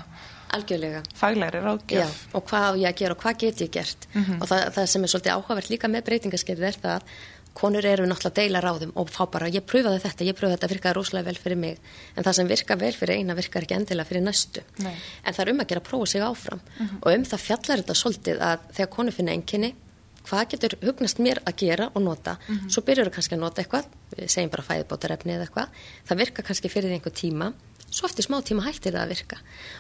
algjörlega. 0.58 1.04
Faglegri 1.22 1.62
Já, 1.62 1.66
ráðgjöf. 1.68 2.18
og 2.34 2.48
hvað 2.50 2.66
á 2.66 2.72
ég 2.82 2.90
að 2.90 2.98
gera 3.04 3.14
og 3.20 3.22
hvað 3.22 3.38
get 3.46 3.62
ég 3.62 3.72
gert? 3.78 4.10
Og 4.42 4.48
það, 4.50 4.66
það 4.80 4.90
sem 4.96 5.06
er 5.06 5.14
svolítið 5.14 5.36
áhugavert 5.38 5.70
líka 5.76 5.92
með 5.94 6.08
breytingaskeið 6.10 6.66
er 6.72 6.82
það 6.82 6.98
að 6.98 7.14
konur 7.58 7.86
eru 7.86 8.08
náttúrulega 8.08 8.32
að 8.32 8.40
deila 8.40 8.62
ráðum 8.64 8.92
og 9.00 9.12
fá 9.12 9.26
bara, 9.32 9.50
ég 9.52 9.66
pröfaði 9.68 10.02
þetta, 10.06 10.28
ég 10.28 10.38
pröfaði 10.38 10.58
þetta, 10.58 10.72
virkaði 10.72 10.98
rosalega 10.98 11.28
vel 11.28 11.40
fyrir 11.42 11.60
mig. 11.60 11.80
En 12.16 12.26
það 12.26 12.38
sem 12.38 12.52
virkar 12.52 12.80
vel 12.82 12.92
fyrir 12.96 13.20
eina 13.20 13.36
virkar 13.38 13.66
ekki 13.68 13.78
endilega 13.78 14.08
fyrir 14.08 14.24
næstu. 14.26 14.64
Nei. 14.86 14.94
en 15.26 15.36
það 15.36 15.44
er 15.46 15.54
um 15.54 15.64
að 15.64 15.72
gera 15.72 15.84
að 15.84 15.90
prófa 15.90 16.12
sig 16.14 16.26
áfram. 16.26 16.62
Og 17.02 17.10
um 17.12 17.26
það 17.28 17.46
fjallar 17.48 17.84
þetta 17.84 17.98
svolítið 18.02 18.44
að 18.48 18.68
þegar 18.78 18.94
konur 18.96 19.18
finna 19.18 19.36
einkinni 19.36 19.74
hvað 20.22 20.48
getur 20.54 20.78
hugnast 20.86 21.20
mér 21.20 21.42
að 21.50 21.58
gera 21.64 21.90
og 21.96 22.04
nota? 22.06 22.38
Svo 22.70 22.84
byrjur 22.86 23.12
kannski 23.14 23.36
að 23.36 23.44
nota 23.44 23.64
eitthvað 23.64 23.88
við 24.16 24.30
segjum 24.30 24.52
bara 24.54 24.68
fæðibótarefni 24.68 25.36
eða 25.36 25.48
eitthvað. 25.48 25.80
Það 26.08 26.22
virkar 26.22 26.48
kannski 26.48 26.72
fyrir 26.72 26.94
einhver 26.94 27.16
tíma. 27.16 27.52
Svo 27.92 28.08
eftir 28.08 28.24
smá 28.24 28.38
tíma 28.46 28.64
hættir 28.64 28.94
það 28.96 29.02
að 29.02 29.14
virka. 29.16 29.40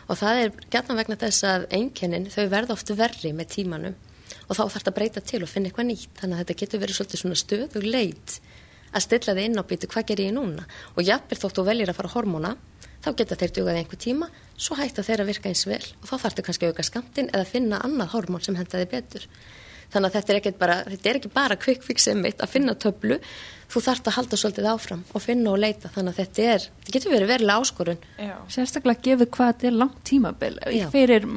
Og 0.09 0.17
það 0.19 0.39
er 0.41 0.55
gætna 0.73 0.97
vegna 0.97 1.19
þess 1.21 1.45
að 1.47 1.67
einkennin 1.77 2.25
þau 2.33 2.47
verða 2.51 2.75
oft 2.75 2.91
verri 2.97 3.31
með 3.37 3.53
tímanum 3.53 3.95
og 4.51 4.57
þá 4.57 4.63
þarf 4.65 4.75
þetta 4.75 4.91
að 4.91 4.97
breyta 4.97 5.23
til 5.23 5.39
og 5.45 5.49
finna 5.49 5.71
eitthvað 5.71 5.87
nýtt. 5.87 6.17
Þannig 6.19 6.35
að 6.35 6.43
þetta 6.43 6.57
getur 6.61 6.81
verið 6.83 6.97
svolítið 6.97 7.21
svona 7.21 7.39
stöðug 7.39 7.87
leit 7.87 8.35
að 8.91 9.05
stilla 9.05 9.35
þið 9.37 9.47
inn 9.47 9.61
á 9.61 9.63
býtu 9.69 9.89
hvað 9.91 10.07
ger 10.11 10.23
ég 10.25 10.35
núna? 10.35 10.67
Og 10.97 11.07
jafnvel 11.07 11.39
þótt 11.39 11.61
þú 11.61 11.65
veljir 11.69 11.91
að 11.91 11.99
fara 12.01 12.11
á 12.11 12.15
hormóna 12.17 12.51
þá 13.01 13.09
geta 13.17 13.39
þeir 13.39 13.55
dugað 13.55 13.79
einhver 13.79 14.01
tíma 14.01 14.27
svo 14.59 14.77
hætta 14.77 15.05
þeir 15.07 15.23
að 15.23 15.31
virka 15.31 15.49
eins 15.49 15.63
vel 15.65 15.81
og 15.81 16.09
þá 16.11 16.15
þarftu 16.25 16.45
kannski 16.45 16.67
að 16.67 16.75
auka 16.75 16.85
skamtinn 16.85 17.31
eða 17.31 17.47
finna 17.49 17.79
annað 17.85 18.11
hormón 18.17 18.43
sem 18.45 18.59
henda 18.59 18.81
þið 18.81 18.91
betur. 18.91 19.25
Þannig 19.91 20.07
að 20.07 20.15
þetta 20.15 20.31
er 20.31 20.37
ekki 20.39 20.51
bara, 20.59 20.75
þetta 20.87 21.09
er 21.09 21.17
ekki 21.19 21.31
bara 21.33 21.57
quick 21.59 21.81
fix 21.83 22.05
einmitt 22.07 22.43
að 22.43 22.53
finna 22.53 22.75
töflu. 22.79 23.17
Þú 23.71 23.81
þarfst 23.87 24.07
að 24.07 24.15
halda 24.17 24.39
svolítið 24.39 24.69
áfram 24.71 25.01
og 25.11 25.23
finna 25.23 25.51
og 25.51 25.59
leita. 25.59 25.91
Þannig 25.91 26.13
að 26.13 26.21
þetta 26.21 26.45
er, 26.53 26.67
þetta 26.77 26.93
getur 26.95 27.13
verið 27.15 27.31
verilega 27.33 27.65
áskorun. 27.65 28.05
Já. 28.15 28.37
Sérstaklega 28.55 29.03
gefið 29.09 29.31
hvað 29.35 29.51
þetta 29.51 29.67
er 29.67 29.77
langt 29.81 29.99
tímabil 30.07 30.53
Já. 30.77 30.85
fyrir 30.93 31.27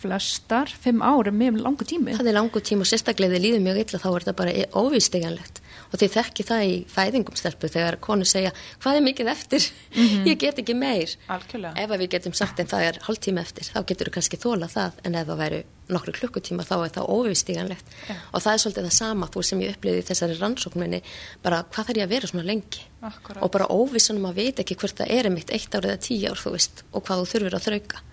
flestar, 0.00 0.70
fimm 0.82 1.02
ári 1.04 1.32
með 1.34 1.60
langu 1.64 1.84
tími. 1.86 2.14
það 2.16 2.30
er 2.32 2.38
langu 2.38 2.62
tíma 2.64 2.86
og 2.86 2.90
sérstaklega 2.90 3.36
þið 3.36 3.44
líður 3.46 3.64
mjög 3.66 3.80
illa 3.84 4.00
þá 4.02 4.08
er 4.10 4.24
þetta 4.24 4.36
bara 4.40 4.54
óvísteganlegt 4.80 5.60
og 5.90 5.98
þið 5.98 6.12
þekki 6.14 6.46
það 6.46 6.62
í 6.70 6.74
fæðingumstelpu 6.90 7.70
þegar 7.74 7.96
konu 8.04 8.26
segja 8.28 8.52
hvað 8.82 8.98
er 8.98 9.04
mikið 9.08 9.30
eftir, 9.32 9.66
ég 10.30 10.38
get 10.40 10.60
ekki 10.62 10.76
meir 10.78 11.16
Algjörlega. 11.28 11.74
ef 11.82 11.94
við 12.00 12.08
getum 12.14 12.36
sagt 12.36 12.62
en 12.62 12.70
það 12.70 12.86
er 12.88 13.00
hálftíma 13.06 13.42
eftir, 13.44 13.66
þá 13.70 13.80
getur 13.90 14.10
þú 14.10 14.14
kannski 14.16 14.40
þóla 14.40 14.68
það 14.70 15.00
en 15.04 15.18
ef 15.20 15.28
það 15.30 15.40
væru 15.44 15.60
nokkru 15.90 16.12
klukkutíma 16.20 16.62
þá 16.68 16.74
er 16.84 16.92
það 16.94 17.08
óvísteganlegt 17.10 17.88
Já. 18.06 18.14
og 18.30 18.44
það 18.44 18.52
er 18.52 18.60
svolítið 18.62 18.86
það 18.86 18.94
sama 19.00 19.28
þú 19.34 19.42
sem 19.48 19.64
ég 19.64 19.72
upplýði 19.74 20.02
í 20.04 20.06
þessari 20.06 20.36
rannsókninni 20.38 21.00
bara 21.42 21.64
hvað 21.66 21.88
þarf 21.90 21.98
ég 21.98 22.06
að 22.06 22.14
vera 22.14 22.30
svona 22.30 22.46
lengi 22.46 22.84
Akkúrat. 23.02 23.42
og 23.42 23.50
bara 23.50 23.66
óvissanum 23.74 24.28
að 24.30 24.38
vita 24.38 24.62
ekki 24.62 24.76
hvort 24.78 25.00
það 25.02 25.10
er 25.16 25.30
mitt 25.34 25.50
eitt 25.50 25.74
ár 25.74 25.88
eða 25.90 25.98
tíu 26.06 26.30
ár 26.30 26.38
þú 26.38 26.54
veist 26.54 26.84
og 26.94 27.02
hvað 27.08 27.24
þú 27.24 27.28
þurfir 27.32 27.58
að 27.58 27.66
þrauka 27.66 28.04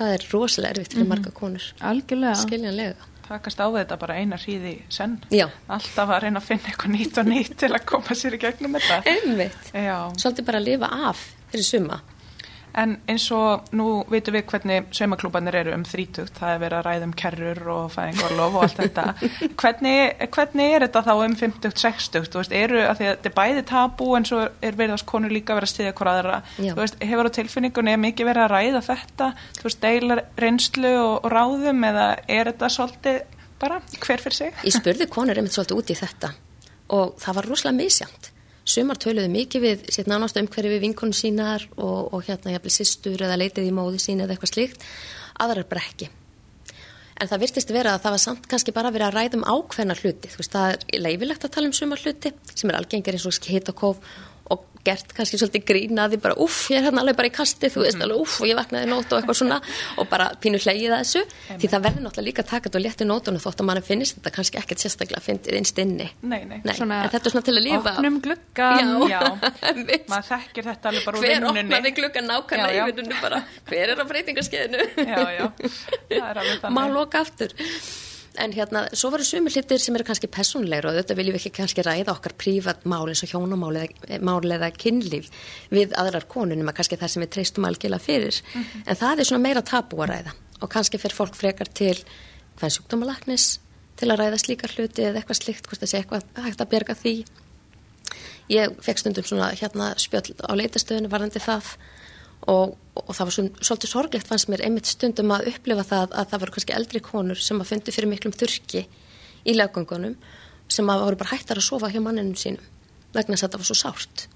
það 0.00 0.16
er 0.16 0.26
rosalega 0.32 0.74
erfitt 0.74 0.96
fyrir 0.96 1.08
marga 1.12 1.32
konur 1.36 1.70
Algjörlega. 1.92 2.36
skiljanlega 2.42 3.08
Takast 3.30 3.60
á 3.62 3.66
við 3.70 3.84
þetta 3.84 3.96
bara 4.00 4.14
eina 4.18 4.36
hríði 4.42 4.72
senn. 4.90 5.12
Já. 5.30 5.44
Alltaf 5.70 6.10
að 6.10 6.24
reyna 6.24 6.40
að 6.40 6.46
finna 6.48 6.72
eitthvað 6.72 6.94
nýtt 6.96 7.18
og 7.20 7.28
nýtt 7.30 7.52
til 7.62 7.68
að 7.70 7.84
koma 7.86 8.16
sér 8.18 8.34
í 8.34 8.40
gegnum 8.42 8.74
þetta. 8.74 8.96
Einmitt. 9.06 9.68
Já. 9.70 9.98
Svolítið 10.18 10.48
bara 10.48 10.58
að 10.58 10.66
lifa 10.66 10.88
af 11.06 11.20
fyrir 11.52 11.68
suma. 11.68 12.00
En 12.78 12.96
eins 13.10 13.26
og 13.34 13.70
nú 13.76 13.86
veitum 14.10 14.36
við 14.36 14.44
hvernig 14.50 14.90
saumaklúbanir 14.94 15.56
eru 15.62 15.74
um 15.74 15.84
þrítugt, 15.88 16.36
það 16.38 16.54
er 16.54 16.60
verið 16.64 16.78
að 16.78 16.86
ræða 16.86 17.08
um 17.08 17.14
kerrur 17.22 17.60
og 17.74 17.88
fæðingorlof 17.94 18.58
og 18.58 18.66
allt 18.66 18.78
þetta. 18.82 19.06
hvernig, 19.62 20.28
hvernig 20.36 20.74
er 20.76 20.86
þetta 20.86 21.04
þá 21.08 21.12
um 21.16 21.36
50-60? 21.40 22.28
Þú 22.30 22.42
veist, 22.42 22.54
eru 22.60 22.82
að 22.84 23.00
því 23.00 23.08
að 23.08 23.12
þetta 23.16 23.30
er 23.32 23.36
bæði 23.40 23.64
tabú 23.70 24.10
en 24.18 24.28
svo 24.30 24.44
er 24.46 24.78
verið 24.78 24.96
að 24.96 25.06
konur 25.10 25.34
líka 25.34 25.56
verið 25.58 25.70
að 25.70 25.74
stiðja 25.74 25.96
hver 26.00 26.12
aðra. 26.12 26.38
Veist, 26.78 27.00
hefur 27.10 27.30
á 27.30 27.36
tilfinningunni 27.40 27.96
mikið 28.06 28.30
verið 28.30 28.46
að 28.46 28.54
ræða 28.54 28.84
þetta, 28.90 29.32
þú 29.58 29.68
veist, 29.68 29.82
deila 29.82 30.20
reynslu 30.40 30.94
og, 31.00 31.16
og 31.24 31.34
ráðum 31.34 31.86
eða 31.90 32.06
er 32.26 32.52
þetta 32.52 32.72
svolítið 32.76 33.20
bara 33.60 33.80
hver 34.00 34.22
fyrir 34.24 34.36
sig? 34.36 34.62
Ég 34.64 34.76
spurði 34.76 35.08
konur 35.10 35.40
einmitt 35.40 35.56
svolítið 35.56 35.82
út 35.82 35.92
í 35.92 35.98
þetta 35.98 36.32
og 36.90 37.16
það 37.22 37.36
var 37.38 37.48
rosalega 37.50 37.78
misjant. 37.78 38.30
Sumar 38.70 38.98
töluðu 39.02 39.30
mikið 39.32 39.64
við 39.64 39.84
sitt 39.90 40.08
nánast 40.10 40.38
umhverju 40.38 40.70
við 40.76 40.84
vinkonu 40.84 41.16
sínar 41.16 41.66
og, 41.74 42.12
og 42.14 42.24
hérna 42.28 42.54
jafnvel 42.54 42.74
sýstur 42.74 43.24
eða 43.26 43.38
leitið 43.40 43.66
í 43.66 43.74
móði 43.74 43.98
sín 44.02 44.22
eða 44.22 44.36
eitthvað 44.36 44.52
slíkt. 44.54 44.88
Aðrar 45.42 45.66
bara 45.70 45.82
ekki. 45.88 46.10
En 47.20 47.28
það 47.28 47.42
virtist 47.42 47.72
vera 47.74 47.96
að 47.96 48.04
það 48.04 48.14
var 48.14 48.22
samt 48.22 48.46
kannski 48.48 48.72
bara 48.72 48.92
verið 48.94 49.08
að 49.10 49.16
ræða 49.16 49.38
um 49.40 49.42
ákveðna 49.44 49.96
hluti. 49.98 50.30
Veist, 50.38 50.54
það 50.54 50.76
er 50.76 51.02
leifilegt 51.04 51.44
að 51.44 51.54
tala 51.56 51.68
um 51.68 51.74
sumar 51.76 52.00
hluti 52.00 52.32
sem 52.54 52.70
er 52.70 52.78
algengir 52.78 53.18
eins 53.18 53.26
og 53.28 53.48
hitakóf 53.50 53.98
og 54.00 54.29
gert 54.80 55.10
kannski 55.12 55.36
svolítið 55.36 55.64
grínaði 55.68 56.16
bara 56.24 56.34
uff, 56.40 56.70
ég 56.72 56.78
er 56.80 56.86
hérna 56.86 57.02
alveg 57.02 57.16
bara 57.18 57.28
í 57.28 57.32
kasti, 57.36 57.68
þú 57.68 57.82
veist 57.84 58.00
alveg 58.00 58.22
uff 58.24 58.38
og 58.40 58.48
ég 58.48 58.56
vaknaði 58.56 58.88
nót 58.88 59.10
og 59.12 59.18
eitthvað 59.18 59.36
svona 59.36 59.58
og 60.00 60.08
bara 60.08 60.30
pínu 60.40 60.56
hleyið 60.62 60.94
að 60.96 61.02
þessu 61.02 61.22
því 61.60 61.68
það 61.74 61.84
verður 61.84 62.04
náttúrulega 62.06 62.26
líka 62.30 62.44
takat 62.48 62.78
og 62.78 62.84
létti 62.86 63.04
nótunum 63.04 63.42
þótt 63.44 63.60
að 63.60 63.68
mann 63.68 63.82
finnist 63.84 64.16
þetta 64.16 64.32
kannski 64.38 64.60
ekkert 64.62 64.80
sérstaklega 64.86 65.20
að 65.20 65.26
fyndið 65.28 65.58
innst 65.60 65.82
inni. 65.84 66.08
Nei, 66.22 66.40
nei. 66.48 66.62
Nei, 66.64 66.74
Svona 66.80 67.02
en 67.04 67.12
þetta 67.12 67.28
er 67.28 67.34
svona 67.36 67.46
til 67.50 67.56
að 67.60 67.66
lifa. 67.68 67.94
Opnum 68.00 68.18
gluggan. 68.24 68.92
Já, 69.12 69.22
Einmitt. 69.68 70.08
maður 70.08 70.28
þekkir 70.32 70.70
þetta 70.72 70.92
alveg 70.94 71.04
bara 71.10 71.20
úr 71.20 71.26
Hver 71.28 71.36
vinnunni. 71.36 71.66
opnaði 71.68 71.94
gluggan 72.00 72.30
nákvæmlega 72.32 72.72
Já, 72.72 72.80
já. 72.80 72.82
í 72.82 72.90
vinnunni 72.94 73.20
bara, 73.20 73.42
hver 73.68 73.92
er 73.94 74.00
á 74.00 74.04
breytingarskeiðinu? 74.14 74.88
Já, 74.96 75.20
já, 75.36 76.70
Má 76.80 76.86
loka 76.88 77.20
aftur. 77.20 77.52
En 78.38 78.52
hérna, 78.54 78.84
svo 78.94 79.10
varu 79.10 79.24
sumir 79.26 79.50
hlutir 79.56 79.80
sem 79.82 79.96
eru 79.98 80.04
kannski 80.06 80.28
personlegur 80.30 80.92
og 80.92 80.98
þetta 81.00 81.16
viljum 81.18 81.34
við 81.34 81.40
ekki 81.40 81.56
kannski 81.56 81.82
ræða 81.82 82.12
okkar 82.12 82.36
prívat 82.38 82.84
mál 82.86 83.08
eins 83.10 83.24
og 83.26 83.32
hjónamál 83.32 83.80
eða, 83.80 84.20
mál 84.22 84.44
eða 84.46 84.68
kynlíf 84.70 85.32
við 85.74 85.96
aðrar 85.98 86.28
konur 86.30 86.58
nema 86.58 86.74
kannski 86.76 86.98
það 87.00 87.10
sem 87.14 87.24
við 87.24 87.32
treystum 87.34 87.66
algjörlega 87.66 88.04
fyrir. 88.04 88.38
En 88.86 89.00
það 89.00 89.24
er 89.24 89.30
svona 89.30 89.46
meira 89.48 89.64
tabú 89.66 89.98
að 90.04 90.12
ræða 90.12 90.36
og 90.60 90.70
kannski 90.70 91.00
fer 91.02 91.16
fólk 91.16 91.34
frekar 91.34 91.72
til 91.74 91.96
hvern 92.60 92.74
sjúkdómalagnis 92.76 93.48
til 93.98 94.08
að 94.08 94.22
ræða 94.22 94.40
slíkar 94.40 94.74
hluti 94.76 95.04
eða 95.04 95.20
eitthvað 95.20 95.40
slíkt, 95.40 95.66
hvort 95.66 95.82
það 95.82 95.90
sé 95.90 96.00
eitthvað 96.00 96.44
hægt 96.44 96.62
að 96.62 96.70
berga 96.70 96.96
því. 96.96 97.14
Ég 98.50 98.78
fekk 98.82 99.02
stundum 99.02 99.26
svona 99.26 99.50
hérna 99.54 99.92
spjöll 100.00 100.36
á 100.38 100.52
leitastöðinu 100.58 101.10
varðandi 101.12 101.42
það 101.42 101.74
og, 102.50 102.78
og 103.06 103.16
það 103.16 103.28
var 103.28 103.34
svol, 103.36 103.46
svolítið 103.60 103.92
sorglegt 103.92 104.28
fannst 104.30 104.50
mér 104.50 104.64
einmitt 104.66 104.90
stundum 104.90 105.32
að 105.34 105.48
upplifa 105.52 105.86
það 105.86 106.16
að 106.16 106.32
það 106.32 106.42
voru 106.42 106.56
kannski 106.56 106.76
eldri 106.76 107.02
konur 107.04 107.40
sem 107.40 107.60
að 107.60 107.70
fundi 107.70 107.94
fyrir 107.94 108.10
miklum 108.10 108.34
þurki 108.34 108.84
í 109.44 109.54
löggangunum 109.56 110.18
sem 110.70 110.92
að 110.92 111.06
voru 111.06 111.20
bara 111.20 111.34
hættar 111.34 111.60
að 111.60 111.66
sofa 111.66 111.90
hjá 111.92 112.00
manninum 112.04 112.36
sínum 112.38 112.66
vegna 113.14 113.34
þess 113.34 113.42
að 113.42 113.48
þetta 113.48 113.62
var 113.62 113.70
svo 113.70 113.78
sárt. 113.78 114.26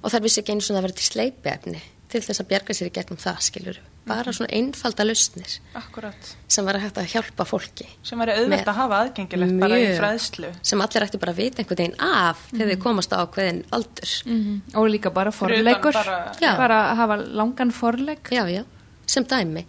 Og 0.00 0.12
þær 0.12 0.24
vissi 0.24 0.40
ekki 0.42 0.54
einu 0.54 0.64
svona 0.64 0.80
að 0.80 0.86
vera 0.86 0.98
til 1.00 1.08
sleipiefni 1.08 1.80
til 2.10 2.22
þess 2.24 2.42
að 2.42 2.50
bjarga 2.52 2.76
sér 2.76 2.90
í 2.90 2.94
gegnum 2.94 3.20
það 3.20 3.42
skilur 3.46 3.80
bara 4.10 4.32
svona 4.36 4.50
einfalda 4.58 5.06
lausnir 5.06 5.54
Akkurat. 5.80 6.30
sem 6.48 6.64
var 6.68 6.78
að 6.78 6.84
hægt 6.86 6.98
að 7.02 7.08
hjálpa 7.14 7.46
fólki 7.48 7.86
Sem 8.02 8.18
væri 8.22 8.34
auðvelt 8.36 8.52
Með- 8.60 8.70
að 8.72 8.78
hafa 8.80 8.98
aðgengilegt 9.04 9.56
bara 9.60 9.78
í 9.78 9.86
Mjög. 9.86 9.98
fræðslu. 10.00 10.52
sem 10.62 10.80
allir 10.86 11.06
ætti 11.06 11.20
bara 11.22 11.32
að 11.32 11.40
vita 11.42 11.62
einhvern 11.62 11.80
veginn 11.84 12.00
af 12.00 12.42
þegar 12.52 12.72
þið 12.74 12.82
komast 12.86 13.12
á 13.14 13.16
ákveðin 13.24 13.62
aldur 13.72 14.12
Og 14.74 14.90
líka 14.90 15.10
bara 15.14 15.30
forleikur. 15.30 15.92
bara-. 15.92 16.56
Bara 16.56 16.80
að 16.92 16.96
hafa 16.96 17.16
langan 17.40 17.70
forleik. 17.72 18.30
Já, 18.30 18.44
já, 18.50 18.64
sem 19.06 19.24
dæmi 19.24 19.64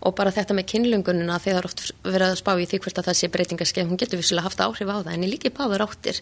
og 0.00 0.14
bara 0.16 0.32
þetta 0.32 0.56
með 0.56 0.66
kynlungununa 0.72 1.36
þegar 1.42 1.56
það 1.56 1.60
er 1.60 1.68
oft 1.68 1.82
verið 2.06 2.26
að 2.26 2.38
spá 2.40 2.50
í 2.56 2.66
því 2.70 2.78
hvort 2.84 3.00
að 3.00 3.08
það 3.10 3.16
sé 3.18 3.28
breytingarskeið 3.34 3.90
hún 3.90 4.00
getur 4.00 4.20
vissulega 4.20 4.48
haft 4.48 4.62
áhrif 4.64 4.88
á 4.88 4.96
það 5.04 5.10
en 5.12 5.26
ég 5.26 5.32
líki 5.34 5.52
báður 5.52 5.84
áttir. 5.84 6.20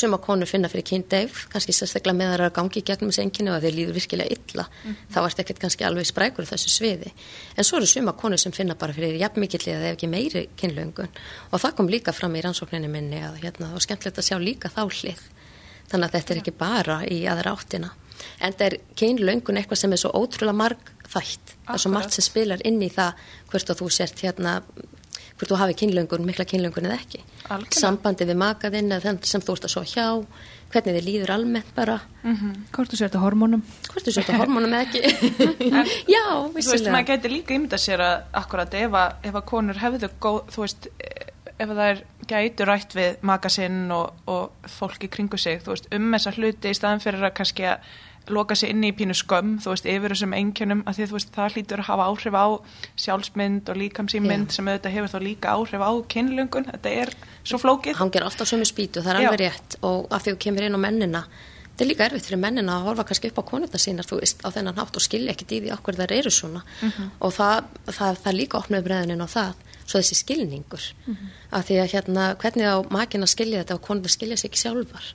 Sem 0.00 0.14
að 0.14 0.22
konur 0.24 0.48
finna 0.48 0.70
fyrir 0.70 0.86
kyndeif 0.88 1.42
kannski 1.52 1.74
sérstaklega 1.76 2.16
með 2.16 2.32
það 2.32 2.44
að 2.46 2.54
gangi 2.56 2.82
gegnum 2.88 3.10
þessu 3.10 3.24
enginni 3.26 3.52
og 3.52 3.58
að 3.58 3.66
þeir 3.66 3.76
líður 3.76 3.98
virkilega 3.98 4.36
illa 4.36 4.66
þá 5.12 5.18
ert 5.24 5.42
ekkert 5.44 5.62
kannski 5.66 5.86
alveg 5.88 6.08
sprækur 6.08 6.48
þessu 6.48 6.72
sviði. 6.72 7.12
En 7.58 7.66
svo 7.66 7.80
eru 7.80 7.90
suma 7.90 8.14
konur 8.16 8.40
sem 8.40 8.54
finna 8.56 8.78
bara 8.78 8.96
fyrir 8.96 9.20
jafnmikill 9.20 9.66
eða 9.74 9.92
ekki 9.92 10.08
meiri 10.08 10.46
kynlungun 10.56 11.10
og 11.50 11.60
það 11.60 11.76
kom 11.76 11.92
líka 11.92 12.14
fram 12.16 12.38
í 12.38 12.44
rannsókninni 12.46 12.88
minni 12.88 13.20
að 13.20 13.42
hérna, 13.42 13.68
það 13.68 13.76
var 13.76 13.86
skemmtilegt 13.88 14.22
að 14.22 14.30
sjá 14.30 14.38
líka 14.40 14.72
þá 14.72 14.84
hlið. 14.86 15.26
Þannig 15.90 16.06
að 16.06 16.16
þetta 16.16 16.32
er 16.32 16.40
ekki 16.44 16.54
bara 16.54 17.00
í 17.10 17.24
aðra 17.26 17.56
áttina 17.58 17.90
en 18.40 18.56
það 18.56 18.66
er 18.68 18.78
kynlöngun 19.00 19.60
eitthvað 19.60 19.82
sem 19.82 19.96
er 19.96 20.02
svo 20.02 20.12
ótrúlega 20.14 20.60
marg 20.62 20.94
þætt 21.10 21.56
það 21.66 21.74
er 21.76 21.84
svo 21.84 21.92
margt 21.94 22.16
sem 22.16 22.26
spilar 22.26 22.64
inn 22.66 22.80
í 22.82 22.90
það 22.92 23.26
hvort 23.52 23.74
að 23.74 23.82
þú 23.82 23.90
sért 23.98 24.24
hérna 24.24 24.60
hvort 25.40 25.54
þú 25.54 25.56
hafi 25.56 25.76
kynlöngun, 25.80 26.24
mikla 26.28 26.44
kynlöngun 26.44 26.86
eða 26.88 26.98
ekki. 27.00 27.22
Algjörlega. 27.48 27.80
sambandi 27.80 28.26
við 28.28 28.36
makaðinn 28.42 28.92
eða 28.92 29.06
þenn 29.06 29.20
sem 29.30 29.44
þú 29.44 29.54
ert 29.56 29.66
að 29.66 29.72
svo 29.72 29.82
hjá 29.88 30.06
hvernig 30.70 30.96
þið 30.96 31.06
líður 31.06 31.32
almennt 31.34 31.70
bara. 31.74 31.96
Hvort 32.74 32.92
þú 32.92 32.98
sér 32.98 33.08
þetta 33.08 33.22
hormónum. 33.24 33.62
hvort 33.88 34.06
þú 34.06 34.14
sért 34.14 34.30
að 34.30 34.42
hormónum 34.42 34.76
eða 34.76 34.84
ekki. 34.86 35.00
Já, 36.14 36.24
Þú 36.44 36.60
veist, 36.60 36.90
maður 36.92 37.08
gæti 37.08 37.32
líka 37.32 37.56
ímynda 37.56 37.80
sér 37.80 38.04
að 38.04 38.36
akkurat 38.42 38.76
ef 38.82 38.98
að, 39.00 39.16
ef 39.30 39.40
að 39.40 39.48
konur 39.54 39.80
hefðu 39.80 40.12
góð, 40.20 40.38
þú 40.52 40.66
veist, 40.66 40.90
ef 41.56 41.72
það 41.72 41.82
er 41.86 42.04
gætu 42.30 42.68
rætt 42.68 42.94
við 43.00 43.26
maka 43.32 43.50
sinn 43.50 43.82
og, 43.96 44.20
og 44.30 44.70
fólk 44.76 45.08
í 45.08 45.10
kringu 45.10 45.40
sig, 45.40 45.64
þú 45.64 45.74
veist, 45.74 45.90
um 45.96 46.12
þessa 46.14 46.36
hluti 46.36 46.70
í 46.70 46.76
staðan 46.76 47.02
fyrir 47.02 47.26
að 47.26 47.36
kannski 47.40 47.66
að 47.72 47.90
loka 48.34 48.56
sig 48.58 48.72
inni 48.72 48.90
í 48.90 48.96
pínu 48.96 49.14
skömm, 49.16 49.58
þú 49.62 49.74
veist, 49.74 49.86
yfir 49.90 50.14
þessum 50.14 50.34
einkjönum, 50.38 50.82
að 50.86 50.96
því 50.96 51.04
að 51.04 51.12
þú 51.12 51.18
veist, 51.18 51.30
það 51.36 51.54
hlýtur 51.56 51.82
að 51.82 51.88
hafa 51.90 52.08
áhrif 52.10 52.38
á 52.38 52.46
sjálfsmynd 53.04 53.70
og 53.70 53.80
líkamsýmynd 53.80 54.50
Já. 54.50 54.56
sem 54.56 54.68
auðvitað 54.70 54.96
hefur 54.96 55.12
þá 55.14 55.20
líka 55.26 55.54
áhrif 55.54 55.86
á 55.86 55.90
kynlöngun, 56.14 56.68
þetta 56.72 56.96
er 57.04 57.14
svo 57.44 57.60
flókið. 57.62 57.96
hann 58.00 58.10
ger 58.10 58.26
alltaf 58.26 58.50
sömu 58.50 58.68
spýtu, 58.68 59.04
það 59.04 59.14
er 59.14 59.20
Já. 59.20 59.28
alveg 59.30 59.40
rétt. 59.46 59.78
Og 59.82 60.06
að 60.10 60.26
því 60.26 60.34
þú 60.34 60.42
kemur 60.46 60.68
inn 60.68 60.78
á 60.78 60.80
mennina 60.80 61.24
þetta 61.80 61.88
er 61.88 61.88
líka 61.94 62.04
erfitt 62.10 62.26
fyrir 62.28 62.40
mennina 62.42 62.74
að 62.76 62.86
horfa 62.90 63.04
kannski 63.08 63.30
upp 63.30 63.38
á 63.40 63.48
konurna 63.48 63.78
sínar 63.80 64.04
þú 64.04 64.18
veist, 64.20 64.42
á 64.44 64.48
þennan 64.52 64.76
hátt 64.76 64.96
og 65.00 65.00
skilja 65.00 65.32
ekkit 65.32 65.54
í 65.56 65.60
því 65.64 65.70
okkur 65.78 65.96
þær 65.96 66.12
eru 66.12 66.30
svona. 66.30 66.60
Og 67.24 67.32
það, 67.32 67.70
það, 67.88 68.18
það 68.20 68.36
líka 68.36 68.58
opnaði 68.58 68.84
breðunin 68.84 69.24
á 69.24 69.28
það 69.32 69.54
svo 69.86 70.02
þessi 70.02 70.18
skilningur. 70.20 70.84
Af 71.50 71.64
því 71.70 71.78
að 71.80 71.94
hérna, 71.94 72.26
hvernig 72.36 72.68
á 72.68 72.76
makin 72.92 73.24
að 73.24 73.32
skilja 73.32 73.62
þetta 73.64 73.78
og 73.78 73.82
konurna 73.86 74.12
skilja 74.12 74.36
sig 74.36 74.50
ekki 74.50 74.60
sjálfar 74.60 75.08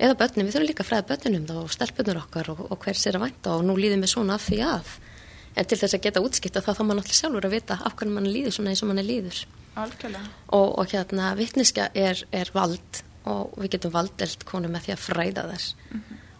eða 0.00 0.16
börnin, 0.20 0.46
við 0.46 0.56
þurfum 0.56 0.68
líka 0.70 0.84
að 0.84 0.90
fræða 0.90 1.08
börninum 1.10 1.46
þá 1.48 1.54
og 1.60 1.72
stelpunur 1.74 2.20
okkar 2.22 2.50
og, 2.54 2.62
og 2.72 2.80
hvers 2.84 3.06
er 3.06 3.18
að 3.18 3.26
vænta 3.26 3.56
og 3.56 3.64
nú 3.68 3.76
líðum 3.76 4.04
við 4.04 4.12
svona 4.14 4.38
af 4.38 4.46
því 4.48 4.60
að 4.66 4.94
en 5.60 5.68
til 5.68 5.78
þess 5.80 5.96
að 5.96 6.04
geta 6.06 6.22
útskipta 6.24 6.62
þá 6.64 6.70
þá 6.78 6.82
mann 6.86 7.02
alltaf 7.02 7.18
sjálfur 7.18 7.48
að 7.48 7.56
vita 7.56 7.76
af 7.84 7.96
hvernig 7.98 8.16
mann 8.16 8.30
líður 8.30 8.56
svona 8.56 8.72
eins 8.72 8.82
og 8.84 8.90
mann 8.90 9.02
er 9.02 9.08
líður 9.08 9.42
og, 10.56 10.68
og 10.80 10.94
hérna 10.94 11.34
vittniska 11.38 11.90
er, 11.94 12.24
er 12.32 12.52
vald 12.54 13.02
og 13.30 13.58
við 13.60 13.76
getum 13.76 13.94
valdelt 13.94 14.46
konu 14.48 14.70
með 14.72 14.86
því 14.86 14.96
að 14.96 15.04
fræða 15.04 15.46
þess 15.50 15.74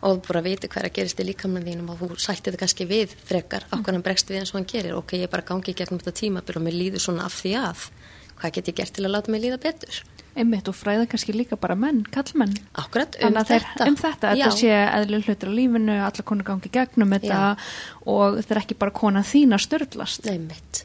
og 0.01 0.17
þú 0.17 0.21
bara 0.29 0.43
viti 0.45 0.71
hver 0.73 0.87
að 0.89 0.95
gerist 0.97 1.21
í 1.21 1.27
líkamlega 1.29 1.69
þínum 1.69 1.91
og 1.93 2.01
þú 2.01 2.17
sætti 2.25 2.53
það 2.53 2.63
kannski 2.63 2.87
við 2.89 3.11
frekar. 3.29 3.67
Á 3.69 3.77
hvernig 3.77 3.99
hann 3.99 4.07
bregst 4.07 4.31
við 4.31 4.41
eins 4.41 4.53
og 4.55 4.57
hann 4.57 4.69
gerir. 4.71 4.97
Ok, 4.97 5.13
ég 5.21 5.29
bara 5.29 5.45
gangi 5.45 5.75
í 5.75 5.77
gegnum 5.77 6.01
þetta 6.01 6.17
tímabil 6.17 6.57
og 6.57 6.65
mér 6.65 6.79
líður 6.79 7.05
svona 7.05 7.27
af 7.29 7.37
því 7.37 7.53
að 7.61 7.83
hvað 8.41 8.55
get 8.57 8.71
ég 8.71 8.79
gert 8.81 8.95
til 8.97 9.05
að 9.05 9.13
láta 9.13 9.35
mig 9.35 9.45
líða 9.45 9.61
betur 9.61 10.01
einmitt 10.37 10.69
og 10.71 10.77
fræða 10.79 11.09
kannski 11.11 11.35
líka 11.35 11.59
bara 11.61 11.75
menn, 11.79 12.05
kallmenn 12.13 12.55
Akkurat, 12.79 13.17
um 13.19 13.27
Þannig 13.29 13.41
að 13.41 13.51
þeir, 13.51 13.65
þetta 13.71 13.89
um 13.89 13.97
þetta, 14.03 14.35
Já. 14.35 14.45
þetta 14.45 14.61
sé 14.61 14.77
eðlileg 14.85 15.27
hlutur 15.31 15.51
á 15.51 15.55
lífinu, 15.59 15.97
allar 16.07 16.29
konur 16.31 16.49
gangi 16.51 16.71
gegnum 16.73 17.17
þetta 17.17 17.41
Já. 17.41 17.73
og 18.07 18.39
þetta 18.39 18.55
er 18.57 18.63
ekki 18.63 18.79
bara 18.79 18.97
kona 19.01 19.25
þín 19.27 19.57
að 19.57 19.67
störtlast. 19.67 20.31
Nei, 20.31 20.39
mitt 20.39 20.85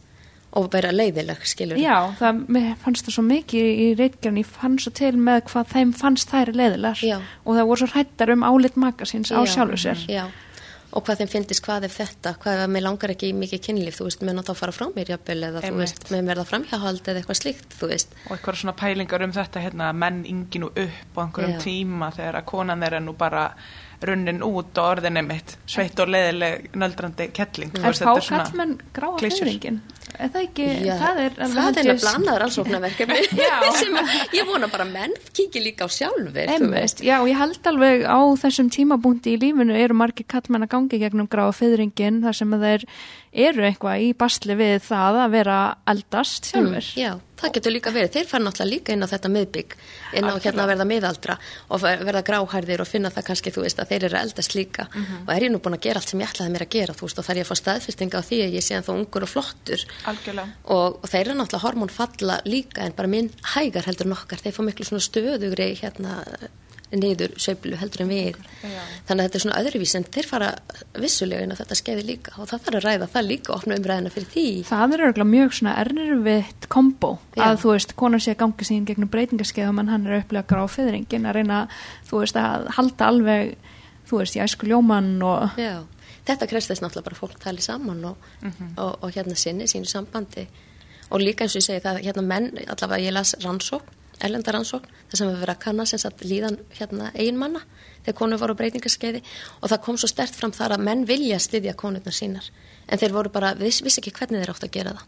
og 0.56 0.70
bara 0.72 0.92
leiðileg, 0.96 1.42
skilur 1.44 1.80
Já, 1.80 2.16
það 2.16 2.38
fannst 2.80 3.08
það 3.08 3.16
svo 3.18 3.24
mikið 3.28 3.66
í 3.68 3.88
reitgerðin, 4.00 4.40
ég 4.40 4.48
fann 4.48 4.78
svo 4.80 4.94
til 4.96 5.12
með 5.20 5.42
hvað 5.50 5.74
þeim 5.74 5.92
fannst 6.00 6.32
þær 6.32 6.54
leðilegar 6.56 7.02
Já. 7.04 7.18
og 7.44 7.58
það 7.58 7.68
voru 7.72 7.82
svo 7.82 7.90
hrættar 7.92 8.32
um 8.32 8.46
álit 8.48 8.78
magasins 8.80 9.34
á 9.36 9.44
Já, 9.44 9.52
sjálfu 9.58 9.82
sér. 9.84 10.06
Já, 10.08 10.24
og 10.96 11.04
hvað 11.04 11.22
þeim 11.22 11.32
finnist 11.32 11.64
hvað 11.66 11.88
ef 11.90 11.98
þetta, 12.00 12.32
hvað 12.42 12.62
ef 12.64 12.70
mér 12.72 12.86
langar 12.86 13.14
ekki 13.14 13.32
mikið 13.36 13.64
kynlíf, 13.68 13.98
þú 14.00 14.08
veist, 14.08 14.22
mér 14.24 14.38
nátt 14.38 14.52
að 14.54 14.60
fara 14.62 14.76
frá 14.76 14.86
mér 14.96 15.12
jafnvel 15.12 15.38
eða 15.50 15.64
þú 15.64 15.72
Einmitt. 15.72 15.82
veist, 15.84 16.12
mér 16.14 16.28
verða 16.30 16.46
framhjáhald 16.52 17.10
eða 17.12 17.22
eitthvað 17.22 17.40
slíkt, 17.42 17.76
þú 17.80 17.90
veist 17.92 18.16
og 18.26 18.36
eitthvað 18.38 18.62
svona 18.62 18.76
pælingar 18.80 19.26
um 19.26 19.36
þetta 19.36 19.66
hérna, 19.66 19.90
menn 20.06 20.22
yngi 20.32 20.64
nú 20.64 20.72
upp 20.72 21.20
á 21.20 21.24
einhverjum 21.26 21.58
Já. 21.58 21.64
tíma 21.66 22.12
þegar 22.16 22.40
að 22.40 22.48
konan 22.54 22.88
er 22.88 23.00
nú 23.04 23.16
bara 23.20 23.50
runnin 24.06 24.42
út 24.46 24.78
og 24.78 24.98
orðin 24.98 25.20
einmitt 25.22 25.58
sveitt 25.70 26.00
og 26.04 26.12
leiðileg 26.12 26.72
nöldrandi 26.76 27.30
kettling. 27.36 27.72
Þetta 27.76 28.16
er 28.16 28.26
svona- 28.26 28.46
kallmenn 28.46 28.80
gráa 28.94 29.20
fyrringin? 29.20 29.82
Er 30.16 30.30
það 30.32 30.44
ekki, 30.46 30.66
Já, 30.86 30.94
það 30.96 31.18
er 31.20 31.34
alveg 31.44 31.78
það 31.78 32.30
er 32.32 32.40
rannsóknarverkefni. 32.40 33.18
Já. 33.46 33.56
sem 33.82 33.98
ég 34.38 34.48
vona 34.48 34.70
bara 34.72 34.86
menn 34.88 35.16
kíkja 35.36 35.64
líka 35.64 35.88
á 35.88 35.90
sjálfur, 35.92 36.38
Einmitt, 36.40 37.02
já, 37.04 37.18
og 37.20 37.28
ég 37.28 37.36
held 37.40 37.68
alveg 37.72 38.06
á 38.08 38.20
þessum 38.40 38.70
tímabúndi 38.72 39.36
í 39.36 39.42
lífinu 39.42 39.76
eru 39.76 39.98
margir 39.98 40.28
kallmenn 40.32 40.64
að 40.68 40.72
gangi 40.76 41.02
gegnum 41.02 41.28
gráa 41.28 41.52
fyrringin 41.56 42.22
þar 42.24 42.40
sem 42.40 42.56
að 42.56 42.66
þeir 42.70 42.88
eru 43.50 43.68
eitthvað 43.68 44.06
í 44.06 44.10
basli 44.16 44.56
við 44.56 44.78
það 44.88 45.20
að 45.26 45.36
vera 45.36 45.60
eldast 45.92 46.52
sjálfur. 46.54 46.92
Mm, 46.96 47.02
já, 47.02 47.12
það 47.46 47.54
getur 47.58 47.74
líka 47.76 47.94
verið. 47.96 48.12
Þeir 48.16 48.28
fara 48.32 48.44
náttúrulega 48.46 48.72
líka 48.74 48.94
inn 48.96 49.06
á 49.06 49.08
þetta 49.14 49.32
miðbygg, 49.36 49.76
inn 50.20 50.28
á 50.30 50.34
hérna 50.36 50.66
að 50.66 50.72
verða 50.74 50.88
miðaldra 50.92 51.38
og 51.70 51.82
ver- 51.86 52.04
verða 52.10 52.24
gráhærðir 52.30 52.82
og 52.84 52.90
finna 52.90 53.12
það 53.16 53.28
kannski, 53.30 53.54
þú 53.56 53.62
veist, 53.66 53.80
að 53.80 53.90
þeir 53.94 54.04
eru 54.10 54.18
að 54.20 54.26
eldast 54.28 54.56
líka. 54.58 54.88
Og 55.28 55.32
er 55.36 55.46
ég 55.48 55.52
nú 55.54 55.60
búin 55.64 55.78
að 55.78 55.86
gera 55.88 56.02
allt 56.02 56.10
sem 56.10 56.20
ég 56.26 56.30
ætlaði 56.34 56.52
mér 56.56 56.66
að 56.68 56.74
gera, 56.76 56.94
þú 56.98 57.08
veist, 57.08 57.20
og 57.20 57.26
þar 57.30 57.40
ég 57.40 57.46
að 57.46 57.52
fá 57.54 57.56
staðfestinga 57.62 58.20
á 58.20 58.28
því 58.28 58.42
að 58.46 58.56
ég 58.60 58.64
sé 58.66 58.76
ennþá 58.80 58.94
ungur 58.98 59.24
og 59.28 59.30
flottur. 59.32 59.86
Og, 60.66 61.00
og 61.04 61.08
þeir 61.10 61.22
eru 61.28 61.38
náttúrulega 61.40 61.66
hormón 61.66 61.92
falla 61.94 62.42
líka 62.46 62.82
en 62.86 62.94
bara 62.98 63.08
minn 63.08 63.30
hægar 63.56 63.86
heldur 63.86 64.08
nokkar. 64.12 64.42
Þeir 64.42 64.56
fá 64.58 64.62
miklu 64.66 64.86
svona 64.90 65.06
stöðugri 65.06 65.72
hérna 65.80 66.24
niður 66.92 67.34
söflu 67.42 67.76
heldur 67.80 68.02
en 68.06 68.10
við. 68.12 68.36
Já. 68.64 68.82
Þannig 69.08 69.22
að 69.22 69.26
þetta 69.26 69.36
er 69.40 69.44
svona 69.44 69.60
öðruvís 69.62 69.96
en 69.98 70.04
þeir 70.16 70.28
fara 70.30 70.50
vissulega 71.02 71.44
inn 71.44 71.52
á 71.52 71.60
þetta 71.60 71.76
skeiði 71.80 72.04
líka 72.08 72.36
og 72.38 72.48
það 72.52 72.62
þarf 72.66 72.78
að 72.80 72.86
ræða 72.86 73.08
það 73.16 73.26
líka 73.32 73.52
og 73.52 73.58
opna 73.58 73.78
umræðina 73.80 74.12
fyrir 74.14 74.30
því. 74.36 74.46
Það 74.70 74.94
er 74.96 75.04
örgulega 75.08 75.30
mjög 75.32 75.56
svona 75.58 75.74
erfitt 75.82 76.68
kombo 76.70 77.12
að 77.36 77.58
þú 77.64 77.72
veist, 77.74 77.96
konar 78.00 78.24
sé 78.24 78.36
að 78.36 78.40
ganga 78.44 78.68
sín 78.70 78.86
gegnum 78.88 79.12
breytingarskeðum 79.12 79.82
en 79.84 79.92
hann 79.92 80.06
er 80.08 80.18
að 80.20 80.24
upplega 80.26 80.50
gráa 80.54 80.70
fyrringin 80.72 81.26
að 81.30 81.36
reyna, 81.40 81.60
þú 82.10 82.22
veist, 82.22 82.40
að 82.40 82.70
halda 82.78 83.10
alveg, 83.12 83.56
þú 84.10 84.22
veist, 84.22 84.38
í 84.38 84.44
æsku 84.46 84.70
ljóman 84.70 85.12
og 85.26 85.58
Já, 85.60 85.82
þetta 86.30 86.48
krefst 86.54 86.72
þess 86.72 86.86
náttúrulega 86.86 87.10
bara 87.10 87.18
að 87.18 87.24
fólk 87.26 87.40
tali 87.44 87.62
saman 87.66 88.06
og, 88.14 88.18
Mhm. 88.46 88.72
og, 88.78 89.04
og 89.04 89.12
hérna 89.18 89.36
sinni, 89.36 89.66
sínu 89.68 89.86
sambandi 89.90 90.48
og 91.12 91.20
líka 91.22 91.44
eins 91.46 91.56
og 91.56 91.62
ég 91.62 91.68
segi 91.68 91.82
það, 91.84 92.00
hérna 92.06 92.24
menn, 92.26 92.52
allavega 92.68 93.04
ég 93.10 93.14
las 93.14 93.36
rannsókn, 93.44 93.95
erlenda 94.24 94.54
rannsókn, 94.56 94.92
þess 95.10 95.24
að 95.24 95.32
við 95.32 95.42
verið 95.44 95.56
að 95.56 95.64
kanna 95.66 95.86
sem 95.90 96.02
sagt 96.02 96.24
líðan 96.24 96.58
hérna 96.78 97.12
eiginmanna 97.16 97.62
þegar 98.06 98.18
konur 98.20 98.42
voru 98.42 98.56
á 98.56 98.60
breytingarskeiði 98.62 99.22
og 99.62 99.70
það 99.72 99.84
kom 99.86 100.00
svo 100.00 100.10
stert 100.12 100.38
fram 100.38 100.54
þar 100.56 100.78
að 100.78 100.86
menn 100.88 101.06
vilja 101.10 101.40
styðja 101.42 101.76
konurnar 101.80 102.16
sínar, 102.16 102.50
en 102.88 103.02
þeir 103.02 103.16
voru 103.16 103.32
bara, 103.34 103.54
viss, 103.60 103.82
vissi 103.86 104.02
ekki 104.02 104.14
hvernig 104.16 104.44
þeir 104.44 104.54
átt 104.54 104.68
að 104.68 104.76
gera 104.78 104.96
það. 104.96 105.08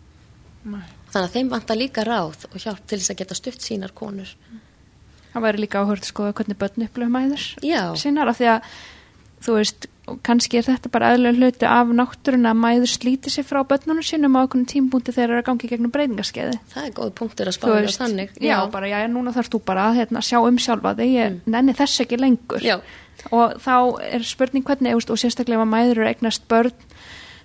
Nei. 0.68 0.86
Þannig 1.08 1.28
að 1.28 1.36
þeim 1.38 1.52
vantar 1.54 1.80
líka 1.80 2.04
ráð 2.04 2.48
og 2.50 2.58
hjálp 2.60 2.88
til 2.88 3.00
þess 3.00 3.14
að 3.14 3.20
geta 3.22 3.38
stutt 3.38 3.64
sínar 3.64 3.94
konur. 3.96 4.34
það 5.34 5.46
væri 5.46 5.62
líka 5.62 5.84
áhört 5.84 6.08
sko 6.08 6.32
hvernig 6.34 6.58
börn 6.58 6.88
upplöfum 6.88 7.14
mæður 7.14 7.44
Já. 7.64 7.94
sínar 7.96 8.32
af 8.32 8.40
því 8.40 8.48
að 8.56 8.72
þú 9.46 9.56
veist, 9.60 9.88
og 10.08 10.20
kannski 10.24 10.58
er 10.62 10.66
þetta 10.68 10.90
bara 10.94 11.10
eðlulega 11.14 11.38
hluti 11.42 11.68
af 11.68 11.90
náttúruna 12.00 12.54
að 12.54 12.62
mæður 12.64 12.92
slíti 12.94 13.30
sig 13.34 13.46
frá 13.48 13.60
börnunum 13.68 14.06
sínum 14.08 14.38
á 14.40 14.48
okkur 14.48 14.64
tímbúndi 14.72 15.12
þegar 15.12 15.28
það 15.30 15.36
er 15.36 15.42
að 15.42 15.48
gangi 15.50 15.70
gegnum 15.74 15.92
breytingarskeiði 15.92 16.60
Það 16.74 16.86
er 16.88 16.94
góð 17.00 17.12
punktur 17.20 17.52
að 17.52 17.58
spáða 17.58 17.82
veist, 17.84 18.00
þannig. 18.02 18.32
já, 18.40 18.56
bara 18.72 18.88
já, 18.92 18.98
núna 19.12 19.34
þarfst 19.36 19.54
þú 19.58 19.62
bara 19.68 19.90
að 19.92 20.00
hérna, 20.02 20.24
sjá 20.24 20.40
um 20.40 20.58
sjálfa 20.58 20.96
þig, 21.02 21.12
ég 21.18 21.38
nenni 21.46 21.76
þess 21.78 22.02
ekki 22.06 22.22
lengur 22.24 22.64
Mm. 22.64 22.68
Já. 22.68 22.80
og 23.32 23.58
þá 23.60 23.76
er 24.14 24.24
spurning 24.24 24.64
hvernig, 24.64 24.96
og 24.96 25.18
sérstaklega 25.20 25.60
ef 25.60 25.66
að 25.68 25.72
mæður 25.74 25.98
eru 25.98 26.08
eignast 26.08 26.48
börn, 26.48 26.72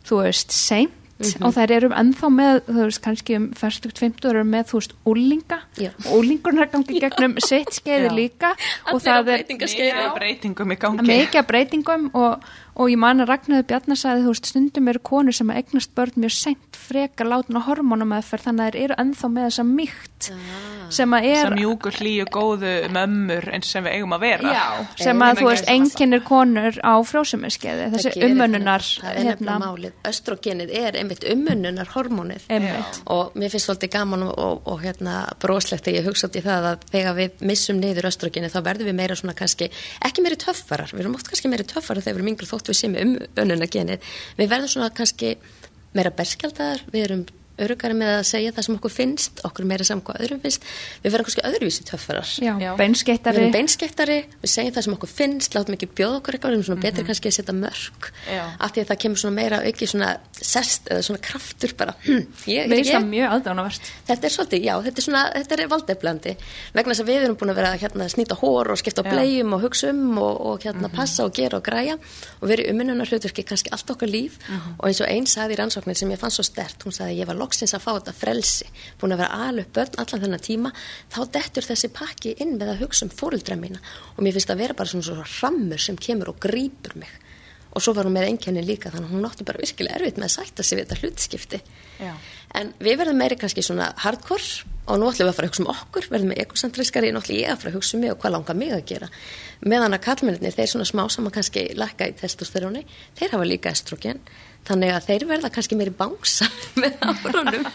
þú 0.07 0.23
veist 0.23 0.51
seint 0.55 0.93
Mhm. 1.23 1.47
og 1.47 1.55
þær 1.55 1.71
eru 1.77 1.89
ennþá 1.89 2.29
með 2.35 2.61
þú 2.67 2.85
veist, 2.87 3.03
kannski 3.05 3.37
um 3.39 3.47
færstugt 3.59 3.99
50 4.03 4.29
eru 4.31 4.45
með, 4.45 4.65
þú 4.71 4.81
veist, 4.81 4.95
úlinga 5.07 5.59
og 6.07 6.13
úlingurnar 6.19 6.71
gangi 6.73 7.01
gegnum 7.01 7.37
sitt 7.41 7.71
skeiði 7.79 8.11
líka. 8.17 8.53
Og 8.93 9.01
það 9.03 9.29
er. 9.29 9.45
Mikið 9.49 10.15
breytingum 10.17 10.73
í 10.73 10.77
gangi. 10.79 11.07
Mikið 11.07 11.47
breytingum 11.47 12.11
og, 12.15 12.43
og 12.77 12.91
ég 12.91 12.99
man 12.99 13.21
að 13.21 13.29
Ragnarður 13.33 13.69
Bjarnar 13.71 13.97
sagði, 13.97 14.25
þú 14.27 14.35
veist, 14.35 14.47
stundum 14.53 14.89
eru 14.89 14.99
konur 14.99 15.33
sem 15.37 15.49
að 15.53 15.63
eignast 15.63 15.95
börn 15.95 16.17
mjög 16.17 16.35
seint 16.37 16.72
frekar 16.89 17.31
látin 17.31 17.59
á 17.59 17.63
hormónumeðferð 17.69 18.47
þannig 18.49 18.65
að 18.67 18.73
þær 18.73 18.81
eru 18.85 18.99
ennþá 19.05 19.33
með 19.37 19.49
þessa 19.49 19.67
mýkt 19.73 20.09
Ah. 20.23 20.87
sem 20.95 21.11
að 21.17 21.25
er 21.27 21.41
sem 21.49 21.55
mjúku 21.57 21.91
hlýju 21.97 22.25
góðu 22.31 22.73
mömmur 22.95 23.47
eins 23.57 23.71
sem 23.73 23.83
við 23.83 23.95
eigum 23.97 24.13
að 24.15 24.21
vera 24.23 24.53
Já, 24.55 24.67
sem 25.03 25.23
að 25.25 25.41
þú 25.41 25.47
veist, 25.49 25.71
einkennir 25.73 26.21
konur 26.23 26.77
á 26.79 26.95
frjósumiskeiði, 27.09 27.89
þessi 27.97 28.13
umönnunar 28.29 28.85
það. 28.87 29.17
Er 29.19 29.27
nefnilega 29.27 29.57
málið. 29.65 29.97
Östrogenið 30.13 30.75
er 30.79 30.99
einmitt 31.01 31.27
umönnunar 31.33 31.91
hormónið. 31.97 32.45
Einmitt. 32.55 33.01
Og 33.17 33.35
mér 33.35 33.51
finnst 33.51 33.67
svolítið 33.67 33.93
gaman 33.97 34.23
og, 34.29 34.33
og, 34.39 34.63
og 34.75 34.85
hérna 34.85 35.17
broslegt 35.43 35.91
að 35.91 35.99
ég 35.99 36.07
hugsa 36.07 36.29
út 36.31 36.39
í 36.39 36.45
það 36.45 36.69
að 36.71 36.87
þegar 36.93 37.19
við 37.19 37.43
missum 37.51 37.81
niður 37.83 38.11
östrogenið 38.13 38.55
þá 38.55 38.61
verðum 38.69 38.93
við 38.93 38.99
meira 39.01 39.19
svona 39.19 39.35
kannski, 39.39 39.71
ekki 40.07 40.23
meiri 40.23 40.39
töffarar, 40.45 40.93
við 40.95 41.03
erum 41.07 41.19
oft 41.19 41.33
kannski 41.33 41.51
meiri 41.51 41.67
töffarar 41.67 42.05
þegar 42.05 42.15
við 42.15 42.23
erum 42.23 42.33
yngri 42.37 42.51
þótt 42.53 42.71
við 42.71 42.79
séum 42.79 42.97
umönnunagenið. 43.03 44.15
Við 44.39 44.55
verðum 44.55 44.73
svona 44.77 44.93
kannski 44.95 45.35
meira 45.97 46.13
berskjaldar, 46.17 46.83
við 46.93 47.07
erum 47.07 47.25
örugari 47.65 47.97
með 47.99 48.13
að 48.19 48.25
segja 48.29 48.53
það 48.57 48.67
sem 48.67 48.79
okkur 48.79 48.95
finnst, 48.95 49.43
okkur 49.49 49.69
meira 49.69 49.87
saman 49.87 50.05
hvað 50.07 50.25
öðrum 50.27 50.43
finnst, 50.43 50.67
við 51.03 51.15
verðum 51.15 51.29
kannski 51.29 51.45
öðruvísi 51.51 51.87
töffarar. 51.89 52.33
Já, 52.43 52.53
Já. 52.53 52.71
Við 52.73 52.83
beinskeittari 52.83 53.43
erum 53.43 53.55
beinskeittari, 53.57 54.19
við 54.43 54.53
segjum 54.55 54.77
það 54.77 54.87
sem 54.89 54.97
okkur 54.99 55.13
finnst, 55.13 55.57
látum 55.57 55.77
ekki 55.77 55.91
bjóða 55.93 56.21
okkur 56.21 56.39
eitthvað, 56.39 56.53
við 56.53 56.59
erum 56.59 56.67
svona 56.69 56.85
betri 56.87 57.07
kannski 57.09 57.33
að 57.33 57.37
setja 57.39 57.57
mörg, 57.57 58.11
Já. 58.29 58.43
af 58.59 58.75
því 58.75 58.85
að 58.85 58.93
það 58.93 59.01
kemur 59.07 59.23
svona 59.23 59.39
meira 59.39 59.63
auki 59.67 59.89
svona 59.91 60.11
sest, 60.39 60.91
eða 60.93 61.07
svona 61.09 61.23
kraftur 61.23 61.77
bara, 61.79 61.97
hm, 62.07 62.23
ég, 62.51 62.69
Mér 62.71 62.83
finnst 62.83 62.97
það 62.97 63.09
mjög 63.13 63.37
aðdánavert 63.37 63.91
þetta 64.09 64.29
er 64.29 64.35
svolítið, 64.37 64.67
já, 64.67 64.75
þetta 64.87 65.03
er 65.03 65.07
svona, 65.07 65.23
þetta 65.37 65.57
er 65.59 65.73
valdeflandi, 65.73 66.35
vegna 66.77 66.95
þess 66.95 67.05
að 67.05 67.11
við 67.13 67.27
erum 67.27 67.39
búin 67.41 67.53
að 67.53 67.61
vera 67.63 67.73
hérna 67.81 68.09
snýta 68.13 68.39
hór 68.41 68.73
og 68.73 68.81
skipta 68.81 69.05
á 69.05 69.07
Já. 69.07 69.13
bleium 69.15 69.57
og 69.57 69.63
hugsa 69.65 69.91
um 69.93 70.19
og, 70.21 70.41
og 70.53 70.65
hérna 70.65 70.91
passa 70.93 71.27
og 71.27 71.35
gera 71.37 71.59
og 71.59 71.67
græja 71.67 71.97
og 72.41 72.51
verið 72.51 72.73
umununar 72.73 73.11
hlutverki 73.11 73.45
kannski 73.47 73.73
allt 73.75 73.91
okkar 73.95 74.11
líf. 74.11 74.39
Og 74.79 74.89
eins 74.89 75.01
og 75.03 75.09
einn 75.11 75.29
sagði 75.31 75.57
í 75.57 75.61
rannsóknir 75.61 75.99
sem 75.99 76.13
ég 76.13 76.21
fann 76.21 76.35
svo 76.35 76.45
stert, 76.47 76.85
hún 76.87 76.95
sagði 76.95 77.21
ég 77.21 77.29
var 77.31 77.39
loksins 77.53 77.75
að 77.77 77.85
fá 77.85 77.91
þetta 77.99 78.15
frelsi, 78.17 78.69
búin 79.01 79.13
að 79.13 79.23
vera 79.23 79.49
alveg 79.49 79.73
börn 79.77 79.99
allan 80.01 80.25
þennan 80.25 80.45
tíma, 80.47 80.73
þá 81.13 81.21
dettur 81.37 81.69
þessi 81.69 81.91
pakki 81.93 82.37
inn 82.41 82.57
með 82.57 82.73
að 82.73 82.85
hugsa 82.87 83.07
um 83.07 83.13
fóruldra 83.13 83.59
mína. 83.61 83.83
Og 84.17 84.25
mér 84.25 84.39
finnst 84.39 84.53
að 84.53 84.63
vera 84.65 84.77
bara 84.79 84.89
svona 84.89 85.05
svo 85.05 85.27
rammur 85.43 85.83
sem 85.83 85.99
kemur 86.01 86.33
og 86.33 86.41
grípur 86.41 86.97
mig. 86.97 87.13
Og 87.73 87.81
svo 87.81 87.95
var 87.97 88.09
hún 88.09 88.17
með 88.17 88.29
einkenni 88.29 88.65
líka 88.65 88.91
þannig 88.93 89.09
að 89.09 89.17
hún 89.17 89.29
átti 89.29 89.47
bara 89.49 89.61
virkilega 89.61 89.97
erfitt 89.97 90.19
með 90.21 90.29
að 90.29 90.35
sætta 90.35 90.65
sig 90.65 90.79
við 90.79 90.87
þetta 90.87 91.01
hlutskipti. 91.03 91.61
Já. 92.03 92.13
en 92.59 92.73
við 92.83 92.97
verðum 92.99 93.21
meiri 93.21 93.37
kannski 93.39 93.63
svona 93.65 93.93
hardcore 94.03 94.67
og 94.91 94.99
nú 94.99 95.07
ætlum 95.09 95.29
við 95.29 95.31
að 95.31 95.37
fara 95.37 95.47
að 95.47 95.53
hugsa 95.53 95.63
um 95.63 95.71
okkur 95.73 96.09
verðum 96.11 96.33
með 96.33 96.41
ekocentrískari, 96.43 97.13
nú 97.15 97.21
ætlum 97.23 97.39
ég 97.39 97.53
að 97.53 97.61
fara 97.63 97.71
að 97.71 97.77
hugsa 97.79 97.97
um 97.97 98.03
mig 98.03 98.13
og 98.13 98.19
hvað 98.21 98.35
langar 98.35 98.59
mig 98.59 98.73
að 98.75 98.83
gera. 98.91 99.09
Meðan 99.63 99.97
að 99.97 100.03
kallmennir, 100.05 100.57
þeir 100.57 100.69
svona 100.73 100.89
smá 100.91 101.03
saman 101.15 101.33
kannski 101.33 101.63
lækka 101.79 102.11
í 102.11 102.17
testosteróni, 102.19 102.83
þeir 103.17 103.37
hafa 103.37 103.47
líka 103.49 103.73
estrogen 103.73 104.21
þannig 104.69 104.93
að 104.95 105.07
þeir 105.09 105.25
verða 105.31 105.51
kannski 105.55 105.79
meiri 105.79 105.93
bánsa 105.99 106.49
með 106.83 106.99
árunum. 107.03 107.69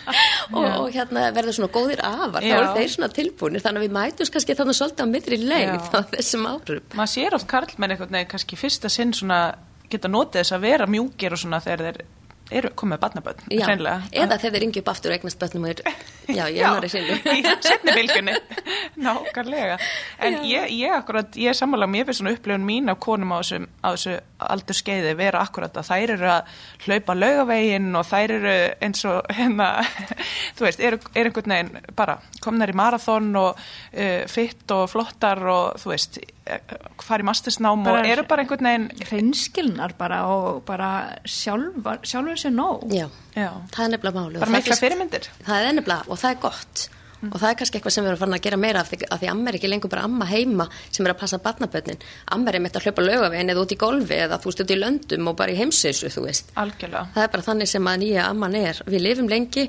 Og, 0.53 0.65
og 0.65 0.89
hérna 0.95 1.27
verða 1.35 1.55
svona 1.57 1.71
góðir 1.75 2.03
afar. 2.07 2.45
Þá 2.45 2.57
eru 2.57 2.73
þeir 2.77 2.93
svona 2.95 3.11
tilbúinir 3.15 3.63
þannig 3.65 3.83
að 3.83 3.87
við 3.87 3.95
mætum 3.97 4.33
kannski 4.35 4.57
þannig 4.57 4.79
svolítið 4.79 5.07
á 5.07 5.13
mittri 5.13 5.39
leið 5.43 5.89
á 5.91 5.99
þessum 6.13 6.49
árum. 6.49 6.85
Maður 6.95 7.13
sér 7.13 7.37
oft 7.37 7.49
karlmenn 7.51 7.95
einhvern 7.95 8.19
veginn 8.19 8.31
kannski 8.33 8.59
fyrsta 8.59 8.91
sinn 8.91 9.15
svona 9.15 9.41
geta 9.91 10.11
notið 10.11 10.43
þess 10.43 10.55
að 10.57 10.67
vera 10.67 10.87
mjúkir 10.91 11.35
og 11.35 11.41
svona 11.41 11.61
þegar 11.63 11.85
þeir 11.87 12.05
eru 12.51 12.69
komið 12.79 12.99
barnaböld 13.03 13.41
Já, 13.51 13.65
hreinlega. 13.67 14.01
eða 14.11 14.37
þegar 14.39 14.53
þeir 14.53 14.61
ringi 14.63 14.81
upp 14.83 14.91
aftur 14.93 15.11
og 15.11 15.17
eignast 15.17 15.39
bönnum 15.41 15.65
og 15.67 15.71
er, 15.73 15.81
já, 16.31 16.43
ég 16.47 16.61
er 16.63 16.75
nári 16.77 16.89
sinni 16.91 17.17
í 17.33 17.41
setni 17.65 17.95
bylgunni 17.97 18.35
nákvæmlega. 19.07 19.77
En 20.23 20.39
ég, 20.47 20.69
ég 20.77 20.95
akkurat, 20.95 21.35
ég 21.37 21.51
er 21.51 21.57
sammála 21.57 21.87
mér 21.89 22.07
fyrir 22.07 22.19
svona 22.21 22.33
upplifun 22.37 22.65
mín 22.67 22.91
af 22.91 22.99
konum 23.03 23.33
á 23.35 23.39
þessu, 23.41 23.59
á 23.83 23.89
þessu 23.93 24.15
aldur 24.47 24.77
skeiði 24.77 25.13
vera 25.19 25.41
akkurat 25.43 25.77
að 25.81 25.89
þær 25.91 26.13
eru 26.15 26.29
að 26.37 26.55
hlaupa 26.85 27.15
laugavegin 27.17 27.91
og 27.99 28.07
þær 28.07 28.35
eru 28.37 28.55
eins 28.87 29.03
og 29.09 29.19
hérna, 29.37 29.69
þú 30.57 30.67
veist, 30.67 30.79
eru 30.87 31.01
er 31.13 31.29
einhvern 31.31 31.53
veginn 31.57 31.93
bara 31.97 32.17
komnar 32.43 32.71
í 32.71 32.77
marathon 32.77 33.29
og 33.39 33.59
uh, 33.59 34.23
fitt 34.31 34.71
og 34.75 34.87
flottar 34.93 35.41
og 35.51 35.77
þú 35.81 35.93
veist, 35.93 36.19
fari 37.03 37.25
mastersnám 37.27 37.81
Bara- 37.83 37.99
og 37.99 38.07
eru 38.07 38.23
bara 38.29 38.45
einhvern 38.45 38.67
veginn 38.69 39.07
hreinskilnar 39.09 39.97
bara 39.99 40.21
og 40.31 40.61
bara 40.67 40.91
sjálfur 41.27 42.36
sér 42.41 42.53
nóg. 42.55 42.85
Já, 42.93 43.07
já, 43.35 43.49
það 43.73 43.83
er 43.85 43.95
nefnilega 43.95 44.19
máli 44.21 44.37
og 44.37 44.45
bara 44.45 44.55
mikla 44.57 44.79
fyrirmyndir. 44.79 45.27
Það 45.47 45.65
er 45.71 45.75
nefnilega, 45.79 46.07
og 46.07 46.21
það 46.21 46.35
er 46.35 46.39
gott. 46.45 46.87
Og 47.17 47.39
það 47.41 47.49
er 47.49 47.55
kannski 47.57 47.79
eitthvað 47.79 47.93
sem 47.95 48.05
við 48.05 48.11
erum 48.11 48.19
farin 48.21 48.37
að 48.37 48.43
gera 48.45 48.57
meira 48.61 48.81
af 48.83 48.89
því 48.91 48.97
að 49.07 49.21
því 49.23 49.29
amma 49.31 49.49
er 49.49 49.57
ekki 49.57 49.69
lengur 49.71 49.89
bara 49.89 50.05
amma 50.05 50.25
heima 50.29 50.67
sem 50.85 51.07
er 51.07 51.13
að 51.15 51.21
passa 51.23 51.39
barnabönnin 51.41 52.03
amma 52.35 52.53
er 52.53 52.61
mitt 52.61 52.77
að 52.77 52.85
hlaupa 52.85 53.05
lögavegin 53.07 53.53
eða 53.53 53.63
út 53.63 53.73
í 53.73 53.77
golfi 53.81 54.19
eða 54.21 54.37
þú 54.43 54.53
út 54.53 54.73
í 54.75 54.77
löndum 54.77 55.31
og 55.31 55.37
bara 55.39 55.55
í 55.55 55.57
heimseysu 55.57 56.11
þú 56.13 56.27
veist. 56.27 56.53
Algjörlega. 56.53 57.07
það 57.15 57.25
er 57.25 57.31
bara 57.33 57.47
þannig 57.49 57.71
sem 57.73 57.89
að 57.89 58.03
nýja 58.03 58.27
amman 58.29 58.59
er. 58.61 58.83
Við 58.85 59.05
lifum 59.07 59.31
lengi 59.33 59.65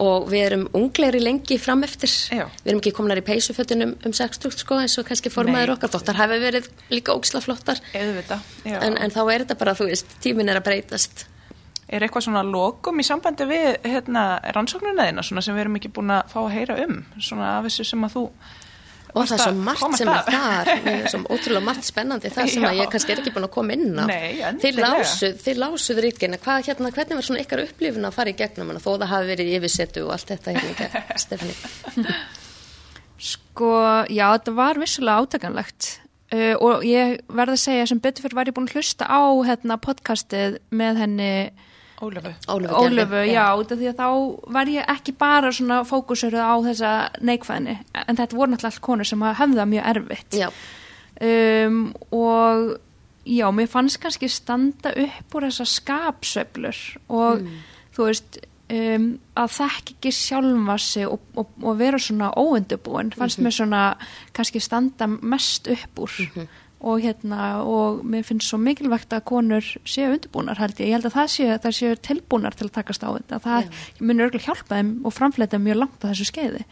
og 0.00 0.28
við 0.32 0.44
erum 0.48 0.68
unglegri 0.80 1.22
lengi 1.22 1.58
fram 1.62 1.84
eftir. 1.86 2.10
Já. 2.10 2.46
við 2.64 2.72
erum 2.72 2.82
ekki 2.82 2.94
komnar 2.96 3.20
í 3.20 3.26
peysufötunum 3.26 3.96
um 4.06 4.14
60 4.16 4.58
sko 4.58 4.80
eins 4.82 4.98
og 4.98 5.06
kannski 5.06 5.30
formaður 5.30 5.74
Nei. 5.74 5.76
okkar 5.76 5.94
dóttar 5.94 6.18
hafi 6.18 6.38
verið 6.42 6.70
líka 6.90 7.14
ógisla 7.14 7.42
flottar. 7.44 7.78
Eðvita, 7.94 8.40
já. 8.64 8.80
en, 8.80 8.98
en 8.98 9.14
þá 9.14 9.22
er 9.28 9.44
þetta 9.44 9.58
bara, 9.60 9.76
þú 9.78 9.90
veist, 9.92 10.18
tíminn 10.24 10.50
er 10.50 10.58
að 10.58 10.70
breytast 10.70 11.26
Er 11.90 12.04
eitthvað 12.06 12.28
svona 12.28 12.44
lokum 12.46 13.00
í 13.02 13.06
sambandi 13.06 13.46
við 13.50 13.68
hérna, 13.82 14.24
svona 14.54 15.42
sem 15.42 15.56
við 15.56 15.64
erum 15.64 15.78
ekki 15.80 15.90
búin 15.94 16.12
að 16.14 16.28
fá 16.30 16.40
að 16.44 16.52
heyra 16.54 16.76
um? 16.84 17.00
Svona 17.18 17.56
af 17.58 17.66
þessu 17.66 17.88
sem 17.88 18.04
að 18.06 18.14
þú 18.14 18.26
og 19.10 19.26
það 19.26 19.34
er 19.34 19.42
svo 19.42 19.50
að 19.50 19.60
margt 19.66 19.96
sem 19.98 20.10
er 20.10 20.18
að. 20.18 20.28
þar. 20.30 20.70
Svo 21.10 21.20
ótrúlega 21.26 21.62
margt 21.66 21.86
spennandi 21.86 22.30
það 22.30 22.50
sem 22.52 22.66
að 22.66 22.76
Já. 22.76 22.80
ég 22.80 22.92
kannski 22.92 23.14
er 23.14 23.22
ekki 23.22 23.32
búin 23.34 23.46
að 23.46 23.54
koma 23.56 23.76
inn 23.76 23.98
á. 23.98 24.04
Nei, 24.10 24.42
þeir 24.62 24.82
lásuð, 24.84 25.40
þeir 25.44 25.62
lásuð 25.64 26.02
ríkina 26.04 26.40
hvað 26.42 26.68
hérna, 26.68 26.92
hvernig 26.94 27.18
var 27.18 27.26
svona 27.26 27.42
ykkar 27.44 27.64
upplifun 27.64 28.06
að 28.06 28.18
fara 28.18 28.32
í 28.32 28.36
gegnum 28.38 28.70
hana, 28.70 28.82
þó 28.84 28.90
það 28.92 29.10
hafi 29.14 29.30
verið 29.32 29.50
yfirsetu 29.56 30.04
og 30.06 30.14
allt 30.14 30.30
þetta 30.30 30.54
hérna, 30.58 31.02
Stefani 31.24 32.14
Sko, 33.20 33.72
já, 34.08 34.24
þetta 34.38 34.54
var 34.56 34.78
vissulega 34.80 35.26
átakanlegt. 35.26 35.90
Uh, 36.30 36.54
og 36.62 36.84
ég 36.86 37.18
verð 37.26 37.56
að 37.56 37.64
segja 37.64 37.88
sem 37.90 37.98
betur 38.00 38.24
fyrir 38.24 38.38
var 38.38 38.48
ég 38.48 38.54
búin 38.54 38.68
að 38.70 38.78
hlusta 38.78 39.08
á 39.10 39.20
hérna, 39.48 39.80
podcastið 39.82 40.60
með 40.70 41.02
henni 41.02 41.32
Ólöfu. 42.00 42.32
Ólöfu, 42.48 42.74
Ólöfu, 42.80 43.14
Gerði, 43.14 43.32
já, 43.34 43.46
út 43.60 43.72
af 43.72 43.80
því 43.80 43.88
að 43.90 43.98
þá 43.98 44.08
var 44.56 44.70
ég 44.72 44.92
ekki 44.94 45.12
bara 45.20 45.50
svona 45.52 45.80
fókusöruð 45.84 46.40
á 46.40 46.54
þessa 46.64 46.92
neikvæðni, 47.20 47.74
en 47.92 48.20
þetta 48.20 48.38
voru 48.38 48.54
náttúrulega 48.54 48.72
allt 48.72 48.84
konur 48.86 49.08
sem 49.10 49.24
hafði 49.26 49.58
það 49.60 49.72
mjög 49.74 49.90
erfitt. 49.92 50.38
Já, 50.40 50.48
um, 51.30 51.82
og 52.16 52.70
já, 53.28 53.46
mér 53.52 53.68
fannst 53.68 54.00
kannski 54.00 54.30
standa 54.32 54.94
upp 54.96 55.36
úr 55.36 55.48
þessa 55.50 55.66
skapsöflur 55.68 56.80
og 57.12 57.44
þú 57.96 58.08
veist 58.08 58.40
um, 58.70 59.10
að 59.38 59.52
þekk 59.58 59.92
ekki 59.94 60.14
sjálfa 60.14 60.78
sig 60.82 61.08
og, 61.08 61.20
og, 61.38 61.52
og 61.62 61.78
vera 61.80 62.00
svona 62.00 62.32
óundubúin 62.32 63.12
fannst 63.16 63.42
mér 63.42 63.56
svona 63.56 63.84
kannski 64.36 64.62
standa 64.62 65.08
mest 65.10 65.68
upp 65.70 66.04
úr 66.06 66.18
og 66.80 67.02
hérna 67.04 67.60
og 67.68 68.00
mér 68.08 68.24
finnst 68.24 68.48
svo 68.48 68.58
mikilvægt 68.60 69.12
að 69.12 69.26
konur 69.28 69.66
séu 69.84 70.14
undirbúnar 70.14 70.60
held 70.60 70.78
ég, 70.80 70.88
ég 70.88 70.96
held 70.96 71.10
að 71.10 71.16
það 71.18 71.28
séu, 71.34 71.50
það 71.60 71.76
séu 71.76 71.98
tilbúnar 72.08 72.56
til 72.56 72.68
að 72.70 72.76
takast 72.78 73.04
á 73.04 73.10
þetta, 73.12 73.40
það 73.44 73.84
munur 74.00 74.30
örgulega 74.30 74.46
hjálpa 74.48 74.78
þeim 74.78 74.94
og 75.04 75.14
framfleyta 75.16 75.60
mjög 75.60 75.80
langt 75.82 76.00
á 76.00 76.08
þessu 76.08 76.28
skeiði. 76.30 76.64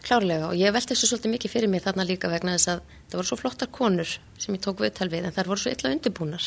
Klárlega 0.00 0.48
og 0.48 0.56
ég 0.56 0.72
velti 0.72 0.94
þessu 0.94 1.10
svolítið 1.10 1.34
mikið 1.34 1.52
fyrir 1.52 1.68
mig 1.68 1.84
þarna 1.84 2.06
líka 2.08 2.30
vegna 2.32 2.56
þess 2.56 2.72
að 2.72 2.80
það 3.10 3.18
voru 3.18 3.28
svo 3.28 3.36
flottar 3.36 3.68
konur 3.68 4.14
sem 4.40 4.56
ég 4.56 4.62
tók 4.64 4.80
viðtal 4.80 5.10
við 5.12 5.28
en 5.28 5.36
þær 5.36 5.50
voru 5.52 5.60
svo 5.60 5.74
illa 5.74 5.92
undirbúnar. 5.92 6.46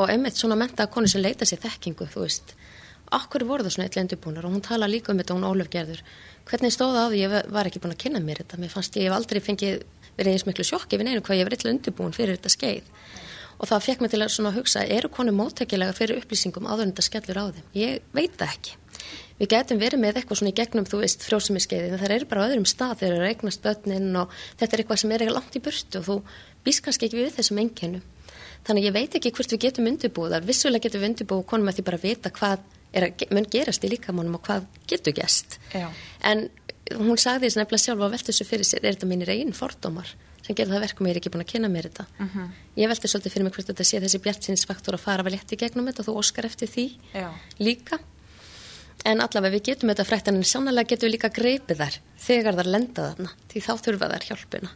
Og 0.00 0.08
einmitt 0.08 0.40
svona 0.40 0.56
menta 0.56 0.86
konur 0.88 1.12
sem 1.12 1.20
leita 1.20 1.44
sér 1.44 1.60
þekkingu, 1.66 2.08
þú 2.08 2.24
veist. 2.24 2.54
Okkur 3.12 3.44
voru 3.44 3.66
það 3.66 3.74
svona 3.76 3.90
illa 3.90 4.04
undirbúnar? 4.06 4.46
Og 4.48 4.54
hún 4.54 4.64
tala 4.64 4.88
líka 4.88 5.12
um 5.12 5.20
þetta 5.20 5.36
hún 5.36 5.44
Ólöf 5.44 5.68
gerður. 5.68 6.00
Hvernig 6.48 6.72
stóða 6.72 7.04
á 7.04 7.06
því 7.12 7.20
ég 7.20 7.34
var 7.52 7.68
ekki 7.68 7.82
búin 7.82 7.92
að 7.92 8.00
kynna 8.06 8.24
mér 8.24 8.40
þetta? 8.40 8.60
Mér 8.62 8.72
fannst 8.72 8.96
ég 8.96 9.10
hef 9.10 9.18
aldrei 9.18 9.42
fengið 9.44 9.84
verið 10.18 10.36
eins 10.36 10.46
miklu 10.48 10.66
sjokki 10.66 10.98
við 11.00 11.08
neinu 11.08 11.24
hvað 11.24 11.40
ég 11.40 11.48
var 11.48 11.56
illa 11.56 11.72
undirbúin 11.72 12.16
fyrir 12.16 12.38
þetta 12.38 12.52
skeið. 12.56 12.92
Og 13.62 13.68
það 13.70 13.84
fekk 13.86 14.02
mig 14.02 14.12
til 14.12 14.22
að 14.22 14.32
svona 14.34 14.54
hugsa 14.56 14.84
eru 14.90 15.10
konur 15.12 15.36
móttækilega 15.38 15.94
fyrir 15.94 16.22
upplýsingum 16.22 16.66
áður 16.66 16.86
en 16.88 16.94
þetta 16.94 17.04
skellur 17.06 17.38
á 17.38 17.44
þeim? 17.54 17.66
Ég 17.78 18.08
veit 18.16 18.34
það 18.38 18.54
ekki. 18.56 18.78
Við 19.38 19.50
getum 19.52 19.78
verið 19.80 20.02
með 20.02 20.18
eitthvað 20.20 20.40
svona 20.40 20.52
í 20.52 20.56
gegnum 20.58 20.86
þú 20.86 21.02
veist 21.02 21.24
frjósumiskeiði 21.26 21.92
en 21.92 22.00
það 22.00 22.16
eru 22.16 22.28
bara 22.30 22.42
á 22.42 22.46
öðrum 22.48 22.66
stað 22.68 22.98
þegar 23.00 23.14
það 23.16 23.22
er 23.22 23.30
eignast 23.32 23.62
börnin 23.64 24.18
og 24.20 24.34
þetta 24.60 24.76
er 24.76 24.82
eitthvað 24.82 25.00
sem 25.02 25.14
er 25.14 25.24
eitthvað 25.24 25.38
langt 25.38 25.56
í 25.58 25.62
burtu 25.66 25.98
og 26.02 26.06
þú 26.08 26.16
býst 26.66 26.84
kannski 26.84 27.08
ekki 27.08 27.18
við 27.18 27.32
þessum 27.38 27.62
enginnum 27.62 28.04
þannig 28.66 28.86
ég 28.86 28.94
veit 28.94 29.16
ekki 29.18 29.32
hvort 29.34 29.54
við 29.54 29.64
getum 29.64 29.88
undirbúið 29.90 30.36
það. 30.36 30.46
Vissulega 30.50 30.86
getum 30.86 31.02
við 31.02 31.10
undirbúið 31.10 31.48
konum 31.50 31.72
að 31.72 31.78
því 31.78 31.86
bara 31.88 32.02
vita 32.02 32.32
hvað 32.36 32.62
er 32.92 33.08
mun 33.32 33.48
gerast 33.50 33.84
í 33.86 33.90
líkamónum 33.92 34.36
og 34.38 34.44
hvað 34.46 34.66
getur 34.90 35.16
gest 35.16 35.58
Já. 35.72 35.88
en 36.28 36.48
hún 36.98 37.18
sagði 37.18 37.46
þess 37.48 37.56
nefnilega 37.60 37.84
sjálfa 37.86 38.04
að 38.08 38.14
velta 38.16 38.32
þessu 38.32 38.46
fyrir 38.48 38.66
sér 38.68 38.84
er 38.84 38.94
þetta 38.96 39.06
mínir 39.10 39.30
eigin 39.32 39.52
fordómar 39.56 40.08
sem 40.42 40.56
gerði 40.58 40.74
það 40.74 40.80
verkum 40.86 41.06
ég 41.06 41.14
er 41.14 41.20
ekki 41.20 41.30
búin 41.30 41.44
að 41.44 41.52
kynna 41.52 41.68
mér 41.70 41.86
þetta 41.88 42.06
Mhm. 42.18 42.48
ég 42.76 42.88
velti 42.90 43.08
svolítið 43.08 43.32
fyrir 43.36 43.44
mig 43.46 43.52
hvort 43.54 43.68
þetta 43.70 43.84
sé 43.86 44.00
þessi 44.02 44.18
bjartsinsfaktor 44.24 44.94
að 44.98 45.04
fara 45.04 45.22
vel 45.22 45.34
í 45.38 45.56
gegnum 45.56 45.86
þetta 45.86 46.00
og 46.02 46.06
þú 46.06 46.16
óskar 46.18 46.44
eftir 46.44 46.68
því 46.68 46.86
Já. 47.14 47.30
líka 47.60 47.98
en 49.04 49.20
allavega 49.20 49.54
við 49.56 49.62
getum 49.70 49.88
þetta 49.90 50.04
frætt 50.06 50.28
en 50.28 50.42
sannlega 50.42 50.88
getum 50.88 51.08
við 51.08 51.14
líka 51.16 51.30
greipið 51.34 51.76
þær 51.82 51.98
þegar 52.18 52.54
þær 52.58 52.70
lenda 52.74 53.06
þarna 53.12 53.30
því 53.52 53.62
þá 53.66 53.72
þurfa 53.86 54.10
þær 54.12 54.26
hjálpina 54.28 54.70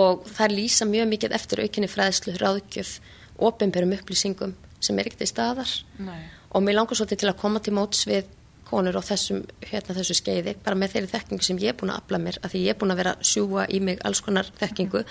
og 0.00 0.24
þær 0.36 0.54
lýsa 0.54 0.84
mjög 0.86 1.08
mikið 1.10 1.32
eftir 1.34 1.60
aukinni 1.64 1.88
fræðslu, 1.90 2.36
ráðgjöf 2.38 3.00
opinberum 3.38 3.92
upplýsingum 3.96 4.54
sem 4.80 4.98
er 4.98 5.08
ekkert 5.10 5.24
í 5.24 5.28
staðar 5.32 5.72
Nei. 5.98 6.20
og 6.52 6.62
mér 6.62 6.76
langar 6.78 6.96
svolítið 6.96 7.18
til 7.24 7.28
að 7.32 7.40
koma 7.40 7.60
til 7.60 7.72
móts 7.74 8.04
við 8.06 8.24
konur 8.70 8.96
á 8.96 9.02
þessum, 9.04 9.42
hérna, 9.66 9.96
þessu 9.98 10.16
skeiði 10.16 10.56
bara 10.64 10.78
með 10.78 10.94
þeirri 10.94 11.12
þekkingu 11.14 11.46
sem 11.46 11.60
ég 11.62 11.74
er 11.74 11.78
búin 11.80 11.92
að 11.92 12.02
afla 12.02 12.22
mér 12.22 12.40
að 12.40 12.54
því 12.54 12.64
ég 12.64 12.74
er 12.74 12.80
búin 12.80 12.94
að 12.94 13.02
vera 13.02 13.14
sjúa 13.32 13.66
í 13.68 13.80
mig 13.84 14.02
alls 14.06 14.22
konar 14.24 14.50
þekkingu. 14.60 15.04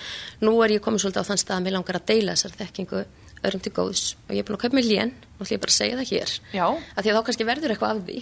Nú 0.44 0.54
er 0.64 0.76
ég 0.76 0.84
komið 0.84 1.04
svolítið 1.04 1.24
á 1.24 1.28
þann 1.30 1.42
stað 1.44 1.58
að 1.58 1.66
mér 1.66 1.76
langar 1.76 2.00
að 2.00 2.08
deila 2.10 2.36
þessar 2.36 2.56
þekkingu 2.60 3.02
öðrum 3.40 3.64
til 3.64 3.74
góðs. 3.76 4.04
Og 4.28 4.34
ég 4.36 4.42
er 4.42 4.48
búin 4.48 4.58
að 4.58 4.64
kaupa 4.64 4.80
mér 4.80 4.88
lén 4.88 5.12
og 5.40 5.46
ætla 5.46 5.56
ég 5.56 5.62
bara 5.64 5.72
að 5.72 5.78
segja 5.80 5.96
það 5.96 6.10
hér 6.12 6.30
Já. 6.54 6.66
að 6.68 7.00
því 7.00 7.10
að 7.10 7.16
þá 7.16 7.22
kannski 7.30 7.46
verður 7.48 7.72
eitthvað 7.74 7.90
af 7.90 7.98
því 8.06 8.18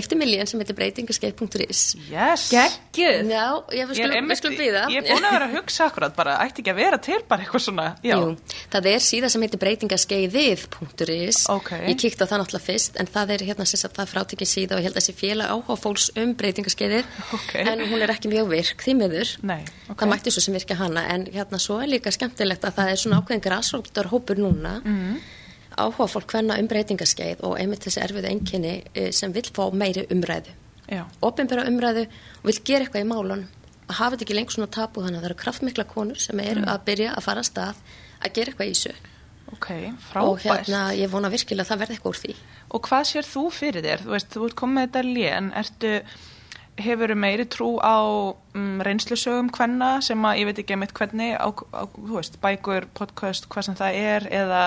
eftir 0.00 0.18
mér 0.20 0.30
lén 0.32 0.48
sem 0.50 0.60
heitir 0.62 0.76
breytingaskeið.is 0.80 1.82
Yes. 2.10 2.46
Geggjuð! 2.50 3.30
Já, 3.30 3.44
ég 3.76 3.92
skulum, 3.94 4.30
skulum 4.40 4.56
býða 4.58 4.82
ég 4.90 5.04
er 5.04 5.08
búin 5.12 5.26
að 5.28 5.34
vera 5.36 5.46
að 5.50 5.54
hugsa 5.58 5.86
akkurat 5.90 6.14
bara, 6.16 6.38
ætti 6.46 6.62
ekki 6.64 6.72
að 6.72 6.80
vera 6.80 6.98
til 7.02 7.20
bara 7.28 7.44
eitthvað 7.44 7.64
svona, 7.66 7.86
já, 8.04 8.16
Jú, 8.16 8.32
það 8.72 8.88
er 8.94 9.04
síða 9.04 9.30
sem 9.30 9.44
heitir 9.44 9.60
breytingaskeiðið.is 9.62 11.40
Ok. 11.52 11.70
Ég 11.90 11.98
kíkti 12.00 12.24
á 12.24 12.26
það 12.30 12.42
náttúrulega 12.42 12.66
fyrst 12.66 12.98
en 13.00 13.10
það 13.10 13.32
er 13.36 13.44
hérna 13.50 13.66
sem 13.68 13.80
sagt 13.80 13.96
það 13.98 14.10
frátekið 14.14 14.50
síða 14.50 14.76
og 14.76 14.82
ég 14.82 14.88
held 14.88 14.96
að 14.96 15.02
þessi 15.04 15.16
félag 15.20 15.52
áhuga 15.54 15.76
fólks 15.84 16.08
um 16.20 16.34
breytingaskeiðið 16.40 17.04
Ok. 17.36 17.54
en 17.62 17.84
hún 17.90 18.04
er 18.04 18.14
ekki 18.14 18.30
mjög 18.32 18.50
virk 18.54 18.84
því 18.86 18.96
miður 19.00 19.34
Nei, 19.50 19.60
ok. 19.88 19.98
það 20.02 20.12
mætti 20.14 20.34
svo 20.34 20.44
sem 20.46 20.56
virka 20.56 20.78
hana 20.80 21.06
en 21.14 21.26
hérna 21.34 21.60
svo 21.62 21.80
er 21.82 21.90
líka 21.92 22.12
skemmtilegt 22.14 22.64
að 22.68 22.76
það 22.80 22.92
er 22.94 23.02
svona 23.04 23.20
ákveðin 23.22 23.44
grasróktar 23.46 24.10
hópur 24.12 24.40
núna 24.40 24.78
Mhm. 24.84 25.20
Áhuga 25.78 26.08
fólk 26.10 26.34
hvenna 26.34 26.58
um 26.60 26.68
breytingaskeið 26.70 27.44
og 27.46 27.56
einmitt 27.60 27.86
þessi 27.86 28.02
erfið 28.04 28.28
enginni 28.30 28.74
sem 29.14 29.32
vill 29.34 29.46
fá 29.54 29.68
meiri 29.70 30.06
umræðu. 30.10 30.56
Já, 30.90 31.04
opinbera 31.22 31.68
umræðu 31.70 32.06
og 32.08 32.48
vil 32.50 32.58
gera 32.66 32.86
eitthvað 32.86 33.04
í 33.04 33.10
málunum. 33.10 33.46
Að 33.90 33.98
hafa 33.98 34.14
þetta 34.14 34.26
ekki 34.26 34.36
lengur 34.38 34.56
svona 34.56 34.72
tapu 34.74 35.04
þannig 35.04 35.18
að 35.18 35.22
það 35.22 35.30
eru 35.30 35.38
kraftmikla 35.44 35.86
konur 35.90 36.18
sem 36.22 36.42
eru 36.42 36.66
að 36.66 36.84
byrja 36.88 37.14
að 37.14 37.26
fara 37.26 37.44
að 37.44 37.50
stað 37.50 37.80
að 38.20 38.34
gera 38.36 38.52
eitthvað 38.52 38.70
í 38.70 38.74
þessu. 38.74 38.96
Ok, 39.50 39.70
og 40.20 40.42
hérna 40.44 40.82
ég 40.94 41.10
vona 41.10 41.30
virkilega 41.30 41.66
að 41.66 41.72
það 41.72 41.80
verði 41.82 41.96
eitthvað 41.96 42.12
úr 42.12 42.20
því. 42.20 42.34
Og 42.70 42.82
hvað 42.86 43.06
sér 43.10 43.26
þú 43.26 43.42
fyrir 43.54 43.86
þér? 43.86 44.04
Þú 44.04 44.12
veist, 44.14 44.28
þú 44.34 44.44
ert 44.46 44.56
komið 44.60 44.84
þetta 44.86 45.02
lén, 45.06 45.48
ertu, 45.58 45.92
hefur 46.80 47.14
meiri 47.18 47.46
trú 47.50 47.70
á 47.82 47.98
um, 47.98 48.68
reynslusögum 48.86 49.50
hvenna 49.56 49.90
sem 50.06 50.26
að 50.26 50.38
ég 50.40 50.50
veit 50.50 50.62
ekki 50.62 50.76
einmitt 50.76 50.94
hvernig, 50.96 51.34
á, 51.34 51.50
á, 51.50 51.82
þú 51.90 52.14
veist, 52.14 52.38
bækur, 52.42 52.86
podcast, 52.94 53.50
hvað 53.50 53.68
sem 53.68 53.78
það 53.80 53.98
er, 54.04 54.28
eða 54.42 54.62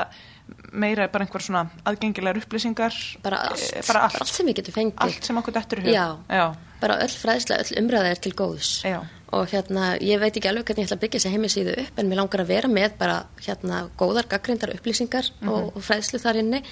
meira 0.74 1.08
bara 1.14 1.26
einhver 1.28 1.42
svona 1.46 1.66
aðgengilegar 1.86 2.42
upplýsingar? 2.42 2.94
bara 3.24 3.38
allt, 3.50 3.64
Eh, 3.76 3.82
Bara 3.88 4.02
allt. 4.10 4.28
sem 4.28 4.48
við 4.48 4.56
getum 4.62 4.74
fengið 4.74 5.04
Allt 5.06 5.24
sem 5.30 5.38
okkur 5.38 5.54
dettur 5.54 5.80
í 5.84 5.86
hug? 5.86 6.56
Bara 6.84 6.98
öll 7.00 7.14
fræðsla, 7.16 7.60
öll 7.64 7.78
umræða 7.84 8.10
er 8.12 8.16
til 8.20 8.34
góðs 8.36 8.84
Já. 8.84 9.00
og 9.32 9.48
hérna, 9.50 9.98
ég 10.02 10.20
veit 10.20 10.36
ekki 10.36 10.50
alveg 10.50 10.66
hvernig 10.66 10.84
ég 10.84 10.90
ætla 10.92 10.98
að 10.98 11.04
byggja 11.06 11.20
þessi 11.20 11.32
heimisíðu 11.34 11.76
upp 11.86 12.00
en 12.00 12.10
mér 12.10 12.20
langar 12.20 12.42
að 12.44 12.48
vera 12.52 12.68
með 12.68 12.98
bara 13.00 13.26
hérna 13.46 13.90
góðar 13.98 14.28
gaggrindar 14.28 14.74
upplýsingar 14.76 15.30
og, 15.48 15.72
og 15.78 15.82
fræðslu 15.82 16.20
þar 16.20 16.42
inni 16.44 16.64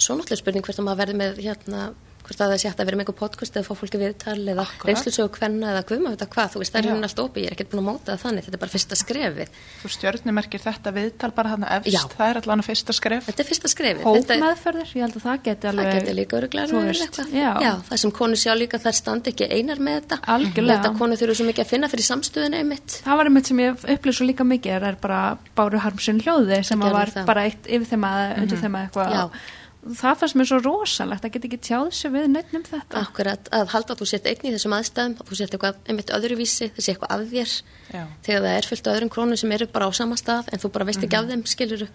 svo 0.00 0.16
náttúrulega 0.16 0.40
spurning 0.40 0.64
hvert 0.64 0.78
að 0.80 0.84
maður 0.88 1.02
verði 1.02 1.18
með 1.20 1.42
hérna 1.44 1.82
hvort 2.30 2.42
að 2.44 2.52
það 2.54 2.60
sé 2.62 2.70
hægt 2.70 2.80
að 2.80 2.88
vera 2.90 2.96
með 3.00 3.04
einhver 3.04 3.18
podcast 3.20 3.56
eða 3.58 3.66
fá 3.66 3.74
fólki 3.80 3.98
viðtal 4.00 4.38
eða 4.54 4.64
reynslusögu 4.86 5.30
hvenna 5.40 5.66
eða 5.74 5.82
veit 5.90 6.22
að 6.22 6.30
hvað, 6.30 6.48
þú 6.54 6.58
veist, 6.62 6.72
það 6.72 6.80
er 6.80 6.86
Já. 6.86 6.90
hérna 6.90 7.06
allt 7.10 7.22
opið, 7.24 7.40
ég 7.42 7.48
er 7.50 7.54
ekkert 7.56 7.70
búin 7.72 7.82
að 7.82 7.88
móta 7.90 8.08
það 8.14 8.22
þannig, 8.24 8.42
þetta 8.46 8.56
er 8.56 8.62
bara 8.62 8.74
fyrsta 8.74 8.94
skrefið 9.00 9.48
þú 9.80 9.86
stjörnumerkir 9.96 10.62
þetta 10.64 10.88
viðtal 10.94 11.32
bara 11.34 11.52
þarna 11.54 11.68
efst, 11.76 11.90
Já. 11.90 12.02
það 12.14 12.26
er 12.30 12.36
allan 12.40 12.62
að 12.62 12.68
fyrsta 12.70 12.92
skref. 12.96 13.22
þetta 13.26 13.40
er 13.44 13.48
fyrsta 13.50 13.68
skrefið 13.72 14.04
Þetta 14.10 14.34
er- 14.34 14.40
Hópmeðferðir, 14.40 14.88
ég 14.94 15.02
held 15.04 15.16
að 15.16 15.24
það 15.26 15.38
geti 15.48 15.64
alveg 15.70 15.84
Það 15.90 15.98
getur 16.00 16.16
líka 16.20 16.34
öruglega 16.40 16.66
það 17.90 17.98
sem 18.04 18.10
konur 18.20 18.38
sjá 18.40 18.52
líka 18.54 18.78
þær 18.80 18.94
standi 19.00 19.30
ekki 19.32 19.46
einar 19.50 19.78
með 19.80 19.94
þetta. 20.00 20.16
Algjörlega. 20.34 20.76
Þetta 20.80 20.98
konur 21.00 21.16
þurfu 21.20 21.34
svo 21.40 21.46
mikið 21.50 21.64
að 21.64 21.70
finna 21.70 21.88
fyrir 21.90 22.06
samstöðuna 22.10 22.60
einmitt. 22.60 22.90
Það 29.80 29.96
að 29.96 30.04
að 30.04 30.10
að 30.10 30.18
fannst 30.20 30.36
mér 30.36 30.48
svo 30.50 30.58
rosalegt 30.60 31.24
að 31.24 31.32
geta 31.34 31.48
ekki 31.48 31.58
tjáð 31.64 31.86
sér 31.96 32.12
við 32.12 32.26
neitt 32.28 32.50
um 32.52 32.64
þetta 32.66 33.00
Akkurat 33.00 33.46
að 33.56 33.70
halda 33.72 33.94
að 33.94 34.02
þú 34.02 34.08
sért 34.10 34.26
einn 34.28 34.42
í 34.44 34.52
þessum 34.52 34.74
aðstæðum 34.76 35.14
og 35.16 35.30
þú 35.30 35.38
sért 35.38 35.54
eitthvað 35.56 35.78
einmitt 35.88 36.12
öðruvísi, 36.16 36.68
þessi 36.76 36.92
eitthvað 36.92 37.14
af 37.14 37.22
þér 37.30 37.54
Já. 37.94 38.02
þegar 38.26 38.44
það 38.44 38.56
er 38.58 38.68
fullt 38.68 38.90
af 38.90 38.98
öðrum 38.98 39.12
krónum 39.14 39.40
sem 39.40 39.54
eru 39.56 39.68
bara 39.72 39.88
á 39.88 39.92
sama 39.96 40.18
stað 40.20 40.52
en 40.52 40.60
þú 40.60 40.72
bara 40.74 40.88
veist 40.90 41.06
ekki 41.06 41.16
af 41.16 41.30
þeim, 41.30 41.46
skiluru. 41.48 41.88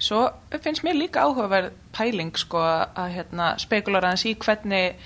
Svo 0.00 0.22
finnst 0.64 0.84
mér 0.84 0.96
líka 0.96 1.26
áhugaverð 1.28 1.76
pæling 1.96 2.32
sko 2.40 2.64
að 2.64 3.12
hérna, 3.18 3.52
spekulara 3.60 4.14
hans 4.14 4.24
í 4.24 4.32
hvernig 4.40 4.96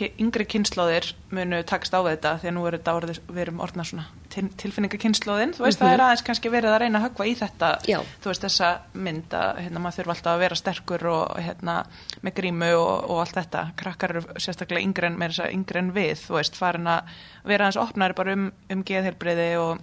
yngri 0.00 0.46
kynnslóðir 0.48 1.10
munu 1.34 1.58
takast 1.68 1.92
á 1.92 2.00
þetta 2.00 2.36
því 2.40 2.48
að 2.48 2.54
nú 2.56 2.64
er 2.68 2.76
þetta 2.78 2.94
orðið, 2.96 3.18
við 3.28 3.40
erum 3.42 3.60
orðna 3.64 3.84
svona 3.84 4.04
til, 4.32 4.44
tilfinningakynnslóðin, 4.62 5.52
þú 5.56 5.64
veist 5.66 5.80
það 5.80 5.94
er 5.94 6.02
aðeins 6.06 6.24
kannski 6.26 6.52
verið 6.52 6.72
að 6.72 6.78
reyna 6.82 7.00
að 7.00 7.06
höggva 7.06 7.26
í 7.28 7.34
þetta 7.36 7.70
Já. 7.88 7.98
þú 8.22 8.30
veist 8.30 8.46
þessa 8.46 8.70
mynd 9.06 9.36
að 9.36 9.60
hérna, 9.60 9.82
maður 9.84 9.98
þurfa 9.98 10.14
alltaf 10.16 10.32
að 10.32 10.44
vera 10.44 10.58
sterkur 10.60 11.06
og 11.12 11.40
hérna, 11.44 11.76
með 12.24 12.36
grímu 12.40 12.70
og, 12.78 12.92
og 13.12 13.22
allt 13.24 13.38
þetta. 13.40 13.64
Krakkar 13.82 14.16
eru 14.16 14.24
sérstaklega 14.40 14.84
yngri 14.86 15.10
en, 15.10 15.18
yngri 15.50 15.82
en 15.82 15.90
við, 15.96 16.14
þú 16.24 16.38
veist, 16.38 16.60
farin 16.60 16.92
að 16.92 17.16
vera 17.48 17.68
aðeins 17.68 17.82
opnari 17.82 18.18
bara 18.18 18.36
um, 18.38 18.46
um 18.72 18.86
geðhelbriði 18.88 19.50
og, 19.60 19.82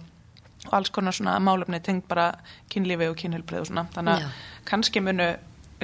og 0.66 0.74
alls 0.80 0.90
konar 0.94 1.16
svona 1.16 1.38
málefni 1.42 1.82
tengt 1.84 2.08
bara 2.10 2.32
kynlífi 2.72 3.10
og 3.12 3.18
kynhelbriði 3.20 3.62
og 3.62 3.70
svona, 3.70 3.86
þannig 3.94 4.18
að 4.18 4.42
kannski 4.70 5.04
munu 5.04 5.30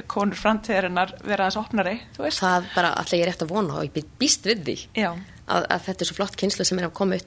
konur 0.05 0.37
framtíðarinnar 0.37 1.15
vera 1.25 1.47
aðeins 1.47 1.57
opnari, 1.63 1.95
það 2.41 2.67
bara 2.75 2.91
alltaf 2.99 3.13
ég 3.17 3.23
er 3.25 3.31
rétt 3.31 3.45
að 3.47 3.53
vona 3.55 3.79
og 3.79 3.87
ég 3.87 3.93
bý- 3.95 4.05
býst 4.21 4.45
við 4.45 4.63
því. 4.67 4.75
Að, 5.47 5.63
að 5.71 5.85
þetta 5.87 6.03
er 6.03 6.09
svo 6.11 6.15
flott 6.19 6.35
kynslu 6.37 6.65
sem 6.67 6.79
er 6.81 6.89
að 6.89 6.93
koma 6.99 7.17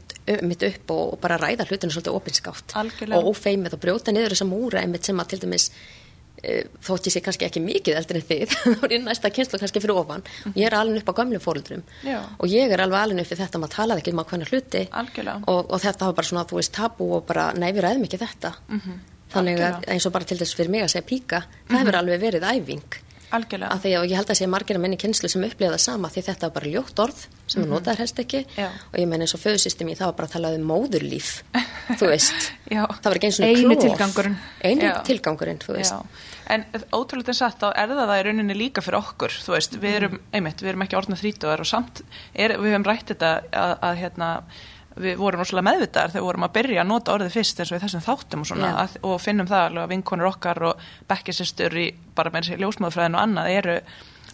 mitt 0.44 0.62
upp 0.68 0.90
og, 0.92 1.06
og 1.14 1.20
bara 1.22 1.38
ræða 1.40 1.64
hlutinu 1.70 1.90
svolítið 1.94 2.18
opinskátt. 2.20 2.74
Og 3.16 3.30
ófeimið 3.32 3.74
og 3.78 3.80
brjóta 3.80 4.12
niður 4.12 4.34
þessa 4.36 4.47
múra 4.51 4.82
einmitt 4.84 5.09
sem 5.09 5.18
að 5.22 5.30
til 5.32 5.38
dæmis 5.47 5.70
e, 6.44 6.59
þótt 6.84 7.09
ég 7.09 7.14
sé 7.16 7.22
kannski 7.24 7.47
ekki 7.48 7.62
mikið 7.64 7.97
eldur 8.01 8.18
en 8.20 8.26
þið 8.28 8.52
þá 8.76 8.84
er 8.86 8.94
ég 8.98 9.02
næsta 9.06 9.30
kynslu 9.32 9.59
kannski 9.62 9.80
fyrir 9.82 9.97
ofan. 10.02 10.22
Og 10.52 10.60
ég 10.60 10.68
er 10.68 10.76
alveg 10.78 11.01
upp 11.02 11.10
á 11.10 11.18
gömlu 11.22 11.40
fóruldrum 11.40 11.82
Já. 12.05 12.20
og 12.36 12.47
ég 12.52 12.70
er 12.76 12.84
alveg 12.84 13.01
alveg 13.01 13.24
upp 13.24 13.32
við 13.34 13.40
þetta 13.47 13.62
maður 13.64 13.74
talaði 13.78 14.05
ekki 14.05 14.14
um 14.14 14.22
að 14.22 14.28
hvernig 14.34 14.52
hluti 14.52 14.84
og, 15.48 15.64
og 15.72 15.80
þetta 15.88 16.10
var 16.10 16.18
bara 16.20 16.30
svona 16.30 16.44
þú 16.52 16.60
veist 16.60 16.76
tabú 16.76 17.09
og 17.18 17.24
bara 17.32 17.48
nei 17.56 17.70
við 17.72 17.86
ræðum 17.88 18.05
ekki 18.09 18.20
þetta 18.20 18.52
þannig 19.35 19.62
að 19.66 19.86
eins 19.94 20.09
og 20.09 20.16
bara 20.16 20.28
til 20.28 20.40
þess 20.40 20.59
fyrir 20.59 20.73
mig 20.74 20.85
að 20.86 20.93
segja 20.94 21.07
píka 21.07 21.44
það 21.69 21.78
hefur 21.82 22.01
alveg 22.01 22.20
verið 22.27 22.51
æfing. 22.51 23.01
Algjörlega. 23.31 23.70
Að 23.70 23.85
því 23.85 23.90
að 23.94 24.05
ég 24.11 24.19
held 24.19 24.31
að 24.32 24.39
sé 24.40 24.47
margir 24.51 24.78
að 24.78 24.82
minni 24.82 24.97
kynslu 24.98 25.28
sem 25.31 25.44
upplifa 25.47 25.77
það 25.77 25.82
sama 25.85 26.09
því 26.11 26.23
þetta 26.27 26.48
var 26.48 26.55
bara 26.57 26.70
ljótt 26.73 27.02
orð 27.05 27.20
sem 27.20 27.61
mm 27.61 27.66
-hmm. 27.66 27.74
notaður 27.77 28.01
helst 28.02 28.19
ekki. 28.19 28.40
Já. 28.57 28.69
og 28.93 28.97
ég 28.98 29.07
meina 29.07 29.23
eins 29.23 29.35
og 29.35 29.43
föðusystem 29.44 29.89
ég 29.89 29.98
það 29.98 30.11
var 30.11 30.16
bara 30.19 30.27
að 30.27 30.32
tala 30.32 30.55
um 30.55 30.66
móðurlíf 30.66 31.31
þú 31.98 32.11
veist, 32.11 32.51
það 32.70 33.09
var 33.09 33.19
ekki 33.19 33.31
eins 33.31 33.40
og 33.40 33.47
Eini 33.47 33.77
tilgangurinn. 33.81 34.36
eini 34.62 34.85
Já. 34.85 34.94
tilgangurinn, 35.07 35.61
þú 35.62 35.77
veist. 35.77 35.94
Já, 35.94 36.27
en 36.55 36.65
ótrúlega 36.93 37.35
satt 37.36 37.62
þá 37.62 37.69
er 37.74 37.94
það 37.94 38.15
í 38.16 38.24
rauninni 38.27 38.57
líka 38.59 38.85
fyrir 38.85 39.01
okkur, 39.01 39.36
þú 39.47 39.55
veist, 39.57 39.78
við 39.82 39.97
erum, 40.01 40.20
einmitt, 40.32 40.62
við 40.62 40.73
erum 40.73 40.85
ekki 40.86 40.98
orðna 41.01 41.19
þrítugar 41.20 41.62
og 41.62 41.70
samt 41.70 42.02
er, 42.35 42.57
við 42.59 42.74
hefum 42.74 42.86
rætt 42.89 43.15
þetta 43.15 43.32
að, 43.52 43.74
að 43.90 44.01
hérna, 44.05 44.31
við 45.05 45.16
vorum 45.20 45.43
rosalega 45.43 45.68
meðvitaðar 45.70 46.12
þegar 46.14 46.20
við 46.22 46.28
vorum 46.28 46.47
að 46.48 46.55
byrja 46.59 46.82
að 46.85 46.90
nota 46.93 47.14
orðið 47.16 47.35
fyrst 47.39 47.60
eins 47.64 47.72
og 47.74 47.82
þessum 47.85 48.05
þáttum 48.06 48.44
og 48.44 48.51
svona 48.52 48.70
Já. 48.70 48.77
að, 48.85 48.97
og 49.10 49.18
finnum 49.24 49.51
það 49.51 49.66
alveg 49.70 49.82
að 49.86 49.93
vinkonur 49.97 50.31
okkar 50.31 50.62
og 50.70 50.86
bekkisistur 51.10 51.77
í 51.81 51.89
bara 52.16 52.32
með 52.35 52.48
þessi 52.51 52.62
ljósmaðurfræðin 52.64 53.18
og 53.20 53.22
annað 53.27 53.52
eru 53.59 53.77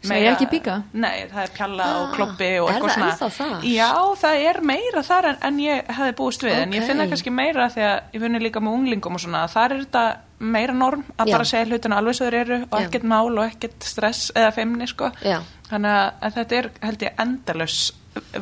Segja 0.07 0.35
ekki 0.37 0.47
píka? 0.53 0.75
Nei, 0.93 1.25
það 1.33 1.41
er 1.41 1.53
pjalla 1.57 1.85
og 1.97 2.03
Ah, 2.05 2.11
kloppi 2.15 2.49
og 2.61 2.69
er 2.69 2.75
eitthvað 2.77 2.91
það 2.91 2.97
svona 2.97 3.07
ennþá 3.15 3.29
þar? 3.37 3.65
Já, 3.73 3.89
það 4.21 4.43
er 4.51 4.59
meira 4.71 5.03
þar 5.03 5.29
en, 5.31 5.39
en 5.49 5.57
ég 5.65 5.89
hefði 5.97 6.15
búist 6.21 6.45
við 6.47 6.59
en 6.61 6.75
ég 6.77 6.85
finna 6.87 7.07
kannski 7.11 7.33
meira 7.35 7.67
því 7.73 7.83
að 7.89 8.15
ég 8.15 8.23
finna 8.27 8.43
líka 8.45 8.63
með 8.63 8.77
unglingum 8.77 9.17
og 9.17 9.23
svona 9.25 9.41
þar 9.51 9.75
er 9.75 9.83
þetta 9.87 10.05
meira 10.53 10.77
norm 10.77 11.03
að 11.17 11.33
Já. 11.33 11.37
bara 11.39 11.49
segja 11.49 11.71
hlutina 11.73 11.99
alveg 12.03 12.19
svo 12.19 12.29
þeir 12.29 12.39
eru 12.43 12.59
og 12.69 12.77
ekkert 12.83 13.09
mál 13.09 13.33
og 13.33 13.43
ekkert 13.49 13.89
stress 13.89 14.29
eða 14.37 14.53
feimni 14.59 14.87
sko 14.93 15.11
Já. 15.25 15.39
þannig 15.73 15.97
að, 15.97 16.31
þetta 16.37 16.61
er 16.61 16.71
held 16.85 17.07
ég 17.09 17.23
endalaus 17.25 17.79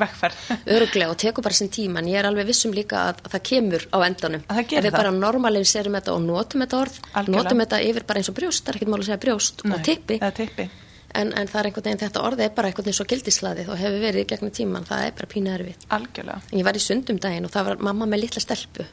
vekkferð 0.04 0.68
öruglega 0.76 1.10
og 1.12 1.18
tekur 1.20 1.44
bara 1.46 1.58
sinn 1.58 1.70
tíma 1.74 2.00
en 2.02 2.10
ég 2.10 2.20
er 2.20 2.28
alveg 2.28 2.48
vissum 2.48 2.74
líka 2.76 3.02
að, 3.10 3.20
að 3.24 3.34
það 3.34 3.44
kemur 3.50 3.86
á 3.90 3.98
endanum. 4.06 4.44
Að 4.48 4.58
það 4.60 4.70
gerir 4.70 4.78
ef 4.78 4.84
við 4.84 4.90
það. 4.94 5.00
bara 5.00 5.12
normaliserum 5.18 5.98
þetta 5.98 6.14
og 6.14 6.24
notum 6.24 6.64
þetta 6.64 6.80
orð 6.80 6.98
Algjörlega. 7.04 7.36
notum 7.36 7.62
þetta 7.64 7.82
yfir 7.90 8.08
bara 8.08 8.22
eins 8.22 8.32
og 8.32 8.38
brjóst, 8.38 8.64
það 8.64 8.72
er 8.74 8.80
ekkert 8.80 8.92
mál 8.94 9.00
að 9.00 9.06
segja 9.10 9.22
brjóst 9.26 9.64
og 9.68 9.78
tippi. 9.90 10.18
eða 10.20 10.34
tippi. 10.40 10.68
En, 11.14 11.30
en 11.30 11.46
það 11.46 11.60
er 11.60 11.66
einhvern 11.68 11.84
veginn 11.86 12.02
þetta 12.02 12.22
orðið 12.26 12.44
er 12.48 12.54
bara 12.56 12.70
einhvern 12.70 12.88
veginn 12.88 12.98
svo 12.98 13.06
gildislaðið 13.12 13.68
og 13.70 13.78
hefur 13.78 14.00
verið 14.02 14.26
gegnum 14.32 14.50
tíman, 14.50 14.86
það 14.88 15.04
er 15.06 15.12
bara 15.20 15.28
pínu 15.30 15.52
erfið 15.54 15.84
algjörlega. 15.94 16.40
En 16.50 16.58
ég 16.58 16.66
var 16.66 16.74
í 16.74 16.82
sundum 16.82 17.20
daginn 17.22 17.46
og 17.46 17.54
það 17.54 17.68
var 17.68 17.84
mamma 17.86 18.08
með 18.10 18.24
litla 18.24 18.42
stelpu 18.42 18.86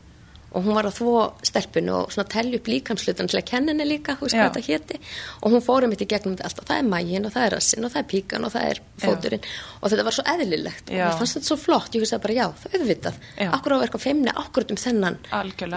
og 0.52 0.66
hún 0.66 0.76
var 0.76 0.88
að 0.90 0.98
þvó 0.98 1.16
stelpunu 1.48 1.94
og 1.96 2.12
svona 2.12 2.28
telja 2.32 2.60
upp 2.60 2.68
líkamslutan 2.68 3.30
til 3.32 3.40
að 3.40 3.46
kenna 3.48 3.72
henni 3.72 3.88
líka, 3.88 4.18
þú 4.20 4.28
veist 4.28 4.36
Já. 4.36 4.42
hvað 4.42 4.58
þetta 4.58 4.68
héti. 4.68 5.00
Og 5.42 5.56
hún 5.56 5.64
fórum 5.64 5.94
mitt 5.94 6.04
í 6.04 6.08
gegnum 6.12 6.36
þetta 6.36 6.50
allt. 6.50 6.62
Og 6.62 6.68
það 6.68 6.82
er 6.82 6.90
mægin 6.92 7.28
og 7.28 7.36
það 7.36 7.46
er 7.48 7.56
rassin 7.56 7.88
og 7.88 7.94
það 7.94 8.02
er 8.02 8.08
píkan 8.12 8.48
og 8.48 8.54
það 8.56 8.68
er 8.72 8.82
fóturinn. 9.06 9.50
Og 9.80 9.94
þetta 9.94 10.08
var 10.08 10.18
svo 10.18 10.26
eðlilegt. 10.34 10.92
Já. 10.92 11.06
og 11.06 11.12
mér 11.14 11.20
fannst 11.22 11.38
þetta 11.40 11.52
svo 11.52 11.60
flott, 11.62 11.96
ég 11.96 12.04
hugsaði 12.04 12.26
bara 12.28 12.38
já, 12.38 12.46
það 12.62 12.76
er 12.76 12.86
auðvitað. 12.86 13.22
Já. 13.38 13.50
akkur 13.52 13.72
á 13.72 13.76
að 13.78 13.84
verka 13.86 14.04
feimni, 14.04 14.34
akkurat 14.44 14.74
um 14.76 14.82
þennan 14.82 15.20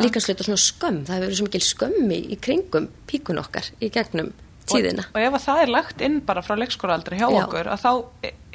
líkamslut 0.02 0.42
og 0.42 0.50
svona 0.50 0.64
skömm. 0.64 1.02
Það 1.06 1.14
hefur 1.14 1.28
verið 1.28 1.40
svo 1.40 1.48
mikil 1.50 1.66
skömmi 1.70 2.20
í 2.34 2.40
kringum 2.42 2.90
píkun 3.06 3.42
okkar 3.44 3.70
í 3.78 3.92
gegnum 3.94 4.34
tíðina. 4.70 5.04
Og, 5.08 5.16
og 5.16 5.26
ef 5.26 5.36
að 5.38 5.44
það 5.44 5.62
er 5.62 5.72
lagt 5.74 6.04
inn 6.06 6.18
bara 6.26 6.42
frá 6.44 6.56
leikskóraaldri 6.60 7.20
hjá 7.20 7.26
Já. 7.26 7.38
okkur 7.42 7.70
að 7.74 7.84
þá 7.84 7.92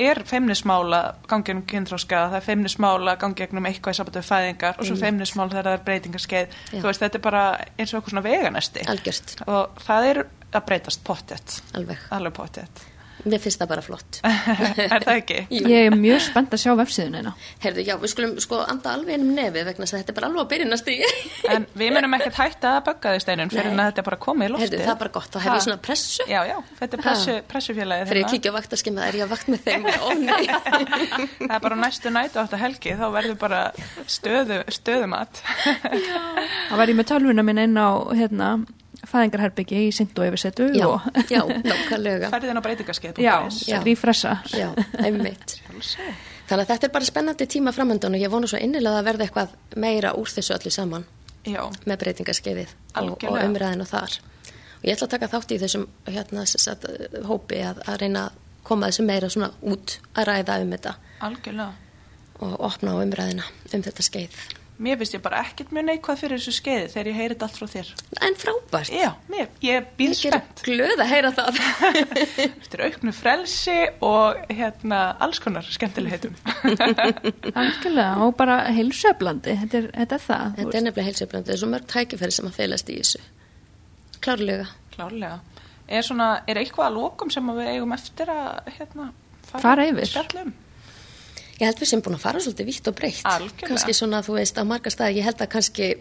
er 0.09 0.21
feimnismála 0.29 1.01
gangi 1.29 1.55
um 1.55 1.63
kynþróska, 1.69 2.21
það 2.33 2.37
er 2.39 2.45
feimnismála 2.47 3.15
gangi 3.21 3.49
um 3.51 3.69
eitthvað 3.69 3.99
í 3.99 4.17
við 4.19 4.29
fæðingar 4.29 4.79
og 4.79 4.89
svo 4.89 4.99
feimnismál 4.99 5.49
þegar 5.51 5.69
það 5.69 5.77
er 5.77 5.85
breytingarskeið. 5.89 6.59
Þú 6.75 6.85
veist, 6.87 7.03
þetta 7.05 7.19
er 7.19 7.25
bara 7.25 7.43
eins 7.75 7.91
og 7.91 7.99
eitthvað 7.99 8.13
svona 8.15 8.25
veganesti. 8.25 8.85
Algjört, 8.93 9.35
og 9.47 9.83
það 9.85 10.11
er 10.13 10.23
að 10.49 10.65
breytast 10.65 11.03
pottet 11.05 11.59
alveg, 11.77 12.07
alveg 12.15 12.33
pottet 12.33 12.87
mér 13.25 13.41
finnst 13.43 13.59
það 13.61 13.69
bara 13.73 13.83
flott 13.83 14.19
er 14.85 15.03
það 15.03 15.11
ekki? 15.15 15.39
Ég 15.59 15.89
er 15.89 15.95
mjög 15.99 16.21
spennt 16.23 16.53
að 16.55 16.61
sjá 16.63 16.71
vefsíðunina. 16.79 17.33
Herðu, 17.63 17.83
já, 17.87 17.95
við 17.99 18.13
skulum 18.13 18.33
sko 18.43 18.61
anda 18.63 18.93
alveg 18.95 19.17
innum 19.17 19.33
nefið 19.37 19.67
vegna 19.69 19.83
þess 19.85 19.95
að 19.95 19.99
þetta 20.03 20.13
er 20.13 20.17
bara 20.19 20.29
alveg 20.29 20.41
að 20.43 20.49
byrjina 20.53 20.77
stíði. 20.79 21.09
en 21.55 21.67
við 21.81 21.93
munum 21.95 22.17
ekkert 22.19 22.39
hætta 22.39 22.73
að 22.77 22.83
bögga 22.89 23.13
því 23.15 23.19
steinun 23.25 23.53
fyrir 23.53 23.71
en 23.73 23.83
að 23.83 23.89
þetta 23.91 24.03
er 24.03 24.07
bara 24.09 24.19
komið 24.25 24.45
í 24.45 24.53
loftið 24.53 24.69
Herðu, 24.69 24.81
það 24.85 24.93
er 24.95 25.01
bara 25.03 25.13
gott, 25.19 25.29
þá 25.29 25.39
hef 25.43 25.51
ég 25.51 25.65
svona 25.67 25.81
pressu. 25.89 26.23
já, 26.29 26.39
já, 26.49 26.57
þetta 26.79 26.93
er 26.99 27.03
pressu, 27.05 27.37
pressufélagið 27.53 28.05
Þegar 28.09 28.19
ég 28.19 28.25
hérna. 28.25 28.35
kíkja 28.37 28.49
á 28.49 28.57
vaktaskema, 28.59 29.07
er 29.09 29.19
ég 29.19 29.25
að 29.25 29.33
vakt 29.35 29.47
með 29.53 29.61
þeim? 29.67 29.83
Ó, 29.89 30.09
nei. 30.19 30.43
það 31.49 31.55
er 31.59 31.63
bara 31.67 31.79
næstu 31.83 32.13
nætu 32.13 32.41
átt 32.43 32.55
að 32.55 32.63
helgi 32.63 32.95
þá 32.99 33.05
verður 33.15 33.39
bara 33.41 33.61
stöðu, 34.09 34.61
stöðumat 34.79 35.43
Fæðingarherbyggi 39.09 39.83
í 39.87 39.91
Sindu 39.95 40.25
yfirsetu 40.27 40.69
Já, 40.77 40.85
og 40.87 41.05
já, 41.31 41.41
nákvæmlega. 41.43 42.29
ferðið 42.33 42.51
inn 42.53 42.61
á 42.61 42.65
breytingarskeið 42.65 43.21
einmitt. 45.05 45.55
Þannig 46.49 46.63
að 46.63 46.69
þetta 46.71 46.87
er 46.87 46.93
bara 46.93 47.07
spennandi 47.07 47.47
tíma 47.49 47.73
framöndan 47.73 48.17
og 48.17 48.21
ég 48.23 48.31
vonu 48.33 48.49
svo 48.49 48.59
innilega 48.61 49.01
að 49.01 49.09
verða 49.11 49.25
eitthvað 49.27 49.55
meira 49.77 50.13
úr 50.17 50.29
þessu 50.33 50.55
öllu 50.55 50.73
saman 50.73 51.05
já, 51.45 51.61
með 51.85 51.99
breytingaskeiðið 52.03 52.75
og, 53.01 53.25
og 53.29 53.39
umræðinu 53.43 53.85
þar. 53.89 54.19
Og 54.79 54.87
ég 54.87 54.95
ætla 54.95 55.09
að 55.09 55.13
taka 55.15 55.31
þátt 55.33 55.53
í 55.53 55.59
þessum 55.61 55.85
hérna, 56.07 56.45
sem 56.49 56.63
sagt, 56.63 56.87
hópi 57.27 57.61
að, 57.65 57.83
að 57.85 57.99
reyna 58.05 58.25
að 58.29 58.39
koma 58.69 58.89
þessu 58.89 59.05
meira 59.07 59.29
svona 59.29 59.51
út 59.61 59.99
að 60.15 60.29
ræða 60.29 60.57
um 60.63 60.73
þetta 60.75 60.95
algjörlega 61.25 61.71
og 62.39 62.55
opna 62.69 62.95
á 62.95 63.01
umræðina 63.03 63.45
um 63.73 63.83
þetta 63.83 64.05
skeið. 64.05 64.37
Mér 64.79 64.95
finnst 64.99 65.15
ég 65.17 65.21
bara 65.25 65.41
ekkert 65.43 65.71
mjög 65.75 65.85
neikvað 65.89 66.19
fyrir 66.21 66.39
þessu 66.39 66.53
skeiði 66.55 66.85
þegar 66.93 67.09
ég 67.11 67.17
heyri 67.19 67.35
þetta 67.35 67.47
allt 67.49 67.57
frá 67.59 67.67
þér 67.73 67.89
En 68.27 68.37
frábært. 68.39 68.91
já, 68.95 69.09
mér, 69.33 69.49
ég 69.65 69.89
býð 69.99 70.13
Ég 70.25 70.35
er 70.37 70.43
glöð 70.63 71.03
að 71.03 71.11
heyra 71.11 71.31
það. 71.35 71.59
eftir 72.45 72.83
auknu 72.87 73.13
frelsi 73.15 73.77
og 74.07 74.39
hérna 74.55 75.01
alls 75.25 75.41
konar 75.43 75.67
skemmtilegheitum 75.67 76.37
Algjörlega, 77.59 78.13
og 78.23 78.33
bara 78.39 78.59
heilsöflandi, 78.75 79.55
þetta 79.63 79.81
er, 79.83 79.89
þetta 79.99 80.17
er 80.19 80.23
það. 80.25 80.45
þú 80.47 80.61
Þetta 80.63 80.79
er 80.81 80.85
nefnilega 80.87 81.07
heilseflandi, 81.09 81.47
það 81.49 81.55
er 81.57 81.61
svo 81.63 81.71
mörg 81.73 81.89
tækifæri 81.93 82.35
sem 82.39 82.49
að 82.49 82.57
felast 82.59 82.89
í 82.93 82.97
þessu. 83.01 83.21
Klárlega. 84.23 84.65
klárlega 84.95 85.37
er, 85.89 86.03
svona, 86.05 86.29
er 86.47 86.59
eitthvað 86.61 86.89
að 86.89 86.97
lokum 86.99 87.31
sem 87.33 87.51
að 87.51 87.61
við 87.63 87.69
eigum 87.75 87.93
eftir 87.95 88.31
að 88.33 88.73
hérna, 88.77 89.11
Fara 89.49 89.85
yfir. 89.89 90.05
spjallum 90.11 90.51
Ég 91.59 91.67
held 91.67 91.81
við 91.81 91.91
sem 91.91 92.01
búin 92.03 92.15
að 92.15 92.23
fara 92.23 92.41
svolítið 92.43 92.71
vitt 92.71 92.87
og 92.87 92.95
breytt. 92.95 93.53
Kannski 93.59 93.95
svona, 93.97 94.23
þú 94.23 94.39
veist, 94.39 94.59
á 94.59 94.63
marga 94.67 94.91
staði, 94.93 95.19
ég 95.19 95.27
held 95.27 95.41
að 95.43 95.53
kannski 95.57 95.93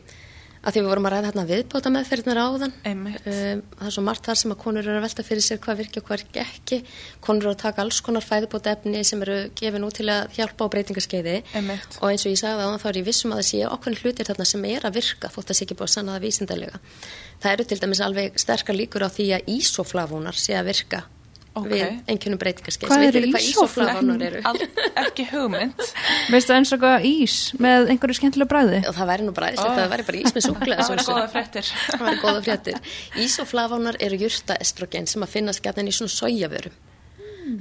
að 0.59 0.75
því 0.75 0.83
við 0.83 0.89
vorum 0.91 1.07
að 1.07 1.13
ræða 1.15 1.29
hérna 1.29 1.45
viðbóta 1.49 1.91
meðferðnar 1.95 2.41
áðan. 2.43 2.75
Um, 2.89 3.03
það 3.23 3.89
er 3.89 3.95
svo 3.95 4.05
margt 4.07 4.29
þar 4.29 4.39
sem 4.41 4.55
að 4.55 4.61
konur 4.63 4.87
eru 4.87 4.99
að 4.99 5.05
velta 5.07 5.25
fyrir 5.27 5.45
sér 5.47 5.61
hvað 5.63 5.81
virki 5.83 6.01
og 6.01 6.07
hvað 6.09 6.23
virki 6.23 6.43
ekki. 6.43 6.79
Konur 7.25 7.47
eru 7.47 7.53
að 7.55 7.61
taka 7.63 7.85
alls 7.85 8.01
konar 8.05 8.27
fæðibóta 8.27 8.73
efni 8.75 9.03
sem 9.07 9.23
eru 9.27 9.37
gefin 9.59 9.87
út 9.87 9.99
til 9.99 10.09
að 10.13 10.35
hjálpa 10.39 10.67
á 10.67 10.73
breytingaskeiði. 10.75 11.37
Einmitt. 11.59 12.01
Og 12.03 12.11
eins 12.11 12.27
og 12.27 12.35
ég 12.35 12.41
sagði 12.43 12.67
áðan 12.67 12.83
þá 12.83 12.89
er 12.91 13.01
ég 13.01 13.09
vissum 13.09 13.35
að 13.35 13.43
það 13.43 13.51
sé 13.51 13.63
ákveðin 13.69 14.01
hlutir 14.03 14.31
þarna 14.31 14.49
sem 14.53 14.67
er 14.73 14.89
að 14.89 14.99
virka 14.99 15.31
þótt 15.35 15.53
að 15.55 15.61
sé 15.61 15.69
ekki 15.69 15.79
búið 15.79 15.91
að 15.91 15.95
sanna 15.95 16.17
það 16.17 16.27
vísindarlega. 16.27 16.83
Það 17.39 17.55
eru 17.55 17.69
til 17.69 17.81
dæmis 17.85 18.03
alveg 18.09 18.43
sterkar 18.43 18.79
líkur 18.79 19.07
á 19.07 19.09
því 19.15 19.31
að 19.39 19.55
ísoflavónar 19.59 20.39
sé 20.39 20.59
að 20.59 20.73
virka 20.73 21.07
Ok. 21.57 21.69
við 21.73 21.85
einhvernum 22.07 22.39
breytingarskeið. 22.39 22.91
Hvað 22.93 23.05
eru 23.09 23.41
ísoflavónar 23.41 24.25
eru? 24.29 24.43
Ekki 25.03 25.25
hugmynd 25.33 25.87
Veistu 26.33 26.55
eins 26.55 26.73
og 26.75 26.79
eitthvað 26.79 27.07
ís 27.09 27.37
með 27.59 27.93
einhverju 27.95 28.19
skemmtilega 28.21 28.51
bræði? 28.53 28.83
og 28.87 28.99
það 28.99 29.11
væri 29.13 29.27
nú 29.27 29.35
bara 29.37 29.49
aðeinslegt 29.49 29.73
að 29.73 29.81
það 29.81 29.93
væri 29.95 30.07
bara 30.11 30.21
ís 30.21 30.37
með 30.37 30.47
súkulega 30.47 30.87
það 30.89 30.95
var 30.95 31.09
góða 31.09 31.31
fréttir 31.33 31.73
væri 32.03 32.43
fréttir 32.47 32.93
Ísoflavánar 33.25 34.01
eru 34.09 34.21
jurta 34.23 34.59
estrogen 34.63 35.11
sem 35.11 35.25
að 35.25 35.35
finnast 35.35 35.65
gætnan 35.65 35.91
í 35.91 35.97
svona 35.97 36.15
sojavörum 36.15 36.79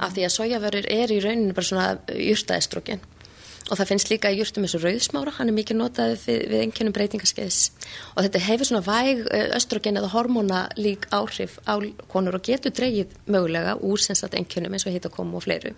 af 0.04 0.14
því 0.14 0.26
að 0.28 0.34
sojavörur 0.36 0.90
er 0.92 1.14
í 1.16 1.22
rauninu 1.24 1.56
bara 1.56 1.70
svona 1.70 1.88
jurta 2.12 2.58
estrogen 2.60 3.02
og 3.68 3.76
það 3.76 3.90
finnst 3.92 4.12
líka 4.12 4.32
í 4.32 4.40
jurtum 4.40 4.66
eins 4.66 4.76
og 4.78 4.84
rauðsmára 4.86 5.34
hann 5.38 5.52
er 5.52 5.56
mikið 5.58 5.80
notaði 5.80 6.18
við, 6.24 6.44
við 6.52 6.64
einkennum 6.66 6.96
breytingaskeiðis. 6.96 7.60
Og 8.16 8.26
þetta 8.26 8.44
hefur 8.48 8.70
svona 8.70 8.84
væg 8.86 9.24
eh, 9.28 9.48
östrogen 9.58 10.00
eða 10.00 10.12
hormóna 10.14 10.62
lík 10.80 11.10
áhrif 11.16 11.58
á 11.68 11.76
konur 12.12 12.40
og 12.40 12.48
getur 12.48 12.76
dreigið 12.76 13.16
mögulega 13.28 13.78
úr 13.84 14.04
sem 14.04 14.18
sagt 14.18 14.38
einkennum 14.40 14.78
eins 14.78 14.88
og 14.88 14.96
hitt 14.96 15.08
að 15.10 15.18
koma 15.18 15.40
og 15.40 15.46
fleiru. 15.48 15.74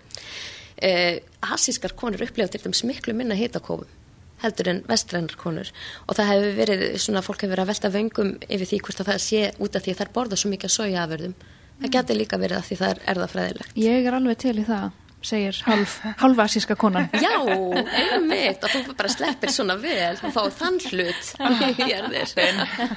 Eh, 0.80 1.18
asískar 1.42 1.96
konur 1.98 2.22
upplefa 2.24 2.54
til 2.54 2.62
dæmis 2.64 2.86
miklu 2.88 3.16
minna 3.16 3.36
hitakófum 3.36 3.88
heldur 4.40 4.70
en 4.72 4.82
vestrænar 4.88 5.36
konur. 5.36 5.70
Og 6.08 6.16
það 6.16 6.30
hefur 6.32 6.54
verið 6.56 6.84
svona 7.02 7.22
fólk 7.24 7.42
hefur 7.44 7.56
verið 7.56 7.66
að 7.66 7.72
velta 7.74 7.90
vöngum 7.92 8.30
yfir 8.46 8.70
því 8.70 8.82
hvort 8.86 9.02
að 9.02 9.10
það 9.12 9.24
sé 9.26 9.42
út 9.60 9.76
af 9.76 9.84
því 9.84 9.94
að 9.94 10.00
þær 10.00 10.12
borða 10.14 10.38
svo 10.40 10.52
mikið 10.52 10.72
sojaafurðum. 10.76 11.34
Það 11.80 11.92
getur 11.96 12.18
líka 12.18 12.38
verið 12.40 12.58
að 12.58 12.66
því 12.68 12.76
það 12.76 12.90
er 12.90 12.98
erðafræðilegt 13.12 13.78
Ég 13.80 14.06
er 14.06 14.16
alveg 14.16 14.40
til 14.42 14.52
í 14.60 14.64
það, 14.68 14.90
segir 15.22 15.56
halv, 15.66 15.94
halvasíska 16.22 16.76
konan. 16.80 17.08
Já, 17.24 17.34
einmitt 17.44 18.62
og 18.64 18.72
þú 18.72 18.94
bara 18.96 19.10
sleppir 19.12 19.52
svona 19.52 19.76
vel 19.80 20.14
og 20.24 20.32
fáið 20.34 20.54
þann 20.60 20.78
hlut 20.90 21.32
í 21.84 21.90
erðir 21.92 22.32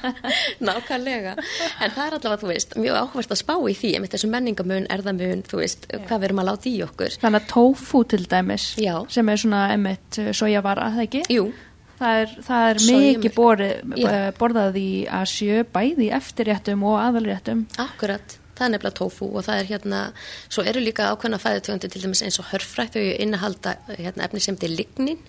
nákvæmlega 0.68 1.34
en 1.36 1.92
það 1.94 2.06
er 2.06 2.16
allavega, 2.18 2.38
þú 2.42 2.50
veist, 2.52 2.74
mjög 2.80 2.98
áhvert 3.02 3.34
að 3.34 3.40
spá 3.42 3.54
í 3.70 3.76
því 3.78 3.92
einmitt 3.98 4.14
þessu 4.16 4.30
menningamun, 4.32 4.88
erðamun, 4.94 5.44
þú 5.48 5.60
veist 5.60 5.86
hvað 5.92 6.16
við 6.18 6.28
erum 6.30 6.42
að 6.44 6.50
láta 6.50 6.70
í 6.70 6.74
okkur 6.86 7.18
Þannig 7.24 7.42
að 7.42 7.50
tofu 7.52 8.02
til 8.14 8.22
dæmis, 8.30 8.66
Já. 8.80 8.96
sem 9.12 9.28
er 9.34 9.40
svona 9.44 9.62
emitt 9.74 10.20
sojavara, 10.36 10.90
það 10.96 11.06
ekki? 11.08 11.24
Jú, 11.36 11.46
Það 11.94 12.20
er, 12.24 12.30
það 12.42 12.64
er 12.68 12.78
mikið 12.90 13.34
borið, 13.36 13.74
Já. 14.02 14.06
eh, 14.10 14.24
borðað 14.34 14.78
í 14.80 14.88
Asju, 15.14 15.60
bæði 15.70 16.08
í 16.08 16.14
eftirréttum 16.16 16.82
og 16.90 16.96
aðalréttum. 16.98 17.60
akkurat 17.78 18.34
það 18.54 18.66
er 18.66 18.74
nefnilega 18.74 18.98
tofu 19.00 19.30
og 19.30 19.46
það 19.46 19.60
er 19.60 19.70
hérna 19.72 20.02
svo 20.48 20.64
eru 20.66 20.82
líka 20.84 21.10
ákveðna 21.12 21.40
fæðutöfundir 21.42 21.92
til 21.92 22.04
dæmis 22.04 22.22
eins 22.22 22.38
og 22.42 22.50
hörfrætt 22.52 22.96
þau 22.96 23.02
innahalda 23.24 23.76
hérna, 23.98 24.28
efni 24.28 24.40
sem 24.40 24.58
er 24.62 24.74
lignin 24.74 25.20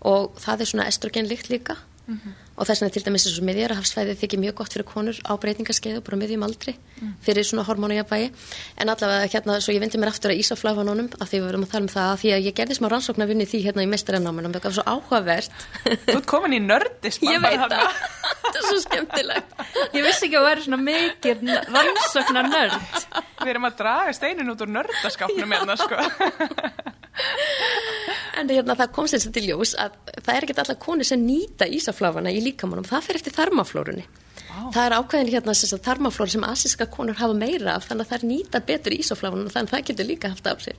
og 0.00 0.38
það 0.42 0.60
er 0.60 0.70
svona 0.72 0.88
estrogenlikt 0.90 1.50
líka 1.52 1.76
og 2.56 2.68
þess 2.68 2.82
vegna 2.82 2.94
til 2.94 3.04
dæmis 3.06 3.26
eins 3.28 3.38
og 3.40 3.46
miðjarahafsfæði 3.48 4.16
þykir 4.20 4.42
mjög 4.42 4.56
gott 4.60 4.74
fyrir 4.74 4.88
konur 4.88 5.18
á 5.24 5.32
breytingarskeiðu 5.40 6.02
bara 6.04 6.18
á 6.18 6.20
miðjum 6.22 6.46
aldri 6.46 6.74
fyrir 7.24 7.46
svona 7.46 7.64
hormónujafvægi 7.66 8.28
en 8.82 8.92
allavega 8.92 9.30
hérna 9.32 9.58
svo 9.64 9.74
ég 9.74 9.82
vindi 9.82 10.00
mér 10.00 10.12
aftur 10.12 10.34
að 10.34 10.42
ísaflafanónum 10.42 11.08
af 11.18 11.30
því 11.30 11.40
við 11.40 11.48
verum 11.48 11.66
að 11.66 11.72
tala 11.72 11.86
um 11.86 11.92
það 11.92 12.10
af 12.12 12.22
því 12.22 12.32
að 12.36 12.46
ég 12.46 12.56
gerði 12.60 12.78
smá 12.78 12.88
rannsókn 12.92 13.24
að 13.24 13.32
vinni 13.32 13.48
því 13.48 13.62
hérna 13.66 13.86
í 13.86 13.90
mestarannámanum 13.90 14.54
það 14.56 14.68
var 14.68 14.76
svo 14.76 14.84
áhugavert. 14.86 15.66
Þú 16.06 16.16
ert 16.18 16.28
komin 16.30 16.56
í 16.56 16.60
nördism 16.62 17.28
ég 17.30 17.42
veit 17.42 17.58
það, 17.64 18.00
þetta 18.44 18.62
er 18.62 18.68
svo 18.68 18.80
skemmtilegt. 18.84 19.56
Ég 19.96 20.06
vissi 20.06 20.28
ekki 20.28 20.40
að 20.40 20.48
vera 20.50 20.66
svona 20.66 20.80
mikið 20.86 21.44
rannsóknar 21.72 22.50
nörd. 22.52 23.06
Við 23.42 23.54
erum 23.54 23.68
að 23.68 23.78
draga 23.82 24.16
steinin 24.16 24.52
út 24.52 24.62
úr 24.62 24.74
nördaskápnum 24.76 25.56
hérna 25.56 25.78
sko. 25.80 25.98
En 28.40 28.48
hérna, 28.48 28.74
það 28.78 28.92
kom 28.96 29.08
sér 29.10 29.24
til 29.34 29.44
ljós 29.44 29.74
að 29.78 29.96
það 30.24 30.34
er 30.34 30.46
ekkert 30.46 30.60
allar 30.62 30.78
konur 30.80 31.06
sem 31.06 31.20
nýta 31.20 31.68
ísaflafana 31.68 32.32
í 32.32 32.40
líkamannum, 32.46 32.88
það 32.88 33.06
fer 33.08 33.18
eftir 33.20 33.36
þarmaflórunni. 33.38 34.04
Það 34.72 34.84
er 34.84 34.94
ákveðin 34.98 35.30
hérna 35.32 35.52
sem 35.56 35.68
sagt, 35.70 35.84
þarmaflór 35.86 36.28
sem 36.28 36.42
asíska 36.44 36.84
konur 36.92 37.16
hafa 37.16 37.32
meira 37.36 37.74
af 37.78 37.86
þannig 37.88 38.04
að 38.04 38.10
það 38.10 38.18
er 38.18 38.26
nýta 38.28 38.60
betur 38.68 38.92
ísoflafana 38.98 39.52
þannig 39.52 39.70
að 39.70 39.72
það 39.72 39.84
getur 39.90 40.08
líka 40.08 40.30
haft 40.32 40.48
af 40.50 40.60
sér. 40.64 40.76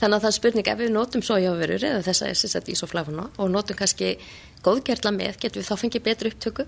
Þannig 0.00 0.16
að 0.18 0.24
það 0.24 0.28
er 0.30 0.36
spurning 0.36 0.68
ef 0.72 0.78
við 0.82 0.90
notum 0.92 1.22
sojaverur 1.24 1.86
eða 1.88 2.02
þessa 2.04 2.28
sem 2.36 2.52
sagt, 2.52 2.68
ísoflafana 2.74 3.24
og 3.40 3.48
notum 3.52 3.78
kannski 3.80 4.10
góðgerla 4.64 5.12
með, 5.16 5.38
getum 5.40 5.62
við 5.62 5.68
þá 5.70 5.80
fengið 5.84 6.04
betur 6.04 6.30
upptöku 6.32 6.66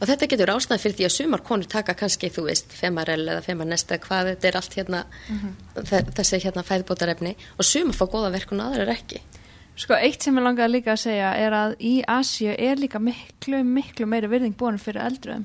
og 0.00 0.06
þetta 0.10 0.28
getur 0.30 0.52
ástæð 0.54 0.82
fyrir 0.84 0.96
því 1.00 1.08
að 1.08 1.14
sumar 1.16 1.42
konur 1.46 1.70
taka 1.74 1.94
kannski, 1.98 2.30
þú 2.34 2.46
veist, 2.48 2.70
femarell 2.74 3.26
eða 3.26 3.42
femarnesta, 3.46 3.98
hvað 4.02 4.32
þetta 4.32 4.48
er 4.52 4.60
allt 4.62 4.78
hérna, 4.78 5.02
þe- 5.74 6.06
þessi 6.20 6.40
hérna 6.46 6.64
fæðbótarefni 6.66 7.34
og 7.58 7.66
sumar 7.66 7.98
fá 7.98 8.06
góða 8.14 8.32
verkun 8.34 8.62
og 8.62 8.72
aðrar 8.74 8.94
ekki. 8.94 9.22
Sko, 9.76 9.92
eitt 10.00 10.24
sem 10.24 10.36
ég 10.38 10.44
langaði 10.44 10.78
líka 10.78 10.94
að 10.94 11.02
segja 11.02 11.34
er 11.36 11.52
að 11.52 11.76
í 11.84 11.98
Asju 12.08 12.54
er 12.56 12.80
líka 12.80 13.00
miklu, 13.02 13.60
miklu 13.60 14.08
meiri 14.08 14.30
virðing 14.32 14.56
búin 14.56 14.80
fyrir 14.80 15.04
eldruðum. 15.04 15.44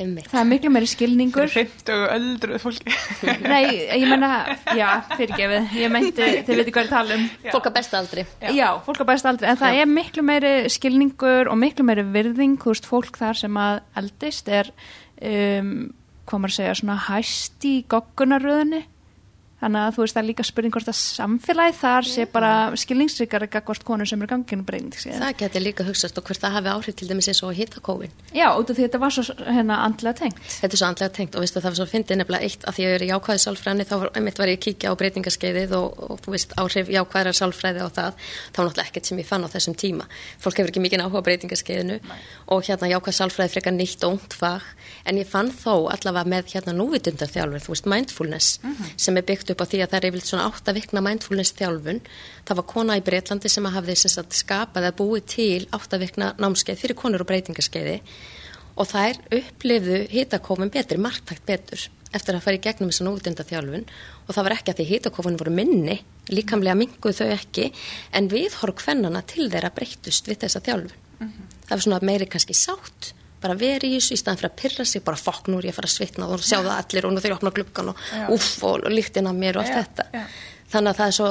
Það 0.00 0.38
er 0.38 0.46
miklu 0.48 0.70
meiri 0.72 0.88
skilningur. 0.88 1.50
Fyrir 1.50 1.66
50 1.74 1.96
og 1.96 2.12
öldruð 2.14 2.62
fólki 2.62 2.94
Nei, 3.52 3.64
ég 4.00 4.06
menna, 4.08 4.30
já, 4.78 4.86
fyrirgefið, 5.12 5.74
ég 5.76 5.92
meinti, 5.92 6.28
þið 6.46 6.60
veitir 6.60 6.76
hvað 6.76 6.86
ég 6.86 6.92
tala 6.94 7.18
um. 7.18 7.26
Fólk 7.50 7.68
að 7.68 7.74
besta 7.76 7.98
aldri. 8.00 8.24
Já, 8.56 8.68
fólk 8.86 9.02
á 9.02 9.06
best 9.10 9.28
aldrei, 9.28 9.50
en 9.50 9.60
það 9.60 9.80
er 9.82 9.90
miklu 9.90 10.24
meiri 10.30 10.54
skilningur 10.72 11.50
og 11.52 11.60
miklu 11.60 11.84
meiri 11.90 12.06
virðing, 12.14 12.56
þú 12.62 12.72
veist, 12.72 12.88
fólk 12.88 13.20
þar 13.20 13.42
sem 13.42 13.60
að 13.60 13.82
eldist 14.00 14.48
er, 14.60 14.72
um, 15.20 15.74
hvað 16.30 16.44
maður 16.46 16.54
að 16.54 16.58
segja, 16.62 16.78
svona 16.80 16.98
hæst 17.10 17.68
í 17.68 17.74
goggunaröðinni, 17.92 18.84
þannig 19.60 19.80
að 19.84 19.96
þú 19.96 20.02
veist, 20.04 20.16
það 20.16 20.22
er 20.22 20.28
líka 20.28 20.46
spurning 20.48 20.74
hvort 20.74 20.90
að 20.90 20.98
samfélagi 21.00 21.76
þar 21.80 22.08
sé 22.08 22.26
bara 22.32 22.52
skilningsrikar 22.80 23.46
ekki 23.46 23.62
hvort 23.68 23.84
konur 23.86 24.08
sem 24.08 24.22
er 24.22 24.30
ganginu 24.30 24.64
breynd, 24.66 24.96
Það 25.00 25.36
getur 25.42 25.64
líka 25.64 25.86
hugsast 25.86 26.18
og 26.18 26.26
hvert 26.26 26.40
það 26.40 26.56
hafi 26.56 26.72
áhrif 26.72 26.96
til 26.96 27.08
dæmis 27.10 27.28
eins 27.30 27.42
og 27.44 27.54
hittakófin. 27.56 28.12
Já, 28.36 28.48
út 28.56 28.70
af 28.70 28.76
því 28.76 28.86
þetta 28.86 29.00
var 29.02 29.14
svo 29.14 29.24
hérna 29.44 29.80
andlega 29.84 30.16
tengt. 30.22 30.40
Þetta 30.60 30.76
er 30.76 30.80
svo 30.80 30.88
andlega 30.88 31.14
tengt 31.18 31.36
og 31.36 31.44
veistu 31.44 31.60
það 31.60 31.70
var 31.70 31.78
svo 31.80 31.88
fyndið 31.90 32.20
nefnilega 32.20 32.48
eitt 32.48 32.66
að 32.66 32.76
því 32.76 32.86
að 32.86 32.90
ég 32.90 32.96
er 32.98 33.04
í 33.04 33.10
jákvæði 33.10 33.44
sálfræðinni 33.44 33.88
þá 33.90 33.94
var, 34.00 34.12
einmitt 34.16 34.40
var 34.40 34.52
ég 34.52 34.58
að 34.58 34.64
kíkja 34.66 34.92
á 34.92 34.98
breytingaskeiðið 35.00 35.76
og, 35.78 36.00
og 36.10 36.22
þú 36.24 36.34
veist 36.34 36.56
áhrif 36.60 36.92
jákvæðar 36.96 37.38
sálfræði 37.40 37.84
á 37.84 37.88
það. 38.00 38.26
Var 38.56 38.68
náttúrulega 38.70 38.88
ekkert 38.88 39.10
sem 39.10 39.20
ég 39.20 39.28
fann 39.28 39.44
á 39.44 39.48
þessum 39.52 39.76
tíma. 39.76 40.08
Fólk 40.40 40.60
hefur 40.60 40.72
ekki 40.72 40.84
mikið 40.84 41.04
áhuga 41.04 41.20
á 41.20 41.26
breytingaskeiðinu 41.28 42.00
og 42.50 42.64
hérna 42.66 42.90
jákvæð 42.94 43.18
sálfræði 43.20 43.54
frekar 43.54 43.76
nýtt 43.76 44.06
og 44.06 44.16
ungt 44.16 44.36
fag 44.36 44.64
en 45.08 45.20
ég 45.20 45.28
fann 45.28 45.50
þó 45.52 45.90
allavega 45.92 46.28
með 46.28 46.54
hérna 46.54 46.74
núvitundarþjálfur, 46.76 47.64
þú 47.64 47.74
veist 47.74 47.88
mindfulness 47.90 48.60
sem 49.00 49.16
er 49.16 49.26
byggt 49.26 49.49
upp 49.54 49.62
á 49.62 49.70
því 49.70 49.82
að 49.82 49.90
það 49.90 49.98
er 49.98 50.08
yfirleitt 50.08 50.30
svona 50.30 50.48
átta 50.48 50.74
vikna 50.76 51.04
mindfulness 51.04 51.54
þjálfun. 51.58 52.02
Það 52.48 52.60
var 52.60 52.68
kona 52.72 52.98
í 52.98 53.04
Breitlandi 53.06 53.52
sem 53.52 53.68
að 53.68 53.76
hafði 53.78 53.96
skapað 54.40 54.88
að 54.90 54.98
búið 55.00 55.24
til 55.34 55.62
átta 55.76 56.00
vikna 56.00 56.34
námskeið 56.40 56.82
fyrir 56.84 56.98
konur 56.98 57.24
og 57.24 57.30
breytingaskeiði 57.30 57.96
og 58.80 58.88
þær 58.88 59.18
upplifðu 59.36 60.04
hitakófin 60.12 60.72
betri, 60.72 60.98
marktakt 61.00 61.44
betur 61.46 61.88
eftir 62.14 62.34
að 62.34 62.44
fara 62.44 62.58
í 62.58 62.62
gegnum 62.64 62.90
þessu 62.90 63.06
nútenda 63.06 63.46
þjálfun 63.46 63.84
og 64.26 64.34
það 64.34 64.46
var 64.46 64.54
ekki 64.56 64.72
að 64.72 64.80
því 64.80 64.86
hitakófin 64.88 65.38
voru 65.38 65.52
minni 65.54 66.00
líkamlega 66.30 66.78
minguð 66.78 67.20
þau 67.20 67.28
ekki 67.36 67.68
en 68.16 68.30
viðhorf 68.32 68.80
kvennana 68.82 69.22
til 69.26 69.50
þeirra 69.52 69.72
breyttust 69.74 70.30
við 70.30 70.42
þessa 70.44 70.62
þjálfun. 70.66 71.06
Það 71.66 71.74
var 71.74 71.84
svona 71.84 72.00
meiri 72.06 72.26
kannski 72.30 72.56
sátt 72.56 73.12
bara 73.40 73.56
verið 73.58 73.94
í 73.94 74.00
þessu 74.00 74.16
í 74.16 74.20
staðan 74.20 74.40
fyrir 74.40 74.50
að 74.50 74.58
pyrra 74.62 74.86
sig 74.88 75.04
bara 75.06 75.20
fokk 75.20 75.48
nú 75.48 75.60
er 75.60 75.70
ég 75.70 75.74
að 75.74 75.80
fara 75.80 75.90
að 75.90 75.96
svitna 75.96 76.28
og 76.28 76.44
sjá 76.44 76.58
það 76.58 76.74
allir 76.76 77.08
og 77.08 77.14
nú 77.14 77.24
ég 77.24 77.36
opna 77.36 77.54
gluggan 77.56 77.92
og 77.92 78.04
Já. 78.10 78.26
uff 78.36 78.52
og, 78.68 78.84
og 78.84 78.92
líktin 78.92 79.30
af 79.30 79.40
mér 79.40 79.60
og 79.60 79.64
allt 79.64 79.74
Já, 79.74 79.80
þetta. 79.80 80.26
þannig 80.74 80.92
að 80.92 81.00
það 81.00 81.10
er 81.12 81.18
svo 81.20 81.30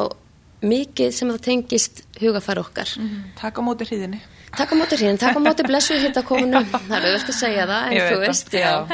mikið 0.60 1.16
sem 1.16 1.32
það 1.32 1.40
tengist 1.46 2.04
hugafæri 2.20 2.62
okkar. 2.64 2.92
Takk 3.40 3.60
á 3.60 3.62
móti 3.64 3.88
hríðinni. 3.88 4.20
Takk 4.50 4.74
á 4.74 4.76
móti 4.76 4.98
hríðin, 4.98 5.20
takk 5.22 5.38
á 5.38 5.42
móti 5.44 5.64
blessu 5.68 5.96
hittakófinu 6.02 6.62
það 6.74 6.96
er 6.98 7.06
auðvitað 7.06 7.34
að 7.34 7.38
segja 7.38 7.66
það 7.70 7.84
en 7.86 7.96
Ég 7.96 8.08
þú 8.10 8.22
veist, 8.24 8.54
það. 8.56 8.94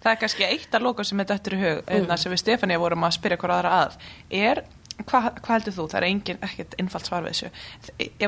Það 0.00 0.10
er 0.12 0.20
kannski 0.22 0.46
eitt 0.46 0.76
að 0.76 0.84
loka 0.86 1.06
sem 1.06 1.22
er 1.22 1.28
dættur 1.28 1.56
í 1.56 1.60
hug 1.60 1.80
mm. 1.84 2.12
sem 2.22 2.32
við 2.32 2.42
Stefania 2.44 2.80
vorum 2.80 3.06
að 3.08 3.16
spyrja 3.18 3.40
hver 3.42 3.54
aðra 3.56 3.72
að 3.80 3.96
er, 4.40 4.62
hvað 5.02 5.26
hva 5.40 5.56
heldur 5.56 5.76
þú, 5.76 5.88
það 5.90 5.98
er 6.00 6.06
engin 6.08 6.44
ekkert 6.46 6.76
innfalt 6.80 7.10
svar 7.10 7.26
við 7.26 7.34
þessu. 7.34 7.50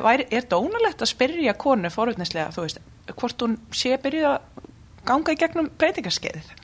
Er, 0.03 0.25
er 0.27 0.49
dónalegt 0.51 1.07
að 1.07 1.13
spyrja 1.15 1.55
konu 1.63 1.93
forutnislega, 1.95 2.51
þú 2.57 2.67
veist, 2.67 2.83
hvort 3.11 3.47
hún 3.47 3.59
sé 3.75 3.97
byrja 4.03 4.37
að 4.37 4.67
ganga 5.09 5.35
í 5.35 5.41
gegnum 5.43 5.71
breytingarskeiðið 5.79 6.59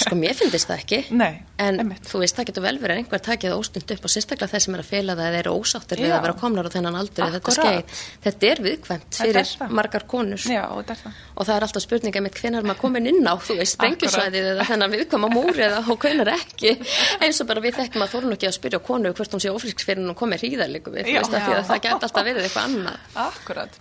Sko 0.00 0.16
mér 0.16 0.32
finnst 0.34 0.64
það 0.64 0.78
ekki 0.80 0.98
Nei, 1.20 1.42
En 1.60 1.76
einmitt. 1.82 2.06
þú 2.08 2.22
veist, 2.22 2.34
það 2.38 2.46
getur 2.48 2.64
vel 2.64 2.78
verið 2.80 2.94
að 2.96 3.00
einhver 3.02 3.20
takið 3.26 3.52
óstund 3.52 3.90
upp 3.94 4.06
og 4.08 4.12
sérstaklega 4.14 4.48
þeir 4.54 4.62
sem 4.64 4.76
er 4.78 4.80
að 4.82 4.88
fela 4.88 5.14
það 5.18 5.26
eða 5.28 5.40
eru 5.42 5.52
ósáttir 5.60 6.00
við 6.00 6.08
Já. 6.08 6.14
að 6.16 6.24
vera 6.24 6.36
komnar 6.40 6.66
á 6.66 6.70
þennan 6.72 6.96
aldur 6.98 7.24
eða 7.26 7.34
þetta 7.36 7.54
skeið. 7.58 7.98
Þetta 8.24 8.48
er 8.48 8.62
viðkvæmt 8.64 9.04
er 9.20 9.20
fyrir 9.28 9.50
það. 9.50 9.74
margar 9.78 10.06
konur 10.08 10.46
Já, 10.48 10.62
er 10.64 10.88
það 10.88 11.20
og 11.36 11.48
það 11.50 11.54
er 11.58 11.66
alltaf 11.68 11.84
spurninga 11.84 12.24
mitt 12.24 12.40
hvenar 12.40 12.66
maður 12.70 12.80
komin 12.86 13.10
inn 13.12 13.28
á, 13.28 13.34
þú 13.44 13.58
veist, 13.60 13.76
sprengjusvæðið 13.76 14.50
eða 14.54 14.68
þennan 14.72 14.94
viðkvæma 14.96 15.30
múr 15.36 15.62
eða 15.68 15.84
og 15.84 16.00
hvenar 16.06 16.32
ekki 16.38 16.74
eins 17.20 17.42
og 17.44 17.50
bara 17.52 17.64
við 17.68 17.78
þekkjum 17.82 18.06
að 18.08 18.12
þórun 18.16 18.36
ekki 18.38 18.48
að 18.50 18.56
spyrja 18.58 18.82
konu 18.88 19.12
hvort 19.20 19.36
hún 19.36 19.44
sé 19.44 19.52
ófrisk 19.52 19.84
fyrir 19.84 20.02
hún 20.08 20.16
komið 20.18 20.46
hríðarleiku 20.48 20.96
við, 20.96 21.10
þú 21.12 21.18
Já. 21.18 21.22
veist, 21.22 21.38
Já. 21.38 21.54
að 21.60 21.70
það 21.74 21.84
gæti 21.90 22.08
alltaf 22.08 22.28
verið 22.32 22.48
eitthvað 22.48 22.68
annað. 22.72 23.08
Akkurat, 23.28 23.80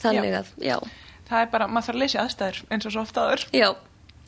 Já. 1.27 1.33
já, 1.33 1.33
það 1.33 1.43
er 1.43 1.51
bara, 1.51 1.67
maður 1.67 1.87
þarf 1.87 1.95
að 1.95 2.01
leysa 2.03 2.23
aðstæður 2.23 2.59
eins 2.71 2.87
og 2.87 2.91
svo 2.95 3.01
oft 3.03 3.17
aður 3.21 3.45
já, 3.51 3.67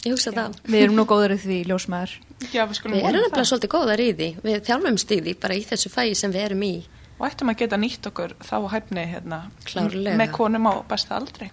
ég 0.06 0.14
hugsa 0.16 0.32
það. 0.36 0.60
Við 0.68 0.84
erum 0.84 0.96
nú 1.00 1.06
góður 1.10 1.34
í 1.36 1.40
því, 1.44 1.58
ljósmaður. 1.72 2.14
Já, 2.54 2.62
við 2.70 2.76
skulum 2.80 2.96
Við 2.98 3.08
erum 3.10 3.26
nefnilega 3.26 3.50
svolítið 3.52 3.74
góðar 3.74 4.00
í 4.04 4.10
því, 4.20 4.30
við 4.44 4.62
þjálfumst 4.70 5.12
í 5.12 5.20
því 5.26 5.34
bara 5.44 5.58
í 5.60 5.64
þessu 5.70 5.92
fæi 5.92 6.16
sem 6.16 6.32
við 6.36 6.46
erum 6.50 6.64
í. 6.64 6.74
og 7.20 7.26
ættum 7.28 7.50
að 7.52 7.58
geta 7.60 7.78
nýtt 7.78 8.08
okkur 8.08 8.36
þá 8.40 8.56
hæfni 8.72 9.04
hérna, 9.12 9.40
Klárlega. 9.68 10.16
með 10.16 10.32
konum 10.38 10.68
á 10.72 10.74
besta 10.88 11.18
aldri 11.20 11.50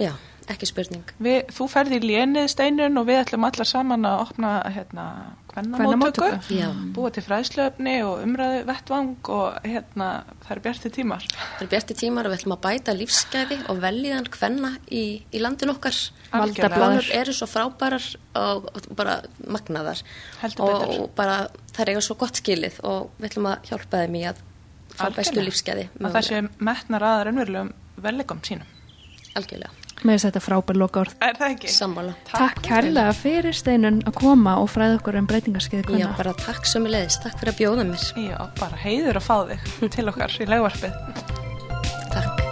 Já, 0.00 0.14
ekki 0.48 0.66
spurning. 0.70 1.04
Við, 1.20 1.50
þú 1.52 1.66
ferði 1.68 1.98
í 2.00 2.06
lénið 2.08 2.46
steinun 2.48 2.96
og 3.00 3.06
við 3.10 3.20
ætlum 3.24 3.44
allar 3.44 3.68
saman 3.68 4.06
að 4.08 4.22
opna 4.24 4.52
hérna, 4.72 5.04
Kvennamóttöku. 5.50 6.28
Já. 6.54 6.68
búa 6.94 7.10
til 7.10 7.24
fræðslöfni 7.26 7.94
og 8.06 8.22
umræðu 8.24 8.60
vettvang 8.68 9.30
og 9.34 9.66
hérna, 9.66 10.08
það 10.44 10.52
eru 10.54 10.64
bjarti 10.66 10.92
tímar. 10.94 11.26
Það 11.30 11.64
eru 11.64 11.70
bjarti 11.74 11.96
tímar 11.98 12.28
og 12.28 12.32
við 12.32 12.38
ætlum 12.38 12.54
að 12.56 12.62
bæta 12.66 12.94
lífsgæði 12.94 13.58
og 13.72 13.80
veljiðan 13.82 14.30
hvenna 14.36 14.72
í, 14.86 15.04
í 15.26 15.42
landin 15.42 15.74
okkar. 15.74 15.98
Valdaflaður. 16.30 16.84
Konur 16.84 17.10
eru 17.18 17.34
svo 17.34 17.50
frábærar 17.50 18.06
og, 18.38 18.70
og 18.70 18.88
bara 18.98 19.18
magnaðar 19.42 20.04
Heldur 20.44 20.68
og, 20.68 20.84
betur. 20.84 21.02
og 21.02 21.12
bara 21.18 21.36
það 21.74 21.94
eiga 21.94 22.06
svo 22.06 22.18
gott 22.20 22.38
skilið 22.38 22.80
og 22.86 23.10
við 23.18 23.32
ætlum 23.32 23.50
að 23.50 23.70
hjálpa 23.72 24.04
þeim 24.04 24.18
í 24.20 24.24
að 24.30 24.42
fá 24.94 25.06
bestu 25.16 25.42
lífsgæði. 25.42 25.90
Að 25.98 26.18
það 26.18 26.28
sé 26.30 26.42
metnar 26.58 27.10
aðar 27.10 27.32
ennverulegum 27.32 27.74
vellegum 28.00 28.42
sínum. 28.46 28.76
Algjörlega. 29.38 29.79
Mér 30.00 30.16
finnst 30.16 30.28
þetta 30.30 30.40
frábær 30.44 30.78
loka 30.80 31.02
orð. 31.04 31.16
Er 31.20 31.36
það 31.36 31.54
ekki? 31.54 31.72
Sammála. 31.74 32.14
Takk 32.30 32.62
kærlega 32.64 33.14
fyrir 33.18 33.56
steinun 33.56 34.00
að 34.08 34.16
koma 34.20 34.56
og 34.62 34.70
fræða 34.72 34.98
okkur 35.00 35.20
um 35.20 35.28
breytingarskiði 35.30 35.86
kona. 35.90 36.02
Já, 36.06 36.10
bara 36.16 36.36
takk 36.40 36.68
sem 36.68 36.88
ég 36.88 36.96
leiðist. 36.96 37.24
Takk 37.26 37.40
fyrir 37.42 37.54
að 37.54 37.62
bjóða 37.62 37.88
mér. 37.92 38.06
Já, 38.30 38.38
bara 38.60 38.84
heiður 38.84 39.20
að 39.20 39.28
fá 39.28 39.36
þig 39.52 39.90
til 39.98 40.06
okkar 40.12 40.38
í 40.40 40.48
legvarpið. 40.54 41.26
Takk. 42.14 42.49